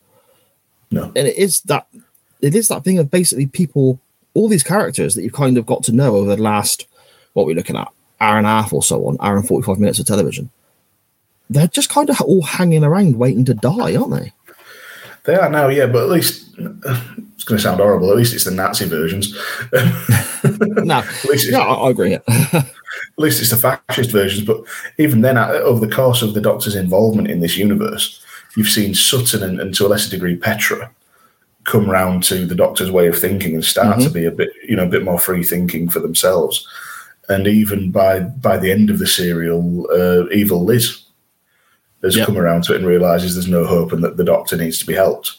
no, 0.91 1.05
and 1.15 1.27
it 1.27 1.37
is 1.37 1.61
that 1.61 1.87
it 2.45 2.55
is 2.55 2.67
that 2.67 2.83
thing 2.83 2.99
of 2.99 3.11
basically 3.11 3.45
people 3.45 3.99
all 4.33 4.47
these 4.47 4.63
characters 4.63 5.15
that 5.15 5.23
you've 5.23 5.33
kind 5.33 5.57
of 5.57 5.65
got 5.65 5.83
to 5.83 5.91
know 5.91 6.15
over 6.15 6.35
the 6.35 6.41
last 6.41 6.87
what 7.33 7.45
we're 7.45 7.55
looking 7.55 7.77
at 7.77 7.91
hour 8.21 8.37
and 8.37 8.47
a 8.47 8.49
half 8.49 8.73
or 8.73 8.83
so 8.83 9.07
on 9.07 9.17
hour 9.19 9.37
and 9.37 9.47
45 9.47 9.79
minutes 9.79 9.99
of 9.99 10.05
television 10.05 10.49
they're 11.49 11.67
just 11.67 11.89
kind 11.89 12.09
of 12.09 12.19
all 12.21 12.41
hanging 12.41 12.83
around 12.83 13.17
waiting 13.17 13.45
to 13.45 13.53
die 13.53 13.95
aren't 13.95 14.11
they 14.11 14.33
they 15.25 15.35
are 15.35 15.49
now. 15.49 15.67
Yeah, 15.67 15.87
but 15.87 16.03
at 16.03 16.09
least 16.09 16.47
it's 16.57 17.43
going 17.43 17.57
to 17.57 17.59
sound 17.59 17.79
horrible. 17.79 18.11
At 18.11 18.17
least 18.17 18.33
it's 18.33 18.45
the 18.45 18.51
Nazi 18.51 18.85
versions. 18.85 19.33
no 19.73 20.99
At 20.99 21.25
least 21.25 21.47
it's, 21.47 21.55
i, 21.55 21.63
I 21.63 21.89
agree 21.89 22.11
yeah. 22.11 22.19
at 22.27 22.65
least 23.17 23.41
it's 23.41 23.49
the 23.49 23.57
fascist 23.57 24.11
versions. 24.11 24.45
But 24.45 24.61
even 24.97 25.21
then, 25.21 25.37
uh, 25.37 25.47
over 25.47 25.83
the 25.83 25.93
course 25.93 26.21
of 26.21 26.33
the 26.33 26.41
Doctor's 26.41 26.75
involvement 26.75 27.29
in 27.29 27.39
this 27.39 27.57
universe, 27.57 28.23
you've 28.55 28.69
seen 28.69 28.93
Sutton 28.93 29.43
and, 29.43 29.59
and 29.59 29.73
to 29.75 29.87
a 29.87 29.89
lesser 29.89 30.11
degree 30.11 30.35
Petra 30.35 30.91
come 31.65 31.89
round 31.89 32.23
to 32.23 32.45
the 32.45 32.55
Doctor's 32.55 32.91
way 32.91 33.07
of 33.07 33.17
thinking 33.17 33.53
and 33.55 33.65
start 33.65 33.99
to 34.01 34.09
be 34.09 34.25
a 34.25 34.31
bit, 34.31 34.51
you 34.67 34.75
know, 34.75 34.83
a 34.85 34.89
bit 34.89 35.03
more 35.03 35.19
free 35.19 35.43
thinking 35.43 35.89
for 35.89 35.99
themselves. 35.99 36.65
And 37.27 37.47
even 37.47 37.91
by 37.91 38.19
by 38.21 38.57
the 38.57 38.71
end 38.71 38.89
of 38.89 38.99
the 38.99 39.07
serial, 39.07 39.87
uh, 39.91 40.27
evil 40.29 40.63
Liz 40.63 41.01
has 42.03 42.15
Yeah. 42.15 42.25
come 42.25 42.37
around 42.37 42.63
to 42.65 42.73
it 42.73 42.77
and 42.77 42.87
realizes 42.87 43.33
there's 43.33 43.47
no 43.47 43.65
hope 43.65 43.91
and 43.91 44.03
that 44.03 44.17
the 44.17 44.23
Doctor 44.23 44.55
needs 44.55 44.77
to 44.79 44.85
be 44.85 44.93
helped. 44.93 45.33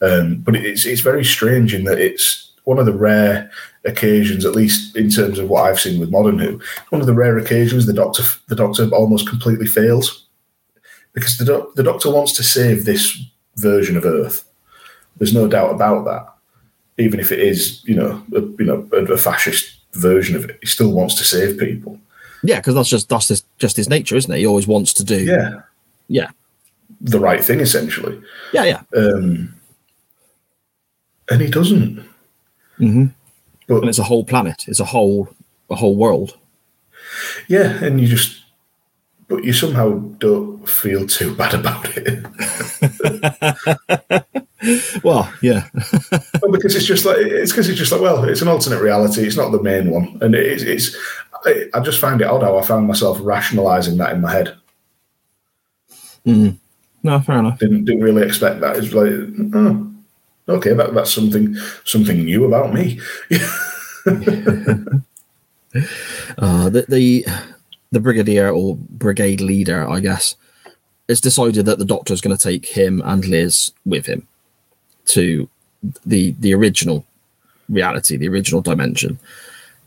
Um, 0.00 0.36
but 0.44 0.56
it's 0.56 0.84
it's 0.84 1.00
very 1.00 1.24
strange 1.24 1.74
in 1.74 1.84
that 1.84 2.00
it's 2.00 2.50
one 2.64 2.78
of 2.80 2.86
the 2.86 2.92
rare 2.92 3.50
occasions, 3.84 4.44
at 4.44 4.54
least 4.56 4.96
in 4.96 5.10
terms 5.10 5.38
of 5.38 5.48
what 5.48 5.64
I've 5.64 5.80
seen 5.80 6.00
with 6.00 6.10
Modern 6.10 6.38
Who, 6.38 6.60
one 6.90 7.00
of 7.00 7.06
the 7.06 7.14
rare 7.14 7.38
occasions 7.38 7.86
the 7.86 7.92
Doctor 7.92 8.24
the 8.48 8.56
Doctor 8.56 8.88
almost 8.88 9.28
completely 9.28 9.66
fails 9.66 10.26
because 11.12 11.36
the 11.38 11.44
doc, 11.44 11.74
the 11.76 11.82
Doctor 11.82 12.10
wants 12.10 12.32
to 12.32 12.42
save 12.42 12.84
this 12.84 13.16
version 13.56 13.96
of 13.96 14.04
Earth. 14.04 14.44
There's 15.18 15.34
no 15.34 15.46
doubt 15.48 15.72
about 15.74 16.04
that. 16.06 16.28
even 16.98 17.20
if 17.20 17.30
it 17.32 17.38
is, 17.40 17.82
you 17.84 17.94
know, 17.94 18.22
a, 18.34 18.40
you 18.40 18.64
know, 18.64 18.88
a, 18.92 19.12
a 19.12 19.16
fascist 19.16 19.78
version 19.92 20.36
of 20.36 20.44
it, 20.44 20.58
he 20.60 20.66
still 20.66 20.92
wants 20.92 21.14
to 21.16 21.24
save 21.24 21.58
people. 21.58 21.98
Yeah, 22.42 22.58
because 22.60 22.74
that's 22.74 22.88
just 22.88 23.08
that's 23.08 23.28
his, 23.28 23.44
just 23.58 23.76
his 23.76 23.88
nature, 23.88 24.16
isn't 24.16 24.32
it? 24.32 24.38
He 24.38 24.46
always 24.46 24.66
wants 24.66 24.92
to 24.94 25.04
do. 25.04 25.22
Yeah, 25.24 25.62
yeah, 26.08 26.30
the 27.00 27.20
right 27.20 27.42
thing 27.44 27.60
essentially. 27.60 28.20
yeah, 28.52 28.64
yeah. 28.64 28.82
Um, 28.96 29.54
and 31.30 31.40
he 31.40 31.48
doesn't. 31.48 32.02
hmm 32.78 33.06
But 33.68 33.78
And 33.82 33.88
it's 33.88 33.98
a 34.00 34.04
whole 34.04 34.24
planet. 34.24 34.64
It's 34.66 34.80
a 34.80 34.84
whole 34.84 35.28
a 35.70 35.76
whole 35.76 35.94
world. 35.96 36.36
yeah, 37.48 37.82
and 37.84 38.00
you 38.00 38.08
just, 38.08 38.42
but 39.28 39.44
you 39.44 39.52
somehow 39.52 39.98
don't 40.18 40.68
feel 40.68 41.06
too 41.06 41.34
bad 41.40 41.54
about 41.54 41.86
it. 41.96 42.24
Well, 45.02 45.32
yeah, 45.42 45.68
Well, 46.40 46.52
because 46.52 46.76
it's 46.76 46.84
just 46.84 47.04
like 47.04 47.16
it's 47.18 47.50
because 47.50 47.68
it's 47.68 47.78
just 47.78 47.90
like 47.90 48.00
well, 48.00 48.24
it's 48.24 48.42
an 48.42 48.48
alternate 48.48 48.80
reality. 48.80 49.26
It's 49.26 49.36
not 49.36 49.50
the 49.50 49.62
main 49.62 49.90
one, 49.90 50.18
and 50.20 50.34
it's 50.34 50.62
it's. 50.62 50.96
I, 51.44 51.64
I 51.74 51.80
just 51.80 52.00
find 52.00 52.20
it 52.20 52.28
odd 52.28 52.42
how 52.42 52.56
I 52.56 52.62
found 52.62 52.86
myself 52.86 53.18
rationalising 53.20 53.96
that 53.98 54.12
in 54.12 54.20
my 54.20 54.32
head. 54.32 54.56
no, 57.02 57.20
fair 57.20 57.38
enough. 57.38 57.58
Didn't 57.58 57.84
didn't 57.84 58.02
really 58.02 58.22
expect 58.22 58.60
that. 58.60 58.76
It's 58.76 58.92
like, 58.92 59.12
oh, 59.54 59.92
okay, 60.48 60.74
that, 60.74 60.94
that's 60.94 61.12
something 61.12 61.56
something 61.84 62.24
new 62.24 62.44
about 62.44 62.72
me. 62.72 63.00
Uh, 66.36 66.68
the, 66.68 66.84
the 66.86 67.24
the 67.92 68.00
brigadier 68.00 68.50
or 68.50 68.76
brigade 68.76 69.40
leader, 69.40 69.88
I 69.88 70.00
guess, 70.00 70.36
has 71.08 71.18
decided 71.18 71.64
that 71.64 71.78
the 71.78 71.86
doctor 71.86 72.12
is 72.12 72.20
going 72.20 72.36
to 72.36 72.42
take 72.42 72.66
him 72.66 73.00
and 73.06 73.24
Liz 73.24 73.72
with 73.86 74.04
him 74.04 74.28
to 75.06 75.48
the 76.06 76.34
the 76.40 76.54
original 76.54 77.04
reality, 77.68 78.16
the 78.16 78.28
original 78.28 78.60
dimension, 78.60 79.18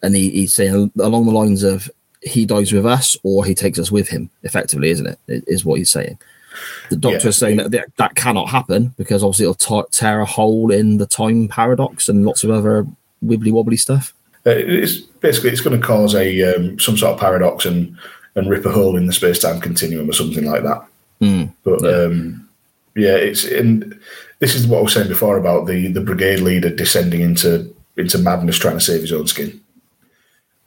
and 0.02 0.16
he, 0.16 0.30
he's 0.32 0.54
saying 0.56 0.92
along 1.00 1.26
the 1.26 1.32
lines 1.32 1.64
of 1.64 1.90
he 2.22 2.46
dies 2.46 2.74
with 2.74 2.86
us 2.86 3.16
or 3.24 3.46
he 3.46 3.54
takes 3.54 3.78
us 3.80 3.92
with 3.92 4.10
him. 4.10 4.30
Effectively, 4.44 4.90
isn't 4.90 5.08
it? 5.08 5.20
Is 5.48 5.64
what 5.66 5.78
he's 5.78 5.92
saying. 5.92 6.18
The 6.90 6.96
doctor 6.96 7.20
Yeah. 7.20 7.28
is 7.30 7.38
saying 7.38 7.58
that, 7.58 7.72
that 7.72 7.88
that 7.98 8.16
cannot 8.16 8.50
happen 8.50 8.94
because 8.98 9.24
obviously 9.24 9.44
it'll 9.46 9.84
t- 9.84 9.90
tear 9.92 10.22
a 10.22 10.26
hole 10.26 10.72
in 10.72 10.98
the 10.98 11.06
time 11.06 11.48
paradox 11.50 12.08
and 12.10 12.26
lots 12.26 12.44
of 12.44 12.50
other 12.50 12.88
wibbly 13.24 13.52
wobbly 13.52 13.78
stuff. 13.78 14.14
Uh, 14.48 14.52
it's 14.52 15.00
basically 15.00 15.50
it's 15.50 15.62
going 15.62 15.80
to 15.80 15.86
cause 15.86 16.14
a 16.16 16.56
um, 16.56 16.80
some 16.80 16.96
sort 16.98 17.14
of 17.14 17.20
paradox 17.20 17.66
and 17.66 17.98
and 18.36 18.50
rip 18.50 18.66
a 18.66 18.72
hole 18.72 18.96
in 18.98 19.06
the 19.06 19.14
space 19.14 19.40
time 19.40 19.60
continuum 19.60 20.10
or 20.10 20.14
something 20.14 20.46
like 20.46 20.64
that. 20.64 20.86
Mm. 21.22 21.52
But 21.64 21.82
Yeah. 21.84 22.04
um, 22.06 22.50
yeah, 22.96 23.16
it's 23.16 23.44
and 23.44 24.00
this 24.40 24.56
is 24.56 24.68
what 24.68 24.80
I 24.80 24.82
was 24.82 24.94
saying 24.94 25.08
before 25.08 25.38
about 25.38 25.68
the 25.68 25.88
the 25.88 26.02
brigade 26.02 26.40
leader 26.40 26.70
descending 26.70 27.22
into 27.22 27.74
into 27.98 28.18
madness 28.18 28.58
trying 28.58 28.78
to 28.78 28.84
save 28.84 29.02
his 29.02 29.14
own 29.14 29.28
skin. 29.28 29.62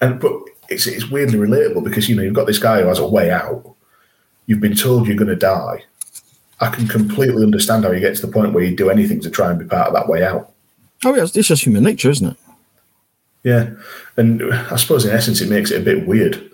And 0.01 0.20
but 0.20 0.32
it's 0.69 0.86
it's 0.86 1.11
weirdly 1.11 1.39
relatable 1.39 1.85
because 1.85 2.09
you 2.09 2.16
know 2.16 2.23
you've 2.23 2.35
got 2.35 2.47
this 2.47 2.59
guy 2.59 2.81
who 2.81 2.89
has 2.89 2.99
a 2.99 3.07
way 3.07 3.31
out. 3.31 3.74
You've 4.47 4.61
been 4.61 4.77
told 4.77 5.07
you're 5.07 5.16
going 5.16 5.28
to 5.28 5.36
die. 5.36 5.85
I 6.61 6.70
can 6.70 6.89
completely 6.89 7.45
understand 7.45 7.85
how 7.85 7.93
you 7.93 8.01
get 8.01 8.16
to 8.16 8.27
the 8.27 8.32
point 8.32 8.53
where 8.53 8.65
you 8.65 8.74
do 8.74 8.90
anything 8.90 9.20
to 9.20 9.31
try 9.31 9.51
and 9.51 9.59
be 9.59 9.66
part 9.66 9.89
of 9.89 9.95
that 9.95 10.09
way 10.09 10.24
out. 10.24 10.53
Oh 11.05 11.15
yeah, 11.15 11.23
it's 11.23 11.36
it's 11.36 11.49
just 11.49 11.65
human 11.65 11.85
nature, 11.85 12.11
isn't 12.11 12.31
it? 12.31 12.36
Yeah, 13.45 13.70
and 14.16 14.43
I 14.53 14.77
suppose 14.77 15.05
in 15.05 15.15
essence 15.15 15.40
it 15.40 15.51
makes 15.51 15.70
it 15.70 15.81
a 15.81 15.85
bit 15.85 16.07
weird 16.07 16.51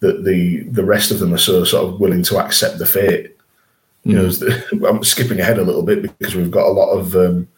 that 0.00 0.24
the 0.24 0.62
the 0.64 0.84
rest 0.84 1.10
of 1.10 1.18
them 1.18 1.34
are 1.34 1.38
so 1.38 1.64
sort 1.64 1.86
of 1.86 2.00
willing 2.00 2.22
to 2.24 2.38
accept 2.38 2.78
the 2.78 2.86
fate. 2.86 3.36
You 4.04 4.14
know, 4.16 4.26
as 4.26 4.42
I'm 4.88 5.04
skipping 5.04 5.40
ahead 5.40 5.58
a 5.58 5.62
little 5.64 5.82
bit 5.82 6.02
because 6.02 6.34
we've 6.34 6.50
got 6.50 6.66
a 6.66 6.72
lot 6.72 6.90
of 6.90 7.14
um, 7.16 7.48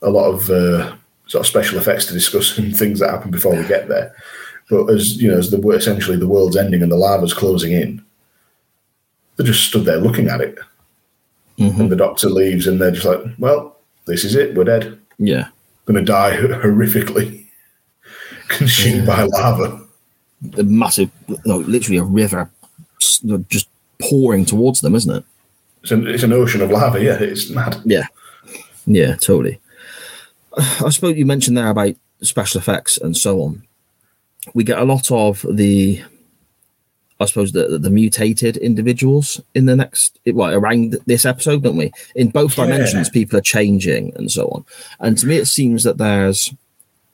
a 0.00 0.10
lot 0.10 0.30
of 0.30 0.48
uh, 0.50 0.94
sort 1.26 1.40
of 1.42 1.46
special 1.46 1.78
effects 1.78 2.06
to 2.06 2.12
discuss 2.14 2.56
and 2.58 2.76
things 2.76 3.00
that 3.00 3.10
happen 3.10 3.30
before 3.30 3.54
we 3.56 3.66
get 3.66 3.88
there. 3.88 4.14
But 4.70 4.86
as 4.90 5.20
you 5.20 5.30
know, 5.30 5.38
as 5.38 5.50
the 5.50 5.58
essentially 5.70 6.16
the 6.16 6.28
world's 6.28 6.56
ending 6.56 6.82
and 6.82 6.90
the 6.92 6.96
lava's 6.96 7.34
closing 7.34 7.72
in, 7.72 8.02
they 9.36 9.44
just 9.44 9.64
stood 9.64 9.84
there 9.84 9.98
looking 9.98 10.28
at 10.28 10.40
it, 10.40 10.58
Mhm. 11.58 11.80
and 11.80 11.90
the 11.90 11.96
doctor 11.96 12.30
leaves, 12.30 12.66
and 12.66 12.80
they're 12.80 12.92
just 12.92 13.04
like, 13.04 13.20
"Well, 13.38 13.76
this 14.06 14.24
is 14.24 14.34
it. 14.36 14.54
We're 14.54 14.64
dead. 14.64 14.98
Yeah. 15.18 15.48
Going 15.86 15.98
to 15.98 16.04
die 16.04 16.36
horrifically, 16.40 17.46
consumed 18.48 19.06
by 19.06 19.24
lava." 19.24 19.80
a 20.58 20.62
massive, 20.64 21.08
no, 21.44 21.58
literally 21.58 21.98
a 21.98 22.02
river 22.02 22.50
just 23.48 23.68
pouring 24.00 24.44
towards 24.44 24.80
them, 24.80 24.94
isn't 24.96 25.14
it? 25.14 25.24
It's 25.82 25.90
an, 25.90 26.06
it's 26.06 26.22
an 26.22 26.32
ocean 26.32 26.60
of 26.60 26.70
lava. 26.70 27.02
Yeah, 27.02 27.18
it's 27.20 27.50
mad. 27.50 27.80
Yeah. 27.84 28.06
Yeah, 28.86 29.16
totally. 29.16 29.60
I 30.56 30.90
suppose 30.90 31.16
you 31.16 31.26
mentioned 31.26 31.56
there 31.56 31.70
about 31.70 31.94
special 32.20 32.60
effects 32.60 32.98
and 32.98 33.16
so 33.16 33.42
on. 33.42 33.66
We 34.54 34.64
get 34.64 34.78
a 34.78 34.84
lot 34.84 35.10
of 35.10 35.44
the, 35.48 36.02
I 37.20 37.26
suppose, 37.26 37.52
the, 37.52 37.78
the 37.78 37.90
mutated 37.90 38.56
individuals 38.56 39.40
in 39.54 39.66
the 39.66 39.76
next, 39.76 40.18
well, 40.26 40.52
around 40.52 40.98
this 41.06 41.24
episode, 41.24 41.62
don't 41.62 41.76
we? 41.76 41.92
In 42.14 42.30
both 42.30 42.58
Yeah. 42.58 42.66
dimensions, 42.66 43.08
people 43.08 43.38
are 43.38 43.42
changing 43.42 44.12
and 44.16 44.30
so 44.30 44.48
on. 44.48 44.64
And 45.00 45.16
to 45.18 45.26
me, 45.26 45.36
it 45.36 45.46
seems 45.46 45.84
that 45.84 45.98
there's 45.98 46.52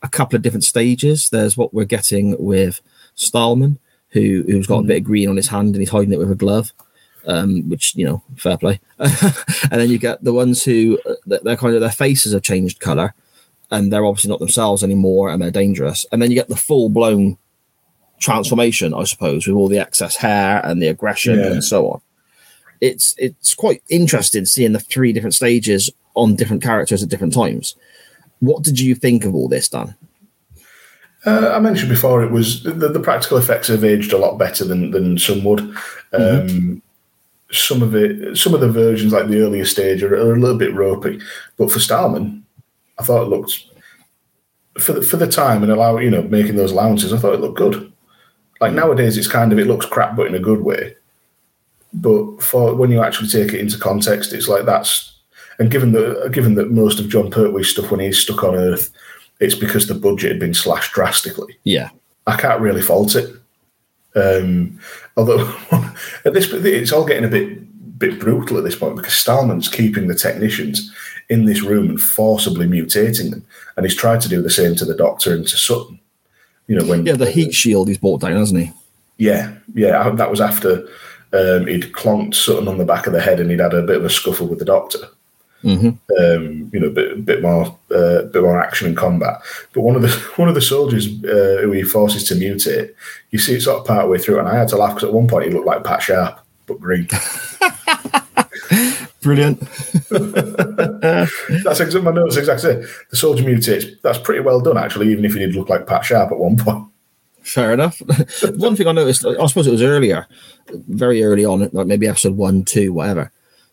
a 0.02 0.08
couple 0.08 0.36
of 0.36 0.42
different 0.42 0.64
stages. 0.64 1.28
There's 1.30 1.56
what 1.56 1.74
we're 1.74 1.84
getting 1.84 2.36
with 2.38 2.80
Stahlman, 3.16 3.78
who 4.10 4.44
who's 4.46 4.66
got 4.66 4.76
a 4.76 4.78
mm-hmm. 4.78 4.88
bit 4.88 4.96
of 4.98 5.04
green 5.04 5.28
on 5.28 5.36
his 5.36 5.48
hand 5.48 5.74
and 5.74 5.82
he's 5.82 5.90
hiding 5.90 6.12
it 6.12 6.18
with 6.18 6.30
a 6.30 6.36
glove, 6.36 6.72
um, 7.26 7.68
which 7.68 7.94
you 7.96 8.04
know, 8.04 8.22
fair 8.36 8.56
play. 8.58 8.80
and 8.98 9.12
then 9.70 9.90
you 9.90 9.98
get 9.98 10.22
the 10.24 10.32
ones 10.32 10.64
who 10.64 10.98
uh, 11.08 11.14
they're 11.26 11.56
kind 11.56 11.74
of 11.74 11.80
their 11.80 11.90
faces 11.90 12.32
have 12.32 12.42
changed 12.42 12.80
color, 12.80 13.14
and 13.70 13.92
they're 13.92 14.04
obviously 14.04 14.30
not 14.30 14.38
themselves 14.40 14.82
anymore, 14.82 15.30
and 15.30 15.40
they're 15.42 15.50
dangerous. 15.50 16.06
And 16.12 16.22
then 16.22 16.30
you 16.30 16.34
get 16.36 16.48
the 16.48 16.56
full 16.56 16.88
blown 16.88 17.38
transformation, 18.18 18.94
I 18.94 19.04
suppose, 19.04 19.46
with 19.46 19.56
all 19.56 19.68
the 19.68 19.78
excess 19.78 20.16
hair 20.16 20.60
and 20.64 20.82
the 20.82 20.88
aggression 20.88 21.38
Yeah. 21.38 21.46
and 21.52 21.64
so 21.64 21.88
on. 21.88 22.00
It's 22.80 23.14
it's 23.18 23.54
quite 23.54 23.82
interesting 23.88 24.44
seeing 24.44 24.72
the 24.72 24.80
three 24.80 25.12
different 25.12 25.34
stages 25.34 25.90
on 26.14 26.36
different 26.36 26.62
characters 26.62 27.02
at 27.02 27.08
different 27.08 27.34
times. 27.34 27.74
What 28.40 28.62
did 28.62 28.78
you 28.78 28.94
think 28.94 29.24
of 29.24 29.34
all 29.34 29.48
this, 29.48 29.68
Dan? 29.68 29.94
Uh, 31.26 31.50
I 31.52 31.58
mentioned 31.58 31.88
before 31.90 32.22
it 32.22 32.30
was 32.30 32.62
the, 32.62 32.70
the 32.70 33.00
practical 33.00 33.36
effects 33.38 33.66
have 33.68 33.84
aged 33.84 34.12
a 34.12 34.18
lot 34.18 34.38
better 34.38 34.64
than 34.64 34.92
than 34.92 35.18
some 35.18 35.42
would. 35.44 35.60
Um, 36.12 36.82
Some 37.50 37.82
of 37.82 37.94
it, 37.94 38.36
some 38.36 38.54
of 38.54 38.60
the 38.60 38.70
versions, 38.70 39.12
like 39.12 39.28
the 39.28 39.40
earlier 39.40 39.64
stage, 39.64 40.02
are, 40.02 40.14
are 40.14 40.34
a 40.34 40.40
little 40.40 40.58
bit 40.58 40.74
ropey. 40.74 41.18
But 41.56 41.70
for 41.70 41.78
Stahlman, 41.78 42.42
I 42.98 43.04
thought 43.04 43.22
it 43.22 43.30
looked 43.30 43.52
for 44.78 44.92
the, 44.92 45.02
for 45.02 45.16
the 45.16 45.26
time 45.26 45.62
and 45.62 45.72
allow 45.72 45.98
you 45.98 46.10
know 46.10 46.22
making 46.22 46.56
those 46.56 46.72
allowances. 46.72 47.12
I 47.12 47.18
thought 47.18 47.34
it 47.34 47.40
looked 47.40 47.58
good. 47.58 47.92
Like 48.60 48.72
nowadays, 48.72 49.16
it's 49.16 49.28
kind 49.28 49.52
of 49.52 49.58
it 49.58 49.66
looks 49.66 49.86
crap, 49.86 50.16
but 50.16 50.26
in 50.26 50.34
a 50.34 50.40
good 50.40 50.62
way. 50.62 50.96
But 51.92 52.42
for 52.42 52.74
when 52.74 52.90
you 52.90 53.02
actually 53.02 53.28
take 53.28 53.54
it 53.54 53.60
into 53.60 53.78
context, 53.78 54.32
it's 54.32 54.48
like 54.48 54.66
that's 54.66 55.18
and 55.58 55.70
given 55.70 55.92
that 55.92 56.30
given 56.32 56.54
that 56.54 56.70
most 56.70 57.00
of 57.00 57.08
Jon 57.08 57.30
Pertwee's 57.30 57.70
stuff 57.70 57.90
when 57.90 58.00
he's 58.00 58.18
stuck 58.18 58.44
on 58.44 58.54
Earth, 58.54 58.90
it's 59.40 59.54
because 59.54 59.86
the 59.86 59.94
budget 59.94 60.32
had 60.32 60.40
been 60.40 60.54
slashed 60.54 60.92
drastically. 60.92 61.56
Yeah, 61.64 61.90
I 62.26 62.36
can't 62.36 62.60
really 62.60 62.82
fault 62.82 63.16
it. 63.16 63.34
Um, 64.14 64.78
although 65.18 65.54
at 66.24 66.32
this 66.32 66.46
point, 66.46 66.64
it's 66.64 66.92
all 66.92 67.04
getting 67.04 67.24
a 67.24 67.28
bit 67.28 67.98
bit 67.98 68.20
brutal 68.20 68.56
at 68.56 68.64
this 68.64 68.76
point 68.76 68.96
because 68.96 69.14
Stahlman's 69.14 69.68
keeping 69.68 70.06
the 70.06 70.14
technicians 70.14 70.94
in 71.28 71.44
this 71.44 71.62
room 71.62 71.90
and 71.90 72.00
forcibly 72.00 72.66
mutating 72.66 73.30
them, 73.30 73.44
and 73.76 73.84
he's 73.84 73.96
tried 73.96 74.22
to 74.22 74.28
do 74.28 74.40
the 74.40 74.48
same 74.48 74.74
to 74.76 74.86
the 74.86 74.96
Doctor 74.96 75.34
and 75.34 75.46
to 75.48 75.56
Sutton. 75.56 76.00
You 76.68 76.78
know 76.78 76.86
when 76.86 77.04
yeah, 77.04 77.14
the 77.14 77.30
heat 77.30 77.54
shield 77.54 77.88
he's 77.88 77.98
brought 77.98 78.22
down, 78.22 78.36
hasn't 78.36 78.60
he? 78.60 78.72
yeah, 79.18 79.52
yeah, 79.74 80.08
that 80.10 80.30
was 80.30 80.40
after 80.40 80.88
um, 81.32 81.66
he'd 81.66 81.92
clonked 81.92 82.34
Sutton 82.34 82.68
on 82.68 82.78
the 82.78 82.84
back 82.84 83.06
of 83.06 83.12
the 83.12 83.20
head 83.20 83.40
and 83.40 83.50
he'd 83.50 83.60
had 83.60 83.74
a 83.74 83.82
bit 83.82 83.96
of 83.96 84.04
a 84.04 84.10
scuffle 84.10 84.46
with 84.46 84.60
the 84.60 84.64
Doctor. 84.64 84.98
Hmm 85.62 85.90
Um, 86.18 86.70
you 86.72 86.80
know, 86.80 86.86
a 86.86 86.90
bit, 86.90 87.24
bit 87.24 87.42
more, 87.42 87.66
uh, 87.94 88.22
bit 88.22 88.42
more 88.42 88.60
action 88.60 88.86
and 88.86 88.96
combat. 88.96 89.40
But 89.72 89.82
one 89.82 89.96
of 89.96 90.02
the 90.02 90.08
one 90.36 90.48
of 90.48 90.54
the 90.54 90.62
soldiers 90.62 91.06
uh, 91.24 91.62
who 91.62 91.72
he 91.72 91.82
forces 91.82 92.24
to 92.24 92.34
mutate, 92.34 92.94
you 93.30 93.38
see 93.38 93.54
it 93.54 93.62
sort 93.62 93.80
of 93.80 93.86
part 93.86 94.08
way 94.08 94.18
through, 94.18 94.38
and 94.38 94.48
I 94.48 94.56
had 94.56 94.68
to 94.68 94.76
laugh 94.76 94.94
because 94.94 95.08
at 95.08 95.14
one 95.14 95.28
point 95.28 95.46
he 95.46 95.52
looked 95.52 95.66
like 95.66 95.84
Pat 95.84 96.02
Sharp 96.02 96.40
but 96.68 96.78
green. 96.78 97.08
Brilliant. 99.22 99.58
that's 100.10 101.80
exactly 101.80 102.02
my 102.02 102.12
notes. 102.12 102.36
Exactly, 102.36 102.84
the 103.10 103.16
soldier 103.16 103.42
mutates. 103.42 104.00
That's 104.02 104.18
pretty 104.18 104.40
well 104.40 104.60
done, 104.60 104.78
actually. 104.78 105.10
Even 105.10 105.24
if 105.24 105.32
he 105.32 105.40
did 105.40 105.56
look 105.56 105.68
like 105.68 105.88
Pat 105.88 106.04
Sharp 106.04 106.30
at 106.30 106.38
one 106.38 106.56
point. 106.56 106.86
Fair 107.42 107.72
enough. 107.72 108.00
one 108.56 108.76
thing 108.76 108.86
I 108.86 108.92
noticed, 108.92 109.24
I 109.24 109.46
suppose 109.46 109.66
it 109.66 109.72
was 109.72 109.82
earlier, 109.82 110.26
very 110.70 111.24
early 111.24 111.46
on, 111.46 111.68
like 111.72 111.86
maybe 111.86 112.06
episode 112.06 112.36
one, 112.36 112.64
two, 112.64 112.92
whatever. 112.92 113.32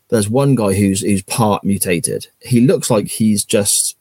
There's 0.10 0.30
one 0.30 0.56
guy 0.56 0.74
who's 0.74 1.02
who's 1.02 1.24
part 1.24 1.64
mutated. 1.64 2.28
He 2.42 2.62
looks 2.62 2.90
like 2.90 3.08
he's 3.08 3.44
just 3.44 3.98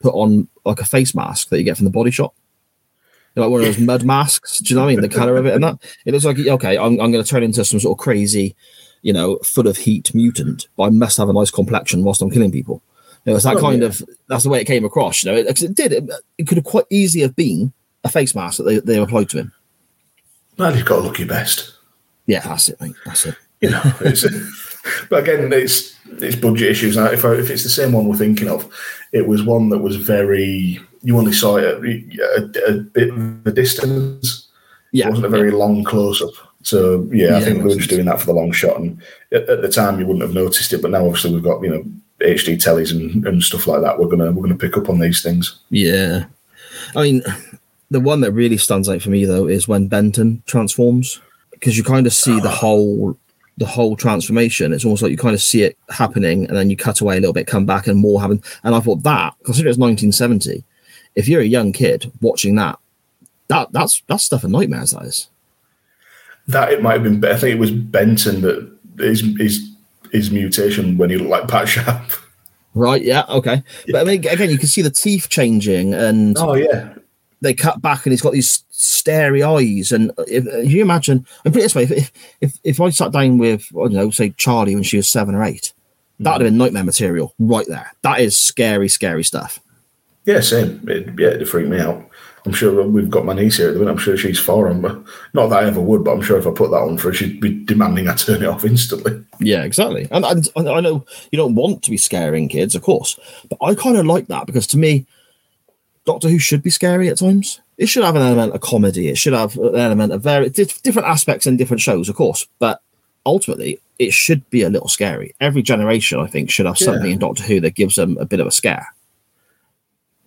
put 0.00 0.14
on 0.14 0.48
like 0.64 0.80
a 0.80 0.84
face 0.84 1.14
mask 1.14 1.48
that 1.48 1.58
you 1.58 1.64
get 1.64 1.76
from 1.76 1.84
the 1.84 1.90
body 1.90 2.10
shop. 2.10 2.34
Like 3.34 3.48
one 3.48 3.60
of 3.60 3.66
those 3.66 3.78
mud 3.78 4.04
masks. 4.04 4.58
Do 4.58 4.68
you 4.68 4.76
know 4.76 4.84
what 4.84 4.90
I 4.90 4.92
mean? 4.92 5.00
The 5.00 5.08
color 5.08 5.36
of 5.38 5.46
it 5.46 5.54
and 5.54 5.64
that. 5.64 5.78
It 6.04 6.12
looks 6.12 6.24
like 6.26 6.38
okay, 6.38 6.76
I'm, 6.76 7.00
I'm 7.00 7.10
going 7.12 7.24
to 7.24 7.30
turn 7.30 7.42
into 7.42 7.64
some 7.64 7.80
sort 7.80 7.98
of 7.98 8.02
crazy, 8.02 8.54
you 9.00 9.12
know, 9.14 9.38
full 9.38 9.66
of 9.68 9.78
heat 9.78 10.14
mutant, 10.14 10.68
but 10.76 10.84
I 10.84 10.90
must 10.90 11.16
have 11.16 11.30
a 11.30 11.32
nice 11.32 11.50
complexion 11.50 12.04
whilst 12.04 12.20
I'm 12.20 12.30
killing 12.30 12.52
people. 12.52 12.82
It 13.24 13.32
was 13.32 13.44
that 13.44 13.56
Oh, 13.56 13.60
kind 13.60 13.80
yeah. 13.80 13.88
of 13.88 14.02
that's 14.28 14.42
the 14.42 14.50
way 14.50 14.60
it 14.60 14.66
came 14.66 14.84
across. 14.84 15.24
You 15.24 15.30
know, 15.32 15.38
it, 15.38 15.62
it 15.62 15.74
did. 15.74 15.92
It, 15.92 16.10
it 16.36 16.46
could 16.46 16.58
have 16.58 16.64
quite 16.64 16.84
easily 16.90 17.22
have 17.22 17.34
been 17.36 17.72
a 18.04 18.10
face 18.10 18.34
mask 18.34 18.58
that 18.58 18.64
they, 18.64 18.80
they 18.80 18.98
applied 18.98 19.30
to 19.30 19.38
him. 19.38 19.52
Man, 20.58 20.76
you've 20.76 20.84
got 20.84 20.96
to 20.96 21.02
look 21.02 21.18
your 21.18 21.28
best. 21.28 21.72
Yeah, 22.26 22.40
that's 22.40 22.68
it, 22.68 22.80
mate. 22.80 22.96
That's 23.06 23.24
it. 23.26 23.36
You 23.62 23.70
know, 23.70 23.80
it's, 24.00 24.24
but 25.10 25.22
again, 25.22 25.52
it's 25.52 25.98
it's 26.20 26.36
budget 26.36 26.70
issues. 26.70 26.96
Now, 26.96 27.06
if 27.06 27.24
I, 27.24 27.34
if 27.34 27.50
it's 27.50 27.62
the 27.62 27.68
same 27.68 27.92
one 27.92 28.06
we're 28.06 28.16
thinking 28.16 28.48
of, 28.48 28.70
it 29.12 29.26
was 29.26 29.42
one 29.42 29.68
that 29.70 29.78
was 29.78 29.96
very. 29.96 30.80
You 31.02 31.18
only 31.18 31.32
saw 31.32 31.56
it 31.56 31.64
at 31.64 31.74
a, 31.76 32.68
a 32.68 32.72
bit 32.78 33.10
of 33.10 33.46
a 33.46 33.50
distance. 33.50 34.48
Yeah, 34.92 35.06
It 35.06 35.10
wasn't 35.10 35.26
a 35.26 35.30
very 35.30 35.50
long 35.50 35.84
close 35.84 36.22
up. 36.22 36.34
So 36.62 37.08
yeah, 37.10 37.36
I 37.36 37.40
think 37.40 37.58
we 37.58 37.70
were 37.70 37.74
just 37.74 37.90
doing 37.90 38.06
that 38.06 38.20
for 38.20 38.26
the 38.26 38.34
long 38.34 38.52
shot. 38.52 38.78
And 38.78 39.02
at, 39.32 39.48
at 39.48 39.62
the 39.62 39.68
time, 39.68 39.98
you 39.98 40.06
wouldn't 40.06 40.22
have 40.22 40.34
noticed 40.34 40.72
it, 40.72 40.82
but 40.82 40.92
now 40.92 41.04
obviously 41.04 41.32
we've 41.32 41.42
got 41.42 41.62
you 41.62 41.70
know 41.70 41.84
HD 42.20 42.56
tellies 42.56 42.92
and, 42.92 43.26
and 43.26 43.42
stuff 43.42 43.66
like 43.66 43.82
that. 43.82 43.98
We're 43.98 44.08
gonna 44.08 44.30
we're 44.30 44.42
gonna 44.42 44.54
pick 44.54 44.76
up 44.76 44.88
on 44.88 45.00
these 45.00 45.22
things. 45.22 45.58
Yeah. 45.70 46.26
I 46.94 47.02
mean, 47.02 47.22
the 47.90 48.00
one 48.00 48.20
that 48.20 48.32
really 48.32 48.58
stands 48.58 48.88
out 48.88 49.02
for 49.02 49.10
me 49.10 49.24
though 49.24 49.48
is 49.48 49.66
when 49.66 49.88
Benton 49.88 50.42
transforms 50.46 51.20
because 51.50 51.76
you 51.76 51.84
kind 51.84 52.06
of 52.06 52.12
see 52.12 52.38
the 52.40 52.48
ah. 52.48 52.56
whole 52.56 53.18
the 53.62 53.68
whole 53.68 53.94
transformation. 53.94 54.72
It's 54.72 54.84
almost 54.84 55.02
like 55.02 55.12
you 55.12 55.16
kind 55.16 55.36
of 55.36 55.40
see 55.40 55.62
it 55.62 55.78
happening 55.88 56.46
and 56.46 56.56
then 56.56 56.68
you 56.68 56.76
cut 56.76 57.00
away 57.00 57.16
a 57.16 57.20
little 57.20 57.32
bit, 57.32 57.46
come 57.46 57.64
back 57.64 57.86
and 57.86 57.96
more 57.96 58.20
happen. 58.20 58.42
And 58.64 58.74
I 58.74 58.80
thought 58.80 59.04
that, 59.04 59.34
considering 59.44 59.70
it's 59.70 59.78
1970, 59.78 60.64
if 61.14 61.28
you're 61.28 61.40
a 61.40 61.44
young 61.44 61.72
kid 61.72 62.10
watching 62.20 62.56
that, 62.56 62.76
that 63.46 63.70
that's 63.70 64.02
that's 64.08 64.24
stuff 64.24 64.42
of 64.42 64.50
nightmares. 64.50 64.90
That 64.90 65.04
is. 65.04 65.28
That 66.48 66.72
it 66.72 66.82
might 66.82 66.94
have 66.94 67.04
been. 67.04 67.24
I 67.24 67.36
think 67.36 67.54
it 67.54 67.60
was 67.60 67.70
Benton 67.70 68.40
that 68.40 68.68
his 68.98 69.20
his 69.38 69.70
his 70.10 70.32
mutation 70.32 70.98
when 70.98 71.10
he 71.10 71.16
looked 71.16 71.30
like 71.30 71.48
Pat 71.48 71.68
Sharp. 71.68 72.10
Right. 72.74 73.02
Yeah. 73.02 73.26
Okay. 73.28 73.62
But 73.88 74.00
I 74.00 74.04
mean, 74.04 74.26
again, 74.26 74.50
you 74.50 74.58
can 74.58 74.66
see 74.66 74.82
the 74.82 74.90
teeth 74.90 75.28
changing 75.28 75.94
and 75.94 76.36
Oh 76.36 76.54
yeah, 76.54 76.94
they 77.42 77.52
cut 77.52 77.82
back 77.82 78.06
and 78.06 78.12
he's 78.12 78.22
got 78.22 78.32
these 78.32 78.64
starey 78.70 79.42
eyes. 79.42 79.92
And 79.92 80.10
if, 80.26 80.46
if 80.46 80.70
you 80.72 80.80
imagine, 80.80 81.26
and 81.44 81.52
put 81.52 81.60
it 81.60 81.64
this 81.64 81.74
way, 81.74 81.82
if, 81.82 82.10
if 82.40 82.58
if 82.64 82.80
I 82.80 82.88
sat 82.90 83.12
down 83.12 83.36
with, 83.36 83.66
I 83.72 83.82
don't 83.82 83.92
know, 83.92 84.10
say 84.10 84.30
Charlie 84.30 84.74
when 84.74 84.84
she 84.84 84.96
was 84.96 85.12
seven 85.12 85.34
or 85.34 85.44
eight, 85.44 85.74
that'd 86.18 86.40
have 86.40 86.50
been 86.50 86.56
nightmare 86.58 86.84
material 86.84 87.34
right 87.38 87.66
there. 87.68 87.92
That 88.02 88.20
is 88.20 88.40
scary, 88.40 88.88
scary 88.88 89.24
stuff. 89.24 89.60
yeah, 90.24 90.40
same. 90.40 90.82
It, 90.88 91.18
yeah, 91.18 91.28
it 91.28 91.48
freaked 91.48 91.68
me 91.68 91.80
out. 91.80 92.08
I'm 92.44 92.52
sure 92.52 92.82
we've 92.88 93.08
got 93.08 93.24
my 93.24 93.34
niece 93.34 93.58
here 93.58 93.68
at 93.68 93.74
the 93.74 93.78
minute. 93.78 93.92
I'm 93.92 93.98
sure 93.98 94.16
she's 94.16 94.40
for 94.40 94.68
him. 94.68 94.80
But 94.80 95.00
not 95.32 95.48
that 95.48 95.62
I 95.62 95.66
ever 95.68 95.80
would, 95.80 96.02
but 96.02 96.12
I'm 96.12 96.22
sure 96.22 96.38
if 96.38 96.46
I 96.46 96.50
put 96.50 96.72
that 96.72 96.82
on 96.82 96.98
for 96.98 97.08
her, 97.08 97.14
she'd 97.14 97.40
be 97.40 97.64
demanding 97.64 98.08
I 98.08 98.14
turn 98.14 98.42
it 98.42 98.48
off 98.48 98.64
instantly. 98.64 99.24
Yeah, 99.38 99.62
exactly. 99.62 100.08
And, 100.10 100.24
and 100.24 100.68
I 100.68 100.80
know 100.80 101.04
you 101.30 101.36
don't 101.36 101.54
want 101.54 101.84
to 101.84 101.90
be 101.90 101.96
scaring 101.96 102.48
kids, 102.48 102.74
of 102.74 102.82
course, 102.82 103.16
but 103.48 103.58
I 103.62 103.76
kind 103.76 103.96
of 103.96 104.06
like 104.06 104.26
that 104.26 104.46
because 104.46 104.66
to 104.68 104.78
me, 104.78 105.06
Doctor 106.04 106.28
Who 106.28 106.38
should 106.38 106.62
be 106.62 106.70
scary 106.70 107.08
at 107.08 107.18
times. 107.18 107.60
It 107.78 107.86
should 107.86 108.04
have 108.04 108.16
an 108.16 108.22
element 108.22 108.54
of 108.54 108.60
comedy. 108.60 109.08
It 109.08 109.18
should 109.18 109.32
have 109.32 109.56
an 109.56 109.76
element 109.76 110.12
of 110.12 110.22
very 110.22 110.48
dif- 110.50 110.82
different 110.82 111.08
aspects 111.08 111.46
in 111.46 111.56
different 111.56 111.80
shows, 111.80 112.08
of 112.08 112.16
course. 112.16 112.46
But 112.58 112.80
ultimately, 113.24 113.80
it 113.98 114.12
should 114.12 114.48
be 114.50 114.62
a 114.62 114.68
little 114.70 114.88
scary. 114.88 115.34
Every 115.40 115.62
generation, 115.62 116.18
I 116.18 116.26
think, 116.26 116.50
should 116.50 116.66
have 116.66 116.78
something 116.78 117.06
Yeah. 117.06 117.12
in 117.12 117.18
Doctor 117.18 117.44
Who 117.44 117.60
that 117.60 117.74
gives 117.74 117.96
them 117.96 118.16
a 118.18 118.24
bit 118.24 118.40
of 118.40 118.46
a 118.46 118.50
scare. 118.52 118.86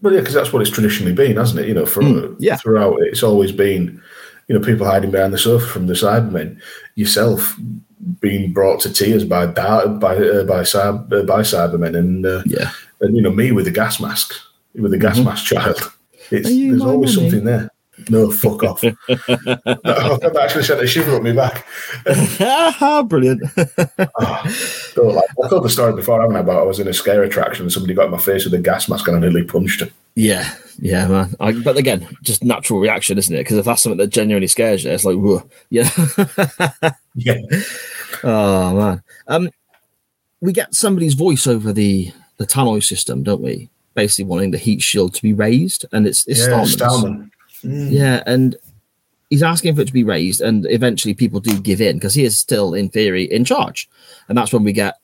Well, 0.01 0.13
yeah, 0.13 0.19
because 0.19 0.33
that's 0.35 0.53
what 0.53 0.61
it's 0.61 0.71
traditionally 0.71 1.13
been, 1.13 1.37
hasn't 1.37 1.59
it? 1.59 1.67
You 1.67 1.73
know, 1.73 1.85
for, 1.85 2.01
Mm, 2.01 2.35
yeah. 2.39 2.57
throughout 2.57 2.97
it's 3.01 3.23
always 3.23 3.51
been, 3.51 4.01
you 4.47 4.57
know, 4.57 4.63
people 4.65 4.85
hiding 4.85 5.11
behind 5.11 5.33
the 5.33 5.37
sofa 5.37 5.65
from 5.65 5.87
the 5.87 5.93
Cybermen. 5.93 6.57
Yourself 6.95 7.57
being 8.21 8.51
brought 8.53 8.79
to 8.81 8.93
tears 8.93 9.23
by 9.23 9.45
da- 9.47 9.87
by 9.87 10.15
uh, 10.17 10.43
by, 10.43 10.61
cyber, 10.61 11.21
uh, 11.21 11.23
by 11.23 11.41
Cybermen, 11.41 11.97
and 11.97 12.25
uh, 12.25 12.43
Yeah. 12.45 12.69
and 13.01 13.15
you 13.15 13.21
know 13.21 13.31
me 13.31 13.51
with 13.51 13.65
the 13.65 13.71
gas 13.71 13.99
mask, 13.99 14.33
with 14.79 14.91
the 14.91 14.97
gas 14.97 15.19
mask 15.19 15.45
child. 15.45 15.91
It's 16.31 16.49
there's 16.49 16.81
always 16.81 17.15
mummy? 17.15 17.29
something 17.29 17.45
there. 17.45 17.69
No, 18.09 18.29
fuck 18.29 18.63
off. 18.63 18.81
that 19.07 20.39
actually 20.41 20.63
sent 20.63 20.81
a 20.81 20.87
shiver 20.87 21.15
up 21.15 21.23
my 21.23 21.31
back. 21.31 21.65
Brilliant. 23.07 23.41
Don't 23.55 25.15
like, 25.15 25.29
I 25.43 25.47
told 25.49 25.63
the 25.63 25.69
story 25.69 25.93
before, 25.93 26.19
haven't 26.21 26.35
I? 26.35 26.39
About 26.41 26.59
I 26.59 26.63
was 26.63 26.79
in 26.79 26.87
a 26.89 26.93
scare 26.93 27.23
attraction 27.23 27.63
and 27.63 27.71
somebody 27.71 27.93
got 27.93 28.05
in 28.05 28.11
my 28.11 28.17
face 28.17 28.43
with 28.43 28.53
a 28.53 28.59
gas 28.59 28.89
mask 28.89 29.07
and 29.07 29.15
I 29.15 29.19
nearly 29.19 29.43
punched 29.43 29.81
him. 29.81 29.91
yeah, 30.15 30.53
yeah, 30.79 31.07
man. 31.07 31.35
I, 31.39 31.53
but 31.53 31.77
again, 31.77 32.05
just 32.21 32.43
natural 32.43 32.79
reaction, 32.79 33.17
isn't 33.17 33.33
it? 33.33 33.39
Because 33.39 33.57
if 33.57 33.65
that's 33.65 33.81
something 33.81 33.97
that 33.99 34.07
genuinely 34.07 34.47
scares 34.47 34.83
you, 34.83 34.91
it's 34.91 35.05
like, 35.05 35.17
whoa. 35.17 35.49
yeah. 35.69 35.89
Yeah. 37.15 37.37
Oh 38.25 38.75
man. 38.75 39.03
Um 39.27 39.49
we 40.41 40.51
get 40.51 40.75
somebody's 40.75 41.13
voice 41.13 41.47
over 41.47 41.71
the 41.71 42.11
the 42.37 42.45
tannoy 42.45 42.83
system, 42.83 43.23
don't 43.23 43.41
we? 43.41 43.69
Basically 43.95 44.25
wanting 44.25 44.51
the 44.51 44.57
heat 44.57 44.81
shield 44.81 45.15
to 45.15 45.21
be 45.21 45.33
raised, 45.33 45.85
and 45.91 46.05
it's 46.05 46.27
it's 46.27 46.41
yeah, 46.41 46.47
Stahlman's. 46.49 46.75
Stahlman. 46.75 47.91
Yeah, 47.91 48.21
and 48.27 48.55
he's 49.29 49.43
asking 49.43 49.75
for 49.75 49.81
it 49.81 49.87
to 49.87 49.93
be 49.93 50.03
raised, 50.03 50.41
and 50.41 50.65
eventually 50.69 51.13
people 51.13 51.39
do 51.39 51.59
give 51.59 51.81
in 51.81 51.97
because 51.97 52.13
he 52.13 52.23
is 52.23 52.37
still, 52.37 52.73
in 52.73 52.89
theory, 52.89 53.23
in 53.23 53.45
charge, 53.45 53.89
and 54.27 54.37
that's 54.37 54.53
when 54.53 54.63
we 54.63 54.73
get 54.73 54.99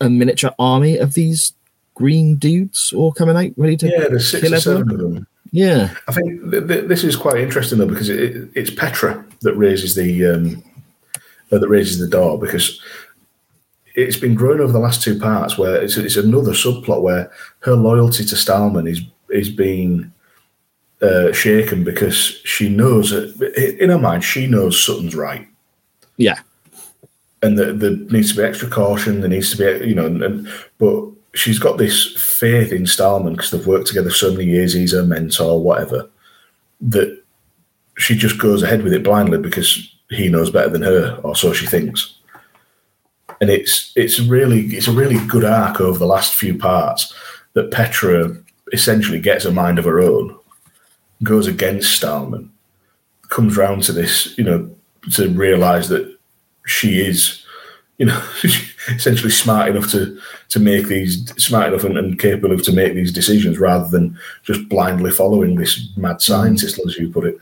a 0.00 0.08
miniature 0.08 0.54
army 0.58 0.96
of 0.96 1.14
these 1.14 1.52
green 1.94 2.36
dudes 2.36 2.92
all 2.94 3.12
coming 3.12 3.36
out 3.36 3.52
ready 3.58 3.76
to 3.76 3.88
Yeah, 3.88 4.08
there's 4.08 4.30
six 4.30 4.42
kill 4.42 4.54
or 4.54 4.60
seven 4.60 4.90
of 4.90 4.98
them. 4.98 5.26
Yeah, 5.52 5.94
I 6.08 6.12
think 6.12 6.50
th- 6.50 6.66
th- 6.66 6.84
this 6.86 7.04
is 7.04 7.16
quite 7.16 7.40
interesting 7.40 7.78
though 7.78 7.86
because 7.86 8.08
it, 8.08 8.48
it's 8.54 8.70
Petra 8.70 9.24
that 9.42 9.54
raises 9.54 9.94
the 9.94 10.26
um, 10.26 10.62
uh, 11.50 11.58
that 11.58 11.68
raises 11.68 11.98
the 11.98 12.06
door 12.06 12.38
because 12.38 12.80
it's 13.94 14.16
been 14.16 14.34
growing 14.34 14.60
over 14.60 14.72
the 14.72 14.78
last 14.78 15.02
two 15.02 15.18
parts 15.18 15.58
where 15.58 15.82
it's, 15.82 15.96
it's 15.96 16.16
another 16.16 16.52
subplot 16.52 17.02
where 17.02 17.30
her 17.60 17.74
loyalty 17.74 18.24
to 18.24 18.34
Stahlman 18.34 18.88
is 18.88 19.00
is 19.30 19.48
being 19.48 20.12
uh, 21.02 21.32
shaken 21.32 21.84
because 21.84 22.16
she 22.44 22.68
knows 22.68 23.10
that 23.10 23.78
in 23.80 23.90
her 23.90 23.98
mind 23.98 24.24
she 24.24 24.46
knows 24.46 24.84
Sutton's 24.84 25.14
right 25.14 25.46
yeah, 26.20 26.40
and 27.42 27.58
there, 27.58 27.72
there 27.72 27.96
needs 27.96 28.30
to 28.30 28.36
be 28.36 28.42
extra 28.42 28.68
caution. 28.68 29.20
There 29.20 29.30
needs 29.30 29.56
to 29.56 29.56
be, 29.56 29.88
you 29.88 29.94
know, 29.94 30.04
and, 30.04 30.22
and 30.22 30.48
but 30.76 31.04
she's 31.34 31.58
got 31.58 31.78
this 31.78 32.14
faith 32.20 32.72
in 32.72 32.82
Stahlman 32.82 33.32
because 33.32 33.50
they've 33.50 33.66
worked 33.66 33.86
together 33.86 34.10
so 34.10 34.30
many 34.30 34.44
years. 34.44 34.74
He's 34.74 34.92
her 34.92 35.02
mentor, 35.02 35.62
whatever. 35.62 36.10
That 36.82 37.22
she 37.96 38.14
just 38.14 38.38
goes 38.38 38.62
ahead 38.62 38.82
with 38.82 38.92
it 38.92 39.02
blindly 39.02 39.38
because 39.38 39.94
he 40.10 40.28
knows 40.28 40.50
better 40.50 40.68
than 40.68 40.82
her, 40.82 41.18
or 41.22 41.34
so 41.34 41.54
she 41.54 41.66
thinks. 41.66 42.18
And 43.40 43.50
it's 43.50 43.92
it's 43.96 44.20
really 44.20 44.66
it's 44.76 44.88
a 44.88 44.92
really 44.92 45.24
good 45.26 45.44
arc 45.44 45.80
over 45.80 45.98
the 45.98 46.06
last 46.06 46.34
few 46.34 46.56
parts 46.56 47.14
that 47.54 47.70
Petra 47.70 48.36
essentially 48.72 49.20
gets 49.20 49.44
a 49.44 49.52
mind 49.52 49.78
of 49.78 49.84
her 49.84 50.00
own, 50.00 50.36
goes 51.22 51.46
against 51.46 52.00
Stahlman, 52.00 52.48
comes 53.28 53.56
round 53.56 53.82
to 53.84 53.92
this, 53.92 54.36
you 54.38 54.44
know, 54.44 54.70
to 55.12 55.28
realise 55.30 55.88
that 55.88 56.16
she 56.66 57.00
is, 57.00 57.44
you 57.98 58.06
know, 58.06 58.22
essentially 58.88 59.30
smart 59.30 59.70
enough 59.70 59.90
to 59.90 60.18
to 60.50 60.60
make 60.60 60.86
these 60.86 61.32
smart 61.42 61.68
enough 61.68 61.84
and, 61.84 61.96
and 61.96 62.18
capable 62.18 62.52
of 62.52 62.62
to 62.64 62.72
make 62.72 62.94
these 62.94 63.12
decisions 63.12 63.58
rather 63.58 63.88
than 63.88 64.18
just 64.42 64.68
blindly 64.68 65.10
following 65.10 65.54
this 65.54 65.88
mad 65.96 66.16
mm-hmm. 66.16 66.32
scientist, 66.32 66.80
as 66.86 66.96
you 66.96 67.10
put 67.10 67.24
it. 67.24 67.40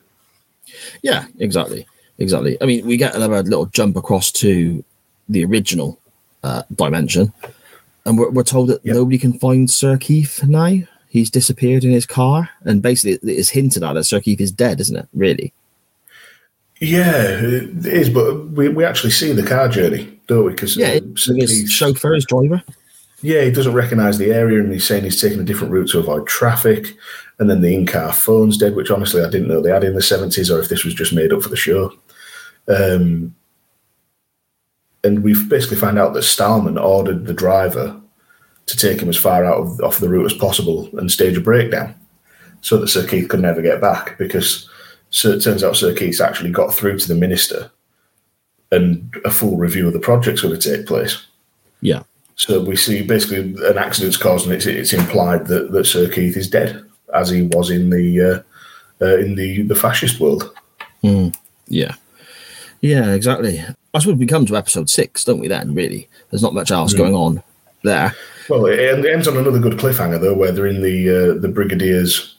yeah, 1.02 1.26
exactly, 1.38 1.86
exactly. 2.18 2.56
I 2.60 2.66
mean, 2.66 2.86
we 2.86 2.96
get 2.96 3.14
another 3.14 3.42
little 3.42 3.66
jump 3.66 3.96
across 3.96 4.30
to 4.32 4.84
the 5.28 5.44
original 5.44 5.98
uh, 6.42 6.62
dimension, 6.74 7.32
and 8.04 8.18
we're, 8.18 8.30
we're 8.30 8.42
told 8.44 8.68
that 8.68 8.80
Yep. 8.84 8.94
nobody 8.94 9.18
can 9.18 9.38
find 9.38 9.70
Sir 9.70 9.96
Keith 9.96 10.42
now. 10.44 10.78
He's 11.08 11.30
disappeared 11.30 11.84
in 11.84 11.90
his 11.90 12.06
car, 12.06 12.50
and 12.64 12.82
basically 12.82 13.18
it's 13.32 13.50
hinted 13.50 13.82
at 13.82 13.94
that 13.94 14.04
Sir 14.04 14.20
Keith 14.20 14.40
is 14.40 14.52
dead, 14.52 14.80
isn't 14.80 14.96
it? 14.96 15.08
Really? 15.14 15.52
Yeah, 16.80 17.12
it 17.40 17.86
is, 17.86 18.08
but 18.08 18.50
we, 18.50 18.68
we 18.68 18.84
actually 18.84 19.10
see 19.10 19.32
the 19.32 19.42
car 19.42 19.68
journey, 19.68 20.16
don't 20.28 20.44
we? 20.44 20.52
Because 20.52 20.76
Yeah, 20.76 20.98
it's 21.02 21.26
his 21.26 21.70
chauffeur, 21.72 22.14
his 22.14 22.24
driver. 22.24 22.62
yeah, 23.20 23.42
he 23.42 23.50
doesn't 23.50 23.72
recognise 23.74 24.18
the 24.18 24.30
area, 24.32 24.60
and 24.60 24.72
he's 24.72 24.86
saying 24.86 25.02
he's 25.02 25.20
taking 25.20 25.40
a 25.40 25.44
different 25.44 25.72
route 25.72 25.88
to 25.90 25.98
avoid 25.98 26.26
traffic. 26.28 26.96
And 27.40 27.48
then 27.50 27.60
the 27.62 27.74
in-car 27.74 28.12
phone's 28.12 28.56
dead, 28.58 28.74
which 28.76 28.90
honestly 28.90 29.22
I 29.22 29.30
didn't 29.30 29.48
know 29.48 29.60
they 29.60 29.70
had 29.70 29.84
in 29.84 29.94
the 29.94 30.02
seventies, 30.02 30.50
or 30.50 30.60
if 30.60 30.68
this 30.68 30.84
was 30.84 30.94
just 30.94 31.12
made 31.12 31.32
up 31.32 31.42
for 31.42 31.48
the 31.48 31.56
show. 31.56 31.92
Um, 32.68 33.34
and 35.04 35.22
we've 35.22 35.48
basically 35.48 35.76
found 35.76 35.98
out 35.98 36.12
that 36.14 36.24
Stahlman 36.24 36.82
ordered 36.82 37.26
the 37.26 37.34
driver 37.34 38.00
to 38.66 38.76
take 38.76 39.00
him 39.00 39.08
as 39.08 39.16
far 39.16 39.44
out 39.44 39.58
of 39.58 39.80
off 39.80 39.98
the 39.98 40.08
route 40.08 40.30
as 40.30 40.38
possible 40.38 40.88
and 40.98 41.10
stage 41.10 41.36
a 41.36 41.40
breakdown, 41.40 41.94
so 42.60 42.76
that 42.76 42.88
Sir 42.88 43.06
Keith 43.06 43.28
could 43.28 43.40
never 43.40 43.62
get 43.62 43.80
back. 43.80 44.18
Because 44.18 44.68
so 45.10 45.30
it 45.30 45.40
turns 45.40 45.64
out 45.64 45.76
Sir 45.76 45.94
Keith's 45.94 46.20
actually 46.20 46.50
got 46.50 46.74
through 46.74 46.98
to 46.98 47.08
the 47.08 47.14
minister, 47.14 47.70
and 48.70 49.12
a 49.24 49.30
full 49.30 49.56
review 49.56 49.86
of 49.86 49.92
the 49.92 50.00
project's 50.00 50.42
going 50.42 50.58
to 50.58 50.76
take 50.76 50.86
place. 50.86 51.26
Yeah. 51.80 52.02
So 52.36 52.60
we 52.60 52.76
see 52.76 53.02
basically 53.02 53.54
an 53.66 53.78
accident's 53.78 54.16
caused, 54.16 54.46
and 54.46 54.54
it's, 54.54 54.66
it's 54.66 54.92
implied 54.92 55.46
that, 55.48 55.72
that 55.72 55.86
Sir 55.86 56.08
Keith 56.08 56.36
is 56.36 56.48
dead, 56.48 56.84
as 57.14 57.30
he 57.30 57.42
was 57.42 57.70
in 57.70 57.90
the 57.90 58.20
uh, 58.20 59.04
uh, 59.04 59.16
in 59.18 59.34
the 59.34 59.62
the 59.62 59.74
fascist 59.74 60.20
world. 60.20 60.54
Yeah. 61.66 61.94
Yeah, 62.80 63.12
exactly. 63.14 63.64
I 63.94 63.98
suppose 64.00 64.18
we 64.18 64.26
come 64.26 64.46
to 64.46 64.56
episode 64.56 64.90
six, 64.90 65.24
don't 65.24 65.38
we? 65.40 65.48
Then, 65.48 65.74
really, 65.74 66.08
there's 66.30 66.42
not 66.42 66.54
much 66.54 66.70
else 66.70 66.92
going 66.92 67.14
on 67.14 67.42
there. 67.84 68.14
Well, 68.48 68.66
it 68.66 68.78
it 68.78 69.06
ends 69.06 69.28
on 69.28 69.36
another 69.36 69.58
good 69.58 69.78
cliffhanger 69.78 70.20
though, 70.20 70.34
where 70.34 70.52
they're 70.52 70.66
in 70.66 70.82
the 70.82 71.08
uh, 71.08 71.40
the 71.40 71.48
brigadier's. 71.48 72.34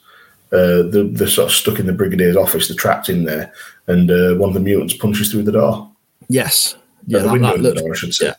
Uh, 0.52 0.82
the, 0.82 1.08
they're 1.12 1.28
sort 1.28 1.48
of 1.48 1.54
stuck 1.54 1.78
in 1.78 1.86
the 1.86 1.92
brigadier's 1.92 2.36
office. 2.36 2.66
They're 2.66 2.76
trapped 2.76 3.08
in 3.08 3.24
there, 3.24 3.52
and 3.86 4.10
uh, 4.10 4.34
one 4.34 4.48
of 4.50 4.54
the 4.54 4.60
mutants 4.60 4.94
punches 4.96 5.30
through 5.30 5.44
the 5.44 5.52
door. 5.52 5.88
Yes. 6.28 6.76
Yeah, 7.06 7.18
Yeah, 7.18 7.22
the 7.22 7.26
that, 7.28 7.32
window 7.32 7.48
that 7.48 7.54
in 7.56 7.62
the 7.62 7.68
looked, 7.68 7.80
door, 7.80 7.92
I 7.92 7.96
should 7.96 8.14
say. 8.14 8.26
yeah. 8.26 8.34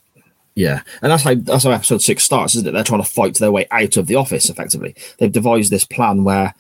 yeah. 0.56 0.82
And 1.02 1.12
that's 1.12 1.24
how 1.24 1.36
that's 1.36 1.64
how 1.64 1.72
episode 1.72 2.02
six 2.02 2.24
starts, 2.24 2.56
isn't 2.56 2.68
it? 2.68 2.72
They're 2.72 2.84
trying 2.84 3.02
to 3.02 3.10
fight 3.10 3.36
their 3.36 3.52
way 3.54 3.66
out 3.72 3.96
of 3.96 4.08
the 4.08 4.16
office 4.16 4.50
effectively. 4.50 4.94
They've 5.20 5.32
devised 5.32 5.72
this 5.72 5.86
plan 5.86 6.26
where 6.26 6.54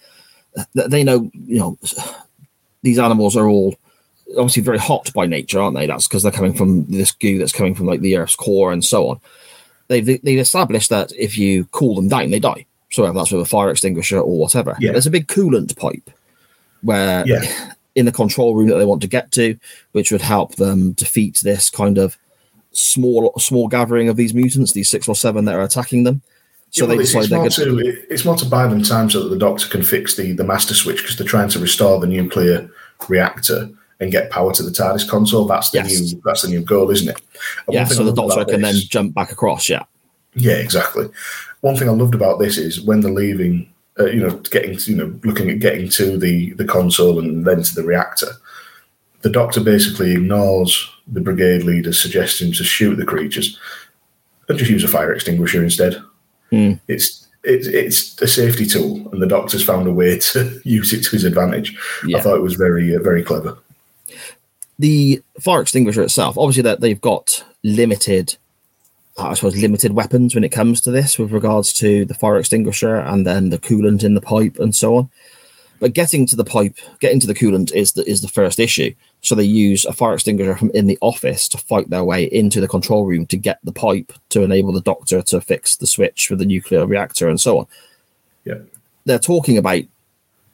they 0.73 1.03
know, 1.03 1.29
you 1.33 1.59
know, 1.59 1.77
these 2.81 2.99
animals 2.99 3.35
are 3.35 3.47
all 3.47 3.75
obviously 4.37 4.63
very 4.63 4.77
hot 4.79 5.11
by 5.13 5.25
nature, 5.25 5.59
aren't 5.61 5.75
they? 5.77 5.87
That's 5.87 6.07
because 6.07 6.23
they're 6.23 6.31
coming 6.31 6.53
from 6.53 6.85
this 6.85 7.11
goo 7.11 7.37
that's 7.37 7.51
coming 7.51 7.75
from 7.75 7.85
like 7.87 8.01
the 8.01 8.17
Earth's 8.17 8.35
core 8.35 8.71
and 8.71 8.83
so 8.83 9.07
on. 9.09 9.19
They've 9.87 10.05
they've 10.05 10.39
established 10.39 10.89
that 10.89 11.11
if 11.17 11.37
you 11.37 11.65
cool 11.71 11.95
them 11.95 12.07
down, 12.07 12.31
they 12.31 12.39
die. 12.39 12.65
So 12.91 13.11
that's 13.11 13.31
with 13.31 13.41
a 13.41 13.45
fire 13.45 13.69
extinguisher 13.69 14.19
or 14.19 14.37
whatever. 14.37 14.75
Yeah. 14.79 14.91
There's 14.91 15.07
a 15.07 15.11
big 15.11 15.27
coolant 15.27 15.77
pipe 15.77 16.09
where 16.81 17.25
Yeah. 17.27 17.73
in 17.95 18.05
the 18.05 18.11
control 18.11 18.55
room 18.55 18.69
that 18.69 18.77
they 18.77 18.85
want 18.85 19.01
to 19.01 19.07
get 19.07 19.31
to, 19.33 19.57
which 19.91 20.11
would 20.11 20.21
help 20.21 20.55
them 20.55 20.91
defeat 20.93 21.39
this 21.43 21.69
kind 21.69 21.97
of 21.97 22.17
small 22.73 23.33
small 23.37 23.67
gathering 23.67 24.07
of 24.09 24.15
these 24.15 24.33
mutants, 24.33 24.71
these 24.73 24.89
six 24.89 25.07
or 25.07 25.15
seven 25.15 25.45
that 25.45 25.55
are 25.55 25.61
attacking 25.61 26.03
them. 26.03 26.21
So 26.71 26.83
Yeah, 26.85 26.87
well, 26.87 26.97
they 26.97 27.03
it's, 27.03 27.11
decide 27.11 27.19
it's, 27.45 27.55
they're 27.57 27.67
more 27.67 27.81
going 27.81 27.93
to, 27.93 27.99
it- 27.99 28.07
it's 28.09 28.23
more 28.25 28.35
to 28.37 28.45
buy 28.45 28.65
them 28.67 28.81
time 28.81 29.09
so 29.09 29.23
that 29.23 29.29
the 29.29 29.37
doctor 29.37 29.67
can 29.67 29.83
fix 29.83 30.15
the, 30.15 30.31
the 30.31 30.45
master 30.45 30.73
switch 30.73 31.01
because 31.01 31.17
they're 31.17 31.27
trying 31.27 31.49
to 31.49 31.59
restore 31.59 31.99
the 31.99 32.07
nuclear 32.07 32.69
reactor 33.09 33.69
and 34.01 34.11
get 34.11 34.31
power 34.31 34.51
to 34.51 34.63
the 34.63 34.71
TARDIS 34.71 35.07
console. 35.07 35.45
That's 35.45 35.69
the 35.69 35.77
Yes. 35.77 36.11
new 36.11 36.21
that's 36.25 36.41
the 36.41 36.49
new 36.49 36.61
goal, 36.61 36.89
isn't 36.89 37.07
it? 37.07 37.21
And 37.67 37.75
yeah. 37.75 37.85
So 37.85 38.03
the 38.03 38.11
doctor 38.11 38.43
can 38.43 38.61
then 38.61 38.75
jump 38.75 39.13
back 39.13 39.31
across. 39.31 39.69
Yeah, 39.69 39.83
Yeah, 40.35 40.55
exactly. 40.55 41.07
One 41.61 41.77
thing 41.77 41.87
I 41.87 41.91
loved 41.93 42.15
about 42.15 42.39
this 42.39 42.57
is 42.57 42.81
when 42.81 43.01
they're 43.01 43.11
leaving, 43.11 43.71
uh, 43.99 44.05
you 44.07 44.19
know, 44.19 44.31
getting 44.49 44.75
to, 44.77 44.91
you 44.91 44.97
know, 44.97 45.13
looking 45.23 45.49
at 45.49 45.59
getting 45.59 45.87
to 45.89 46.17
the 46.17 46.51
the 46.53 46.65
console 46.65 47.19
and 47.19 47.45
then 47.45 47.61
to 47.63 47.75
the 47.75 47.83
reactor. 47.83 48.31
The 49.21 49.29
doctor 49.29 49.61
basically 49.61 50.13
ignores 50.13 50.89
the 51.07 51.21
brigade 51.21 51.61
leader's 51.63 52.01
suggestion 52.01 52.51
to 52.53 52.63
shoot 52.63 52.95
the 52.95 53.05
creatures 53.05 53.59
and 54.49 54.57
just 54.57 54.71
use 54.71 54.83
a 54.83 54.87
fire 54.87 55.13
extinguisher 55.13 55.63
instead. 55.63 56.01
Hmm. 56.49 56.73
It's 56.87 57.27
it's 57.43 57.67
it's 57.67 58.21
a 58.21 58.27
safety 58.27 58.65
tool, 58.65 59.07
and 59.11 59.21
the 59.21 59.27
doctor's 59.27 59.63
found 59.63 59.87
a 59.87 59.93
way 59.93 60.17
to 60.31 60.59
use 60.63 60.91
it 60.91 61.03
to 61.03 61.11
his 61.11 61.23
advantage. 61.23 61.77
Yeah. 62.07 62.17
I 62.17 62.21
thought 62.21 62.37
it 62.37 62.41
was 62.49 62.55
very 62.55 62.95
uh, 62.95 62.99
very 62.99 63.23
clever. 63.23 63.57
The 64.81 65.21
fire 65.39 65.61
extinguisher 65.61 66.01
itself, 66.01 66.37
obviously 66.37 66.63
that 66.63 66.81
they've 66.81 66.99
got 66.99 67.45
limited, 67.63 68.35
uh, 69.15 69.27
I 69.27 69.33
suppose, 69.35 69.55
limited 69.55 69.93
weapons 69.93 70.33
when 70.33 70.43
it 70.43 70.49
comes 70.49 70.81
to 70.81 70.91
this 70.91 71.19
with 71.19 71.31
regards 71.31 71.71
to 71.73 72.03
the 72.03 72.15
fire 72.15 72.37
extinguisher 72.37 72.95
and 72.95 73.25
then 73.25 73.51
the 73.51 73.59
coolant 73.59 74.03
in 74.03 74.15
the 74.15 74.21
pipe 74.21 74.57
and 74.57 74.75
so 74.75 74.95
on. 74.95 75.09
But 75.79 75.93
getting 75.93 76.25
to 76.27 76.35
the 76.35 76.43
pipe, 76.43 76.77
getting 76.99 77.19
to 77.19 77.27
the 77.27 77.35
coolant 77.35 77.71
is 77.73 77.93
the 77.93 78.07
is 78.09 78.21
the 78.21 78.27
first 78.27 78.59
issue. 78.59 78.93
So 79.21 79.35
they 79.35 79.43
use 79.43 79.85
a 79.85 79.93
fire 79.93 80.15
extinguisher 80.15 80.55
from 80.55 80.71
in 80.71 80.87
the 80.87 80.97
office 81.01 81.47
to 81.49 81.59
fight 81.59 81.89
their 81.91 82.03
way 82.03 82.23
into 82.25 82.59
the 82.59 82.67
control 82.67 83.05
room 83.05 83.27
to 83.27 83.37
get 83.37 83.59
the 83.63 83.71
pipe 83.71 84.13
to 84.29 84.41
enable 84.41 84.73
the 84.73 84.81
doctor 84.81 85.21
to 85.21 85.41
fix 85.41 85.75
the 85.75 85.87
switch 85.87 86.27
for 86.27 86.35
the 86.35 86.45
nuclear 86.45 86.87
reactor 86.87 87.29
and 87.29 87.39
so 87.39 87.59
on. 87.59 87.67
Yeah, 88.45 88.59
They're 89.05 89.19
talking 89.19 89.57
about 89.57 89.83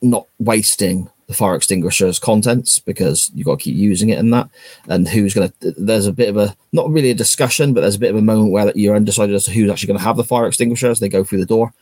not 0.02 0.28
wasting 0.40 1.10
the 1.28 1.34
fire 1.34 1.56
extinguisher's 1.56 2.20
contents 2.20 2.80
because 2.80 3.30
you've 3.36 3.45
got 3.45 3.60
to 3.60 3.64
keep 3.64 3.76
using 3.76 4.10
it 4.10 4.18
and 4.18 4.34
that. 4.34 4.49
And 4.88 5.08
who's 5.08 5.34
going 5.34 5.52
to, 5.62 5.72
there's 5.78 6.06
a 6.08 6.14
bit 6.14 6.30
of 6.30 6.38
a, 6.38 6.56
not 6.72 6.90
really 6.90 7.12
a 7.12 7.16
discussion, 7.16 7.74
but 7.74 7.82
there's 7.82 7.95
a 7.95 7.99
bit 7.99 8.12
of 8.12 8.16
a 8.16 8.22
moment 8.22 8.52
where 8.52 8.72
you're 8.76 8.95
undecided 8.95 9.36
as 9.36 9.45
to 9.45 9.52
who's 9.52 9.70
actually 9.70 9.88
going 9.88 9.99
to 9.99 10.06
have 10.06 10.16
the 10.18 10.24
fire 10.24 10.48
extinguisher 10.48 10.90
as 10.90 10.99
they 11.02 11.10
go 11.10 11.24
through 11.26 11.40
the 11.40 11.45
door. 11.45 11.74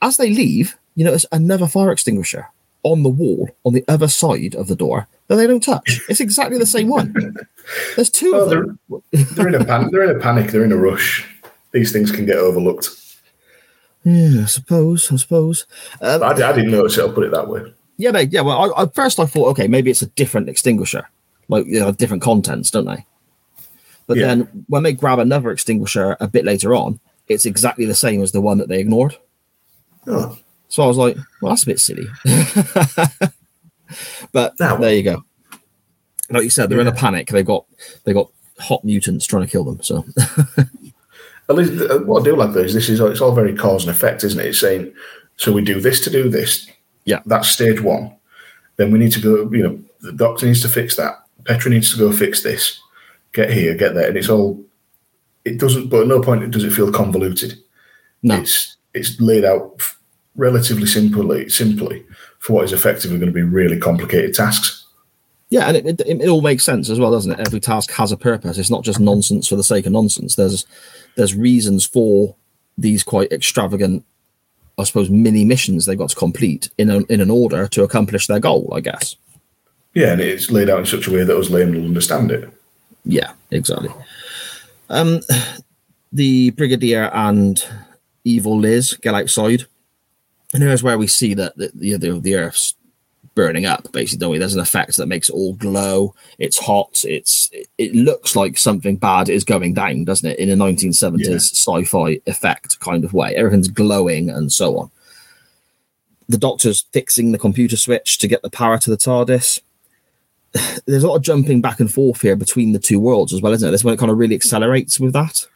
As 0.00 0.16
they 0.16 0.30
leave, 0.32 0.76
you 0.94 1.04
notice 1.04 1.26
another 1.32 1.66
fire 1.66 1.90
extinguisher 1.90 2.48
on 2.84 3.02
the 3.02 3.08
wall 3.08 3.48
on 3.64 3.72
the 3.72 3.84
other 3.88 4.06
side 4.06 4.54
of 4.54 4.68
the 4.68 4.76
door 4.76 5.08
that 5.26 5.34
they 5.36 5.48
don't 5.48 5.62
touch. 5.62 6.00
It's 6.08 6.20
exactly 6.20 6.56
the 6.58 6.64
same 6.66 6.88
one. 6.88 7.12
There's 7.96 8.08
two 8.10 8.32
Oh, 8.34 8.44
of 8.44 8.50
them. 8.50 8.78
they're 9.34 9.48
in 9.48 9.56
a 9.56 9.64
pan- 9.64 9.90
they're 9.90 10.08
in 10.08 10.16
a 10.16 10.20
panic. 10.20 10.52
They're 10.52 10.64
in 10.64 10.70
a 10.72 10.76
rush. 10.76 11.28
These 11.72 11.90
things 11.92 12.12
can 12.12 12.24
get 12.26 12.36
overlooked. 12.36 12.90
Yeah, 14.04 14.42
I 14.42 14.46
suppose. 14.46 15.10
I 15.12 15.16
suppose. 15.16 15.66
Um, 16.00 16.22
I, 16.22 16.28
I 16.28 16.52
didn't 16.52 16.70
notice 16.70 16.96
it. 16.96 17.00
I'll 17.02 17.12
put 17.12 17.24
it 17.24 17.32
that 17.32 17.48
way. 17.48 17.74
Yeah, 17.98 18.12
they, 18.12 18.22
yeah. 18.24 18.40
Well, 18.42 18.72
I, 18.76 18.82
at 18.84 18.94
first 18.94 19.18
I 19.20 19.26
thought, 19.26 19.48
okay, 19.50 19.68
maybe 19.68 19.90
it's 19.90 20.02
a 20.02 20.06
different 20.06 20.48
extinguisher, 20.48 21.08
like 21.48 21.66
you 21.66 21.80
know, 21.80 21.92
different 21.92 22.22
contents, 22.22 22.70
don't 22.70 22.86
they? 22.86 23.04
But 24.06 24.16
Yeah. 24.16 24.26
then 24.28 24.64
when 24.68 24.84
they 24.84 24.92
grab 24.94 25.18
another 25.18 25.50
extinguisher 25.50 26.16
a 26.20 26.28
bit 26.28 26.44
later 26.44 26.74
on, 26.74 27.00
it's 27.26 27.44
exactly 27.44 27.84
the 27.84 27.94
same 27.94 28.22
as 28.22 28.32
the 28.32 28.40
one 28.40 28.56
that 28.58 28.68
they 28.68 28.78
ignored. 28.80 29.18
Oh, 30.06 30.38
So 30.68 30.82
I 30.82 30.86
was 30.86 30.96
like, 30.96 31.16
well, 31.42 31.50
that's 31.50 31.64
a 31.64 31.66
bit 31.66 31.80
silly. 31.80 32.06
but 34.32 34.54
Now- 34.60 34.76
there 34.76 34.94
you 34.94 35.02
go. 35.02 35.24
Like 36.30 36.44
you 36.44 36.50
said, 36.50 36.68
they're 36.68 36.80
in 36.80 36.86
a 36.86 36.92
panic. 36.92 37.28
They 37.28 37.42
got 37.42 37.64
they 38.04 38.12
got 38.12 38.30
hot 38.58 38.84
mutants 38.84 39.24
trying 39.24 39.46
to 39.46 39.50
kill 39.50 39.64
them. 39.64 39.82
So 39.82 40.04
at 41.48 41.54
least 41.56 41.90
uh, 41.90 42.00
what 42.00 42.20
I 42.20 42.24
do 42.24 42.36
like 42.36 42.52
though 42.52 42.60
is 42.60 42.74
this 42.74 42.90
is 42.90 43.00
it's 43.00 43.22
all 43.22 43.34
very 43.34 43.56
cause 43.56 43.84
and 43.86 43.90
effect, 43.90 44.24
isn't 44.24 44.38
it? 44.38 44.44
It's 44.46 44.60
saying 44.60 44.92
so 45.36 45.52
we 45.52 45.62
do 45.62 45.80
this 45.80 46.00
to 46.04 46.10
do 46.10 46.28
this. 46.28 46.68
Yeah. 47.08 47.20
that's 47.26 47.48
stage 47.48 47.80
one. 47.80 48.14
Then 48.76 48.90
we 48.92 48.98
need 48.98 49.12
to 49.12 49.20
go. 49.20 49.50
You 49.50 49.62
know, 49.62 49.82
the 50.00 50.12
doctor 50.12 50.46
needs 50.46 50.62
to 50.62 50.68
fix 50.68 50.96
that. 50.96 51.14
Petra 51.44 51.70
needs 51.70 51.90
to 51.92 51.98
go 51.98 52.12
fix 52.12 52.42
this. 52.42 52.80
Get 53.32 53.50
here, 53.50 53.74
get 53.74 53.94
there, 53.94 54.08
and 54.08 54.16
it's 54.16 54.28
all. 54.28 54.62
It 55.44 55.58
doesn't, 55.58 55.88
but 55.88 56.02
at 56.02 56.06
no 56.08 56.20
point 56.20 56.50
does 56.50 56.64
it 56.64 56.72
feel 56.72 56.92
convoluted. 56.92 57.54
no, 58.22 58.36
It's 58.40 58.76
it's 58.94 59.20
laid 59.20 59.44
out 59.44 59.82
relatively 60.36 60.86
simply, 60.86 61.48
simply 61.48 62.04
for 62.38 62.52
what 62.54 62.64
is 62.64 62.72
effectively 62.72 63.18
going 63.18 63.32
to 63.32 63.34
be 63.34 63.42
really 63.42 63.78
complicated 63.78 64.34
tasks. 64.34 64.84
Yeah, 65.50 65.66
and 65.66 65.76
it, 65.78 66.00
it, 66.02 66.20
it 66.20 66.28
all 66.28 66.42
makes 66.42 66.64
sense 66.64 66.90
as 66.90 67.00
well, 67.00 67.10
doesn't 67.10 67.32
it? 67.32 67.40
Every 67.40 67.60
task 67.60 67.90
has 67.92 68.12
a 68.12 68.16
purpose. 68.18 68.58
It's 68.58 68.70
not 68.70 68.84
just 68.84 69.00
nonsense 69.00 69.48
for 69.48 69.56
the 69.56 69.64
sake 69.64 69.86
of 69.86 69.92
nonsense. 69.92 70.34
There's 70.34 70.66
there's 71.16 71.34
reasons 71.34 71.86
for 71.86 72.36
these 72.76 73.02
quite 73.02 73.32
extravagant, 73.32 74.04
I 74.78 74.84
suppose, 74.84 75.10
mini 75.10 75.44
missions 75.44 75.84
they've 75.84 75.98
got 75.98 76.10
to 76.10 76.16
complete 76.16 76.70
in 76.78 76.90
an 76.90 77.04
in 77.08 77.20
an 77.20 77.30
order 77.30 77.66
to 77.68 77.82
accomplish 77.82 78.26
their 78.26 78.40
goal. 78.40 78.72
I 78.74 78.80
guess. 78.80 79.16
Yeah, 79.94 80.12
and 80.12 80.20
it's 80.20 80.50
laid 80.50 80.70
out 80.70 80.80
in 80.80 80.86
such 80.86 81.08
a 81.08 81.10
way 81.10 81.24
that 81.24 81.36
us 81.36 81.50
laymen 81.50 81.74
will 81.74 81.84
understand 81.84 82.30
it. 82.30 82.48
Yeah, 83.04 83.32
exactly. 83.50 83.90
Um, 84.88 85.20
the 86.12 86.50
brigadier 86.50 87.10
and 87.12 87.62
evil 88.24 88.58
Liz 88.58 88.94
get 88.94 89.14
outside, 89.14 89.64
and 90.54 90.62
here's 90.62 90.82
where 90.82 90.98
we 90.98 91.06
see 91.06 91.34
that 91.34 91.56
the 91.56 91.70
the, 91.74 91.96
the, 91.96 92.20
the 92.20 92.34
Earth's 92.36 92.74
burning 93.38 93.66
up. 93.66 93.92
Basically, 93.92 94.18
don't 94.18 94.32
we? 94.32 94.38
There's 94.38 94.56
an 94.56 94.60
effect 94.60 94.96
that 94.96 95.06
makes 95.06 95.28
it 95.28 95.34
all 95.34 95.52
glow. 95.52 96.12
It's 96.40 96.58
hot. 96.58 97.04
It's 97.04 97.48
it, 97.78 97.94
looks 97.94 98.34
like 98.34 98.58
something 98.58 98.96
bad 98.96 99.28
is 99.28 99.44
going 99.44 99.74
down, 99.74 100.04
doesn't 100.04 100.28
it? 100.28 100.40
In 100.40 100.50
a 100.50 100.56
1970s 100.56 101.28
Yeah. 101.28 101.36
sci-fi 101.36 102.20
effect 102.26 102.80
kind 102.80 103.04
of 103.04 103.14
way. 103.14 103.36
Everything's 103.36 103.68
glowing 103.68 104.28
and 104.28 104.50
so 104.50 104.76
on. 104.76 104.90
The 106.28 106.36
doctor's 106.36 106.84
fixing 106.92 107.30
the 107.30 107.38
computer 107.38 107.76
switch 107.76 108.18
to 108.18 108.26
get 108.26 108.42
the 108.42 108.50
power 108.50 108.76
to 108.78 108.90
the 108.90 108.96
TARDIS 108.96 109.60
there's 110.86 111.04
a 111.04 111.08
lot 111.08 111.16
of 111.16 111.22
jumping 111.22 111.60
back 111.60 111.78
and 111.78 111.92
forth 111.92 112.22
here 112.22 112.34
between 112.34 112.72
the 112.72 112.78
two 112.78 112.98
worlds 112.98 113.32
as 113.32 113.40
well, 113.40 113.52
isn't 113.52 113.68
it? 113.68 113.70
This 113.70 113.82
is 113.82 113.84
when 113.84 113.94
it 113.94 113.98
kind 113.98 114.10
of 114.10 114.18
really 114.18 114.34
accelerates 114.34 114.98
with 114.98 115.12
that. 115.12 115.46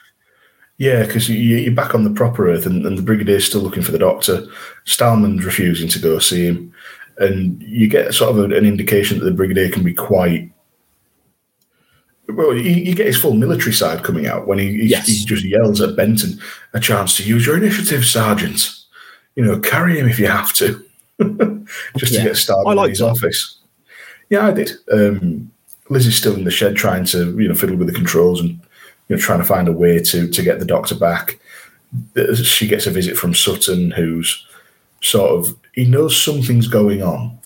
Yeah, 0.79 1.05
because 1.05 1.29
you, 1.29 1.37
you're 1.37 1.75
back 1.75 1.95
on 1.95 2.05
the 2.05 2.11
proper 2.11 2.49
Earth, 2.51 2.67
and, 2.67 2.85
and 2.85 2.99
the 2.99 3.03
Brigadier's 3.03 3.45
still 3.45 3.61
looking 3.61 3.83
for 3.83 3.93
the 3.93 3.99
Doctor. 3.99 4.47
Stahlman's 4.85 5.45
refusing 5.45 5.89
to 5.89 5.99
go 5.99 6.19
see 6.19 6.47
him, 6.47 6.75
and 7.23 7.63
you 7.63 7.89
get 7.89 8.13
sort 8.15 8.31
of 8.37 8.39
an, 8.45 8.53
indication 8.53 9.19
that 9.19 9.25
the 9.25 9.31
Brigadier 9.33 9.71
can 9.71 9.83
be 9.83 9.95
quite. 9.95 10.51
Well, 12.29 12.55
you, 12.55 12.71
you 12.71 12.95
get 12.95 13.07
his 13.07 13.19
full 13.21 13.35
military 13.35 13.73
side 13.73 14.05
coming 14.05 14.27
out 14.27 14.47
when 14.47 14.59
he, 14.59 14.69
he, 14.73 14.87
Yes. 14.87 15.07
he 15.07 15.25
just 15.25 15.45
yells 15.45 15.81
at 15.81 15.97
Benton, 15.97 16.39
"A 16.73 16.81
chance 16.81 17.17
to 17.17 17.25
use 17.25 17.45
your 17.47 17.57
initiative, 17.57 18.05
Sergeant. 18.05 18.61
You 19.37 19.45
know, 19.45 19.59
carry 19.59 19.99
him 19.99 20.09
if 20.09 20.19
you 20.19 20.27
have 20.29 20.53
to." 20.55 20.83
just 21.97 22.13
Yeah. 22.13 22.21
to 22.21 22.25
get 22.29 22.37
started 22.37 22.69
I 22.69 22.73
in 22.73 22.77
liked 22.79 22.91
his 22.91 22.99
that. 23.01 23.07
office. 23.07 23.59
Yeah, 24.31 24.47
I 24.47 24.53
did. 24.53 24.73
Um, 24.91 25.51
Liz 25.89 26.07
is 26.07 26.17
still 26.17 26.35
in 26.35 26.45
the 26.45 26.51
shed 26.51 26.75
trying 26.77 27.05
to, 27.07 27.39
you 27.39 27.49
know, 27.49 27.55
fiddle 27.55 27.77
with 27.77 27.89
the 27.89 27.93
controls 27.95 28.41
and 28.41 28.51
you 29.09 29.17
know, 29.17 29.19
trying 29.19 29.41
to 29.41 29.45
find 29.45 29.69
a 29.69 29.73
way 29.73 29.99
to 30.03 30.29
to 30.29 30.43
get 30.43 30.59
the 30.59 30.65
doctor 30.65 30.95
back. 30.95 31.39
She 32.43 32.67
gets 32.67 32.87
a 32.87 32.91
visit 32.91 33.19
from 33.19 33.35
Sutton, 33.35 33.91
who's 33.91 34.47
sort 35.03 35.31
of 35.31 35.55
he 35.75 35.85
knows 35.85 36.21
something's 36.21 36.69
going 36.69 37.03
on, 37.03 37.39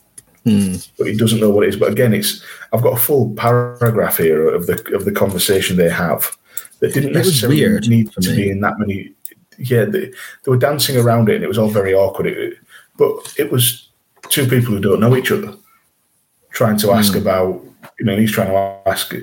hmm. 0.44 0.74
but 0.98 1.08
he 1.08 1.16
doesn't 1.16 1.40
know 1.40 1.50
what 1.50 1.64
it 1.64 1.70
is. 1.70 1.76
But 1.76 1.92
again, 1.92 2.14
it's 2.14 2.42
I've 2.72 2.82
got 2.82 2.94
a 2.94 3.00
full 3.00 3.34
paragraph 3.34 4.18
here 4.18 4.48
of 4.48 4.66
the 4.66 4.94
of 4.94 5.04
the 5.04 5.12
conversation 5.12 5.76
they 5.76 5.90
have 5.90 6.36
that 6.80 6.94
didn't 6.94 7.12
necessarily 7.12 7.60
weird 7.60 7.88
need 7.88 8.12
to 8.12 8.30
me. 8.30 8.36
be 8.36 8.50
in 8.50 8.60
that 8.60 8.78
many. 8.78 9.12
Yeah, 9.58 9.86
they, 9.86 10.06
they 10.10 10.50
were 10.50 10.58
dancing 10.58 10.98
around 10.98 11.28
it, 11.28 11.36
and 11.36 11.44
it 11.44 11.48
was 11.48 11.58
all 11.58 11.68
very 11.68 11.94
awkward. 11.94 12.26
It, 12.26 12.58
but 12.98 13.34
it 13.38 13.50
was 13.50 13.88
two 14.28 14.46
people 14.46 14.74
who 14.74 14.80
don't 14.80 15.00
know 15.00 15.16
each 15.16 15.32
other 15.32 15.54
trying 16.50 16.76
to 16.78 16.92
ask 16.92 17.12
hmm. 17.12 17.20
about. 17.20 17.62
You 17.98 18.04
know, 18.04 18.16
he's 18.16 18.32
trying 18.32 18.48
to 18.48 18.88
ask, 18.90 19.14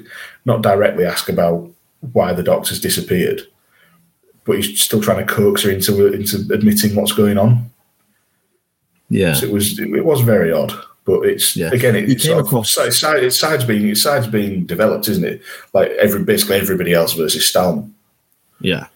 not 0.46 0.64
directly 0.64 1.06
ask 1.06 1.30
about 1.30 1.70
why 2.14 2.34
the 2.34 2.42
doctor's 2.42 2.80
disappeared, 2.80 3.42
but 4.46 4.56
he's 4.58 4.82
still 4.82 5.02
trying 5.02 5.26
to 5.26 5.32
coax 5.32 5.64
her 5.64 5.70
into 5.70 6.12
into 6.12 6.38
admitting 6.52 6.96
what's 6.96 7.12
going 7.12 7.38
on. 7.38 7.70
Yeah, 9.10 9.34
So 9.34 9.46
it 9.46 9.52
was 9.54 9.78
it 9.80 10.06
was 10.06 10.22
very 10.22 10.52
odd, 10.52 10.74
but 11.06 11.22
it's 11.22 11.56
Yeah. 11.56 11.70
again 11.72 11.96
He 11.96 12.14
it's 12.14 12.24
came 12.24 12.32
sort 12.32 12.40
of, 12.42 12.46
across- 12.48 12.78
it's 12.78 13.00
side 13.00 13.24
it's 13.24 13.40
sides 13.40 13.64
being 13.66 13.88
it's 13.90 14.02
sides 14.02 14.28
being 14.28 14.66
developed, 14.66 15.08
isn't 15.10 15.24
it? 15.26 15.42
Like 15.74 15.92
every 16.00 16.24
basically 16.24 16.56
everybody 16.58 16.94
else 16.94 17.14
versus 17.14 17.44
Stahlman. 17.44 17.92
yeah, 18.62 18.88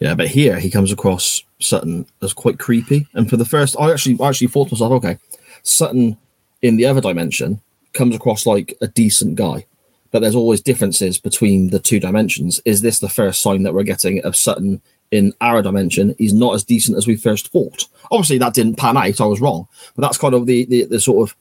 yeah. 0.00 0.14
But 0.14 0.28
here 0.28 0.58
he 0.60 0.70
comes 0.70 0.92
across 0.92 1.42
Sutton 1.58 2.06
as 2.22 2.32
quite 2.32 2.58
creepy, 2.58 3.06
and 3.14 3.28
for 3.28 3.36
the 3.36 3.44
first, 3.44 3.76
I 3.78 3.90
actually 3.90 4.16
I 4.20 4.28
actually 4.28 4.48
thought 4.48 4.68
to 4.68 4.74
myself, 4.74 4.92
okay, 4.92 5.18
Sutton 5.62 6.16
in 6.62 6.76
the 6.76 6.86
other 6.86 7.00
dimension 7.00 7.60
comes 7.92 8.14
across 8.14 8.46
like 8.46 8.74
a 8.80 8.86
decent 8.86 9.34
guy, 9.34 9.66
but 10.12 10.20
there's 10.20 10.34
always 10.36 10.60
differences 10.60 11.18
between 11.18 11.70
the 11.70 11.78
two 11.80 11.98
dimensions. 11.98 12.60
Is 12.64 12.82
this 12.82 12.98
the 13.00 13.08
first 13.08 13.42
sign 13.42 13.62
that 13.64 13.74
we're 13.74 13.82
getting 13.82 14.22
of 14.24 14.36
Sutton 14.36 14.80
in 15.10 15.32
our 15.40 15.62
dimension? 15.62 16.14
He's 16.18 16.34
not 16.34 16.54
as 16.54 16.64
decent 16.64 16.96
as 16.96 17.06
we 17.06 17.16
first 17.16 17.48
thought. 17.48 17.86
Obviously, 18.10 18.38
that 18.38 18.54
didn't 18.54 18.76
pan 18.76 18.96
out. 18.96 19.20
I 19.20 19.26
was 19.26 19.40
wrong, 19.40 19.68
but 19.96 20.02
that's 20.02 20.18
kind 20.18 20.34
of 20.34 20.46
the 20.46 20.64
the, 20.66 20.84
the 20.84 21.00
sort 21.00 21.28
of 21.28 21.36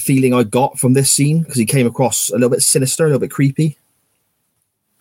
feeling 0.00 0.34
I 0.34 0.44
got 0.44 0.78
from 0.78 0.92
this 0.92 1.10
scene 1.10 1.42
because 1.42 1.56
he 1.56 1.66
came 1.66 1.86
across 1.86 2.30
a 2.30 2.34
little 2.34 2.50
bit 2.50 2.62
sinister, 2.62 3.04
a 3.04 3.08
little 3.08 3.20
bit 3.20 3.30
creepy. 3.30 3.76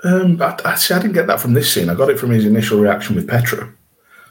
Um, 0.03 0.41
I, 0.41 0.57
I, 0.65 0.75
see, 0.75 0.93
I 0.93 0.99
didn't 0.99 1.13
get 1.13 1.27
that 1.27 1.41
from 1.41 1.53
this 1.53 1.71
scene. 1.71 1.89
I 1.89 1.95
got 1.95 2.09
it 2.09 2.19
from 2.19 2.31
his 2.31 2.45
initial 2.45 2.79
reaction 2.79 3.15
with 3.15 3.27
Petra. 3.27 3.71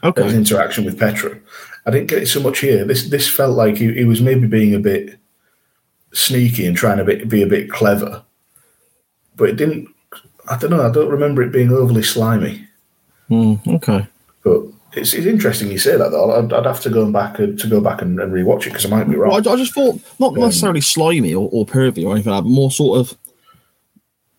Okay. 0.03 0.23
his 0.23 0.33
interaction 0.33 0.85
with 0.85 0.97
Petra. 0.97 1.37
I 1.85 1.91
didn't 1.91 2.07
get 2.07 2.23
it 2.23 2.27
so 2.27 2.39
much 2.39 2.59
here. 2.59 2.85
This 2.85 3.09
this 3.09 3.27
felt 3.27 3.55
like 3.55 3.77
he, 3.77 3.93
he 3.93 4.05
was 4.05 4.21
maybe 4.21 4.47
being 4.47 4.73
a 4.73 4.79
bit 4.79 5.19
sneaky 6.11 6.65
and 6.65 6.75
trying 6.75 6.97
to 6.97 7.03
be, 7.03 7.23
be 7.25 7.41
a 7.41 7.47
bit 7.47 7.69
clever, 7.69 8.23
but 9.35 9.49
it 9.49 9.55
didn't. 9.57 9.89
I 10.49 10.57
don't 10.57 10.71
know. 10.71 10.87
I 10.87 10.91
don't 10.91 11.11
remember 11.11 11.41
it 11.41 11.51
being 11.51 11.71
overly 11.71 12.03
slimy. 12.03 12.67
Mm, 13.29 13.75
okay. 13.75 14.07
But 14.43 14.63
it's, 14.93 15.13
it's 15.13 15.27
interesting 15.27 15.71
you 15.71 15.77
say 15.77 15.97
that 15.97 16.11
though. 16.11 16.31
I'd, 16.31 16.51
I'd 16.51 16.65
have 16.65 16.81
to 16.81 16.89
go 16.89 17.11
back 17.11 17.39
and, 17.39 17.59
to 17.59 17.67
go 17.67 17.79
back 17.81 18.01
and, 18.01 18.19
and 18.19 18.33
rewatch 18.33 18.61
it 18.61 18.69
because 18.69 18.85
I 18.85 18.89
might 18.89 19.09
be 19.09 19.15
wrong. 19.15 19.31
I, 19.33 19.51
I 19.51 19.55
just 19.55 19.73
thought 19.73 19.99
not 20.19 20.33
necessarily 20.33 20.81
slimy 20.81 21.33
or, 21.33 21.49
or 21.51 21.65
pervy 21.65 22.05
or 22.05 22.13
anything 22.13 22.31
like 22.31 22.43
that, 22.43 22.43
but 22.43 22.49
more 22.49 22.71
sort 22.71 22.99
of 22.99 23.17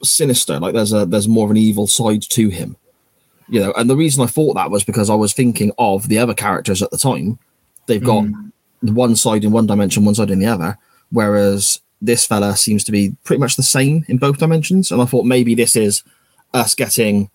sinister. 0.02 0.58
Like 0.58 0.74
there's 0.74 0.92
a 0.92 1.06
there's 1.06 1.28
more 1.28 1.44
of 1.44 1.50
an 1.50 1.56
evil 1.56 1.86
side 1.86 2.22
to 2.22 2.48
him, 2.48 2.76
you 3.48 3.60
know. 3.60 3.72
And 3.76 3.88
the 3.88 3.96
reason 3.96 4.24
I 4.24 4.26
thought 4.26 4.54
that 4.54 4.70
was 4.70 4.84
because 4.84 5.10
I 5.10 5.14
was 5.14 5.32
thinking 5.32 5.72
of 5.78 6.08
the 6.08 6.18
other 6.18 6.34
characters 6.34 6.82
at 6.82 6.90
the 6.90 6.98
time. 6.98 7.38
They've 7.86 8.02
got 8.02 8.24
one 8.82 9.16
side 9.16 9.44
in 9.44 9.50
one 9.50 9.66
dimension, 9.66 10.04
one 10.04 10.14
side 10.14 10.30
in 10.30 10.38
the 10.38 10.46
other, 10.46 10.78
whereas 11.10 11.80
this 12.00 12.24
fella 12.24 12.56
seems 12.56 12.84
to 12.84 12.92
be 12.92 13.16
pretty 13.24 13.40
much 13.40 13.56
the 13.56 13.62
same 13.62 14.04
in 14.08 14.16
both 14.16 14.38
dimensions. 14.38 14.92
And 14.92 15.02
I 15.02 15.06
thought 15.06 15.24
maybe 15.24 15.54
this 15.54 15.74
is 15.74 16.04
us 16.54 16.74
getting 16.74 17.30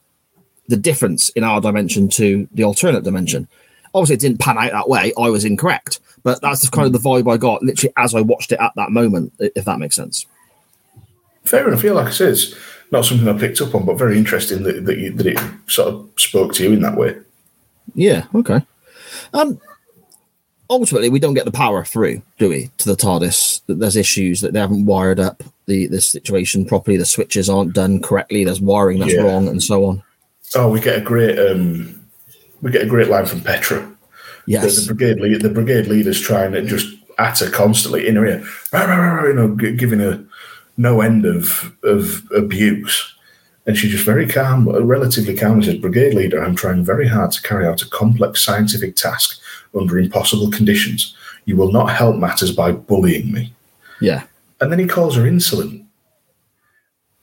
the 0.68 0.78
difference 0.78 1.30
in 1.30 1.44
our 1.44 1.62
dimension 1.62 2.10
to 2.10 2.48
the 2.54 2.64
alternate 2.64 3.04
dimension. 3.04 3.48
Obviously, 3.94 4.16
it 4.16 4.22
didn't 4.22 4.40
pan 4.40 4.58
out 4.58 4.72
that 4.72 4.90
way. 4.90 5.14
I 5.18 5.30
was 5.30 5.46
incorrect, 5.46 6.00
but 6.24 6.42
that's 6.42 6.62
the 6.62 6.72
kind 6.72 6.86
of 6.86 6.94
the 6.94 7.08
vibe 7.10 7.32
I 7.32 7.38
got 7.38 7.64
literally 7.64 7.94
as 7.98 8.14
I 8.14 8.22
watched 8.22 8.52
it 8.52 8.60
at 8.60 8.74
that 8.76 8.92
moment. 8.92 9.34
If 9.40 9.66
that 9.66 9.80
makes 9.80 9.96
sense. 9.96 10.26
Fair 11.44 11.68
enough. 11.68 11.84
Yeah, 11.84 11.92
like 11.92 12.08
I 12.08 12.12
said, 12.12 12.30
it's 12.30 12.56
not 12.92 13.06
something 13.06 13.28
I 13.28 13.38
picked 13.38 13.62
up 13.62 13.76
on, 13.76 13.86
but 13.86 13.98
very 13.98 14.18
interesting 14.18 14.64
that 14.64 14.86
that, 14.86 14.98
you, 14.98 15.12
that 15.14 15.28
it 15.28 15.40
sort 15.68 15.90
of 15.90 16.10
spoke 16.18 16.54
to 16.56 16.64
you 16.64 16.74
in 16.74 16.82
that 16.82 16.98
way. 16.98 17.16
Yeah. 17.94 18.26
Okay. 18.34 18.66
Um. 19.34 19.62
Ultimately, 20.68 21.10
we 21.10 21.20
don't 21.20 21.36
get 21.36 21.46
the 21.46 21.52
power 21.52 21.86
through, 21.86 22.24
do 22.40 22.50
we? 22.50 22.72
To 22.80 22.90
the 22.90 22.96
TARDIS, 22.96 23.62
that 23.68 23.80
there's 23.80 23.96
issues 23.96 24.42
that 24.42 24.54
they 24.54 24.60
haven't 24.60 24.88
wired 24.88 25.20
up 25.20 25.44
the 25.68 25.86
the 25.86 26.02
situation 26.02 26.66
properly. 26.66 26.98
The 26.98 27.06
switches 27.06 27.50
aren't 27.52 27.74
done 27.74 28.02
correctly. 28.02 28.44
There's 28.44 28.60
wiring 28.60 28.98
that's 28.98 29.14
Yeah. 29.14 29.22
wrong, 29.22 29.48
and 29.48 29.62
so 29.62 29.86
on. 29.86 30.02
Oh, 30.54 30.70
we 30.70 30.80
get 30.80 30.98
a 30.98 31.02
great 31.02 31.38
um, 31.40 32.06
we 32.62 32.72
get 32.72 32.84
a 32.84 32.88
great 32.88 33.08
line 33.10 33.26
from 33.26 33.42
Petra. 33.42 33.80
The, 33.80 33.96
Yes. 34.52 34.86
the 34.86 34.94
brigade 34.94 35.20
lead, 35.20 35.42
the 35.42 35.50
brigade 35.50 35.88
leader's 35.88 36.22
trying 36.22 36.52
to 36.52 36.62
just 36.64 36.88
at 37.18 37.40
her 37.40 37.50
constantly 37.50 38.08
in 38.08 38.16
her 38.18 38.26
ear, 38.26 38.44
rah, 38.72 38.84
rah, 38.86 38.96
rah, 38.98 39.26
you 39.28 39.34
know, 39.34 39.56
g- 39.56 39.76
giving 39.76 40.00
her 40.00 40.24
no 40.78 41.02
end 41.02 41.26
of 41.26 41.74
of 41.84 42.22
abuse. 42.36 43.12
And 43.68 43.76
she 43.76 43.90
just 43.90 44.06
very 44.06 44.28
calm, 44.28 44.70
relatively 44.70 45.36
calm, 45.36 45.64
says, 45.64 45.80
Brigade 45.80 46.14
leader, 46.14 46.44
I'm 46.44 46.56
trying 46.56 46.86
very 46.86 47.08
hard 47.08 47.32
to 47.32 47.42
carry 47.42 47.66
out 47.66 47.82
a 47.82 47.90
complex 47.90 48.46
scientific 48.46 48.96
task 48.96 49.42
under 49.74 49.98
impossible 49.98 50.52
conditions. 50.52 51.16
You 51.46 51.56
will 51.58 51.72
not 51.72 51.90
help 51.90 52.18
matters 52.18 52.52
by 52.52 52.72
bullying 52.72 53.32
me. 53.32 53.52
yeah. 54.00 54.24
And 54.62 54.72
then 54.72 54.78
he 54.80 54.86
calls 54.88 55.16
her 55.16 55.26
insolent. 55.26 55.85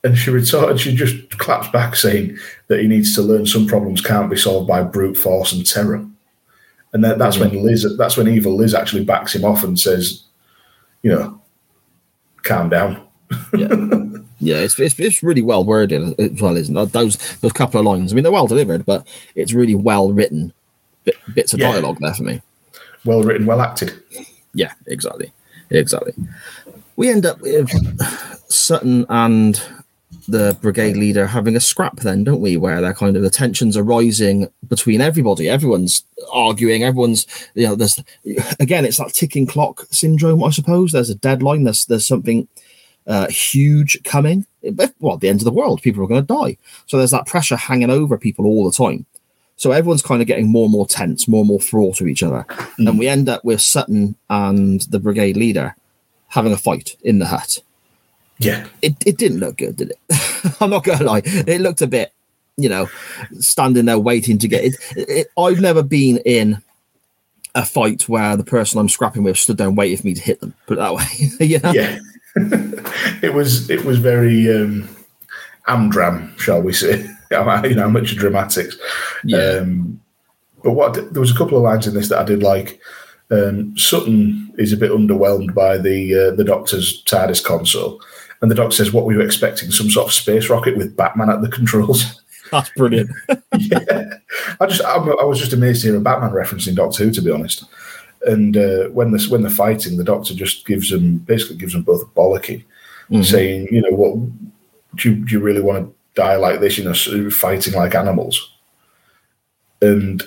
And 0.03 0.17
she 0.17 0.31
retorted, 0.31 0.79
she 0.79 0.95
just 0.95 1.37
claps 1.37 1.69
back, 1.69 1.95
saying 1.95 2.37
that 2.67 2.81
he 2.81 2.87
needs 2.87 3.15
to 3.15 3.21
learn 3.21 3.45
some 3.45 3.67
problems 3.67 4.01
can't 4.01 4.29
be 4.29 4.35
solved 4.35 4.67
by 4.67 4.83
brute 4.83 5.15
force 5.15 5.53
and 5.53 5.65
terror. 5.65 6.05
And 6.91 7.03
then 7.03 7.17
that's 7.17 7.39
when 7.39 7.51
mm-hmm. 7.51 7.65
Liz, 7.65 7.95
that's 7.97 8.17
when 8.17 8.27
evil 8.27 8.55
Liz 8.55 8.73
actually 8.73 9.05
backs 9.05 9.33
him 9.33 9.45
off 9.45 9.63
and 9.63 9.79
says, 9.79 10.23
you 11.01 11.11
know, 11.11 11.41
calm 12.43 12.69
down. 12.69 13.07
Yeah, 14.39 14.57
it's, 14.57 14.77
it's 14.77 14.99
it's 14.99 15.23
really 15.23 15.41
well 15.41 15.63
worded 15.63 16.19
as 16.19 16.41
well, 16.41 16.57
isn't 16.57 16.75
it? 16.75 16.91
Those 16.91 17.15
those 17.39 17.53
couple 17.53 17.79
of 17.79 17.85
lines. 17.85 18.11
I 18.11 18.15
mean, 18.15 18.23
they're 18.23 18.31
well 18.31 18.45
delivered, 18.45 18.85
but 18.85 19.07
it's 19.35 19.53
really 19.53 19.73
well 19.73 20.11
written 20.11 20.53
bit, 21.05 21.15
bits 21.33 21.53
of 21.53 21.61
Yeah. 21.61 21.71
dialogue 21.71 21.97
there 22.01 22.13
for 22.13 22.23
me. 22.23 22.41
Well 23.05 23.23
written, 23.23 23.45
well 23.45 23.61
acted. 23.61 23.93
Yeah, 24.53 24.73
exactly, 24.85 25.31
exactly. 25.69 26.13
We 26.97 27.09
end 27.09 27.25
up 27.25 27.39
with 27.41 27.69
Sutton 28.49 29.05
and 29.07 29.61
the 30.27 30.57
brigade 30.61 30.97
leader 30.97 31.27
having 31.27 31.55
a 31.55 31.59
scrap, 31.59 31.97
then, 31.97 32.23
don't 32.23 32.41
we? 32.41 32.57
Where 32.57 32.81
they're 32.81 32.93
kind 32.93 33.15
of 33.15 33.23
the 33.23 33.29
tensions 33.29 33.75
are 33.77 33.83
rising 33.83 34.49
between 34.67 35.01
everybody. 35.01 35.49
Everyone's 35.49 36.03
arguing. 36.31 36.83
Everyone's 36.83 37.25
you 37.55 37.67
know. 37.67 37.75
There's 37.75 37.99
again, 38.59 38.85
it's 38.85 38.97
that 38.97 39.13
ticking 39.13 39.47
clock 39.47 39.85
syndrome, 39.91 40.43
I 40.43 40.49
suppose. 40.49 40.91
There's 40.91 41.09
a 41.09 41.15
deadline. 41.15 41.63
There's 41.63 41.85
there's 41.85 42.07
something 42.07 42.47
uh, 43.07 43.27
huge 43.27 44.01
coming. 44.03 44.45
Well, 44.99 45.17
the 45.17 45.29
end 45.29 45.41
of 45.41 45.45
the 45.45 45.51
world, 45.51 45.81
people 45.81 46.03
are 46.03 46.07
going 46.07 46.25
to 46.25 46.33
die. 46.33 46.57
So 46.85 46.97
there's 46.97 47.11
that 47.11 47.25
pressure 47.25 47.57
hanging 47.57 47.89
over 47.89 48.17
people 48.17 48.45
all 48.45 48.65
the 48.65 48.75
time. 48.75 49.05
So 49.55 49.71
everyone's 49.71 50.01
kind 50.01 50.21
of 50.21 50.27
getting 50.27 50.47
more 50.47 50.65
and 50.65 50.71
more 50.71 50.87
tense, 50.87 51.27
more 51.27 51.41
and 51.41 51.47
more 51.47 51.59
fraught 51.59 51.97
to 51.97 52.07
each 52.07 52.23
other. 52.23 52.45
And 52.77 52.97
we 52.97 53.07
end 53.07 53.29
up 53.29 53.45
with 53.45 53.61
Sutton 53.61 54.15
and 54.29 54.81
the 54.89 54.99
brigade 54.99 55.37
leader 55.37 55.75
having 56.29 56.51
a 56.51 56.57
fight 56.57 56.97
in 57.03 57.19
the 57.19 57.27
hut. 57.27 57.59
Yeah. 58.45 58.67
It, 58.81 58.95
it 59.05 59.17
didn't 59.17 59.39
look 59.39 59.57
good, 59.57 59.77
did 59.77 59.91
it? 59.91 60.55
I'm 60.61 60.69
not 60.69 60.83
going 60.83 60.99
to 60.99 61.03
lie. 61.03 61.21
It 61.25 61.61
looked 61.61 61.81
a 61.81 61.87
bit, 61.87 62.13
you 62.57 62.69
know, 62.69 62.89
standing 63.39 63.85
there 63.85 63.99
waiting 63.99 64.37
to 64.39 64.47
get 64.47 64.63
it, 64.63 64.75
it. 64.95 65.27
I've 65.37 65.59
never 65.59 65.83
been 65.83 66.17
in 66.25 66.61
a 67.55 67.65
fight 67.65 68.09
where 68.09 68.35
the 68.35 68.43
person 68.43 68.79
I'm 68.79 68.89
scrapping 68.89 69.23
with 69.23 69.37
stood 69.37 69.57
there 69.57 69.67
and 69.67 69.77
waited 69.77 69.99
for 69.99 70.07
me 70.07 70.13
to 70.15 70.21
hit 70.21 70.39
them. 70.39 70.53
Put 70.65 70.77
it 70.77 70.81
that 70.81 70.95
way. 70.95 71.05
you 71.45 71.59
know? 71.59 71.71
Yeah. 71.71 71.99
it 73.21 73.33
was 73.33 73.69
it 73.69 73.85
was 73.85 73.99
very 73.99 74.51
um 74.51 74.89
amdram, 75.67 76.37
shall 76.39 76.61
we 76.61 76.73
say. 76.73 77.07
you 77.31 77.75
know, 77.75 77.89
much 77.89 78.15
dramatics. 78.15 78.77
Yeah. 79.23 79.59
Um, 79.61 80.01
but 80.63 80.71
what 80.71 80.93
there 81.13 81.19
was 81.19 81.31
a 81.31 81.37
couple 81.37 81.57
of 81.57 81.63
lines 81.63 81.87
in 81.87 81.93
this 81.93 82.09
that 82.09 82.19
I 82.19 82.23
did 82.23 82.43
like. 82.43 82.79
Um, 83.31 83.75
Sutton 83.77 84.53
is 84.57 84.73
a 84.73 84.77
bit 84.77 84.91
underwhelmed 84.91 85.53
by 85.53 85.77
the 85.77 86.13
uh, 86.13 86.35
the 86.35 86.43
Doctor's 86.43 87.03
TARDIS 87.03 87.43
console, 87.43 87.99
and 88.43 88.51
the 88.51 88.55
Doctor 88.55 88.75
says, 88.75 88.91
"What 88.91 89.05
were 89.05 89.13
you 89.13 89.21
expecting? 89.21 89.71
Some 89.71 89.89
sort 89.89 90.07
of 90.07 90.13
space 90.13 90.49
rocket 90.49 90.75
with 90.75 90.97
Batman 90.97 91.29
at 91.29 91.41
the 91.41 91.47
controls?" 91.47 92.21
That's 92.51 92.69
brilliant. 92.71 93.09
yeah, 93.57 94.15
I 94.59 94.65
just 94.65 94.83
I, 94.83 94.95
I 94.95 95.23
was 95.23 95.39
just 95.39 95.53
amazed 95.53 95.81
to 95.81 95.87
hear 95.87 95.97
a 95.97 96.01
Batman 96.01 96.33
reference 96.33 96.67
in 96.67 96.75
Doctor 96.75 97.05
Who, 97.05 97.11
to 97.11 97.21
be 97.21 97.31
honest. 97.31 97.63
And 98.25 98.57
uh, 98.57 98.89
when 98.89 99.11
this 99.11 99.29
when 99.29 99.43
they're 99.43 99.49
fighting, 99.49 99.95
the 99.95 100.03
Doctor 100.03 100.33
just 100.33 100.67
gives 100.67 100.89
them 100.89 101.19
basically 101.19 101.55
gives 101.55 101.71
them 101.71 101.83
both 101.83 102.01
a 102.01 102.05
bollocking, 102.05 102.65
saying, 103.23 103.69
"You 103.71 103.81
know 103.81 103.95
what? 103.95 104.15
Do 104.95 105.09
you, 105.09 105.25
do 105.25 105.31
you 105.31 105.39
really 105.39 105.61
want 105.61 105.87
to 105.87 105.95
die 106.13 106.35
like 106.35 106.59
this? 106.59 106.77
You 106.77 106.83
know, 106.83 107.29
fighting 107.29 107.75
like 107.75 107.95
animals?" 107.95 108.51
And 109.81 110.21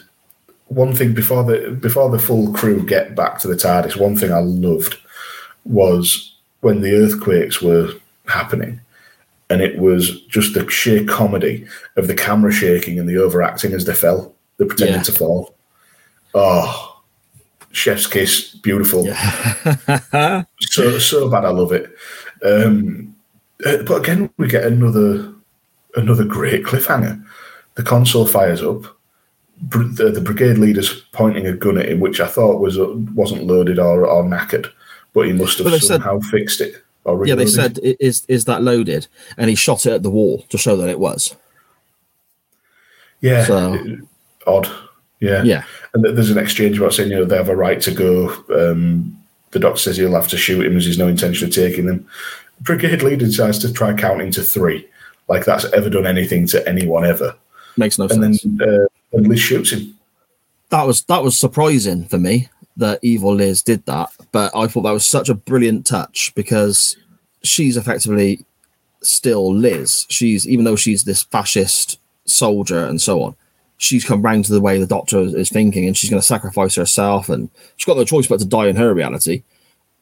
one 0.69 0.95
thing 0.95 1.13
before 1.13 1.45
the 1.45 1.71
before 1.71 2.09
the 2.09 2.19
full 2.19 2.51
crew 2.55 2.83
get 2.83 3.15
back 3.15 3.41
to 3.41 3.49
the 3.49 3.57
TARDIS, 3.57 4.01
one 4.01 4.17
thing 4.17 4.33
I 4.33 4.39
loved 4.39 4.97
was 5.67 6.35
when 6.61 6.81
the 6.81 6.95
earthquakes 6.95 7.61
were 7.61 7.93
happening, 8.29 8.81
and 9.51 9.61
it 9.63 9.79
was 9.79 10.21
just 10.23 10.55
the 10.55 10.69
sheer 10.71 11.05
comedy 11.05 11.67
of 11.97 12.07
the 12.07 12.15
camera 12.15 12.53
shaking 12.53 12.99
and 12.99 13.09
the 13.09 13.17
overacting 13.23 13.73
as 13.73 13.85
they 13.85 13.95
fell, 13.95 14.35
they 14.59 14.65
pretended 14.65 14.97
Yeah. 14.97 15.03
to 15.03 15.13
fall. 15.13 15.55
Oh, 16.35 17.03
chef's 17.73 18.07
kiss, 18.07 18.55
beautiful. 18.57 19.05
so 20.61 20.99
so 20.99 21.29
bad, 21.31 21.45
I 21.45 21.51
love 21.51 21.73
it. 21.73 21.91
Um, 22.45 23.15
uh, 23.65 23.83
but 23.85 24.03
again, 24.03 24.31
we 24.37 24.49
get 24.49 24.65
another 24.65 25.33
another 25.95 26.25
great 26.25 26.65
cliffhanger. 26.65 27.23
The 27.75 27.83
console 27.83 28.27
fires 28.27 28.63
up. 28.63 28.85
The, 29.71 30.11
the 30.15 30.21
brigade 30.21 30.59
leader's 30.59 31.01
pointing 31.13 31.47
a 31.47 31.53
gun 31.55 31.79
at 31.79 31.89
him, 31.89 32.01
which 32.01 32.21
I 32.21 32.27
thought 32.27 32.61
was 32.61 32.77
wasn't 33.15 33.45
loaded 33.45 33.79
or, 33.79 34.07
or 34.07 34.23
knackered, 34.23 34.71
but 35.15 35.27
he 35.27 35.33
must 35.33 35.57
have 35.59 35.71
they 35.71 35.79
said- 35.79 36.03
somehow 36.03 36.21
fixed 36.21 36.61
it. 36.61 36.83
Yeah, 37.25 37.35
they 37.35 37.47
said, 37.47 37.79
is, 37.83 38.25
is 38.29 38.45
that 38.47 38.63
loaded? 38.63 39.07
And 39.37 39.49
he 39.49 39.57
shot 39.57 39.87
it 39.87 39.93
at 39.93 40.03
the 40.03 40.11
wall 40.11 40.45
to 40.49 40.59
show 40.59 40.77
that 40.77 40.89
it 40.89 40.99
was. 40.99 41.37
Yeah, 43.21 43.45
So- 43.45 43.99
odd. 44.47 44.69
Yeah, 45.21 45.43
Yeah. 45.45 45.65
And 45.95 46.05
there's 46.05 46.31
an 46.31 46.37
exchange 46.39 46.79
about 46.79 46.93
saying 46.93 47.09
you 47.11 47.17
know 47.17 47.25
they 47.25 47.37
have 47.39 47.49
a 47.49 47.57
right 47.57 47.81
to 47.81 47.91
go. 47.91 48.29
Um, 48.55 49.19
the 49.53 49.59
doctor 49.59 49.81
says 49.81 49.97
he'll 49.97 50.13
have 50.13 50.29
to 50.29 50.37
shoot 50.37 50.67
him 50.67 50.77
as 50.77 50.85
he's 50.85 50.99
no 50.99 51.09
intention 51.09 51.49
of 51.49 51.55
taking 51.55 51.87
them. 51.87 52.07
Brigade 52.61 53.03
leader 53.03 53.25
decides 53.25 53.59
to 53.61 53.73
try 53.73 53.95
counting 53.95 54.31
to 54.33 54.43
three, 54.43 54.87
like 55.29 55.47
that's 55.47 55.65
ever 55.73 55.89
done 55.89 56.07
anything 56.07 56.47
to 56.49 56.69
anyone 56.69 57.07
ever. 57.07 57.35
Makes 57.79 57.99
no 57.99 58.09
sense. 58.09 58.23
And 58.25 58.37
sense. 58.37 58.59
then 58.59 58.69
uh, 58.69 58.87
and 59.13 59.27
Liz 59.27 59.41
shoots 59.41 59.71
him. 59.73 59.95
that 60.69 60.87
was 60.87 61.03
that 61.05 61.23
was 61.23 61.39
surprising 61.39 62.05
for 62.05 62.19
me 62.19 62.51
that 62.77 62.99
evil 63.03 63.35
Liz 63.35 63.63
did 63.63 63.85
that, 63.87 64.11
but 64.33 64.55
I 64.55 64.67
thought 64.67 64.83
that 64.83 64.91
was 64.93 65.07
such 65.09 65.29
a 65.29 65.35
brilliant 65.35 65.87
touch 65.87 66.33
because 66.35 66.97
she's 67.43 67.77
effectively 67.77 68.45
still 69.03 69.53
Liz. 69.55 70.07
She's 70.09 70.47
even 70.49 70.65
though 70.65 70.77
she's 70.77 71.05
this 71.05 71.23
fascist 71.23 71.99
soldier 72.27 72.85
and 72.85 73.01
so 73.01 73.23
on, 73.23 73.37
she's 73.79 74.05
come 74.05 74.23
round 74.23 74.45
to 74.47 74.53
the 74.53 74.61
way 74.61 74.79
the 74.79 74.87
doctor 74.87 75.21
is, 75.21 75.49
thinking, 75.49 75.87
and 75.87 75.97
she's 75.97 76.11
going 76.11 76.21
to 76.21 76.27
sacrifice 76.27 76.75
herself, 76.75 77.29
and 77.29 77.49
she's 77.77 77.87
got 77.87 77.97
no 77.97 78.05
choice 78.05 78.27
but 78.27 78.41
to 78.41 78.45
die 78.47 78.67
in 78.69 78.77
her 78.77 78.93
reality. 78.93 79.43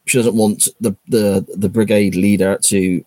She 0.05 0.17
doesn't 0.17 0.35
want 0.35 0.67
the 0.81 0.95
the 1.07 1.45
the 1.55 1.69
brigade 1.69 2.15
leader 2.15 2.59
to 2.63 3.03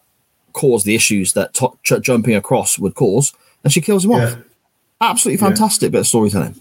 cause 0.54 0.82
the 0.84 0.94
issues 0.94 1.34
that 1.34 1.54
ch- 1.84 2.00
jumping 2.02 2.34
across 2.34 2.78
would 2.78 2.94
cause, 2.94 3.32
and 3.64 3.72
she 3.72 3.80
kills 3.80 4.04
him 4.04 4.12
Yeah. 4.12 4.24
off. 4.24 4.36
Absolutely 5.00 5.40
Yeah. 5.42 5.48
fantastic 5.50 5.92
bit 5.92 6.00
of 6.00 6.06
storytelling. 6.06 6.60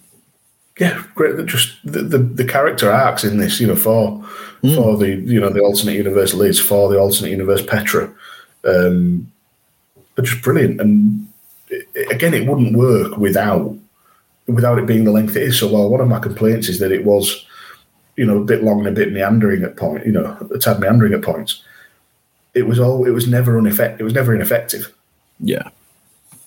Yeah, 0.79 1.03
great. 1.15 1.43
Just 1.47 1.75
the, 1.83 2.03
the, 2.03 2.17
the 2.19 2.45
character 2.45 2.91
arcs 2.91 3.23
in 3.23 3.37
this, 3.39 3.59
you 3.59 3.67
know, 3.67 3.75
for 3.75 4.23
for 4.75 4.95
the 4.97 5.09
you 5.09 5.39
know 5.39 5.49
the 5.49 5.61
alternate 5.61 5.93
universe 5.95 6.33
Liz, 6.33 6.59
for 6.59 6.89
the 6.89 6.99
alternate 6.99 7.31
universe 7.31 7.63
Petra, 7.65 8.13
um, 8.63 9.31
are 10.17 10.23
just 10.23 10.43
brilliant. 10.43 10.79
And 10.79 11.27
it, 11.69 11.87
it- 11.95 12.11
again, 12.11 12.33
it 12.33 12.47
wouldn't 12.47 12.77
work 12.77 13.17
without 13.17 13.75
without 14.47 14.77
it 14.79 14.85
being 14.85 15.03
the 15.03 15.11
length 15.11 15.35
it 15.35 15.43
is. 15.43 15.59
So, 15.59 15.67
while 15.67 15.89
one 15.89 15.99
of 16.01 16.07
my 16.07 16.19
complaints 16.19 16.69
is 16.69 16.79
that 16.79 16.91
it 16.91 17.03
was, 17.05 17.45
you 18.15 18.25
know, 18.25 18.37
a 18.41 18.45
bit 18.45 18.63
long 18.63 18.79
and 18.79 18.87
a 18.87 18.91
bit 18.91 19.11
meandering 19.11 19.63
at 19.63 19.77
point, 19.77 20.05
you 20.05 20.11
know, 20.11 20.37
a 20.53 20.59
tad 20.59 20.79
meandering 20.79 21.13
at 21.13 21.23
points. 21.23 21.63
It 22.53 22.67
was 22.67 22.79
all. 22.79 23.05
It 23.05 23.11
was 23.11 23.27
never 23.27 23.57
ineffective. 23.57 24.01
It 24.01 24.03
was 24.03 24.13
never 24.13 24.33
ineffective 24.35 24.93
Yeah. 25.39 25.69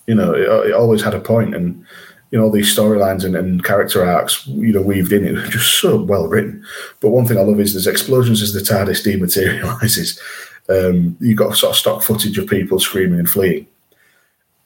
you 0.07 0.15
know, 0.15 0.33
it, 0.33 0.69
it 0.69 0.73
always 0.73 1.01
had 1.03 1.13
a 1.13 1.19
point, 1.19 1.53
and 1.55 1.85
you 2.31 2.37
know, 2.39 2.45
all 2.45 2.51
these 2.51 2.75
storylines 2.75 3.23
and, 3.25 3.35
and 3.35 3.63
character 3.63 4.03
arcs, 4.03 4.47
you 4.47 4.71
know, 4.73 4.81
weaved 4.81 5.11
in. 5.11 5.25
It 5.25 5.33
was 5.33 5.49
just 5.49 5.79
so 5.81 6.01
well 6.01 6.27
written. 6.27 6.65
But 7.01 7.09
one 7.09 7.25
thing 7.27 7.37
I 7.37 7.41
love 7.41 7.59
is 7.59 7.73
there's 7.73 7.87
explosions 7.87 8.41
as 8.41 8.53
the 8.53 8.61
TARDIS 8.61 9.03
dematerializes. 9.05 10.19
Um, 10.69 11.17
you've 11.19 11.37
got 11.37 11.57
sort 11.57 11.71
of 11.71 11.77
stock 11.77 12.03
footage 12.03 12.37
of 12.37 12.47
people 12.47 12.79
screaming 12.79 13.19
and 13.19 13.29
fleeing, 13.29 13.67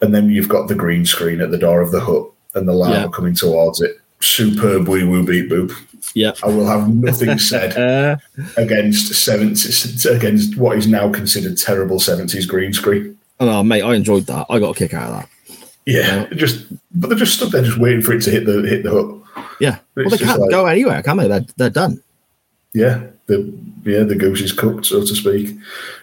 and 0.01 0.13
then 0.13 0.29
you've 0.29 0.49
got 0.49 0.67
the 0.67 0.75
green 0.75 1.05
screen 1.05 1.41
at 1.41 1.51
the 1.51 1.57
door 1.57 1.81
of 1.81 1.91
the 1.91 2.01
hut 2.01 2.29
and 2.53 2.67
the 2.67 2.73
lava 2.73 2.93
Yeah. 2.93 3.07
coming 3.11 3.33
towards 3.33 3.81
it. 3.81 3.97
Superb 4.21 4.87
wee 4.87 5.03
woo 5.03 5.25
beep 5.25 5.49
boop. 5.49 5.73
Yeah. 6.13 6.33
I 6.43 6.47
will 6.47 6.67
have 6.67 6.87
nothing 6.93 7.37
said 7.51 8.19
against 8.57 9.13
seventies 9.13 10.05
against 10.05 10.55
what 10.57 10.77
is 10.77 10.87
now 10.87 11.11
considered 11.11 11.57
terrible 11.57 11.99
seventies 11.99 12.45
green 12.45 12.73
screen. 12.73 13.17
oh, 13.39 13.63
mate, 13.63 13.81
I 13.81 13.95
enjoyed 13.95 14.25
that. 14.27 14.45
I 14.49 14.59
got 14.59 14.75
a 14.75 14.79
kick 14.79 14.93
out 14.93 15.09
of 15.11 15.15
that. 15.21 15.29
Yeah, 15.85 16.27
just 16.33 16.65
but 16.93 17.09
they're 17.09 17.17
just 17.17 17.35
stood 17.35 17.51
there 17.51 17.61
just 17.63 17.77
waiting 17.77 18.01
for 18.01 18.13
it 18.13 18.21
to 18.23 18.31
hit 18.31 18.45
the 18.45 18.61
hit 18.63 18.83
the 18.83 18.91
hut. 18.91 19.47
Yeah. 19.59 19.79
Well, 19.95 20.09
they 20.09 20.17
can't 20.17 20.41
like- 20.41 20.49
go 20.49 20.65
anywhere, 20.65 21.03
can 21.03 21.17
they? 21.17 21.27
They're, 21.27 21.45
they're 21.57 21.69
done. 21.69 22.01
Yeah, 22.73 23.03
the 23.27 23.53
yeah 23.83 24.03
the 24.03 24.15
goose 24.15 24.41
is 24.41 24.51
cooked, 24.51 24.87
so 24.87 24.99
to 25.01 25.07
speak. 25.15 25.55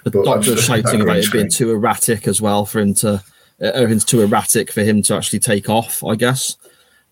The 0.05 0.11
But 0.11 0.25
doctor's 0.25 0.65
shouting 0.65 1.01
about 1.01 1.19
it 1.19 1.33
being 1.33 1.51
too 1.51 1.71
erratic 1.71 2.27
as 2.27 2.41
well 2.41 2.65
for 2.65 2.81
him 2.81 2.95
to. 2.95 3.23
Uh, 3.61 3.67
everything's 3.75 4.05
too 4.05 4.23
erratic 4.23 4.73
for 4.73 4.83
him 4.83 5.03
to 5.03 5.15
actually 5.15 5.39
take 5.39 5.69
off, 5.69 6.03
I 6.03 6.15
guess. 6.17 6.57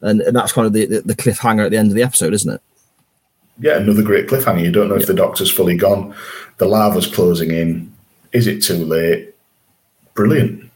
And, 0.01 0.20
and 0.22 0.34
that's 0.34 0.52
kind 0.52 0.66
of 0.66 0.72
the, 0.72 0.86
the, 0.86 1.01
the 1.02 1.14
cliffhanger 1.14 1.64
at 1.64 1.70
the 1.70 1.76
end 1.76 1.88
of 1.90 1.94
the 1.94 2.02
episode, 2.02 2.32
isn't 2.32 2.55
it? 2.55 2.60
Yeah, 3.60 3.76
another 3.76 4.02
great 4.02 4.26
cliffhanger. 4.26 4.64
You 4.64 4.72
don't 4.72 4.88
know 4.88 4.97
if 4.97 5.06
the 5.06 5.14
doctor's 5.14 5.51
fully 5.51 5.76
gone. 5.76 6.14
The 6.56 6.66
lava's 6.66 7.06
closing 7.06 7.51
in. 7.51 7.92
Is 8.32 8.47
it 8.47 8.62
too 8.62 8.84
late? 8.84 9.34
Brilliant. 10.14 10.70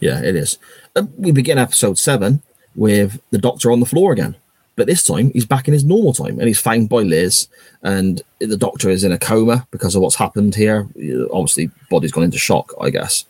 Yeah, 0.00 0.20
it 0.20 0.36
is. 0.36 0.58
Uh, 0.96 1.04
we 1.16 1.32
begin 1.32 1.58
episode 1.58 1.98
seven 1.98 2.42
with 2.74 3.20
the 3.30 3.38
doctor 3.38 3.70
on 3.70 3.80
the 3.80 3.86
floor 3.86 4.12
again. 4.12 4.36
But 4.76 4.86
this 4.88 5.04
time 5.04 5.30
he's 5.30 5.46
back 5.46 5.68
in 5.68 5.74
his 5.74 5.84
normal 5.84 6.12
time 6.12 6.38
and 6.38 6.48
he's 6.48 6.60
found 6.60 6.88
by 6.88 7.02
Liz. 7.02 7.48
And 7.82 8.22
the 8.40 8.56
doctor 8.56 8.90
is 8.90 9.04
in 9.04 9.12
a 9.12 9.18
coma 9.18 9.66
because 9.70 9.94
of 9.94 10.02
what's 10.02 10.16
happened 10.16 10.54
here. 10.54 10.88
Obviously, 11.32 11.70
body's 11.90 12.12
gone 12.12 12.24
into 12.24 12.38
shock, 12.38 12.72
I 12.80 12.90
guess. 12.90 13.24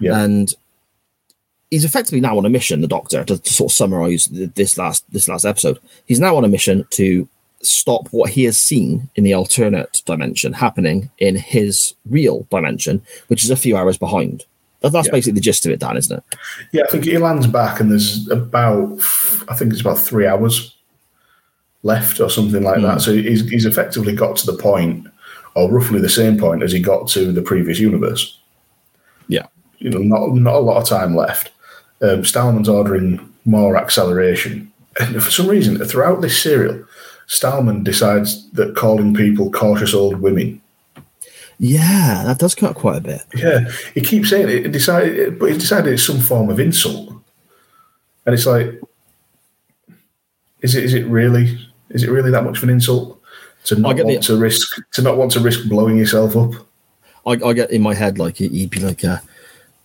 Yeah. 0.00 0.20
And 0.20 0.52
he's 1.70 1.84
effectively 1.84 2.20
now 2.20 2.36
on 2.36 2.46
a 2.46 2.50
mission, 2.50 2.80
the 2.80 2.88
doctor, 2.88 3.24
to, 3.24 3.38
to 3.38 3.52
sort 3.52 3.70
of 3.70 3.76
summarize 3.76 4.26
this 4.26 4.76
last 4.76 5.10
this 5.12 5.28
last 5.28 5.44
episode. 5.44 5.78
He's 6.06 6.20
now 6.20 6.36
on 6.36 6.44
a 6.44 6.48
mission 6.48 6.86
to 6.90 7.28
stop 7.62 8.08
what 8.08 8.30
he 8.30 8.44
has 8.44 8.58
seen 8.58 9.08
in 9.14 9.22
the 9.24 9.34
alternate 9.34 10.02
dimension 10.04 10.52
happening 10.52 11.10
in 11.18 11.36
his 11.36 11.94
real 12.06 12.46
dimension, 12.50 13.02
which 13.28 13.44
is 13.44 13.50
a 13.50 13.56
few 13.56 13.76
hours 13.76 13.96
behind. 13.96 14.44
That- 14.82 14.92
That's 14.92 15.06
Yeah. 15.06 15.12
basically 15.12 15.34
the 15.34 15.40
gist 15.40 15.64
of 15.66 15.72
it, 15.72 15.80
Dan, 15.80 15.96
isn't 15.96 16.16
it? 16.16 16.24
Yeah, 16.72 16.82
I 16.86 16.90
think 16.90 17.04
he 17.04 17.16
lands 17.18 17.46
back, 17.46 17.80
and 17.80 17.90
there's 17.90 18.28
about 18.30 18.98
I 19.48 19.54
think 19.54 19.72
it's 19.72 19.80
about 19.80 19.98
three 19.98 20.26
hours 20.26 20.74
left 21.82 22.20
or 22.20 22.30
something 22.30 22.62
like 22.62 22.82
that. 22.82 23.00
So 23.02 23.12
he's 23.12 23.48
he's 23.50 23.66
effectively 23.66 24.14
got 24.14 24.36
to 24.38 24.46
the 24.46 24.56
point, 24.56 25.06
or 25.54 25.70
roughly 25.70 26.00
the 26.00 26.08
same 26.08 26.38
point 26.38 26.62
as 26.62 26.72
he 26.72 26.80
got 26.80 27.08
to 27.08 27.32
the 27.32 27.42
previous 27.42 27.78
universe. 27.78 28.38
Yeah. 29.28 29.46
you 29.78 29.90
know, 29.90 29.98
not 29.98 30.34
not 30.34 30.54
a 30.54 30.58
lot 30.60 30.80
of 30.80 30.88
time 30.88 31.16
left. 31.16 31.50
Um, 32.00 32.22
Stahlman's 32.22 32.68
ordering 32.68 33.18
more 33.44 33.76
acceleration, 33.76 34.70
and 35.00 35.22
for 35.22 35.30
some 35.30 35.48
reason, 35.48 35.76
throughout 35.84 36.20
this 36.20 36.40
serial, 36.40 36.84
Stahlman 37.28 37.82
decides 37.84 38.48
that 38.52 38.76
calling 38.76 39.12
people 39.14 39.50
cautious 39.50 39.92
old 39.94 40.20
women. 40.20 40.60
Yeah, 41.64 42.24
that 42.26 42.40
does 42.40 42.56
cut 42.56 42.74
quite 42.74 42.96
a 42.96 43.00
bit. 43.00 43.22
Yeah, 43.36 43.70
he 43.94 44.00
keeps 44.00 44.30
saying 44.30 44.48
it. 44.48 44.66
it 44.66 44.72
decided, 44.72 45.38
but 45.38 45.52
he 45.52 45.56
decided 45.56 45.92
it's 45.92 46.02
some 46.02 46.18
form 46.18 46.50
of 46.50 46.58
insult, 46.58 47.10
and 48.26 48.34
it's 48.34 48.46
like, 48.46 48.80
is 50.60 50.74
it? 50.74 50.82
Is 50.82 50.92
it 50.92 51.06
really? 51.06 51.56
Is 51.90 52.02
it 52.02 52.10
really 52.10 52.32
that 52.32 52.42
much 52.42 52.56
of 52.58 52.64
an 52.64 52.70
insult 52.70 53.20
to 53.66 53.76
not 53.76 53.94
want 53.94 54.08
the- 54.08 54.18
to 54.18 54.36
risk 54.36 54.76
to 54.94 55.02
not 55.02 55.16
want 55.16 55.30
to 55.32 55.40
risk 55.40 55.68
blowing 55.68 55.96
yourself 55.96 56.36
up? 56.36 56.50
I, 57.24 57.32
I 57.48 57.52
get 57.52 57.70
in 57.70 57.80
my 57.80 57.94
head 57.94 58.18
like 58.18 58.38
he- 58.38 58.48
he'd 58.48 58.70
be 58.70 58.80
like 58.80 59.04
uh, 59.04 59.18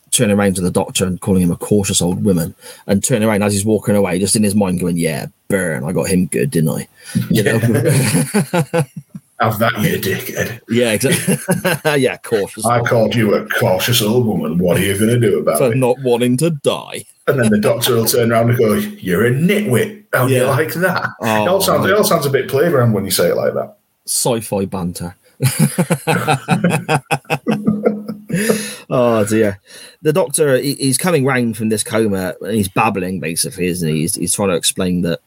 turning 0.10 0.36
around 0.36 0.56
to 0.56 0.62
the 0.62 0.72
doctor 0.72 1.06
and 1.06 1.22
calling 1.22 1.44
him 1.44 1.52
a 1.52 1.58
cautious 1.58 2.02
old 2.02 2.24
woman, 2.24 2.56
and 2.88 3.04
turning 3.04 3.30
around 3.30 3.44
as 3.44 3.54
he's 3.54 3.66
walking 3.66 3.96
away, 3.96 4.18
just 4.18 4.36
in 4.36 4.42
his 4.42 4.56
mind 4.56 4.80
going, 4.80 4.98
"Yeah, 4.98 5.28
burn! 5.48 5.84
I 5.84 5.92
got 5.92 6.10
him 6.10 6.26
good, 6.26 6.50
didn't 6.50 6.70
I?" 6.72 6.88
You 7.30 7.44
know? 7.44 7.60
Have 9.40 9.60
that, 9.60 9.74
you 9.82 10.00
dickhead! 10.00 10.62
yeah, 10.68 10.94
exactly. 10.94 11.92
yeah, 12.02 12.18
cautious 12.18 12.66
I 12.66 12.82
called 12.82 13.14
you 13.14 13.36
a 13.36 13.48
cautious 13.50 14.02
old 14.02 14.26
woman. 14.26 14.58
What 14.58 14.78
are 14.78 14.84
you 14.84 14.98
going 14.98 15.12
to 15.12 15.20
do 15.20 15.40
about 15.40 15.60
for 15.60 15.66
it? 15.66 15.70
For 15.72 15.76
not 15.76 15.98
wanting 16.02 16.38
to 16.38 16.50
die. 16.50 17.06
And 17.28 17.40
then 17.40 17.52
the 17.52 17.60
doctor 17.60 17.94
will 17.96 18.06
turn 18.06 18.32
around 18.32 18.50
and 18.50 18.58
go, 18.58 18.74
"You're 18.74 19.28
a 19.28 19.32
nitwit. 19.32 20.06
How 20.12 20.28
do 20.28 20.34
you 20.34 20.42
Yeah. 20.42 20.50
like 20.50 20.74
that?" 20.76 21.08
Oh, 21.22 21.46
it 21.46 21.50
all 21.50 21.62
sounds 21.62 21.86
it 21.86 21.94
all 21.94 22.04
sounds 22.04 22.26
a 22.26 22.32
bit 22.32 22.50
playground 22.50 22.94
when 22.94 23.06
you 23.06 23.12
say 23.12 23.30
it 23.30 23.36
like 23.36 23.54
that. 23.54 23.78
Sci-fi 24.06 24.66
banter. 24.66 25.16
oh 28.90 29.26
dear. 29.28 29.60
The 30.02 30.14
doctor 30.14 30.58
he- 30.58 30.76
he's 30.76 30.98
coming 30.98 31.26
round 31.26 31.58
from 31.58 31.70
this 31.70 31.84
coma 31.84 32.36
and 32.42 32.56
he's 32.56 32.70
babbling 32.70 33.20
basically, 33.20 33.68
isn't 33.68 33.88
he? 33.88 34.02
He's, 34.02 34.16
he's 34.16 34.34
trying 34.34 34.50
to 34.50 34.56
explain 34.56 35.02
that 35.02 35.20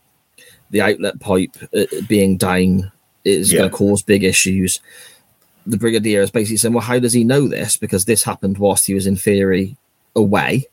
the 0.70 0.80
outlet 0.80 1.20
pipe 1.20 1.56
uh, 1.76 1.84
being 2.08 2.36
down 2.36 2.90
is 3.24 3.52
Yeah. 3.52 3.58
going 3.60 3.70
to 3.70 3.76
cause 3.76 4.02
big 4.02 4.24
issues. 4.24 4.80
The 5.66 5.76
brigadier 5.76 6.22
is 6.22 6.30
basically 6.30 6.56
saying, 6.56 6.74
"Well, 6.74 6.82
how 6.84 6.98
does 6.98 7.12
he 7.12 7.24
know 7.24 7.46
this? 7.48 7.76
Because 7.76 8.04
this 8.04 8.24
happened 8.24 8.58
whilst 8.58 8.86
he 8.86 8.94
was 8.94 9.06
in 9.06 9.16
theory 9.16 9.76
away." 10.16 10.66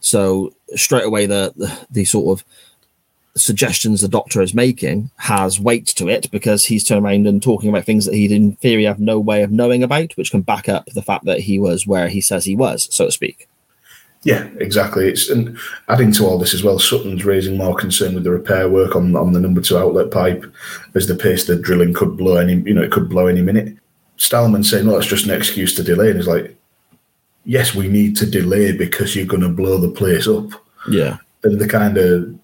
So 0.00 0.54
straight 0.74 1.04
away, 1.04 1.26
the 1.26 1.52
the, 1.56 1.78
the 1.90 2.04
sort 2.04 2.38
of 2.38 2.44
suggestions 3.36 4.00
the 4.00 4.08
doctor 4.08 4.42
is 4.42 4.52
making 4.52 5.10
has 5.18 5.60
weight 5.60 5.86
to 5.86 6.08
it 6.08 6.28
because 6.32 6.64
he's 6.64 6.82
turned 6.82 7.04
around 7.04 7.26
and 7.26 7.40
talking 7.40 7.68
about 7.68 7.84
things 7.84 8.04
that 8.04 8.14
he'd 8.14 8.32
in 8.32 8.56
theory 8.56 8.82
have 8.84 8.98
no 8.98 9.20
way 9.20 9.42
of 9.42 9.52
knowing 9.52 9.82
about, 9.82 10.12
which 10.16 10.30
can 10.32 10.40
back 10.40 10.68
up 10.68 10.86
the 10.94 11.02
fact 11.02 11.24
that 11.24 11.40
he 11.40 11.58
was 11.58 11.86
where 11.86 12.08
he 12.08 12.20
says 12.20 12.44
he 12.46 12.56
was, 12.56 12.88
so 12.90 13.06
to 13.06 13.12
speak. 13.12 13.48
Yeah, 14.24 14.48
exactly. 14.58 15.08
It's 15.08 15.30
and 15.30 15.56
adding 15.88 16.12
to 16.12 16.26
all 16.26 16.38
this 16.38 16.52
as 16.52 16.64
well, 16.64 16.78
Sutton's 16.78 17.24
raising 17.24 17.56
more 17.56 17.74
concern 17.74 18.14
with 18.14 18.24
the 18.24 18.30
repair 18.30 18.68
work 18.68 18.96
on, 18.96 19.14
on 19.14 19.32
the 19.32 19.40
number 19.40 19.60
two 19.60 19.78
outlet 19.78 20.10
pipe, 20.10 20.44
as 20.94 21.06
the 21.06 21.14
pace 21.14 21.46
the 21.46 21.56
drilling 21.56 21.94
could 21.94 22.16
blow 22.16 22.36
any 22.36 22.54
you 22.54 22.74
know 22.74 22.82
it 22.82 22.90
could 22.90 23.08
blow 23.08 23.26
any 23.26 23.42
minute. 23.42 23.76
Stahlman 24.18 24.64
saying, 24.64 24.86
"No, 24.86 24.94
that's 24.94 25.06
just 25.06 25.26
an 25.26 25.30
excuse 25.30 25.74
to 25.76 25.84
delay," 25.84 26.08
and 26.08 26.18
he's 26.18 26.26
like, 26.26 26.56
"Yes, 27.44 27.74
we 27.74 27.86
need 27.86 28.16
to 28.16 28.26
delay 28.26 28.72
because 28.72 29.14
you're 29.14 29.24
going 29.24 29.42
to 29.42 29.48
blow 29.48 29.78
the 29.78 29.90
place 29.90 30.26
up." 30.26 30.50
Yeah. 30.90 31.18
And 31.44 31.60
the 31.60 31.68
kind 31.68 31.96
of 31.96 32.34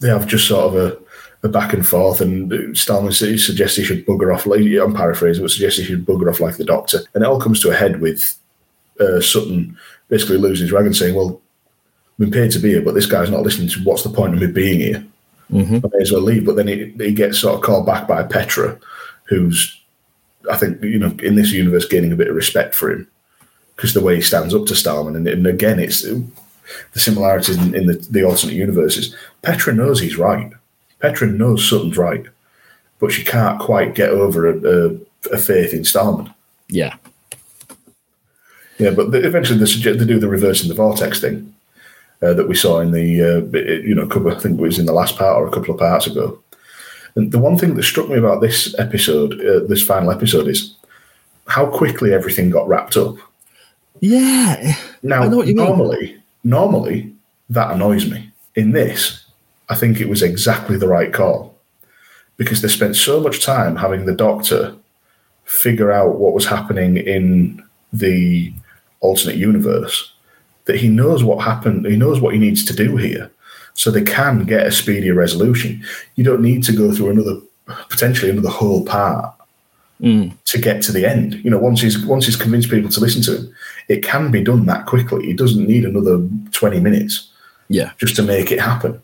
they 0.00 0.08
have 0.08 0.26
just 0.26 0.48
sort 0.48 0.74
of 0.74 0.76
a, 0.76 1.46
a 1.46 1.50
back 1.50 1.74
and 1.74 1.86
forth, 1.86 2.22
and 2.22 2.50
Stahlman 2.74 3.12
suggests 3.12 3.76
he 3.76 3.84
should 3.84 4.06
bugger 4.06 4.34
off. 4.34 4.46
Like, 4.46 4.60
I'm 4.60 4.94
paraphrasing, 4.94 5.44
but 5.44 5.50
suggests 5.50 5.78
he 5.78 5.84
should 5.84 6.06
bugger 6.06 6.30
off 6.30 6.40
like 6.40 6.56
the 6.56 6.64
Doctor, 6.64 7.00
and 7.14 7.22
it 7.22 7.26
all 7.26 7.40
comes 7.40 7.60
to 7.60 7.70
a 7.70 7.74
head 7.74 8.00
with 8.00 8.38
uh, 8.98 9.20
Sutton 9.20 9.76
basically 10.08 10.38
losing 10.38 10.64
his 10.64 10.72
rag 10.72 10.86
and 10.86 10.96
saying, 10.96 11.14
"Well, 11.14 11.40
been 12.18 12.30
paid 12.30 12.50
to 12.52 12.58
be 12.58 12.70
here, 12.70 12.82
but 12.82 12.94
this 12.94 13.06
guy's 13.06 13.30
not 13.30 13.42
listening 13.42 13.68
to 13.68 13.80
what's 13.84 14.02
the 14.02 14.08
point 14.08 14.34
of 14.34 14.40
me 14.40 14.46
being 14.46 14.80
here? 14.80 15.04
Mhm. 15.52 15.84
I 15.84 15.96
may 15.96 16.02
as 16.02 16.12
well 16.12 16.22
leave. 16.22 16.44
But 16.46 16.56
then 16.56 16.68
he, 16.68 16.92
he 16.98 17.12
gets 17.12 17.38
sort 17.38 17.54
of 17.54 17.60
called 17.62 17.86
back 17.86 18.08
by 18.08 18.22
Petra, 18.22 18.78
who's, 19.24 19.80
I 20.50 20.56
think, 20.56 20.82
you 20.82 20.98
know, 20.98 21.14
in 21.22 21.34
this 21.36 21.52
universe 21.52 21.86
gaining 21.86 22.12
a 22.12 22.16
bit 22.16 22.28
of 22.28 22.34
respect 22.36 22.74
for 22.74 22.90
him 22.90 23.06
because 23.74 23.94
the 23.94 24.00
way 24.00 24.16
he 24.16 24.22
stands 24.22 24.54
up 24.54 24.66
to 24.66 24.74
Stahlman. 24.74 25.16
And, 25.16 25.28
and 25.28 25.46
again, 25.46 25.78
it's 25.78 26.02
the 26.02 26.24
similarities 27.00 27.58
in, 27.58 27.74
in 27.74 27.86
the, 27.86 27.94
the 28.10 28.24
alternate 28.24 28.54
universes. 28.54 29.14
Petra 29.42 29.72
knows 29.74 30.00
he's 30.00 30.16
right. 30.16 30.50
Petra 31.00 31.26
knows 31.28 31.68
Sutton's 31.68 31.98
right, 31.98 32.24
but 32.98 33.12
she 33.12 33.22
can't 33.22 33.60
quite 33.60 33.94
get 33.94 34.10
over 34.10 34.48
a, 34.48 34.56
a, 34.56 34.96
a 35.34 35.38
faith 35.38 35.74
in 35.74 35.82
Stahlman. 35.82 36.32
Yeah. 36.68 36.96
Yeah, 38.78 38.90
but 38.90 39.10
they, 39.10 39.20
eventually 39.20 39.58
they, 39.58 39.66
suggest, 39.66 39.98
they 39.98 40.04
do 40.04 40.18
the 40.18 40.28
reversing 40.28 40.68
the 40.68 40.74
vortex 40.74 41.20
thing 41.20 41.54
uh, 42.22 42.34
that 42.34 42.48
we 42.48 42.54
saw 42.54 42.80
in 42.80 42.92
the 42.92 43.22
uh, 43.22 43.58
you 43.58 43.94
know 43.94 44.06
couple. 44.06 44.30
I 44.30 44.38
think 44.38 44.58
it 44.58 44.62
was 44.62 44.78
in 44.78 44.86
the 44.86 44.92
last 44.92 45.16
part 45.16 45.36
or 45.36 45.46
a 45.46 45.50
couple 45.50 45.74
of 45.74 45.80
parts 45.80 46.06
ago. 46.06 46.38
And 47.14 47.32
the 47.32 47.38
one 47.38 47.56
thing 47.56 47.74
that 47.74 47.82
struck 47.82 48.08
me 48.08 48.18
about 48.18 48.42
this 48.42 48.78
episode, 48.78 49.40
uh, 49.40 49.66
this 49.66 49.82
final 49.82 50.10
episode, 50.10 50.48
is 50.48 50.76
how 51.46 51.66
quickly 51.66 52.12
everything 52.12 52.50
got 52.50 52.68
wrapped 52.68 52.96
up. 52.96 53.16
Yeah. 54.00 54.74
Now, 55.02 55.22
I 55.22 55.28
know 55.28 55.38
what 55.38 55.46
you 55.46 55.54
mean. 55.54 55.64
normally, 55.64 56.22
normally 56.44 57.14
that 57.48 57.70
annoys 57.70 58.10
me. 58.10 58.30
In 58.54 58.72
this, 58.72 59.24
I 59.68 59.74
think 59.74 60.00
it 60.00 60.08
was 60.08 60.22
exactly 60.22 60.76
the 60.76 60.88
right 60.88 61.12
call 61.12 61.54
because 62.36 62.60
they 62.60 62.68
spent 62.68 62.96
so 62.96 63.20
much 63.20 63.44
time 63.44 63.76
having 63.76 64.04
the 64.04 64.14
doctor 64.14 64.74
figure 65.44 65.92
out 65.92 66.18
what 66.18 66.34
was 66.34 66.46
happening 66.46 66.96
in 66.96 67.62
the 67.92 68.52
alternate 69.00 69.36
universe 69.36 70.12
that 70.66 70.76
he 70.76 70.88
knows 70.88 71.22
what 71.22 71.44
happened. 71.44 71.86
He 71.86 71.96
knows 71.96 72.20
what 72.20 72.34
he 72.34 72.40
needs 72.40 72.64
to 72.64 72.74
do 72.74 72.96
here, 72.96 73.30
so 73.74 73.90
they 73.90 74.02
can 74.02 74.44
get 74.44 74.66
a 74.66 74.72
speedier 74.72 75.14
resolution. 75.14 75.82
You 76.16 76.24
don't 76.24 76.42
need 76.42 76.64
to 76.64 76.72
go 76.72 76.92
through 76.92 77.10
another 77.10 77.40
potentially 77.88 78.30
another 78.30 78.48
whole 78.50 78.84
part 78.84 79.32
Mm. 80.00 80.32
to 80.44 80.58
get 80.58 80.82
to 80.82 80.92
the 80.92 81.08
end. 81.08 81.40
You 81.42 81.50
know, 81.50 81.58
once 81.58 81.80
he's 81.80 81.98
once 82.04 82.26
he's 82.26 82.36
convinced 82.36 82.68
people 82.68 82.90
to 82.90 83.00
listen 83.00 83.22
to 83.22 83.36
him, 83.38 83.54
it 83.88 84.02
can 84.02 84.30
be 84.30 84.44
done 84.44 84.66
that 84.66 84.84
quickly. 84.84 85.24
He 85.24 85.32
doesn't 85.32 85.66
need 85.66 85.86
another 85.86 86.20
twenty 86.52 86.80
minutes 86.80 87.28
Yeah. 87.70 87.92
just 87.96 88.14
to 88.16 88.22
make 88.22 88.52
it 88.52 88.60
happen. 88.60 89.00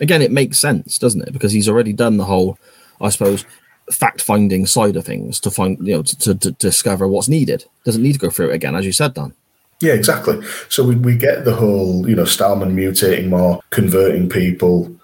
Again, 0.00 0.20
it 0.20 0.30
makes 0.30 0.58
sense, 0.58 0.98
doesn't 0.98 1.22
it? 1.22 1.32
Because 1.32 1.52
he's 1.52 1.66
already 1.68 1.94
done 1.94 2.18
the 2.18 2.24
whole, 2.26 2.58
I 3.00 3.08
suppose, 3.08 3.46
fact 3.90 4.20
finding 4.20 4.66
side 4.66 4.96
of 4.96 5.04
things 5.04 5.40
to 5.40 5.50
find, 5.50 5.78
you 5.86 5.94
know, 5.94 6.02
to, 6.02 6.16
to, 6.18 6.34
to 6.34 6.50
discover 6.52 7.06
what's 7.08 7.28
needed. 7.28 7.64
Doesn't 7.84 8.02
need 8.02 8.12
to 8.14 8.18
go 8.18 8.30
through 8.30 8.50
it 8.50 8.54
again, 8.54 8.74
as 8.76 8.84
you 8.84 8.92
said, 8.92 9.14
Dan. 9.14 9.34
Yeah, 9.80 9.92
exactly. 9.94 10.40
So 10.68 10.82
we, 10.82 10.96
we 10.96 11.16
get 11.16 11.44
the 11.44 11.54
whole, 11.54 12.08
you 12.08 12.16
know, 12.16 12.24
Stahlman 12.24 12.74
mutating 12.74 13.28
more, 13.28 13.60
converting 13.70 14.28
people, 14.28 14.94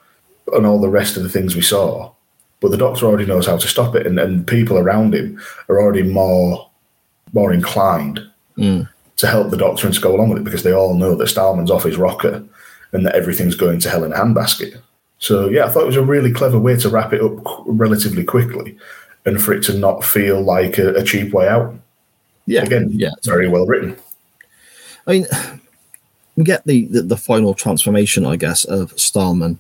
and 0.53 0.67
all 0.67 0.81
the 0.81 0.89
rest 0.89 1.17
of 1.17 1.23
the 1.23 1.29
things 1.29 1.55
we 1.55 1.63
saw. 1.63 2.11
But 2.61 2.71
the 2.71 2.77
doctor 2.77 3.07
already 3.07 3.27
knows 3.27 3.47
how 3.47 3.57
to 3.57 3.69
stop 3.69 3.95
it, 3.95 4.07
and, 4.07 4.19
and 4.19 4.47
people 4.47 4.79
around 4.79 5.15
him 5.15 5.41
are 5.69 5.81
already 5.81 6.03
more 6.03 6.71
more 7.33 7.53
inclined 7.53 8.21
Mm. 8.57 8.89
to 9.17 9.27
help 9.27 9.51
the 9.51 9.57
doctor 9.57 9.87
and 9.87 9.95
to 9.95 10.01
go 10.01 10.15
along 10.15 10.29
with 10.29 10.39
it 10.39 10.45
because 10.45 10.63
they 10.63 10.73
all 10.73 10.95
know 10.95 11.17
that 11.17 11.27
Stahlman's 11.29 11.71
off 11.73 11.83
his 11.83 11.97
rocker 11.97 12.45
and 12.93 13.05
that 13.05 13.17
everything's 13.17 13.57
going 13.57 13.81
to 13.81 13.91
hell 13.91 14.05
in 14.05 14.13
a 14.13 14.17
handbasket. 14.17 14.81
So 15.19 15.49
yeah, 15.49 15.67
I 15.67 15.71
thought 15.71 15.85
it 15.85 15.87
was 15.87 15.97
a 15.97 16.03
really 16.03 16.33
clever 16.33 16.59
way 16.59 16.77
to 16.77 16.89
wrap 16.89 17.13
it 17.13 17.23
up 17.23 17.65
relatively 17.67 18.25
quickly, 18.25 18.77
and 19.25 19.43
for 19.43 19.53
it 19.53 19.63
to 19.65 19.79
not 19.79 20.05
feel 20.05 20.43
like 20.43 20.79
a, 20.79 20.95
a 20.95 21.05
cheap 21.05 21.33
way 21.33 21.49
out. 21.49 21.75
Yeah. 22.47 22.63
Again, 22.63 22.91
yeah. 22.93 23.11
it's 23.17 23.27
very 23.27 23.49
well 23.49 23.67
written. 23.67 23.97
I 25.07 25.13
mean, 25.13 25.27
we 26.37 26.45
get 26.45 26.65
the, 26.67 26.87
the, 26.87 27.03
the 27.03 27.17
final 27.17 27.55
transformation, 27.55 28.27
I 28.27 28.37
guess, 28.37 28.65
of 28.65 28.95
Stahlman. 28.97 29.59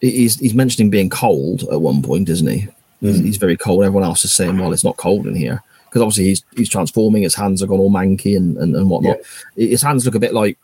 He's, 0.00 0.38
he's 0.38 0.54
mentioning 0.54 0.90
being 0.90 1.10
cold 1.10 1.62
at 1.70 1.80
one 1.80 2.02
point, 2.02 2.28
isn't 2.28 2.46
he? 2.46 2.68
He's, 3.00 3.18
hmm. 3.18 3.24
he's 3.24 3.36
very 3.36 3.56
cold. 3.56 3.84
Everyone 3.84 4.04
else 4.04 4.24
is 4.24 4.32
saying, 4.32 4.58
well, 4.58 4.72
it's 4.72 4.84
not 4.84 4.96
cold 4.96 5.26
in 5.26 5.34
here. 5.34 5.62
Because 5.84 6.02
obviously 6.02 6.24
he's 6.26 6.44
he's 6.56 6.68
transforming. 6.68 7.22
His 7.22 7.34
hands 7.34 7.62
are 7.62 7.66
gone 7.66 7.80
all 7.80 7.90
manky 7.90 8.36
and, 8.36 8.56
and, 8.58 8.76
and 8.76 8.88
whatnot. 8.88 9.18
His 9.56 9.82
hands 9.82 10.04
look 10.04 10.14
a 10.14 10.20
bit 10.20 10.32
like 10.32 10.56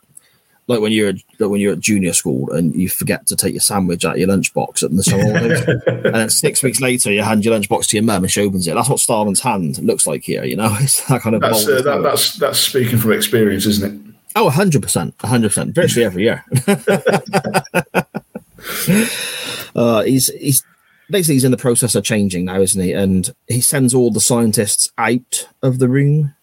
like 0.67 0.81
when 0.81 0.91
you're 0.91 1.13
like 1.13 1.49
when 1.49 1.59
you're 1.59 1.73
at 1.73 1.79
junior 1.79 2.13
school 2.13 2.51
and 2.51 2.75
you 2.75 2.89
forget 2.89 3.25
to 3.27 3.35
take 3.35 3.53
your 3.53 3.61
sandwich 3.61 4.05
out 4.05 4.13
of 4.13 4.19
your 4.19 4.27
lunchbox 4.27 4.83
at 4.83 4.91
the 4.91 5.03
holidays, 5.09 5.61
and 6.05 6.15
then 6.15 6.29
six 6.29 6.61
weeks 6.61 6.81
later 6.81 7.11
you 7.11 7.23
hand 7.23 7.45
your 7.45 7.57
lunchbox 7.57 7.87
to 7.87 7.97
your 7.97 8.03
mum 8.03 8.23
and 8.23 8.31
she 8.31 8.41
opens 8.41 8.67
it. 8.67 8.75
That's 8.75 8.89
what 8.89 8.99
Stahlman's 8.99 9.41
hand 9.41 9.79
looks 9.79 10.05
like 10.05 10.23
here. 10.23 10.43
You 10.43 10.57
know, 10.57 10.75
it's 10.79 11.05
that 11.07 11.21
kind 11.21 11.35
of. 11.35 11.41
That's 11.41 11.67
uh, 11.67 11.81
that, 11.81 12.03
that's 12.03 12.37
that's 12.37 12.59
speaking 12.59 12.97
from 12.97 13.13
experience, 13.13 13.65
isn't 13.65 13.93
it? 13.93 14.07
Oh, 14.37 14.49
100%. 14.51 15.15
100%. 15.15 15.73
Virtually 15.73 16.05
every 16.05 16.23
year. 16.23 16.45
uh, 19.75 20.03
he's, 20.03 20.27
he's 20.27 20.63
basically 21.09 21.35
he's 21.35 21.43
in 21.43 21.49
the 21.49 21.57
process 21.57 21.95
of 21.95 22.03
changing 22.03 22.45
now, 22.45 22.61
isn't 22.61 22.83
he? 22.83 22.93
And 22.93 23.33
he 23.47 23.61
sends 23.61 23.95
all 23.95 24.11
the 24.11 24.21
scientists 24.21 24.91
out 24.99 25.49
of 25.63 25.79
the 25.79 25.89
room 25.89 26.35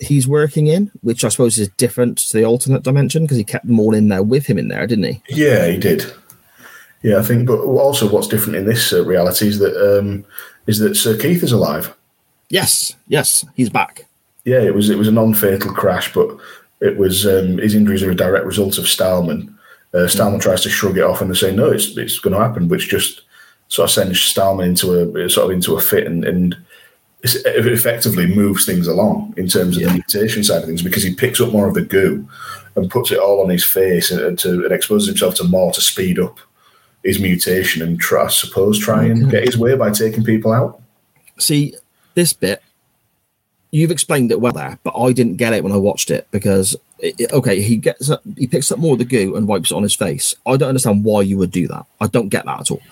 he's 0.00 0.28
working 0.28 0.66
in, 0.66 0.90
which 1.02 1.24
I 1.24 1.28
suppose 1.28 1.58
is 1.58 1.68
different 1.70 2.18
to 2.18 2.36
the 2.36 2.44
alternate 2.44 2.82
dimension 2.82 3.24
because 3.24 3.36
he 3.36 3.44
kept 3.44 3.66
them 3.66 3.80
all 3.80 3.94
in 3.94 4.08
there 4.08 4.22
with 4.22 4.46
him 4.46 4.58
in 4.58 4.68
there, 4.68 4.86
didn't 4.86 5.04
he? 5.04 5.22
Yeah, 5.28 5.66
he 5.66 5.78
did. 5.78 6.04
Yeah, 7.02 7.18
I 7.18 7.22
think. 7.22 7.46
But 7.46 7.60
also, 7.60 8.10
what's 8.10 8.28
different 8.28 8.56
in 8.56 8.66
this 8.66 8.92
uh, 8.92 9.04
reality 9.04 9.46
is 9.48 9.58
that 9.58 9.76
um, 9.76 10.24
is 10.66 10.78
that 10.80 10.96
Sir 10.96 11.16
Keith 11.16 11.42
is 11.42 11.52
alive. 11.52 11.94
Yes. 12.48 12.94
Yes. 13.08 13.44
He's 13.54 13.70
back. 13.70 14.06
Yeah, 14.44 14.60
it 14.60 14.74
was 14.74 14.90
it 14.90 14.98
was 14.98 15.08
a 15.08 15.12
non-fatal 15.12 15.72
crash, 15.72 16.12
but 16.12 16.36
it 16.80 16.96
was 16.96 17.26
um, 17.26 17.58
his 17.58 17.74
injuries 17.74 18.02
are 18.02 18.10
a 18.10 18.16
direct 18.16 18.46
result 18.46 18.78
of 18.78 18.84
Stahlman. 18.84 19.52
Uh, 19.94 20.06
Stahlman 20.06 20.40
tries 20.40 20.62
to 20.62 20.68
shrug 20.68 20.98
it 20.98 21.04
off, 21.04 21.20
and 21.20 21.30
they 21.30 21.34
say 21.34 21.54
no, 21.54 21.70
it's 21.70 21.96
it's 21.96 22.18
going 22.18 22.34
to 22.34 22.40
happen, 22.40 22.68
which 22.68 22.88
just 22.88 23.22
sort 23.68 23.88
of 23.88 23.92
sends 23.92 24.18
Stahlman 24.18 24.66
into 24.66 25.24
a 25.24 25.30
sort 25.30 25.46
of 25.46 25.50
into 25.52 25.76
a 25.76 25.80
fit 25.80 26.06
and 26.06 26.24
and 26.24 26.56
effectively 27.34 28.26
moves 28.26 28.64
things 28.64 28.86
along 28.86 29.34
in 29.36 29.48
terms 29.48 29.76
of 29.76 29.82
Yeah. 29.82 29.88
the 29.88 29.94
mutation 29.94 30.44
side 30.44 30.62
of 30.62 30.68
things 30.68 30.82
because 30.82 31.02
he 31.02 31.14
picks 31.14 31.40
up 31.40 31.52
more 31.52 31.66
of 31.68 31.74
the 31.74 31.82
goo 31.82 32.28
and 32.76 32.90
puts 32.90 33.10
it 33.10 33.18
all 33.18 33.42
on 33.42 33.48
his 33.48 33.64
face 33.64 34.10
and, 34.10 34.38
to 34.38 34.64
and 34.64 34.72
exposes 34.72 35.08
himself 35.08 35.34
to 35.36 35.44
more 35.44 35.72
to 35.72 35.80
speed 35.80 36.18
up 36.18 36.38
his 37.04 37.18
mutation 37.20 37.82
and 37.82 38.00
try, 38.00 38.24
I 38.24 38.28
suppose 38.28 38.78
try 38.78 39.04
and 39.04 39.30
get 39.30 39.44
his 39.44 39.56
way 39.56 39.76
by 39.76 39.90
taking 39.90 40.24
people 40.24 40.52
out. 40.52 40.80
See, 41.38 41.74
this 42.14 42.32
bit, 42.32 42.62
you've 43.70 43.90
explained 43.90 44.30
it 44.32 44.40
well 44.40 44.52
there, 44.52 44.78
but 44.82 44.94
I 44.98 45.12
didn't 45.12 45.36
get 45.36 45.52
it 45.52 45.62
when 45.62 45.72
I 45.72 45.76
watched 45.76 46.10
it 46.10 46.26
because, 46.30 46.74
it, 46.98 47.30
okay, 47.32 47.60
he 47.60 47.76
gets 47.76 48.10
up, 48.10 48.22
he 48.36 48.46
picks 48.46 48.72
up 48.72 48.78
more 48.78 48.94
of 48.94 48.98
the 48.98 49.04
goo 49.04 49.36
and 49.36 49.46
wipes 49.46 49.70
it 49.70 49.74
on 49.74 49.82
his 49.82 49.94
face. 49.94 50.34
I 50.46 50.56
don't 50.56 50.70
understand 50.70 51.04
why 51.04 51.22
you 51.22 51.36
would 51.38 51.50
do 51.50 51.68
that. 51.68 51.86
I 52.00 52.08
don't 52.08 52.28
get 52.28 52.44
that 52.46 52.60
at 52.60 52.70
all. 52.70 52.82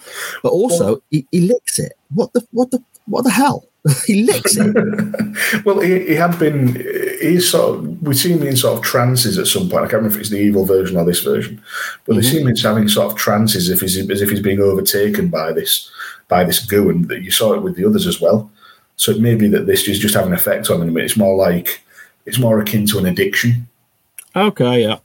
But 0.43 0.51
also, 0.51 1.03
he, 1.11 1.27
he 1.33 1.41
licks 1.41 1.79
it. 1.79 1.95
What 2.15 2.33
the, 2.35 2.47
what 2.53 2.71
the, 2.71 2.83
what 3.07 3.23
the 3.25 3.31
hell? 3.31 3.65
he 4.07 4.23
licks 4.23 4.57
it. 4.59 5.65
Well, 5.65 5.81
he, 5.81 6.07
he 6.07 6.15
had 6.15 6.39
been. 6.39 6.77
He's 7.21 7.51
sort 7.51 7.79
of. 7.79 8.03
We've 8.03 8.17
seen 8.17 8.39
him 8.39 8.47
in 8.47 8.57
sort 8.57 8.79
of 8.79 8.85
trances 8.85 9.39
at 9.39 9.47
some 9.47 9.69
point. 9.69 9.85
I 9.85 9.89
can't 9.89 9.95
remember 9.95 10.17
if 10.17 10.21
it's 10.21 10.31
the 10.31 10.41
evil 10.41 10.65
version 10.65 10.97
or 10.97 11.05
this 11.05 11.21
version, 11.21 11.63
but 12.07 12.15
they 12.15 12.23
mm-hmm. 12.23 12.31
seem 12.31 12.49
him 12.49 12.57
having 12.57 12.89
sort 12.89 13.13
of 13.13 13.19
trances 13.19 13.69
if 13.69 13.81
he's 13.81 13.99
as 14.11 14.23
if 14.23 14.31
he's 14.31 14.41
being 14.41 14.61
overtaken 14.61 15.29
by 15.29 15.53
this 15.53 15.91
by 16.29 16.45
this 16.45 16.65
goo, 16.65 16.89
and 16.89 17.09
that 17.09 17.23
you 17.23 17.31
saw 17.31 17.53
it 17.53 17.63
with 17.63 17.77
the 17.77 17.85
others 17.85 18.07
as 18.07 18.21
well. 18.21 18.51
So 18.97 19.13
it 19.13 19.21
may 19.21 19.35
be 19.35 19.49
that 19.49 19.67
this 19.67 19.87
is 19.87 19.99
just 19.99 20.15
having 20.15 20.33
an 20.33 20.39
effect 20.39 20.71
on 20.71 20.81
him. 20.81 20.97
It's 20.97 21.17
more 21.17 21.37
like 21.37 21.83
it's 22.25 22.39
more 22.39 22.61
akin 22.61 22.87
to 22.87 22.99
an 22.99 23.07
addiction. 23.07 23.69
Okay, 24.35 24.83
yeah. 24.83 24.99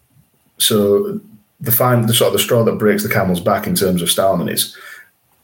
So 0.57 1.19
the 1.60 1.72
fine, 1.72 2.06
the 2.06 2.14
sort 2.14 2.27
of 2.27 2.34
the 2.34 2.39
straw 2.39 2.64
that 2.64 2.77
breaks 2.77 3.03
the 3.03 3.10
camel's 3.10 3.41
back 3.41 3.68
in 3.68 3.76
terms 3.76 4.01
of 4.01 4.07
Stahlman 4.07 4.49
is 4.51 4.76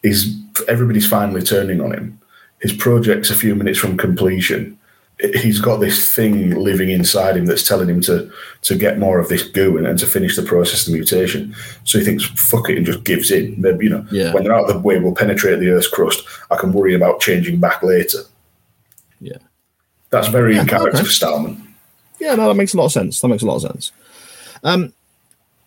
is 0.03 0.37
everybody's 0.67 1.07
finally 1.07 1.41
turning 1.41 1.81
on 1.81 1.91
him. 1.91 2.19
His 2.59 2.73
project's 2.73 3.29
a 3.29 3.35
few 3.35 3.55
minutes 3.55 3.79
from 3.79 3.97
completion. 3.97 4.77
He's 5.19 5.59
got 5.59 5.77
this 5.77 6.13
thing 6.13 6.51
living 6.51 6.89
inside 6.89 7.37
him 7.37 7.45
that's 7.45 7.65
telling 7.65 7.87
him 7.89 8.01
to 8.01 8.29
to 8.63 8.75
get 8.75 8.99
more 8.99 9.19
of 9.19 9.29
this 9.29 9.43
goo 9.43 9.77
and, 9.77 9.87
and 9.87 9.97
to 9.99 10.05
finish 10.05 10.35
the 10.35 10.43
process 10.43 10.87
of 10.87 10.93
mutation. 10.93 11.55
So 11.85 11.99
he 11.99 12.05
thinks, 12.05 12.25
"Fuck 12.25 12.69
it," 12.69 12.77
and 12.77 12.85
just 12.85 13.03
gives 13.05 13.31
in. 13.31 13.55
Maybe 13.59 13.85
you 13.85 13.91
know, 13.91 14.05
Yeah. 14.11 14.33
when 14.33 14.43
they're 14.43 14.53
out 14.53 14.69
of 14.69 14.73
the 14.73 14.79
way, 14.79 14.99
we'll 14.99 15.15
penetrate 15.15 15.59
the 15.59 15.69
Earth's 15.69 15.87
crust. 15.87 16.23
I 16.51 16.57
can 16.57 16.73
worry 16.73 16.93
about 16.95 17.21
changing 17.21 17.59
back 17.59 17.81
later. 17.81 18.19
Yeah. 19.21 19.37
That's 20.09 20.27
very 20.27 20.57
in 20.57 20.67
character 20.67 20.97
okay. 20.97 21.03
for 21.03 21.11
Stahlman. 21.11 21.61
Yeah, 22.19 22.35
no, 22.35 22.47
that 22.47 22.55
makes 22.55 22.73
a 22.73 22.77
lot 22.77 22.85
of 22.85 22.91
sense. 22.91 23.19
That 23.21 23.27
makes 23.27 23.43
a 23.43 23.45
lot 23.45 23.57
of 23.57 23.61
sense. 23.63 23.91
Um, 24.63 24.93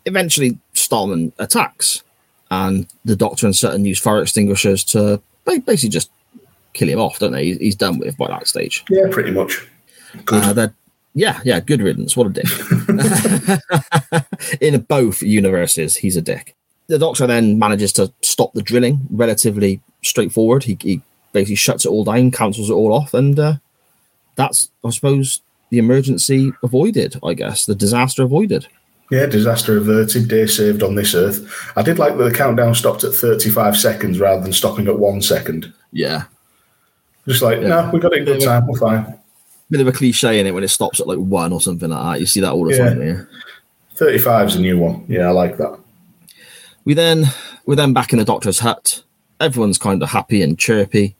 eventually, 0.04 0.58
Stahlman 0.74 1.32
attacks, 1.38 2.02
and 2.50 2.86
the 3.04 3.16
Doctor 3.16 3.46
and 3.46 3.56
Sutton 3.56 3.84
use 3.84 3.98
fire 3.98 4.22
extinguishers 4.22 4.84
to 4.84 5.20
basically 5.44 5.88
just 5.90 6.10
kill 6.72 6.88
him 6.88 7.00
off, 7.00 7.18
don't 7.18 7.32
they? 7.32 7.44
He's, 7.44 7.58
he's 7.58 7.76
done 7.76 7.98
with 7.98 8.16
by 8.16 8.28
that 8.28 8.46
stage. 8.46 8.84
Yeah, 8.88 9.06
pretty 9.10 9.30
much. 9.30 9.66
Good. 10.24 10.58
Uh, 10.58 10.68
yeah, 11.14 11.40
yeah, 11.44 11.60
good 11.60 11.82
riddance. 11.82 12.16
What 12.16 12.28
a 12.28 12.30
dick. 12.30 12.46
In 14.60 14.80
both 14.82 15.22
universes, 15.22 15.96
he's 15.96 16.16
a 16.16 16.22
dick. 16.22 16.54
The 16.86 16.98
Doctor 16.98 17.26
then 17.26 17.58
manages 17.58 17.92
to 17.94 18.12
stop 18.22 18.52
the 18.52 18.62
drilling 18.62 19.00
relatively 19.10 19.80
straightforward. 20.02 20.64
He, 20.64 20.78
he 20.80 21.02
basically 21.32 21.56
shuts 21.56 21.84
it 21.84 21.90
all 21.90 22.04
down, 22.04 22.30
cancels 22.30 22.70
it 22.70 22.74
all 22.74 22.92
off, 22.92 23.14
and 23.14 23.38
uh, 23.38 23.54
that's, 24.36 24.70
I 24.84 24.90
suppose, 24.90 25.42
the 25.70 25.78
emergency 25.78 26.52
avoided, 26.62 27.18
I 27.22 27.34
guess, 27.34 27.66
the 27.66 27.74
disaster 27.74 28.22
avoided. 28.22 28.66
Yeah, 29.10 29.26
disaster 29.26 29.76
averted, 29.78 30.28
day 30.28 30.46
saved 30.46 30.82
on 30.82 30.94
this 30.94 31.14
earth. 31.14 31.72
I 31.76 31.82
did 31.82 31.98
like 31.98 32.16
that 32.16 32.24
the 32.24 32.34
countdown 32.34 32.74
stopped 32.74 33.04
at 33.04 33.14
35 33.14 33.76
seconds 33.76 34.20
rather 34.20 34.42
than 34.42 34.52
stopping 34.52 34.86
at 34.86 34.98
one 34.98 35.22
second. 35.22 35.72
Yeah, 35.92 36.24
Just 37.28 37.42
like, 37.42 37.60
Yeah. 37.60 37.68
no, 37.68 37.90
we 37.92 38.00
got 38.00 38.12
it 38.14 38.20
in 38.20 38.24
good 38.24 38.40
time, 38.40 38.66
we're 38.66 38.78
fine. 38.78 39.14
bit 39.70 39.82
of 39.82 39.86
a 39.86 39.92
cliche 39.92 40.40
in 40.40 40.46
it 40.46 40.54
when 40.54 40.64
it 40.64 40.68
stops 40.68 40.98
at 40.98 41.06
like 41.06 41.18
one 41.18 41.52
or 41.52 41.60
something 41.60 41.90
like 41.90 42.02
that. 42.02 42.20
You 42.20 42.26
see 42.26 42.40
that 42.40 42.52
all 42.52 42.64
the 42.64 42.74
Yeah. 42.74 42.88
time. 42.88 43.02
Yeah. 43.02 43.20
35 43.96 44.48
is 44.48 44.56
a 44.56 44.60
new 44.60 44.78
one. 44.78 45.04
Yeah, 45.08 45.28
I 45.28 45.30
like 45.30 45.58
that. 45.58 45.78
We 46.86 46.94
then 46.94 47.26
we're 47.66 47.76
then 47.76 47.92
back 47.92 48.12
in 48.14 48.18
the 48.18 48.24
doctor's 48.24 48.60
hut. 48.60 49.02
Everyone's 49.40 49.76
kind 49.76 50.02
of 50.02 50.08
happy 50.08 50.40
and 50.40 50.58
chirpy. 50.58 51.16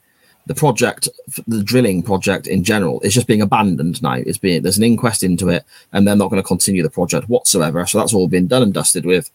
The 0.46 0.54
project, 0.54 1.10
the 1.46 1.62
drilling 1.62 2.02
project 2.02 2.46
in 2.46 2.64
general, 2.64 3.00
is 3.02 3.12
just 3.12 3.26
being 3.26 3.42
abandoned 3.42 4.00
now. 4.02 4.14
It's 4.14 4.38
being 4.38 4.62
there's 4.62 4.78
an 4.78 4.84
inquest 4.84 5.22
into 5.22 5.50
it, 5.50 5.64
and 5.92 6.08
they're 6.08 6.16
not 6.16 6.30
going 6.30 6.40
to 6.42 6.46
continue 6.46 6.82
the 6.82 6.88
project 6.88 7.28
whatsoever. 7.28 7.84
So 7.84 7.98
that's 7.98 8.14
all 8.14 8.28
been 8.28 8.46
done 8.46 8.62
and 8.62 8.72
dusted 8.72 9.04
with. 9.04 9.30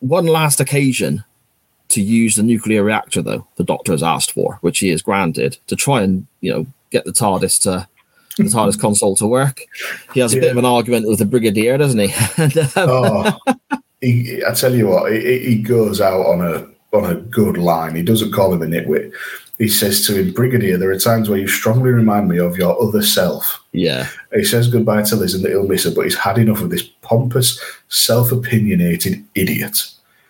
One 0.00 0.24
last 0.26 0.60
occasion 0.60 1.24
to 1.92 2.02
use 2.02 2.36
the 2.36 2.42
nuclear 2.42 2.82
reactor, 2.82 3.22
though 3.22 3.46
the 3.56 3.64
Doctor 3.64 3.92
has 3.92 4.02
asked 4.02 4.32
for, 4.32 4.58
which 4.60 4.78
he 4.78 4.90
is 4.90 5.02
granted, 5.02 5.58
to 5.68 5.76
try 5.76 6.02
and 6.02 6.26
you 6.40 6.52
know 6.52 6.66
get 6.90 7.04
the 7.04 7.12
TARDIS 7.12 7.60
to 7.62 7.88
the 8.36 8.44
TARDIS 8.44 8.80
console 8.80 9.16
to 9.16 9.26
work. 9.26 9.62
He 10.14 10.20
has 10.20 10.34
a 10.34 10.40
bit 10.40 10.50
of 10.52 10.56
an 10.56 10.64
argument 10.64 11.08
with 11.08 11.18
the 11.18 11.26
Brigadier, 11.26 11.78
doesn't 11.78 12.00
he? 12.00 12.12
And, 12.36 12.56
um, 12.76 12.88
Oh, 12.88 13.38
he, 14.00 14.42
I 14.44 14.52
tell 14.52 14.74
you 14.74 14.88
what, 14.88 15.12
he, 15.12 15.38
he 15.38 15.62
goes 15.62 16.00
out 16.00 16.26
on 16.26 16.40
a 16.40 16.66
on 16.96 17.10
a 17.10 17.14
good 17.14 17.56
line. 17.56 17.94
He 17.94 18.02
doesn't 18.02 18.32
call 18.32 18.52
him 18.52 18.62
a 18.62 18.66
nitwit. 18.66 19.12
He 19.58 19.68
says 19.68 20.06
to 20.06 20.14
him, 20.14 20.32
Brigadier, 20.32 20.76
there 20.76 20.90
are 20.90 20.98
times 20.98 21.28
where 21.28 21.38
you 21.38 21.46
strongly 21.46 21.90
remind 21.90 22.28
me 22.28 22.38
of 22.38 22.58
your 22.58 22.80
other 22.82 23.02
self. 23.02 23.62
yeah, 23.72 24.08
He 24.34 24.44
says 24.44 24.68
goodbye 24.68 25.02
to 25.04 25.16
Liz 25.16 25.34
and 25.34 25.44
that 25.44 25.50
he'll 25.50 25.68
miss 25.68 25.84
her, 25.84 25.90
but 25.90 26.02
he's 26.02 26.16
had 26.16 26.36
enough 26.36 26.60
of 26.60 26.70
this 26.70 26.82
pompous, 26.82 27.60
self 27.88 28.32
opinionated 28.32 29.24
idiot. 29.34 29.78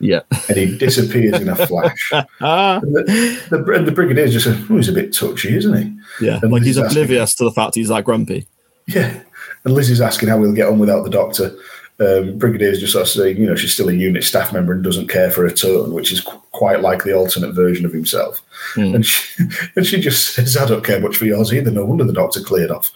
Yeah. 0.02 0.20
And 0.48 0.56
he 0.58 0.76
disappears 0.76 1.40
in 1.40 1.48
a 1.48 1.56
flash. 1.66 2.12
Ah. 2.40 2.80
And 2.82 2.94
the, 2.94 3.42
the, 3.50 3.72
and 3.74 3.86
the 3.88 3.92
Brigadier 3.92 4.26
just 4.28 4.44
says, 4.44 4.58
oh, 4.68 4.76
he's 4.76 4.88
a 4.88 4.92
bit 4.92 5.14
touchy, 5.14 5.56
isn't 5.56 5.74
he? 6.20 6.26
Yeah, 6.26 6.40
And 6.42 6.52
like 6.52 6.62
he's 6.64 6.76
asking- 6.78 7.02
oblivious 7.02 7.34
to 7.36 7.44
the 7.44 7.52
fact 7.52 7.76
he's 7.76 7.88
that 7.88 8.04
grumpy. 8.04 8.46
Yeah. 8.86 9.20
And 9.64 9.74
Liz 9.74 9.88
is 9.90 10.00
asking 10.00 10.28
how 10.28 10.38
we'll 10.38 10.52
get 10.52 10.68
on 10.68 10.78
without 10.78 11.04
the 11.04 11.10
doctor. 11.10 11.54
Um, 12.00 12.36
Brigadier's 12.38 12.80
just 12.80 12.94
sort 12.94 13.02
of 13.02 13.08
saying, 13.08 13.36
you 13.36 13.46
know, 13.46 13.54
she's 13.54 13.72
still 13.74 13.88
a 13.88 13.92
unit 13.92 14.24
staff 14.24 14.52
member 14.52 14.72
and 14.72 14.82
doesn't 14.82 15.06
care 15.08 15.30
for 15.30 15.42
her 15.48 15.54
tone, 15.54 15.92
which 15.92 16.10
is 16.10 16.20
qu- 16.20 16.42
quite 16.50 16.80
like 16.80 17.04
the 17.04 17.14
alternate 17.14 17.52
version 17.54 17.86
of 17.86 17.92
himself. 17.92 18.42
Hmm. 18.74 18.96
And 18.96 19.06
she 19.06 19.44
and 19.76 19.86
she 19.86 20.00
just 20.00 20.34
says, 20.34 20.56
I 20.56 20.66
don't 20.66 20.84
care 20.84 20.98
much 20.98 21.16
for 21.16 21.26
yours 21.26 21.52
either. 21.54 21.70
No 21.70 21.84
wonder 21.84 22.02
the 22.04 22.12
doctor 22.12 22.40
cleared 22.40 22.72
off. 22.72 22.90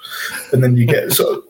And 0.52 0.64
then 0.64 0.76
you 0.76 0.86
get 0.86 1.12
sort 1.12 1.38
of, 1.38 1.44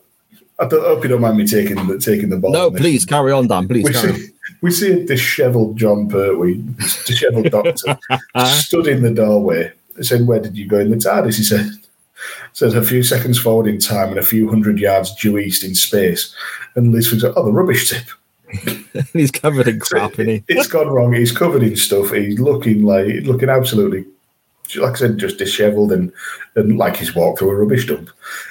I, 0.59 0.65
hope 0.65 1.03
you 1.03 1.09
don't 1.09 1.21
mind 1.21 1.37
me 1.37 1.45
taking 1.45 1.75
the 1.87 1.99
taking 1.99 2.29
the 2.29 2.37
ball. 2.37 2.51
No, 2.51 2.67
on 2.67 2.73
this. 2.73 2.81
please 2.81 3.05
carry 3.05 3.31
on, 3.31 3.47
Dan. 3.47 3.67
Please 3.67 3.85
We 3.85 3.93
carry 3.93 4.09
on. 4.09 4.15
see, 4.15 4.27
we 4.61 4.71
see 4.71 4.91
a 4.91 5.05
dishevelled 5.05 5.77
Jon 5.77 6.09
Pertwee, 6.09 6.63
dishevelled 7.05 7.51
doctor, 7.51 7.97
uh-huh. 8.09 8.45
stood 8.45 8.87
in 8.87 9.03
the 9.03 9.11
doorway. 9.11 9.71
I 9.97 10.01
said, 10.01 10.27
Where 10.27 10.39
did 10.39 10.57
you 10.57 10.67
go 10.67 10.79
in 10.79 10.89
the 10.89 10.97
TARDIS? 10.97 11.37
He 11.37 11.43
said, 11.43 11.69
said 12.53 12.75
a 12.75 12.83
few 12.83 13.03
seconds 13.03 13.39
forward 13.39 13.67
in 13.67 13.79
time 13.79 14.09
and 14.09 14.19
a 14.19 14.23
few 14.23 14.49
hundred 14.49 14.79
yards 14.79 15.15
due 15.15 15.37
east 15.37 15.63
in 15.63 15.75
space. 15.75 16.35
And 16.75 16.91
Liz 16.91 17.09
thinks, 17.09 17.23
Oh, 17.23 17.45
the 17.45 17.51
rubbish 17.51 17.89
tip. 17.89 18.07
he's 19.13 19.31
covered 19.31 19.67
in 19.67 19.79
crap, 19.79 20.13
isn't 20.13 20.27
he? 20.27 20.43
It's 20.47 20.67
gone 20.67 20.87
wrong. 20.87 21.13
He's 21.13 21.31
covered 21.31 21.63
in 21.63 21.75
stuff. 21.75 22.11
He's 22.11 22.39
looking 22.39 22.83
like 22.83 23.07
looking 23.23 23.49
absolutely, 23.49 24.05
like 24.75 24.93
I 24.93 24.95
said, 24.95 25.17
just 25.17 25.37
dishevelled 25.37 25.91
and, 25.91 26.11
and 26.55 26.77
like 26.77 26.97
he's 26.97 27.15
walked 27.15 27.39
through 27.39 27.51
a 27.51 27.55
rubbish 27.55 27.87
dump. 27.87 28.09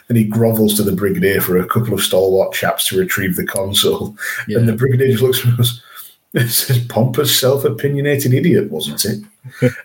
And 0.09 0.17
he 0.17 0.25
grovels 0.25 0.77
to 0.77 0.83
the 0.83 0.93
brigadier 0.93 1.41
for 1.41 1.59
a 1.59 1.67
couple 1.67 1.95
of 1.95 2.01
stalwart 2.01 2.53
chaps 2.53 2.89
to 2.89 2.99
retrieve 2.99 3.37
the 3.37 3.47
console. 3.47 4.17
Yeah. 4.49 4.59
And 4.67 4.69
the 4.69 4.73
brigadier 4.73 5.11
just 5.11 5.23
looks 5.23 5.39
at 5.39 5.45
him 5.45 5.51
and 5.51 5.59
goes, 5.59 5.83
"This 6.33 6.71
is 6.71 6.87
pompous, 6.87 7.39
self-opinionated 7.39 8.33
idiot, 8.33 8.71
wasn't 8.71 9.05
it?" 9.05 9.23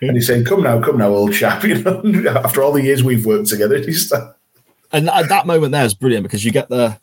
and 0.00 0.16
he's 0.16 0.26
saying, 0.26 0.44
"Come 0.44 0.62
now, 0.62 0.80
come 0.80 0.98
now, 0.98 1.08
old 1.08 1.34
chap. 1.34 1.62
You 1.64 1.82
know, 1.82 2.36
after 2.36 2.62
all 2.62 2.72
the 2.72 2.82
years 2.82 3.04
we've 3.04 3.26
worked 3.26 3.48
together, 3.48 3.78
he's. 3.78 4.10
And 4.92 5.08
at 5.08 5.28
that 5.28 5.46
moment 5.46 5.72
there 5.72 5.84
is 5.84 5.94
brilliant 5.94 6.24
because 6.24 6.44
you 6.44 6.52
get 6.52 6.68
the 6.68 6.98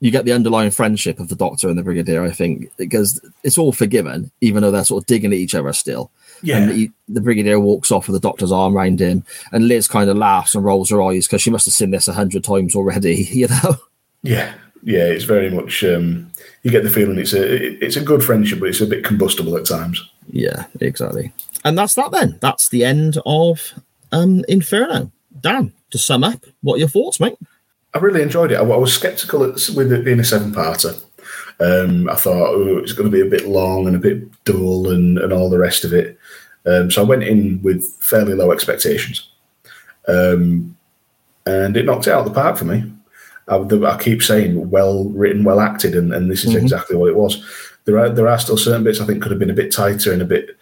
you 0.00 0.10
get 0.10 0.26
the 0.26 0.32
underlying 0.32 0.70
friendship 0.70 1.18
of 1.18 1.28
the 1.28 1.34
Doctor 1.34 1.68
and 1.68 1.78
the 1.78 1.82
Brigadier. 1.82 2.22
I 2.22 2.30
think 2.30 2.70
because 2.76 3.20
it's 3.42 3.56
all 3.56 3.72
forgiven, 3.72 4.30
even 4.42 4.62
though 4.62 4.70
they're 4.70 4.84
sort 4.84 5.02
of 5.02 5.06
digging 5.06 5.32
at 5.32 5.38
each 5.38 5.54
other 5.54 5.72
still. 5.72 6.10
And 6.52 6.72
he, 6.72 6.92
the 7.08 7.20
Brigadier 7.20 7.60
walks 7.60 7.90
off 7.90 8.08
with 8.08 8.20
the 8.20 8.28
Doctor's 8.28 8.52
arm 8.52 8.76
around 8.76 9.00
him, 9.00 9.24
and 9.52 9.68
Liz 9.68 9.88
kind 9.88 10.10
of 10.10 10.16
laughs 10.16 10.54
and 10.54 10.64
rolls 10.64 10.90
her 10.90 11.02
eyes 11.02 11.26
because 11.26 11.42
she 11.42 11.50
must 11.50 11.66
have 11.66 11.74
seen 11.74 11.90
this 11.90 12.08
a 12.08 12.12
hundred 12.12 12.44
times 12.44 12.74
already. 12.74 13.28
You 13.34 13.48
know. 13.48 13.76
Yeah, 14.22 14.54
yeah, 14.82 15.04
it's 15.04 15.24
very 15.24 15.50
much. 15.50 15.82
Um, 15.82 16.30
you 16.62 16.70
get 16.70 16.82
the 16.82 16.90
feeling 16.90 17.18
it's 17.18 17.32
a 17.32 17.84
it's 17.84 17.96
a 17.96 18.00
good 18.00 18.22
friendship, 18.22 18.60
but 18.60 18.68
it's 18.68 18.80
a 18.80 18.86
bit 18.86 19.04
combustible 19.04 19.56
at 19.56 19.66
times. 19.66 20.00
Yeah, 20.30 20.66
exactly. 20.80 21.32
And 21.64 21.76
that's 21.76 21.94
that 21.94 22.12
then. 22.12 22.38
That's 22.40 22.68
the 22.68 22.84
end 22.84 23.18
of 23.26 23.72
um 24.12 24.44
Inferno. 24.48 25.10
Dan, 25.40 25.72
to 25.90 25.98
sum 25.98 26.24
up, 26.24 26.44
what 26.62 26.76
are 26.76 26.78
your 26.78 26.88
thoughts, 26.88 27.20
mate? 27.20 27.36
I 27.92 27.98
really 27.98 28.22
enjoyed 28.22 28.52
it. 28.52 28.56
I, 28.56 28.62
I 28.62 28.76
was 28.76 28.96
sceptical 28.96 29.44
at, 29.44 29.68
with 29.74 29.92
it 29.92 30.04
being 30.04 30.20
a 30.20 30.24
seven-parter. 30.24 31.02
Um, 31.60 32.08
I 32.08 32.16
thought 32.16 32.54
oh, 32.54 32.78
it's 32.78 32.92
going 32.92 33.10
to 33.10 33.16
be 33.16 33.20
a 33.20 33.30
bit 33.30 33.46
long 33.46 33.86
and 33.86 33.94
a 33.94 34.00
bit 34.00 34.44
dull 34.44 34.90
and, 34.90 35.18
and 35.18 35.32
all 35.32 35.48
the 35.48 35.58
rest 35.58 35.84
of 35.84 35.92
it. 35.92 36.18
Um, 36.66 36.90
so 36.90 37.02
I 37.02 37.04
went 37.04 37.24
in 37.24 37.60
with 37.62 37.84
fairly 38.00 38.34
low 38.34 38.50
expectations, 38.52 39.28
um, 40.08 40.76
and 41.46 41.76
it 41.76 41.84
knocked 41.84 42.06
it 42.06 42.12
out 42.12 42.20
of 42.26 42.32
the 42.32 42.40
park 42.40 42.56
for 42.56 42.64
me. 42.64 42.90
I, 43.48 43.56
I 43.56 43.98
keep 44.02 44.22
saying 44.22 44.70
well 44.70 45.04
written, 45.10 45.44
well 45.44 45.60
acted, 45.60 45.94
and, 45.94 46.12
and 46.14 46.30
this 46.30 46.44
is 46.44 46.54
Mhm. 46.54 46.62
exactly 46.62 46.96
what 46.96 47.10
it 47.10 47.16
was. 47.16 47.42
There 47.84 47.98
are 47.98 48.08
there 48.08 48.28
are 48.28 48.38
still 48.38 48.56
certain 48.56 48.82
bits 48.84 49.00
I 49.00 49.04
think 49.04 49.22
could 49.22 49.30
have 49.30 49.38
been 49.38 49.50
a 49.50 49.54
bit 49.54 49.70
tighter 49.72 50.12
and 50.12 50.22
a 50.22 50.24
bit 50.24 50.56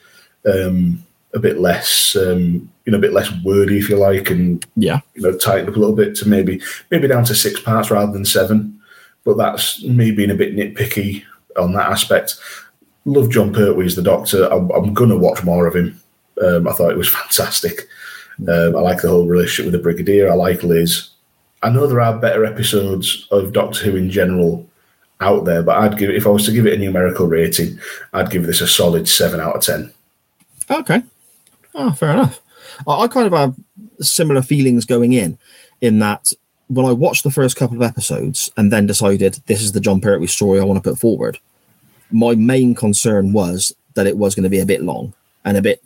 um, 0.45 1.01
a 1.35 1.39
bit 1.39 1.61
less 1.61 2.16
um, 2.16 2.69
you 2.85 2.91
know 2.91 2.99
a 2.99 3.01
bit 3.01 3.12
less 3.12 3.31
wordy 3.45 3.79
if 3.79 3.89
you 3.89 3.97
like, 3.97 4.29
and 4.31 4.66
Yeah. 4.77 5.01
you 5.15 5.23
know 5.23 5.37
tighten 5.39 5.69
up 5.69 5.77
a 5.77 5.79
little 5.79 5.95
bit 5.95 6.16
to 6.16 6.29
maybe 6.29 6.61
maybe 6.91 7.07
down 7.07 7.24
to 7.27 7.35
six 7.37 7.61
parts 7.61 7.91
rather 7.93 8.12
than 8.12 8.24
seven. 8.24 8.77
But 9.24 9.37
that's 9.37 9.81
me 9.85 10.11
being 10.11 10.33
a 10.33 10.35
bit 10.35 10.57
nitpicky 10.57 11.23
on 11.57 11.74
that 11.74 11.91
aspect. 11.93 12.35
Love 13.05 13.31
Jon 13.31 13.53
Pertwee 13.53 13.87
as 13.87 13.97
the 13.97 14.03
Doctor. 14.03 14.45
I'm, 14.45 14.70
I'm 14.70 14.95
gonna 14.95 15.16
watch 15.16 15.43
more 15.45 15.66
of 15.66 15.74
him. 15.74 16.01
Um, 16.43 16.69
I 16.69 16.73
thought 16.73 16.93
it 16.93 16.99
was 16.99 17.09
fantastic. 17.20 17.89
Um, 18.49 18.77
I 18.77 18.81
like 18.81 19.03
the 19.03 19.09
whole 19.09 19.27
relationship 19.27 19.66
with 19.66 19.73
the 19.73 19.83
Brigadier. 19.83 20.31
I 20.31 20.35
like 20.35 20.62
Liz. 20.62 21.11
I 21.62 21.70
know 21.70 21.87
there 21.87 22.01
are 22.01 22.19
better 22.19 22.45
episodes 22.45 23.27
of 23.31 23.53
Doctor 23.53 23.85
Who 23.85 23.97
in 23.97 24.11
general 24.11 24.69
out 25.20 25.45
there, 25.45 25.62
but 25.62 25.79
I'd 25.79 25.99
give 25.99 26.11
if 26.11 26.27
I 26.27 26.31
was 26.31 26.45
to 26.47 26.53
give 26.53 26.66
it 26.66 26.74
a 26.74 26.79
numerical 26.79 27.27
rating, 27.27 27.79
I'd 28.12 28.31
give 28.31 28.47
this 28.47 28.61
a 28.61 28.66
solid 28.66 29.09
seven 29.09 29.41
out 29.41 29.57
of 29.57 29.62
ten. 29.62 29.93
Okay. 30.70 31.03
Oh, 31.74 31.93
fair 31.93 32.11
enough. 32.11 32.41
I, 32.87 33.03
I 33.03 33.09
kind 33.09 33.27
of 33.27 33.33
have 33.33 33.55
similar 34.01 34.43
feelings 34.43 34.85
going 34.85 35.12
in, 35.12 35.39
in 35.81 35.99
that 36.01 36.33
when 36.69 36.87
I 36.87 36.93
watched 36.93 37.24
the 37.24 37.31
first 37.31 37.57
couple 37.57 37.77
of 37.77 37.83
episodes 37.83 38.51
and 38.57 38.73
then 38.73 38.87
decided 38.87 39.41
this 39.47 39.62
is 39.62 39.73
the 39.73 39.81
Jon 39.81 40.01
Pertwee 40.01 40.27
story 40.27 40.61
I 40.61 40.65
want 40.65 40.83
to 40.83 40.91
put 40.91 40.99
forward, 40.99 41.39
my 42.12 42.34
main 42.34 42.74
concern 42.74 43.32
was 43.32 43.74
that 43.94 44.06
it 44.06 44.16
was 44.16 44.34
going 44.34 44.44
to 44.44 44.51
be 44.51 44.60
a 44.60 44.66
bit 44.66 44.82
long 44.82 45.14
and 45.44 45.56
a 45.56 45.62
bit. 45.62 45.82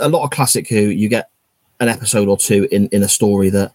A 0.00 0.08
lot 0.08 0.24
of 0.24 0.30
classic 0.30 0.68
Who, 0.68 0.76
you 0.76 1.08
get 1.08 1.30
an 1.80 1.88
episode 1.88 2.28
or 2.28 2.36
two 2.36 2.68
in 2.70 2.88
in 2.88 3.02
a 3.02 3.08
story 3.08 3.50
that 3.50 3.72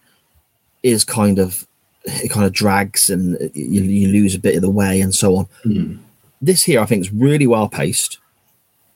is 0.82 1.04
kind 1.04 1.38
of 1.38 1.66
it 2.04 2.30
kind 2.30 2.44
of 2.46 2.52
drags 2.52 3.10
and 3.10 3.38
you, 3.54 3.82
you 3.82 4.08
lose 4.08 4.34
a 4.34 4.40
bit 4.40 4.56
of 4.56 4.62
the 4.62 4.70
way 4.70 5.00
and 5.00 5.14
so 5.14 5.36
on. 5.36 5.44
Hmm. 5.62 5.96
This 6.40 6.64
here, 6.64 6.80
I 6.80 6.86
think, 6.86 7.02
is 7.02 7.12
really 7.12 7.46
well 7.46 7.68
paced. 7.68 8.18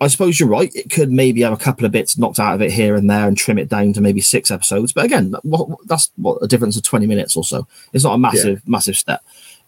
I 0.01 0.09
suppose 0.09 0.39
you're 0.39 0.49
right. 0.49 0.75
It 0.75 0.91
could 0.91 1.11
maybe 1.11 1.41
have 1.43 1.53
a 1.53 1.57
couple 1.57 1.87
of 1.87 1.93
bits 1.93 2.19
knocked 2.19 2.41
out 2.41 2.55
of 2.55 2.63
it 2.63 2.73
here 2.73 2.97
and 2.97 3.09
there 3.09 3.27
and 3.27 3.37
trim 3.37 3.59
it 3.59 3.69
down 3.69 3.93
to 3.95 4.01
maybe 4.01 4.21
six 4.21 4.51
episodes. 4.51 4.93
But 4.93 5.05
again, 5.05 5.35
what, 5.43 5.69
that's 5.87 6.11
what 6.17 6.43
a 6.43 6.49
difference 6.49 6.77
of 6.77 6.83
20 6.83 7.07
minutes 7.07 7.37
or 7.37 7.45
so. 7.45 7.67
It's 7.93 8.05
not 8.05 8.15
a 8.15 8.19
massive, 8.19 8.67
massive 8.69 8.97
step. 8.97 9.23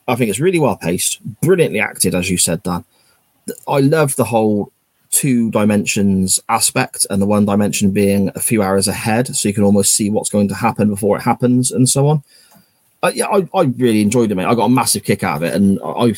I 0.07 0.17
think 0.17 0.29
it's 0.29 0.41
really 0.41 0.59
well 0.59 0.77
paced, 0.77 1.21
brilliantly 1.41 1.81
acted, 1.81 2.15
as 2.15 2.29
you 2.29 2.37
said, 2.37 2.63
Dan. 2.63 2.85
I 3.67 3.81
love 3.81 4.17
the 4.17 4.25
whole 4.25 4.73
two 5.11 5.51
dimensions 5.51 6.39
aspect 6.49 7.07
and 7.09 7.21
the 7.23 7.27
one 7.27 7.47
dimension 7.47 7.91
being 7.91 8.31
a 8.35 8.41
few 8.41 8.63
hours 8.63 8.87
ahead. 8.87 9.35
So 9.35 9.49
you 9.49 9.55
can 9.55 9.65
almost 9.65 9.95
see 9.95 10.11
what's 10.11 10.31
going 10.31 10.49
to 10.49 10.55
happen 10.55 10.89
before 10.89 11.17
it 11.17 11.23
happens 11.23 11.71
and 11.71 11.89
so 11.89 12.09
on. 12.09 12.23
Uh, 13.03 13.13
yeah, 13.15 13.27
I, 13.27 13.49
I 13.55 13.63
really 13.63 14.03
enjoyed 14.03 14.31
it, 14.31 14.35
mate. 14.35 14.45
I 14.45 14.55
got 14.55 14.67
a 14.67 14.71
massive 14.71 15.05
kick 15.05 15.25
out 15.25 15.39
of 15.39 15.43
it. 15.45 15.55
And 15.55 15.79
I, 15.85 16.15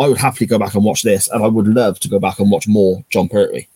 I 0.00 0.08
would 0.08 0.18
happily 0.18 0.46
go 0.46 0.58
back 0.58 0.74
and 0.74 0.84
watch 0.84 1.02
this. 1.02 1.28
And 1.28 1.44
I 1.44 1.46
would 1.46 1.68
love 1.68 2.00
to 2.00 2.08
go 2.08 2.18
back 2.18 2.38
and 2.38 2.50
watch 2.50 2.66
more 2.66 3.04
Jon 3.10 3.28
Pertwee. 3.28 3.68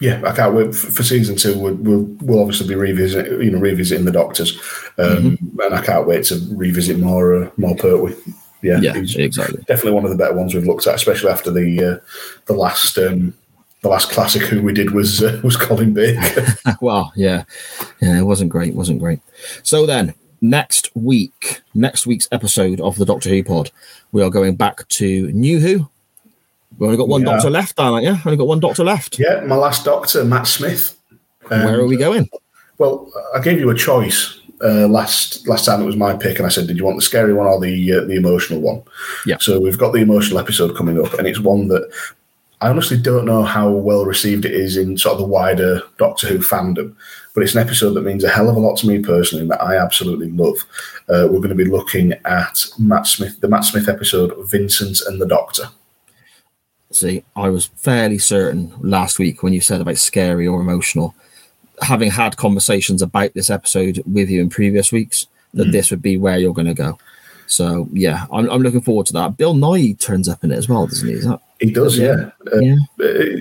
Yeah, 0.00 0.20
I 0.26 0.34
can't 0.34 0.54
wait 0.54 0.74
for, 0.74 0.90
for 0.90 1.02
season 1.02 1.36
two. 1.36 1.58
We'll, 1.58 1.74
we'll 1.74 2.02
we'll 2.20 2.40
obviously 2.40 2.68
be 2.68 2.74
revisiting, 2.74 3.40
you 3.40 3.50
know, 3.50 3.58
revisiting 3.58 4.04
the 4.04 4.12
Doctors, 4.12 4.60
um, 4.98 5.38
and 5.62 5.74
I 5.74 5.82
can't 5.82 6.06
wait 6.06 6.24
to 6.24 6.38
revisit 6.50 6.98
more 6.98 7.44
uh, 7.44 7.50
more 7.56 7.74
Pertwee. 7.76 8.14
Yeah, 8.62 8.80
Yeah, 8.80 8.96
exactly. 8.96 9.62
definitely 9.68 9.92
one 9.92 10.04
of 10.04 10.10
the 10.10 10.16
better 10.16 10.34
ones 10.34 10.54
we've 10.54 10.66
looked 10.66 10.86
at, 10.86 10.94
especially 10.94 11.30
after 11.30 11.50
the 11.50 11.84
uh, 11.84 12.06
the 12.46 12.54
last 12.54 12.96
um, 12.98 13.34
the 13.82 13.88
last 13.88 14.10
classic 14.10 14.42
who 14.42 14.62
we 14.62 14.72
did 14.72 14.90
was 14.92 15.22
uh, 15.22 15.40
was 15.44 15.56
Colin 15.56 15.92
Baker. 15.94 16.44
well, 16.80 17.12
yeah, 17.14 17.44
yeah, 18.00 18.18
it 18.18 18.22
wasn't 18.24 18.50
great, 18.50 18.74
wasn't 18.74 18.98
great. 18.98 19.20
So 19.62 19.86
then, 19.86 20.14
next 20.40 20.90
week, 20.96 21.60
next 21.74 22.06
week's 22.06 22.28
episode 22.32 22.80
of 22.80 22.96
the 22.96 23.04
Doctor 23.04 23.28
Who 23.28 23.44
pod, 23.44 23.70
we 24.12 24.22
are 24.22 24.30
going 24.30 24.56
back 24.56 24.88
to 24.88 25.30
New 25.32 25.60
Who, 25.60 25.88
We've 26.78 26.86
only 26.88 26.96
got 26.98 27.08
one 27.08 27.22
Yeah. 27.22 27.32
doctor 27.34 27.50
left, 27.50 27.78
aren't 27.78 28.04
you? 28.04 28.16
Only 28.24 28.36
got 28.36 28.46
one 28.48 28.60
doctor 28.60 28.84
left. 28.84 29.18
Yeah, 29.18 29.40
my 29.46 29.56
last 29.56 29.84
doctor, 29.84 30.24
Matt 30.24 30.46
Smith. 30.46 30.96
Where 31.48 31.78
are 31.80 31.86
we 31.86 31.96
going? 31.96 32.28
Well, 32.78 33.10
I 33.34 33.40
gave 33.40 33.58
you 33.60 33.70
a 33.70 33.74
choice 33.74 34.40
uh, 34.62 34.88
last 34.88 35.46
last 35.46 35.64
time. 35.64 35.82
It 35.82 35.86
was 35.86 35.96
my 35.96 36.16
pick, 36.16 36.38
and 36.38 36.46
I 36.46 36.50
said, 36.50 36.66
"Did 36.66 36.76
you 36.76 36.84
want 36.84 36.96
the 36.96 37.02
scary 37.02 37.32
one 37.32 37.46
or 37.46 37.60
the 37.60 37.92
uh, 37.92 38.04
the 38.04 38.16
emotional 38.16 38.60
one?" 38.60 38.82
Yeah. 39.24 39.36
So 39.40 39.60
we've 39.60 39.78
got 39.78 39.92
the 39.92 40.00
emotional 40.00 40.38
episode 40.38 40.76
coming 40.76 41.04
up, 41.04 41.14
and 41.14 41.26
it's 41.26 41.40
one 41.40 41.68
that 41.68 41.90
I 42.60 42.68
honestly 42.70 42.96
don't 42.96 43.26
know 43.26 43.42
how 43.42 43.68
well 43.68 44.04
received 44.04 44.44
it 44.44 44.54
is 44.54 44.76
in 44.76 44.96
sort 44.96 45.14
of 45.14 45.20
the 45.20 45.26
wider 45.26 45.82
Doctor 45.98 46.26
Who 46.26 46.38
fandom, 46.38 46.94
but 47.34 47.42
it's 47.42 47.54
an 47.54 47.60
episode 47.60 47.94
that 47.94 48.04
means 48.04 48.24
a 48.24 48.30
hell 48.30 48.48
of 48.48 48.56
a 48.56 48.60
lot 48.60 48.76
to 48.78 48.88
me 48.88 49.00
personally, 49.00 49.42
and 49.42 49.50
that 49.50 49.62
I 49.62 49.76
absolutely 49.76 50.30
love. 50.30 50.56
Uh, 51.08 51.28
we're 51.30 51.38
going 51.38 51.50
to 51.50 51.54
be 51.54 51.64
looking 51.64 52.12
at 52.24 52.64
Matt 52.78 53.06
Smith, 53.06 53.40
the 53.40 53.48
Matt 53.48 53.64
Smith 53.64 53.88
episode, 53.88 54.34
Vincent 54.48 55.00
and 55.06 55.20
the 55.20 55.26
Doctor. 55.26 55.64
See, 56.90 57.24
I 57.34 57.50
was 57.50 57.66
fairly 57.66 58.16
certain 58.16 58.72
last 58.80 59.18
week 59.18 59.42
when 59.42 59.52
you 59.52 59.60
said 59.60 59.80
about 59.82 59.98
scary 59.98 60.46
or 60.46 60.60
emotional, 60.60 61.14
having 61.82 62.10
had 62.10 62.36
conversations 62.36 63.02
about 63.02 63.34
this 63.34 63.50
episode 63.50 64.02
with 64.06 64.28
you 64.28 64.40
in 64.40 64.48
previous 64.48 64.92
weeks, 64.92 65.26
that 65.54 65.72
this 65.72 65.90
would 65.90 66.02
be 66.02 66.16
where 66.16 66.38
you're 66.38 66.54
going 66.54 66.66
to 66.66 66.74
go. 66.74 66.98
So, 67.46 67.88
yeah, 67.92 68.26
I'm, 68.32 68.50
I'm 68.50 68.62
looking 68.62 68.80
forward 68.80 69.06
to 69.06 69.12
that. 69.14 69.36
Bill 69.36 69.54
Nighy 69.54 69.98
turns 69.98 70.28
up 70.28 70.42
in 70.42 70.50
it 70.50 70.56
as 70.56 70.68
well, 70.68 70.86
doesn't 70.86 71.08
he? 71.08 71.14
Is 71.14 71.26
that, 71.26 71.40
He 71.60 71.70
does, 71.70 71.96
yeah. 71.96 72.30
Uh, 72.52 72.58
Yeah. 72.58 72.76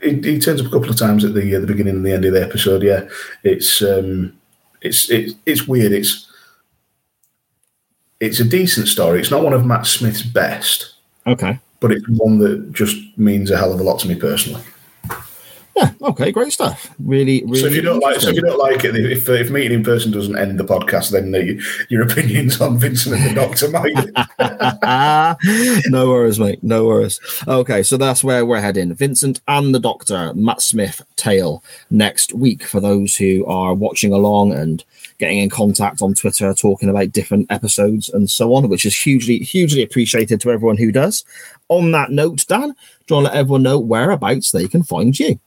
He, 0.04 0.22
he 0.22 0.40
turns 0.40 0.62
up 0.62 0.68
a 0.68 0.70
couple 0.70 0.90
of 0.90 0.98
times 0.98 1.26
at 1.26 1.34
the 1.34 1.56
uh, 1.56 1.60
the 1.60 1.68
beginning 1.68 1.96
and 1.96 2.06
the 2.06 2.14
end 2.14 2.26
of 2.26 2.34
the 2.34 2.42
episode. 2.42 2.84
Yeah, 2.84 3.08
it's 3.44 3.82
um, 3.82 4.38
it's 4.82 5.10
it's 5.10 5.34
it's 5.46 5.68
weird. 5.68 5.92
It's 5.92 6.32
it's 8.20 8.40
a 8.40 8.46
decent 8.46 8.88
story. 8.88 9.20
It's 9.20 9.32
not 9.32 9.44
one 9.44 9.54
of 9.54 9.66
Matt 9.66 9.88
Smith's 9.88 10.22
best, 10.22 10.94
okay. 11.28 11.60
but 11.80 11.92
it's 11.92 12.08
one 12.08 12.40
that 12.40 12.72
just 12.72 12.96
means 13.18 13.52
a 13.52 13.58
hell 13.58 13.74
of 13.74 13.80
a 13.80 13.84
lot 13.84 14.00
to 14.00 14.08
me 14.08 14.16
personally. 14.16 14.62
Yeah, 15.76 15.92
okay, 16.04 16.32
great 16.32 16.54
stuff. 16.54 16.90
Really, 17.00 17.44
really. 17.44 17.60
so 17.60 17.66
if 17.68 17.76
you 17.76 17.82
don't 17.82 18.00
like, 18.00 18.22
so 18.22 18.30
if 18.30 18.36
you 18.36 18.42
don't 18.42 18.58
like 18.58 18.86
it, 18.86 18.96
if 18.96 19.28
if 19.28 19.52
meeting 19.52 19.74
in 19.74 19.84
person 19.84 20.10
doesn't 20.10 20.38
end 20.38 20.58
the 20.58 20.64
podcast, 20.64 21.12
then 21.12 21.34
you, 21.34 21.62
your 21.90 22.04
opinions 22.04 22.62
on 22.62 22.78
Vincent 22.78 23.16
and 23.16 23.30
the 23.30 23.34
Doctor 23.36 23.70
might. 23.70 23.94
no 25.90 26.08
worries, 26.08 26.40
mate. 26.40 26.64
No 26.64 26.86
worries. 26.86 27.20
Okay, 27.46 27.84
so 27.84 27.98
that's 27.98 28.24
where 28.24 28.46
we're 28.46 28.62
heading. 28.62 28.94
Vincent 28.94 29.42
and 29.50 29.76
the 29.76 29.80
Doctor, 29.80 30.34
Matt 30.34 30.62
Smith 30.62 31.02
tale 31.18 31.62
next 31.90 32.32
week 32.32 32.64
for 32.64 32.80
those 32.80 33.18
who 33.18 33.46
are 33.46 33.74
watching 33.74 34.14
along 34.14 34.54
and 34.54 34.82
getting 35.18 35.40
in 35.40 35.50
contact 35.50 36.02
on 36.02 36.14
Twitter, 36.14 36.54
talking 36.54 36.88
about 36.88 37.12
different 37.12 37.52
episodes 37.52 38.10
and 38.10 38.30
so 38.30 38.54
on, 38.54 38.70
which 38.70 38.86
is 38.86 38.96
hugely, 38.96 39.40
hugely 39.40 39.84
appreciated 39.84 40.40
to 40.40 40.52
everyone 40.52 40.78
who 40.78 40.92
does. 40.92 41.26
On 41.68 41.92
that 41.92 42.12
note, 42.12 42.46
Dan, 42.48 42.70
do 42.70 42.76
you 43.10 43.16
want 43.16 43.28
to 43.28 43.34
let 43.34 43.36
everyone 43.36 43.64
know 43.64 43.80
whereabouts 43.80 44.52
they 44.52 44.68
can 44.68 44.84
find 44.84 45.18
you? 45.20 45.40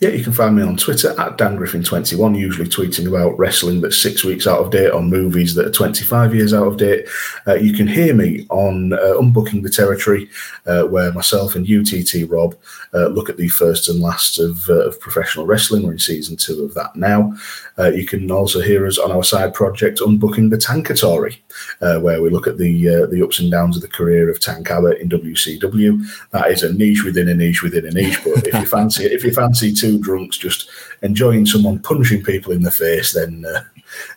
Yeah, 0.00 0.08
you 0.08 0.24
can 0.24 0.32
find 0.32 0.56
me 0.56 0.62
on 0.62 0.76
Twitter 0.76 1.18
at 1.20 1.38
Dan 1.38 1.56
Griffin21, 1.56 2.36
usually 2.36 2.68
tweeting 2.68 3.06
about 3.06 3.38
wrestling 3.38 3.80
that's 3.80 4.02
six 4.02 4.24
weeks 4.24 4.46
out 4.46 4.58
of 4.58 4.70
date 4.70 4.90
on 4.90 5.08
movies 5.08 5.54
that 5.54 5.66
are 5.66 5.70
25 5.70 6.34
years 6.34 6.52
out 6.52 6.66
of 6.66 6.76
date. 6.76 7.06
Uh, 7.46 7.54
you 7.54 7.72
can 7.72 7.86
hear 7.86 8.12
me 8.12 8.44
on 8.50 8.92
uh, 8.92 9.14
Unbooking 9.20 9.62
the 9.62 9.70
Territory, 9.70 10.28
uh, 10.66 10.82
where 10.82 11.12
myself 11.12 11.54
and 11.54 11.68
UTT 11.68 12.28
Rob 12.28 12.56
uh, 12.92 13.06
look 13.06 13.30
at 13.30 13.36
the 13.36 13.48
first 13.48 13.88
and 13.88 14.00
last 14.00 14.40
of, 14.40 14.68
uh, 14.68 14.88
of 14.88 14.98
professional 14.98 15.46
wrestling. 15.46 15.84
We're 15.84 15.92
in 15.92 15.98
season 16.00 16.36
two 16.36 16.64
of 16.64 16.74
that 16.74 16.96
now. 16.96 17.32
Uh, 17.78 17.90
you 17.90 18.06
can 18.06 18.30
also 18.30 18.60
hear 18.60 18.86
us 18.86 18.98
on 18.98 19.10
our 19.10 19.24
side 19.24 19.52
project, 19.52 19.98
Unbooking 19.98 20.50
the 20.50 20.56
Tankatory, 20.56 21.38
uh, 21.80 22.00
where 22.00 22.22
we 22.22 22.30
look 22.30 22.46
at 22.46 22.58
the 22.58 22.88
uh, 22.88 23.06
the 23.06 23.22
ups 23.22 23.40
and 23.40 23.50
downs 23.50 23.76
of 23.76 23.82
the 23.82 23.88
career 23.88 24.30
of 24.30 24.40
Tank 24.40 24.70
Abbott 24.70 25.00
in 25.00 25.08
WCW. 25.08 26.04
That 26.30 26.50
is 26.50 26.62
a 26.62 26.72
niche 26.72 27.04
within 27.04 27.28
a 27.28 27.34
niche 27.34 27.62
within 27.62 27.86
a 27.86 27.90
niche. 27.90 28.22
But 28.22 28.46
if 28.46 28.54
you 28.54 28.66
fancy 28.78 29.04
if 29.04 29.24
you 29.24 29.32
fancy 29.32 29.72
two 29.72 29.98
drunks 29.98 30.38
just 30.38 30.70
enjoying 31.02 31.46
someone 31.46 31.80
punching 31.80 32.22
people 32.22 32.52
in 32.52 32.62
the 32.62 32.70
face, 32.70 33.12
then 33.12 33.44
uh, 33.44 33.64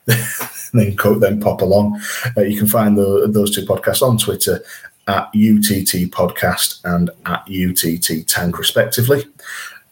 then 0.73 0.95
co- 0.95 1.19
then 1.19 1.39
pop 1.39 1.61
along. 1.61 1.99
Uh, 2.37 2.41
you 2.41 2.57
can 2.57 2.67
find 2.67 2.97
the, 2.97 3.27
those 3.27 3.55
two 3.55 3.65
podcasts 3.65 4.01
on 4.01 4.17
Twitter 4.17 4.63
at 5.07 5.27
UTT 5.27 6.11
Podcast 6.11 6.81
and 6.83 7.09
at 7.25 7.43
UTT 7.47 8.27
Tank, 8.27 8.59
respectively. 8.59 9.23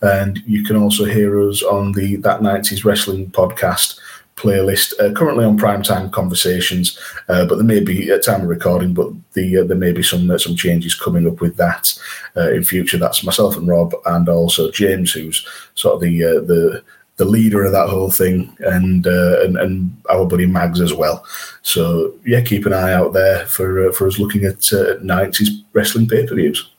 And 0.02 0.42
you 0.46 0.64
can 0.64 0.76
also 0.76 1.06
hear 1.06 1.40
us 1.40 1.64
on 1.64 1.94
the 1.94 2.18
That 2.18 2.42
90s 2.42 2.84
Wrestling 2.86 3.32
podcast 3.32 4.00
playlist, 4.36 4.94
uh, 5.00 5.14
currently 5.14 5.46
on 5.46 5.58
Primetime 5.58 6.12
Conversations. 6.12 7.00
Uh, 7.30 7.46
but 7.46 7.56
there 7.56 7.64
may 7.64 7.80
be, 7.80 8.12
at 8.12 8.24
time 8.24 8.42
of 8.42 8.48
recording, 8.48 8.94
but 8.94 9.12
the 9.34 9.60
uh, 9.60 9.64
there 9.64 9.78
may 9.78 9.92
be 9.92 10.04
some 10.04 10.30
uh, 10.30 10.38
some 10.38 10.56
changes 10.56 10.94
coming 10.96 11.28
up 11.28 11.42
with 11.42 11.58
that 11.58 11.94
uh, 12.36 12.52
in 12.52 12.64
future. 12.64 12.98
That's 12.98 13.24
myself 13.24 13.58
and 13.58 13.68
Rob, 13.68 13.94
and 14.06 14.28
also 14.28 14.72
James, 14.72 15.12
who's 15.12 15.46
sort 15.76 15.96
of 15.96 16.02
the 16.02 16.24
uh, 16.24 16.42
the 16.42 16.84
the 17.18 17.26
leader 17.26 17.64
of 17.64 17.72
that 17.72 17.88
whole 17.88 18.12
thing, 18.12 18.56
and, 18.60 19.08
uh, 19.08 19.42
and 19.42 19.58
and 19.58 19.96
our 20.10 20.26
buddy 20.26 20.46
Mags 20.46 20.82
as 20.82 20.94
well. 20.94 21.26
So 21.62 22.14
yeah, 22.26 22.42
keep 22.42 22.66
an 22.66 22.74
eye 22.74 22.94
out 22.94 23.14
there 23.14 23.46
for 23.46 23.88
uh, 23.88 23.92
for 23.92 24.08
us 24.08 24.20
looking 24.20 24.44
at 24.44 24.58
uh, 24.74 25.00
90s 25.00 25.64
wrestling 25.74 26.08
pay 26.08 26.28
per 26.28 26.36
views. 26.36 26.70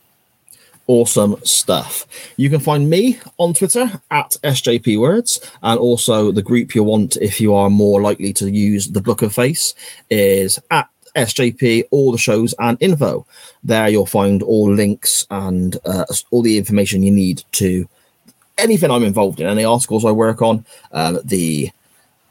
Awesome 0.86 1.36
stuff. 1.44 2.06
You 2.36 2.50
can 2.50 2.60
find 2.60 2.88
me 2.88 3.18
on 3.38 3.54
Twitter 3.54 4.00
at 4.10 4.36
SJP 4.42 4.98
Words, 5.00 5.40
and 5.62 5.78
also 5.78 6.32
the 6.32 6.42
group 6.42 6.74
you 6.74 6.84
want 6.84 7.16
if 7.16 7.40
you 7.40 7.54
are 7.54 7.70
more 7.70 8.00
likely 8.00 8.32
to 8.34 8.50
use 8.50 8.88
the 8.88 9.00
Book 9.00 9.22
of 9.22 9.34
Face 9.34 9.74
is 10.10 10.58
at 10.70 10.88
SJP, 11.16 11.84
all 11.90 12.12
the 12.12 12.18
shows 12.18 12.54
and 12.58 12.76
info. 12.80 13.26
There 13.64 13.88
you'll 13.88 14.06
find 14.06 14.42
all 14.42 14.70
links 14.70 15.26
and 15.30 15.76
uh, 15.84 16.04
all 16.30 16.42
the 16.42 16.58
information 16.58 17.02
you 17.02 17.10
need 17.10 17.42
to 17.52 17.88
anything 18.58 18.90
I'm 18.90 19.04
involved 19.04 19.40
in, 19.40 19.46
any 19.46 19.64
articles 19.64 20.04
I 20.04 20.10
work 20.12 20.42
on, 20.42 20.64
um, 20.92 21.20
the 21.24 21.70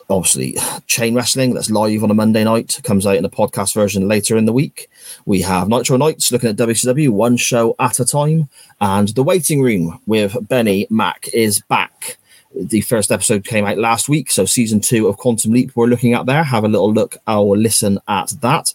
obviously 0.10 0.58
chain 0.88 1.16
wrestling 1.16 1.54
that's 1.54 1.70
live 1.70 2.04
on 2.04 2.12
a 2.12 2.14
Monday 2.14 2.44
night 2.44 2.80
comes 2.84 3.06
out 3.06 3.18
in 3.18 3.26
a 3.26 3.30
podcast 3.30 3.74
version 3.74 4.08
later 4.08 4.38
in 4.38 4.46
the 4.46 4.54
week. 4.54 4.90
We 5.26 5.42
have 5.42 5.70
Nitro 5.70 5.98
Nights 5.98 6.32
looking 6.32 6.50
at 6.50 6.56
WCW 6.56 7.10
one 7.10 7.38
show 7.38 7.76
at 7.80 8.00
a 8.00 8.06
time, 8.06 8.50
and 8.82 9.10
the 9.10 9.24
waiting 9.24 9.62
room 9.62 10.00
with 10.06 10.36
Benny 10.48 10.88
Mac 10.90 11.28
is 11.34 11.62
back. 11.62 12.18
The 12.58 12.82
first 12.82 13.12
episode 13.12 13.44
came 13.44 13.66
out 13.66 13.78
last 13.78 14.08
week, 14.08 14.32
so 14.32 14.46
season 14.46 14.80
two 14.80 15.08
of 15.08 15.18
Quantum 15.18 15.52
Leap 15.52 15.76
we're 15.76 15.88
looking 15.88 16.14
at 16.14 16.26
there. 16.26 16.44
Have 16.44 16.64
a 16.64 16.70
little 16.70 16.94
look 16.94 17.18
or 17.28 17.58
listen 17.58 18.00
at 18.08 18.30
that. 18.42 18.74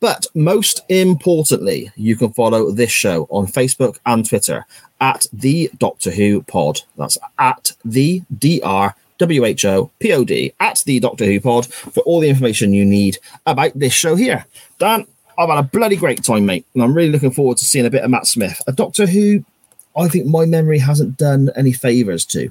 But 0.00 0.26
most 0.34 0.80
importantly, 0.88 1.92
you 1.94 2.16
can 2.16 2.32
follow 2.32 2.70
this 2.70 2.90
show 2.90 3.28
on 3.30 3.46
Facebook 3.46 3.98
and 4.06 4.26
Twitter 4.26 4.66
at 5.00 5.26
the 5.32 5.70
Doctor 5.78 6.10
Who 6.10 6.42
Pod. 6.42 6.80
That's 6.96 7.18
at 7.38 7.72
the 7.84 8.22
DR 8.36 8.94
WHO 9.26 9.90
POD 10.02 10.52
at 10.60 10.82
the 10.86 11.00
Doctor 11.00 11.24
Who 11.24 11.40
Pod 11.40 11.66
for 11.66 12.00
all 12.00 12.20
the 12.20 12.28
information 12.28 12.74
you 12.74 12.84
need 12.84 13.18
about 13.46 13.72
this 13.78 13.92
show 13.92 14.14
here. 14.14 14.46
Dan, 14.78 15.06
I've 15.38 15.48
had 15.48 15.58
a 15.58 15.62
bloody 15.62 15.96
great 15.96 16.22
time, 16.24 16.46
mate, 16.46 16.66
and 16.74 16.82
I'm 16.82 16.94
really 16.94 17.10
looking 17.10 17.30
forward 17.30 17.58
to 17.58 17.64
seeing 17.64 17.86
a 17.86 17.90
bit 17.90 18.02
of 18.02 18.10
Matt 18.10 18.26
Smith, 18.26 18.60
a 18.66 18.72
Doctor 18.72 19.06
Who 19.06 19.44
I 19.96 20.08
think 20.08 20.26
my 20.26 20.46
memory 20.46 20.78
hasn't 20.78 21.16
done 21.16 21.50
any 21.56 21.72
favours 21.72 22.24
to. 22.26 22.50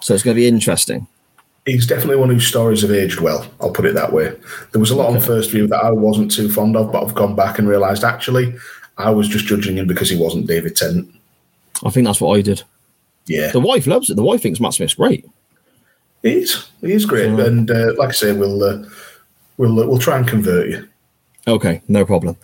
So 0.00 0.14
it's 0.14 0.22
going 0.22 0.34
to 0.34 0.40
be 0.40 0.48
interesting. 0.48 1.06
He's 1.64 1.86
definitely 1.86 2.16
one 2.16 2.30
whose 2.30 2.46
stories 2.46 2.82
have 2.82 2.90
aged 2.90 3.20
well. 3.20 3.46
I'll 3.60 3.70
put 3.72 3.84
it 3.84 3.94
that 3.94 4.12
way. 4.12 4.34
There 4.72 4.80
was 4.80 4.90
a 4.90 4.96
lot 4.96 5.12
on 5.14 5.20
first 5.20 5.50
view 5.50 5.66
that 5.68 5.84
I 5.84 5.90
wasn't 5.90 6.30
too 6.30 6.50
fond 6.50 6.76
of, 6.76 6.90
but 6.92 7.04
I've 7.04 7.14
gone 7.14 7.36
back 7.36 7.58
and 7.58 7.68
realised 7.68 8.04
actually 8.04 8.56
I 8.96 9.10
was 9.10 9.28
just 9.28 9.46
judging 9.46 9.76
him 9.76 9.86
because 9.86 10.10
he 10.10 10.16
wasn't 10.16 10.46
David 10.46 10.76
Tennant. 10.76 11.14
I 11.84 11.90
think 11.90 12.06
that's 12.06 12.20
what 12.20 12.36
I 12.36 12.42
did. 12.42 12.62
Yeah, 13.26 13.50
The 13.52 13.60
wife 13.60 13.86
loves 13.86 14.08
it. 14.08 14.16
The 14.16 14.22
wife 14.22 14.40
thinks 14.40 14.58
Matt 14.58 14.74
Smith's 14.74 14.94
great. 14.94 15.26
He 16.22 16.30
is. 16.30 16.68
He 16.80 16.92
is 16.92 17.06
great, 17.06 17.30
and 17.30 17.70
uh, 17.70 17.94
like 17.96 18.10
I 18.10 18.12
say, 18.12 18.32
we'll 18.32 18.62
uh, 18.62 18.84
we'll 19.56 19.80
uh, 19.80 19.86
we'll 19.86 19.98
try 19.98 20.18
and 20.18 20.26
convert 20.26 20.68
you. 20.68 20.88
Okay, 21.46 21.80
no 21.88 22.04
problem. 22.04 22.36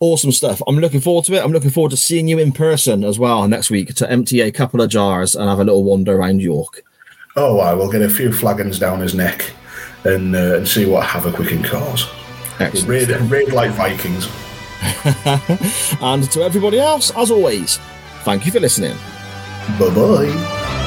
Awesome 0.00 0.32
stuff. 0.32 0.62
I'm 0.66 0.78
looking 0.78 1.00
forward 1.00 1.26
to 1.26 1.34
it. 1.34 1.44
I'm 1.44 1.52
looking 1.52 1.70
forward 1.70 1.90
to 1.90 1.96
seeing 1.96 2.26
you 2.26 2.38
in 2.38 2.52
person 2.52 3.04
as 3.04 3.18
well 3.18 3.46
next 3.46 3.70
week 3.70 3.94
to 3.96 4.10
empty 4.10 4.40
a 4.40 4.50
couple 4.50 4.80
of 4.80 4.88
jars 4.88 5.34
and 5.34 5.48
have 5.48 5.60
a 5.60 5.64
little 5.64 5.84
wander 5.84 6.16
around 6.16 6.40
York. 6.40 6.82
Oh, 7.36 7.58
I 7.60 7.74
will 7.74 7.90
get 7.90 8.00
a 8.00 8.08
few 8.08 8.32
flagons 8.32 8.78
down 8.78 9.00
his 9.00 9.14
neck 9.14 9.52
and 10.04 10.34
uh, 10.34 10.56
and 10.56 10.66
see 10.66 10.86
what 10.86 11.04
havoc 11.04 11.38
we 11.38 11.46
can 11.46 11.62
cause. 11.62 12.06
Excellent. 12.58 12.88
Raid, 12.88 13.30
raid 13.30 13.52
like 13.52 13.72
Vikings. 13.72 14.26
And 16.00 16.30
to 16.32 16.42
everybody 16.42 16.78
else, 16.78 17.10
as 17.16 17.30
always, 17.30 17.78
thank 18.24 18.46
you 18.46 18.52
for 18.52 18.60
listening. 18.60 18.96
Bye 19.78 19.94
bye. 19.94 20.85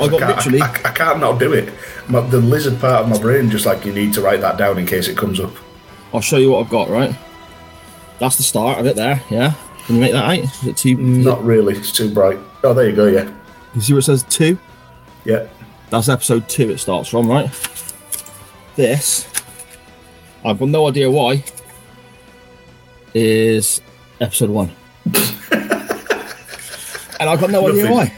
I 0.00 0.08
got 0.08 0.20
can't, 0.20 0.36
literally. 0.36 0.60
I, 0.62 0.66
I, 0.66 0.90
I 0.90 0.92
can't 0.92 1.20
not 1.20 1.38
do 1.38 1.52
it. 1.52 1.72
My, 2.08 2.20
the 2.20 2.38
lizard 2.38 2.80
part 2.80 3.04
of 3.04 3.08
my 3.08 3.18
brain 3.18 3.50
just 3.50 3.66
like 3.66 3.84
you 3.84 3.92
need 3.92 4.12
to 4.14 4.20
write 4.20 4.40
that 4.40 4.56
down 4.58 4.78
in 4.78 4.86
case 4.86 5.08
it 5.08 5.16
comes 5.16 5.40
up. 5.40 5.52
I'll 6.14 6.20
show 6.20 6.36
you 6.38 6.50
what 6.52 6.64
I've 6.64 6.70
got. 6.70 6.88
Right, 6.88 7.14
that's 8.18 8.36
the 8.36 8.42
start 8.42 8.78
of 8.78 8.86
it. 8.86 8.96
There, 8.96 9.22
yeah. 9.30 9.54
Can 9.86 9.94
you 9.96 10.00
make 10.02 10.12
that 10.12 10.24
out? 10.24 10.38
Is 10.38 10.66
it 10.66 10.76
too? 10.76 10.96
Mm, 10.96 11.24
not 11.24 11.42
really. 11.44 11.74
It's 11.76 11.92
too 11.92 12.12
bright. 12.12 12.38
Oh, 12.64 12.74
there 12.74 12.88
you 12.90 12.96
go. 12.96 13.06
Yeah, 13.06 13.30
You 13.74 13.80
see 13.80 13.92
where 13.94 14.00
it 14.00 14.02
says 14.04 14.22
two? 14.24 14.58
yeah. 15.24 15.46
That's 15.90 16.08
episode 16.10 16.46
two. 16.50 16.70
It 16.70 16.78
starts 16.78 17.08
from 17.08 17.28
right. 17.30 17.50
This, 18.76 19.26
I've 20.44 20.58
got 20.58 20.68
no 20.68 20.86
idea 20.88 21.10
why. 21.10 21.42
Is 23.14 23.80
episode 24.20 24.50
one, 24.50 24.70
and 25.06 25.14
I've 27.20 27.40
got 27.40 27.50
no 27.50 27.66
idea 27.68 27.90
why. 27.90 28.12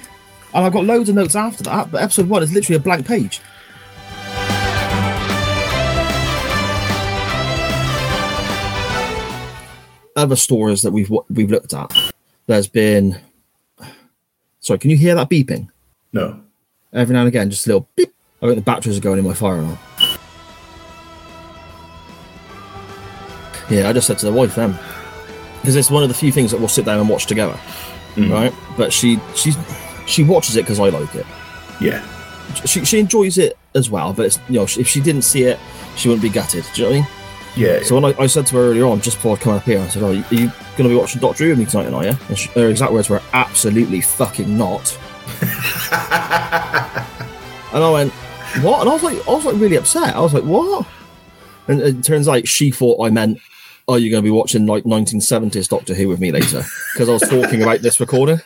And 0.53 0.67
I've 0.67 0.73
got 0.73 0.85
loads 0.85 1.09
of 1.09 1.15
notes 1.15 1.37
after 1.37 1.63
that, 1.65 1.93
but 1.93 2.03
episode 2.03 2.29
one 2.29 2.43
is 2.43 2.53
literally 2.53 2.77
a 2.77 2.81
blank 2.81 3.07
page. 3.07 3.41
Other 10.17 10.37
stories 10.37 10.83
that 10.83 10.91
we've 10.91 11.11
we've 11.31 11.51
looked 11.51 11.73
at, 11.73 11.93
there's 12.47 12.67
been. 12.67 13.19
Sorry, 14.59 14.79
can 14.79 14.91
you 14.91 14.97
hear 14.97 15.15
that 15.15 15.31
beeping? 15.31 15.69
No. 16.13 16.41
Every 16.93 17.15
now 17.15 17.21
and 17.21 17.29
again, 17.29 17.49
just 17.49 17.67
a 17.67 17.71
little 17.71 17.89
beep. 17.95 18.13
I 18.43 18.47
think 18.47 18.57
the 18.57 18.63
batteries 18.63 18.99
are 18.99 19.01
going 19.01 19.19
in 19.19 19.25
my 19.25 19.35
fire 19.35 19.59
alarm. 19.59 19.79
Yeah, 23.71 23.89
I 23.89 23.93
just 23.93 24.09
said 24.09 24.19
to 24.19 24.27
the 24.27 24.33
wife 24.33 24.59
um, 24.59 24.73
then, 24.73 24.81
because 25.61 25.77
it's 25.77 25.91
one 25.91 26.03
of 26.03 26.09
the 26.09 26.15
few 26.15 26.33
things 26.33 26.51
that 26.51 26.59
we'll 26.59 26.69
sit 26.69 26.85
down 26.85 26.99
and 26.99 27.09
watch 27.09 27.27
together, 27.27 27.59
mm. 28.17 28.31
right? 28.31 28.53
But 28.77 28.93
she 28.93 29.21
she 29.37 29.53
she 30.11 30.25
watches 30.25 30.57
it 30.57 30.63
because 30.63 30.81
I 30.81 30.89
like 30.89 31.15
it. 31.15 31.27
Yeah. 31.81 32.05
She 32.67 32.85
she 32.85 32.99
enjoys 32.99 33.39
it 33.39 33.57
as 33.75 33.91
well, 33.91 34.13
but 34.13 34.27
it's 34.27 34.39
you 34.49 34.57
know 34.57 34.65
if 34.65 34.89
she 34.89 35.01
didn't 35.01 35.23
see 35.23 35.45
it, 35.45 35.59
she 35.97 36.09
wouldn't 36.09 36.23
be 36.23 36.29
gutted. 36.29 36.65
Do 36.75 36.83
you 36.83 36.89
know 36.89 36.97
what 36.97 36.97
I 36.97 37.01
mean? 37.01 37.09
Yeah. 37.57 37.83
So 37.83 37.99
when 37.99 38.05
I, 38.05 38.23
I 38.23 38.27
said 38.27 38.47
to 38.49 38.57
her 38.57 38.63
earlier 38.63 38.87
on, 38.87 39.01
just 39.01 39.19
before 39.19 39.37
I 39.37 39.41
come 39.41 39.55
up 39.55 39.63
here, 39.63 39.81
I 39.81 39.89
said, 39.89 40.03
"Oh, 40.03 40.09
are 40.09 40.13
you 40.13 40.49
going 40.77 40.85
to 40.85 40.89
be 40.89 40.95
watching 40.95 41.21
Doctor 41.21 41.45
Who 41.45 41.51
with 41.51 41.59
me 41.59 41.67
tonight, 41.67 41.93
are 41.93 42.05
you?" 42.05 42.17
And 42.29 42.39
she, 42.39 42.49
her 42.51 42.69
exact 42.69 42.93
words 42.93 43.09
were, 43.09 43.23
"Absolutely 43.33 44.01
fucking 44.01 44.57
not." 44.57 44.99
and 45.43 45.51
I 47.85 47.91
went, 47.91 48.13
"What?" 48.63 48.81
And 48.81 48.91
I 48.91 48.93
was 48.93 49.03
like, 49.03 49.29
I 49.29 49.33
was 49.33 49.45
like 49.45 49.57
really 49.57 49.77
upset. 49.77 50.15
I 50.15 50.21
was 50.21 50.35
like, 50.35 50.45
"What?" 50.45 50.87
And 51.69 51.81
it 51.81 52.03
turns 52.03 52.27
out 52.27 52.49
she 52.49 52.71
thought 52.71 53.05
I 53.05 53.11
meant, 53.11 53.39
"Are 53.89 53.99
you 53.99 54.11
going 54.11 54.23
to 54.23 54.27
be 54.27 54.31
watching 54.31 54.67
like 54.67 54.85
1970s 54.85 55.69
Doctor 55.69 55.95
Who 55.95 56.09
with 56.09 56.21
me 56.21 56.33
later?" 56.33 56.65
Because 56.93 57.09
I 57.09 57.13
was 57.13 57.23
talking 57.23 57.63
about 57.63 57.81
this 57.81 58.01
recording. 58.01 58.41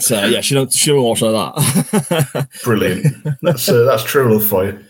So 0.00 0.24
yeah, 0.26 0.40
she 0.40 0.54
don't 0.54 0.72
she 0.72 0.90
don't 0.90 1.02
watch 1.02 1.22
like 1.22 1.54
that. 1.54 2.48
Brilliant. 2.64 3.06
that's 3.42 3.68
uh, 3.68 3.84
that's 3.84 4.02
true 4.04 4.32
love 4.32 4.46
for 4.46 4.64
you. 4.66 4.84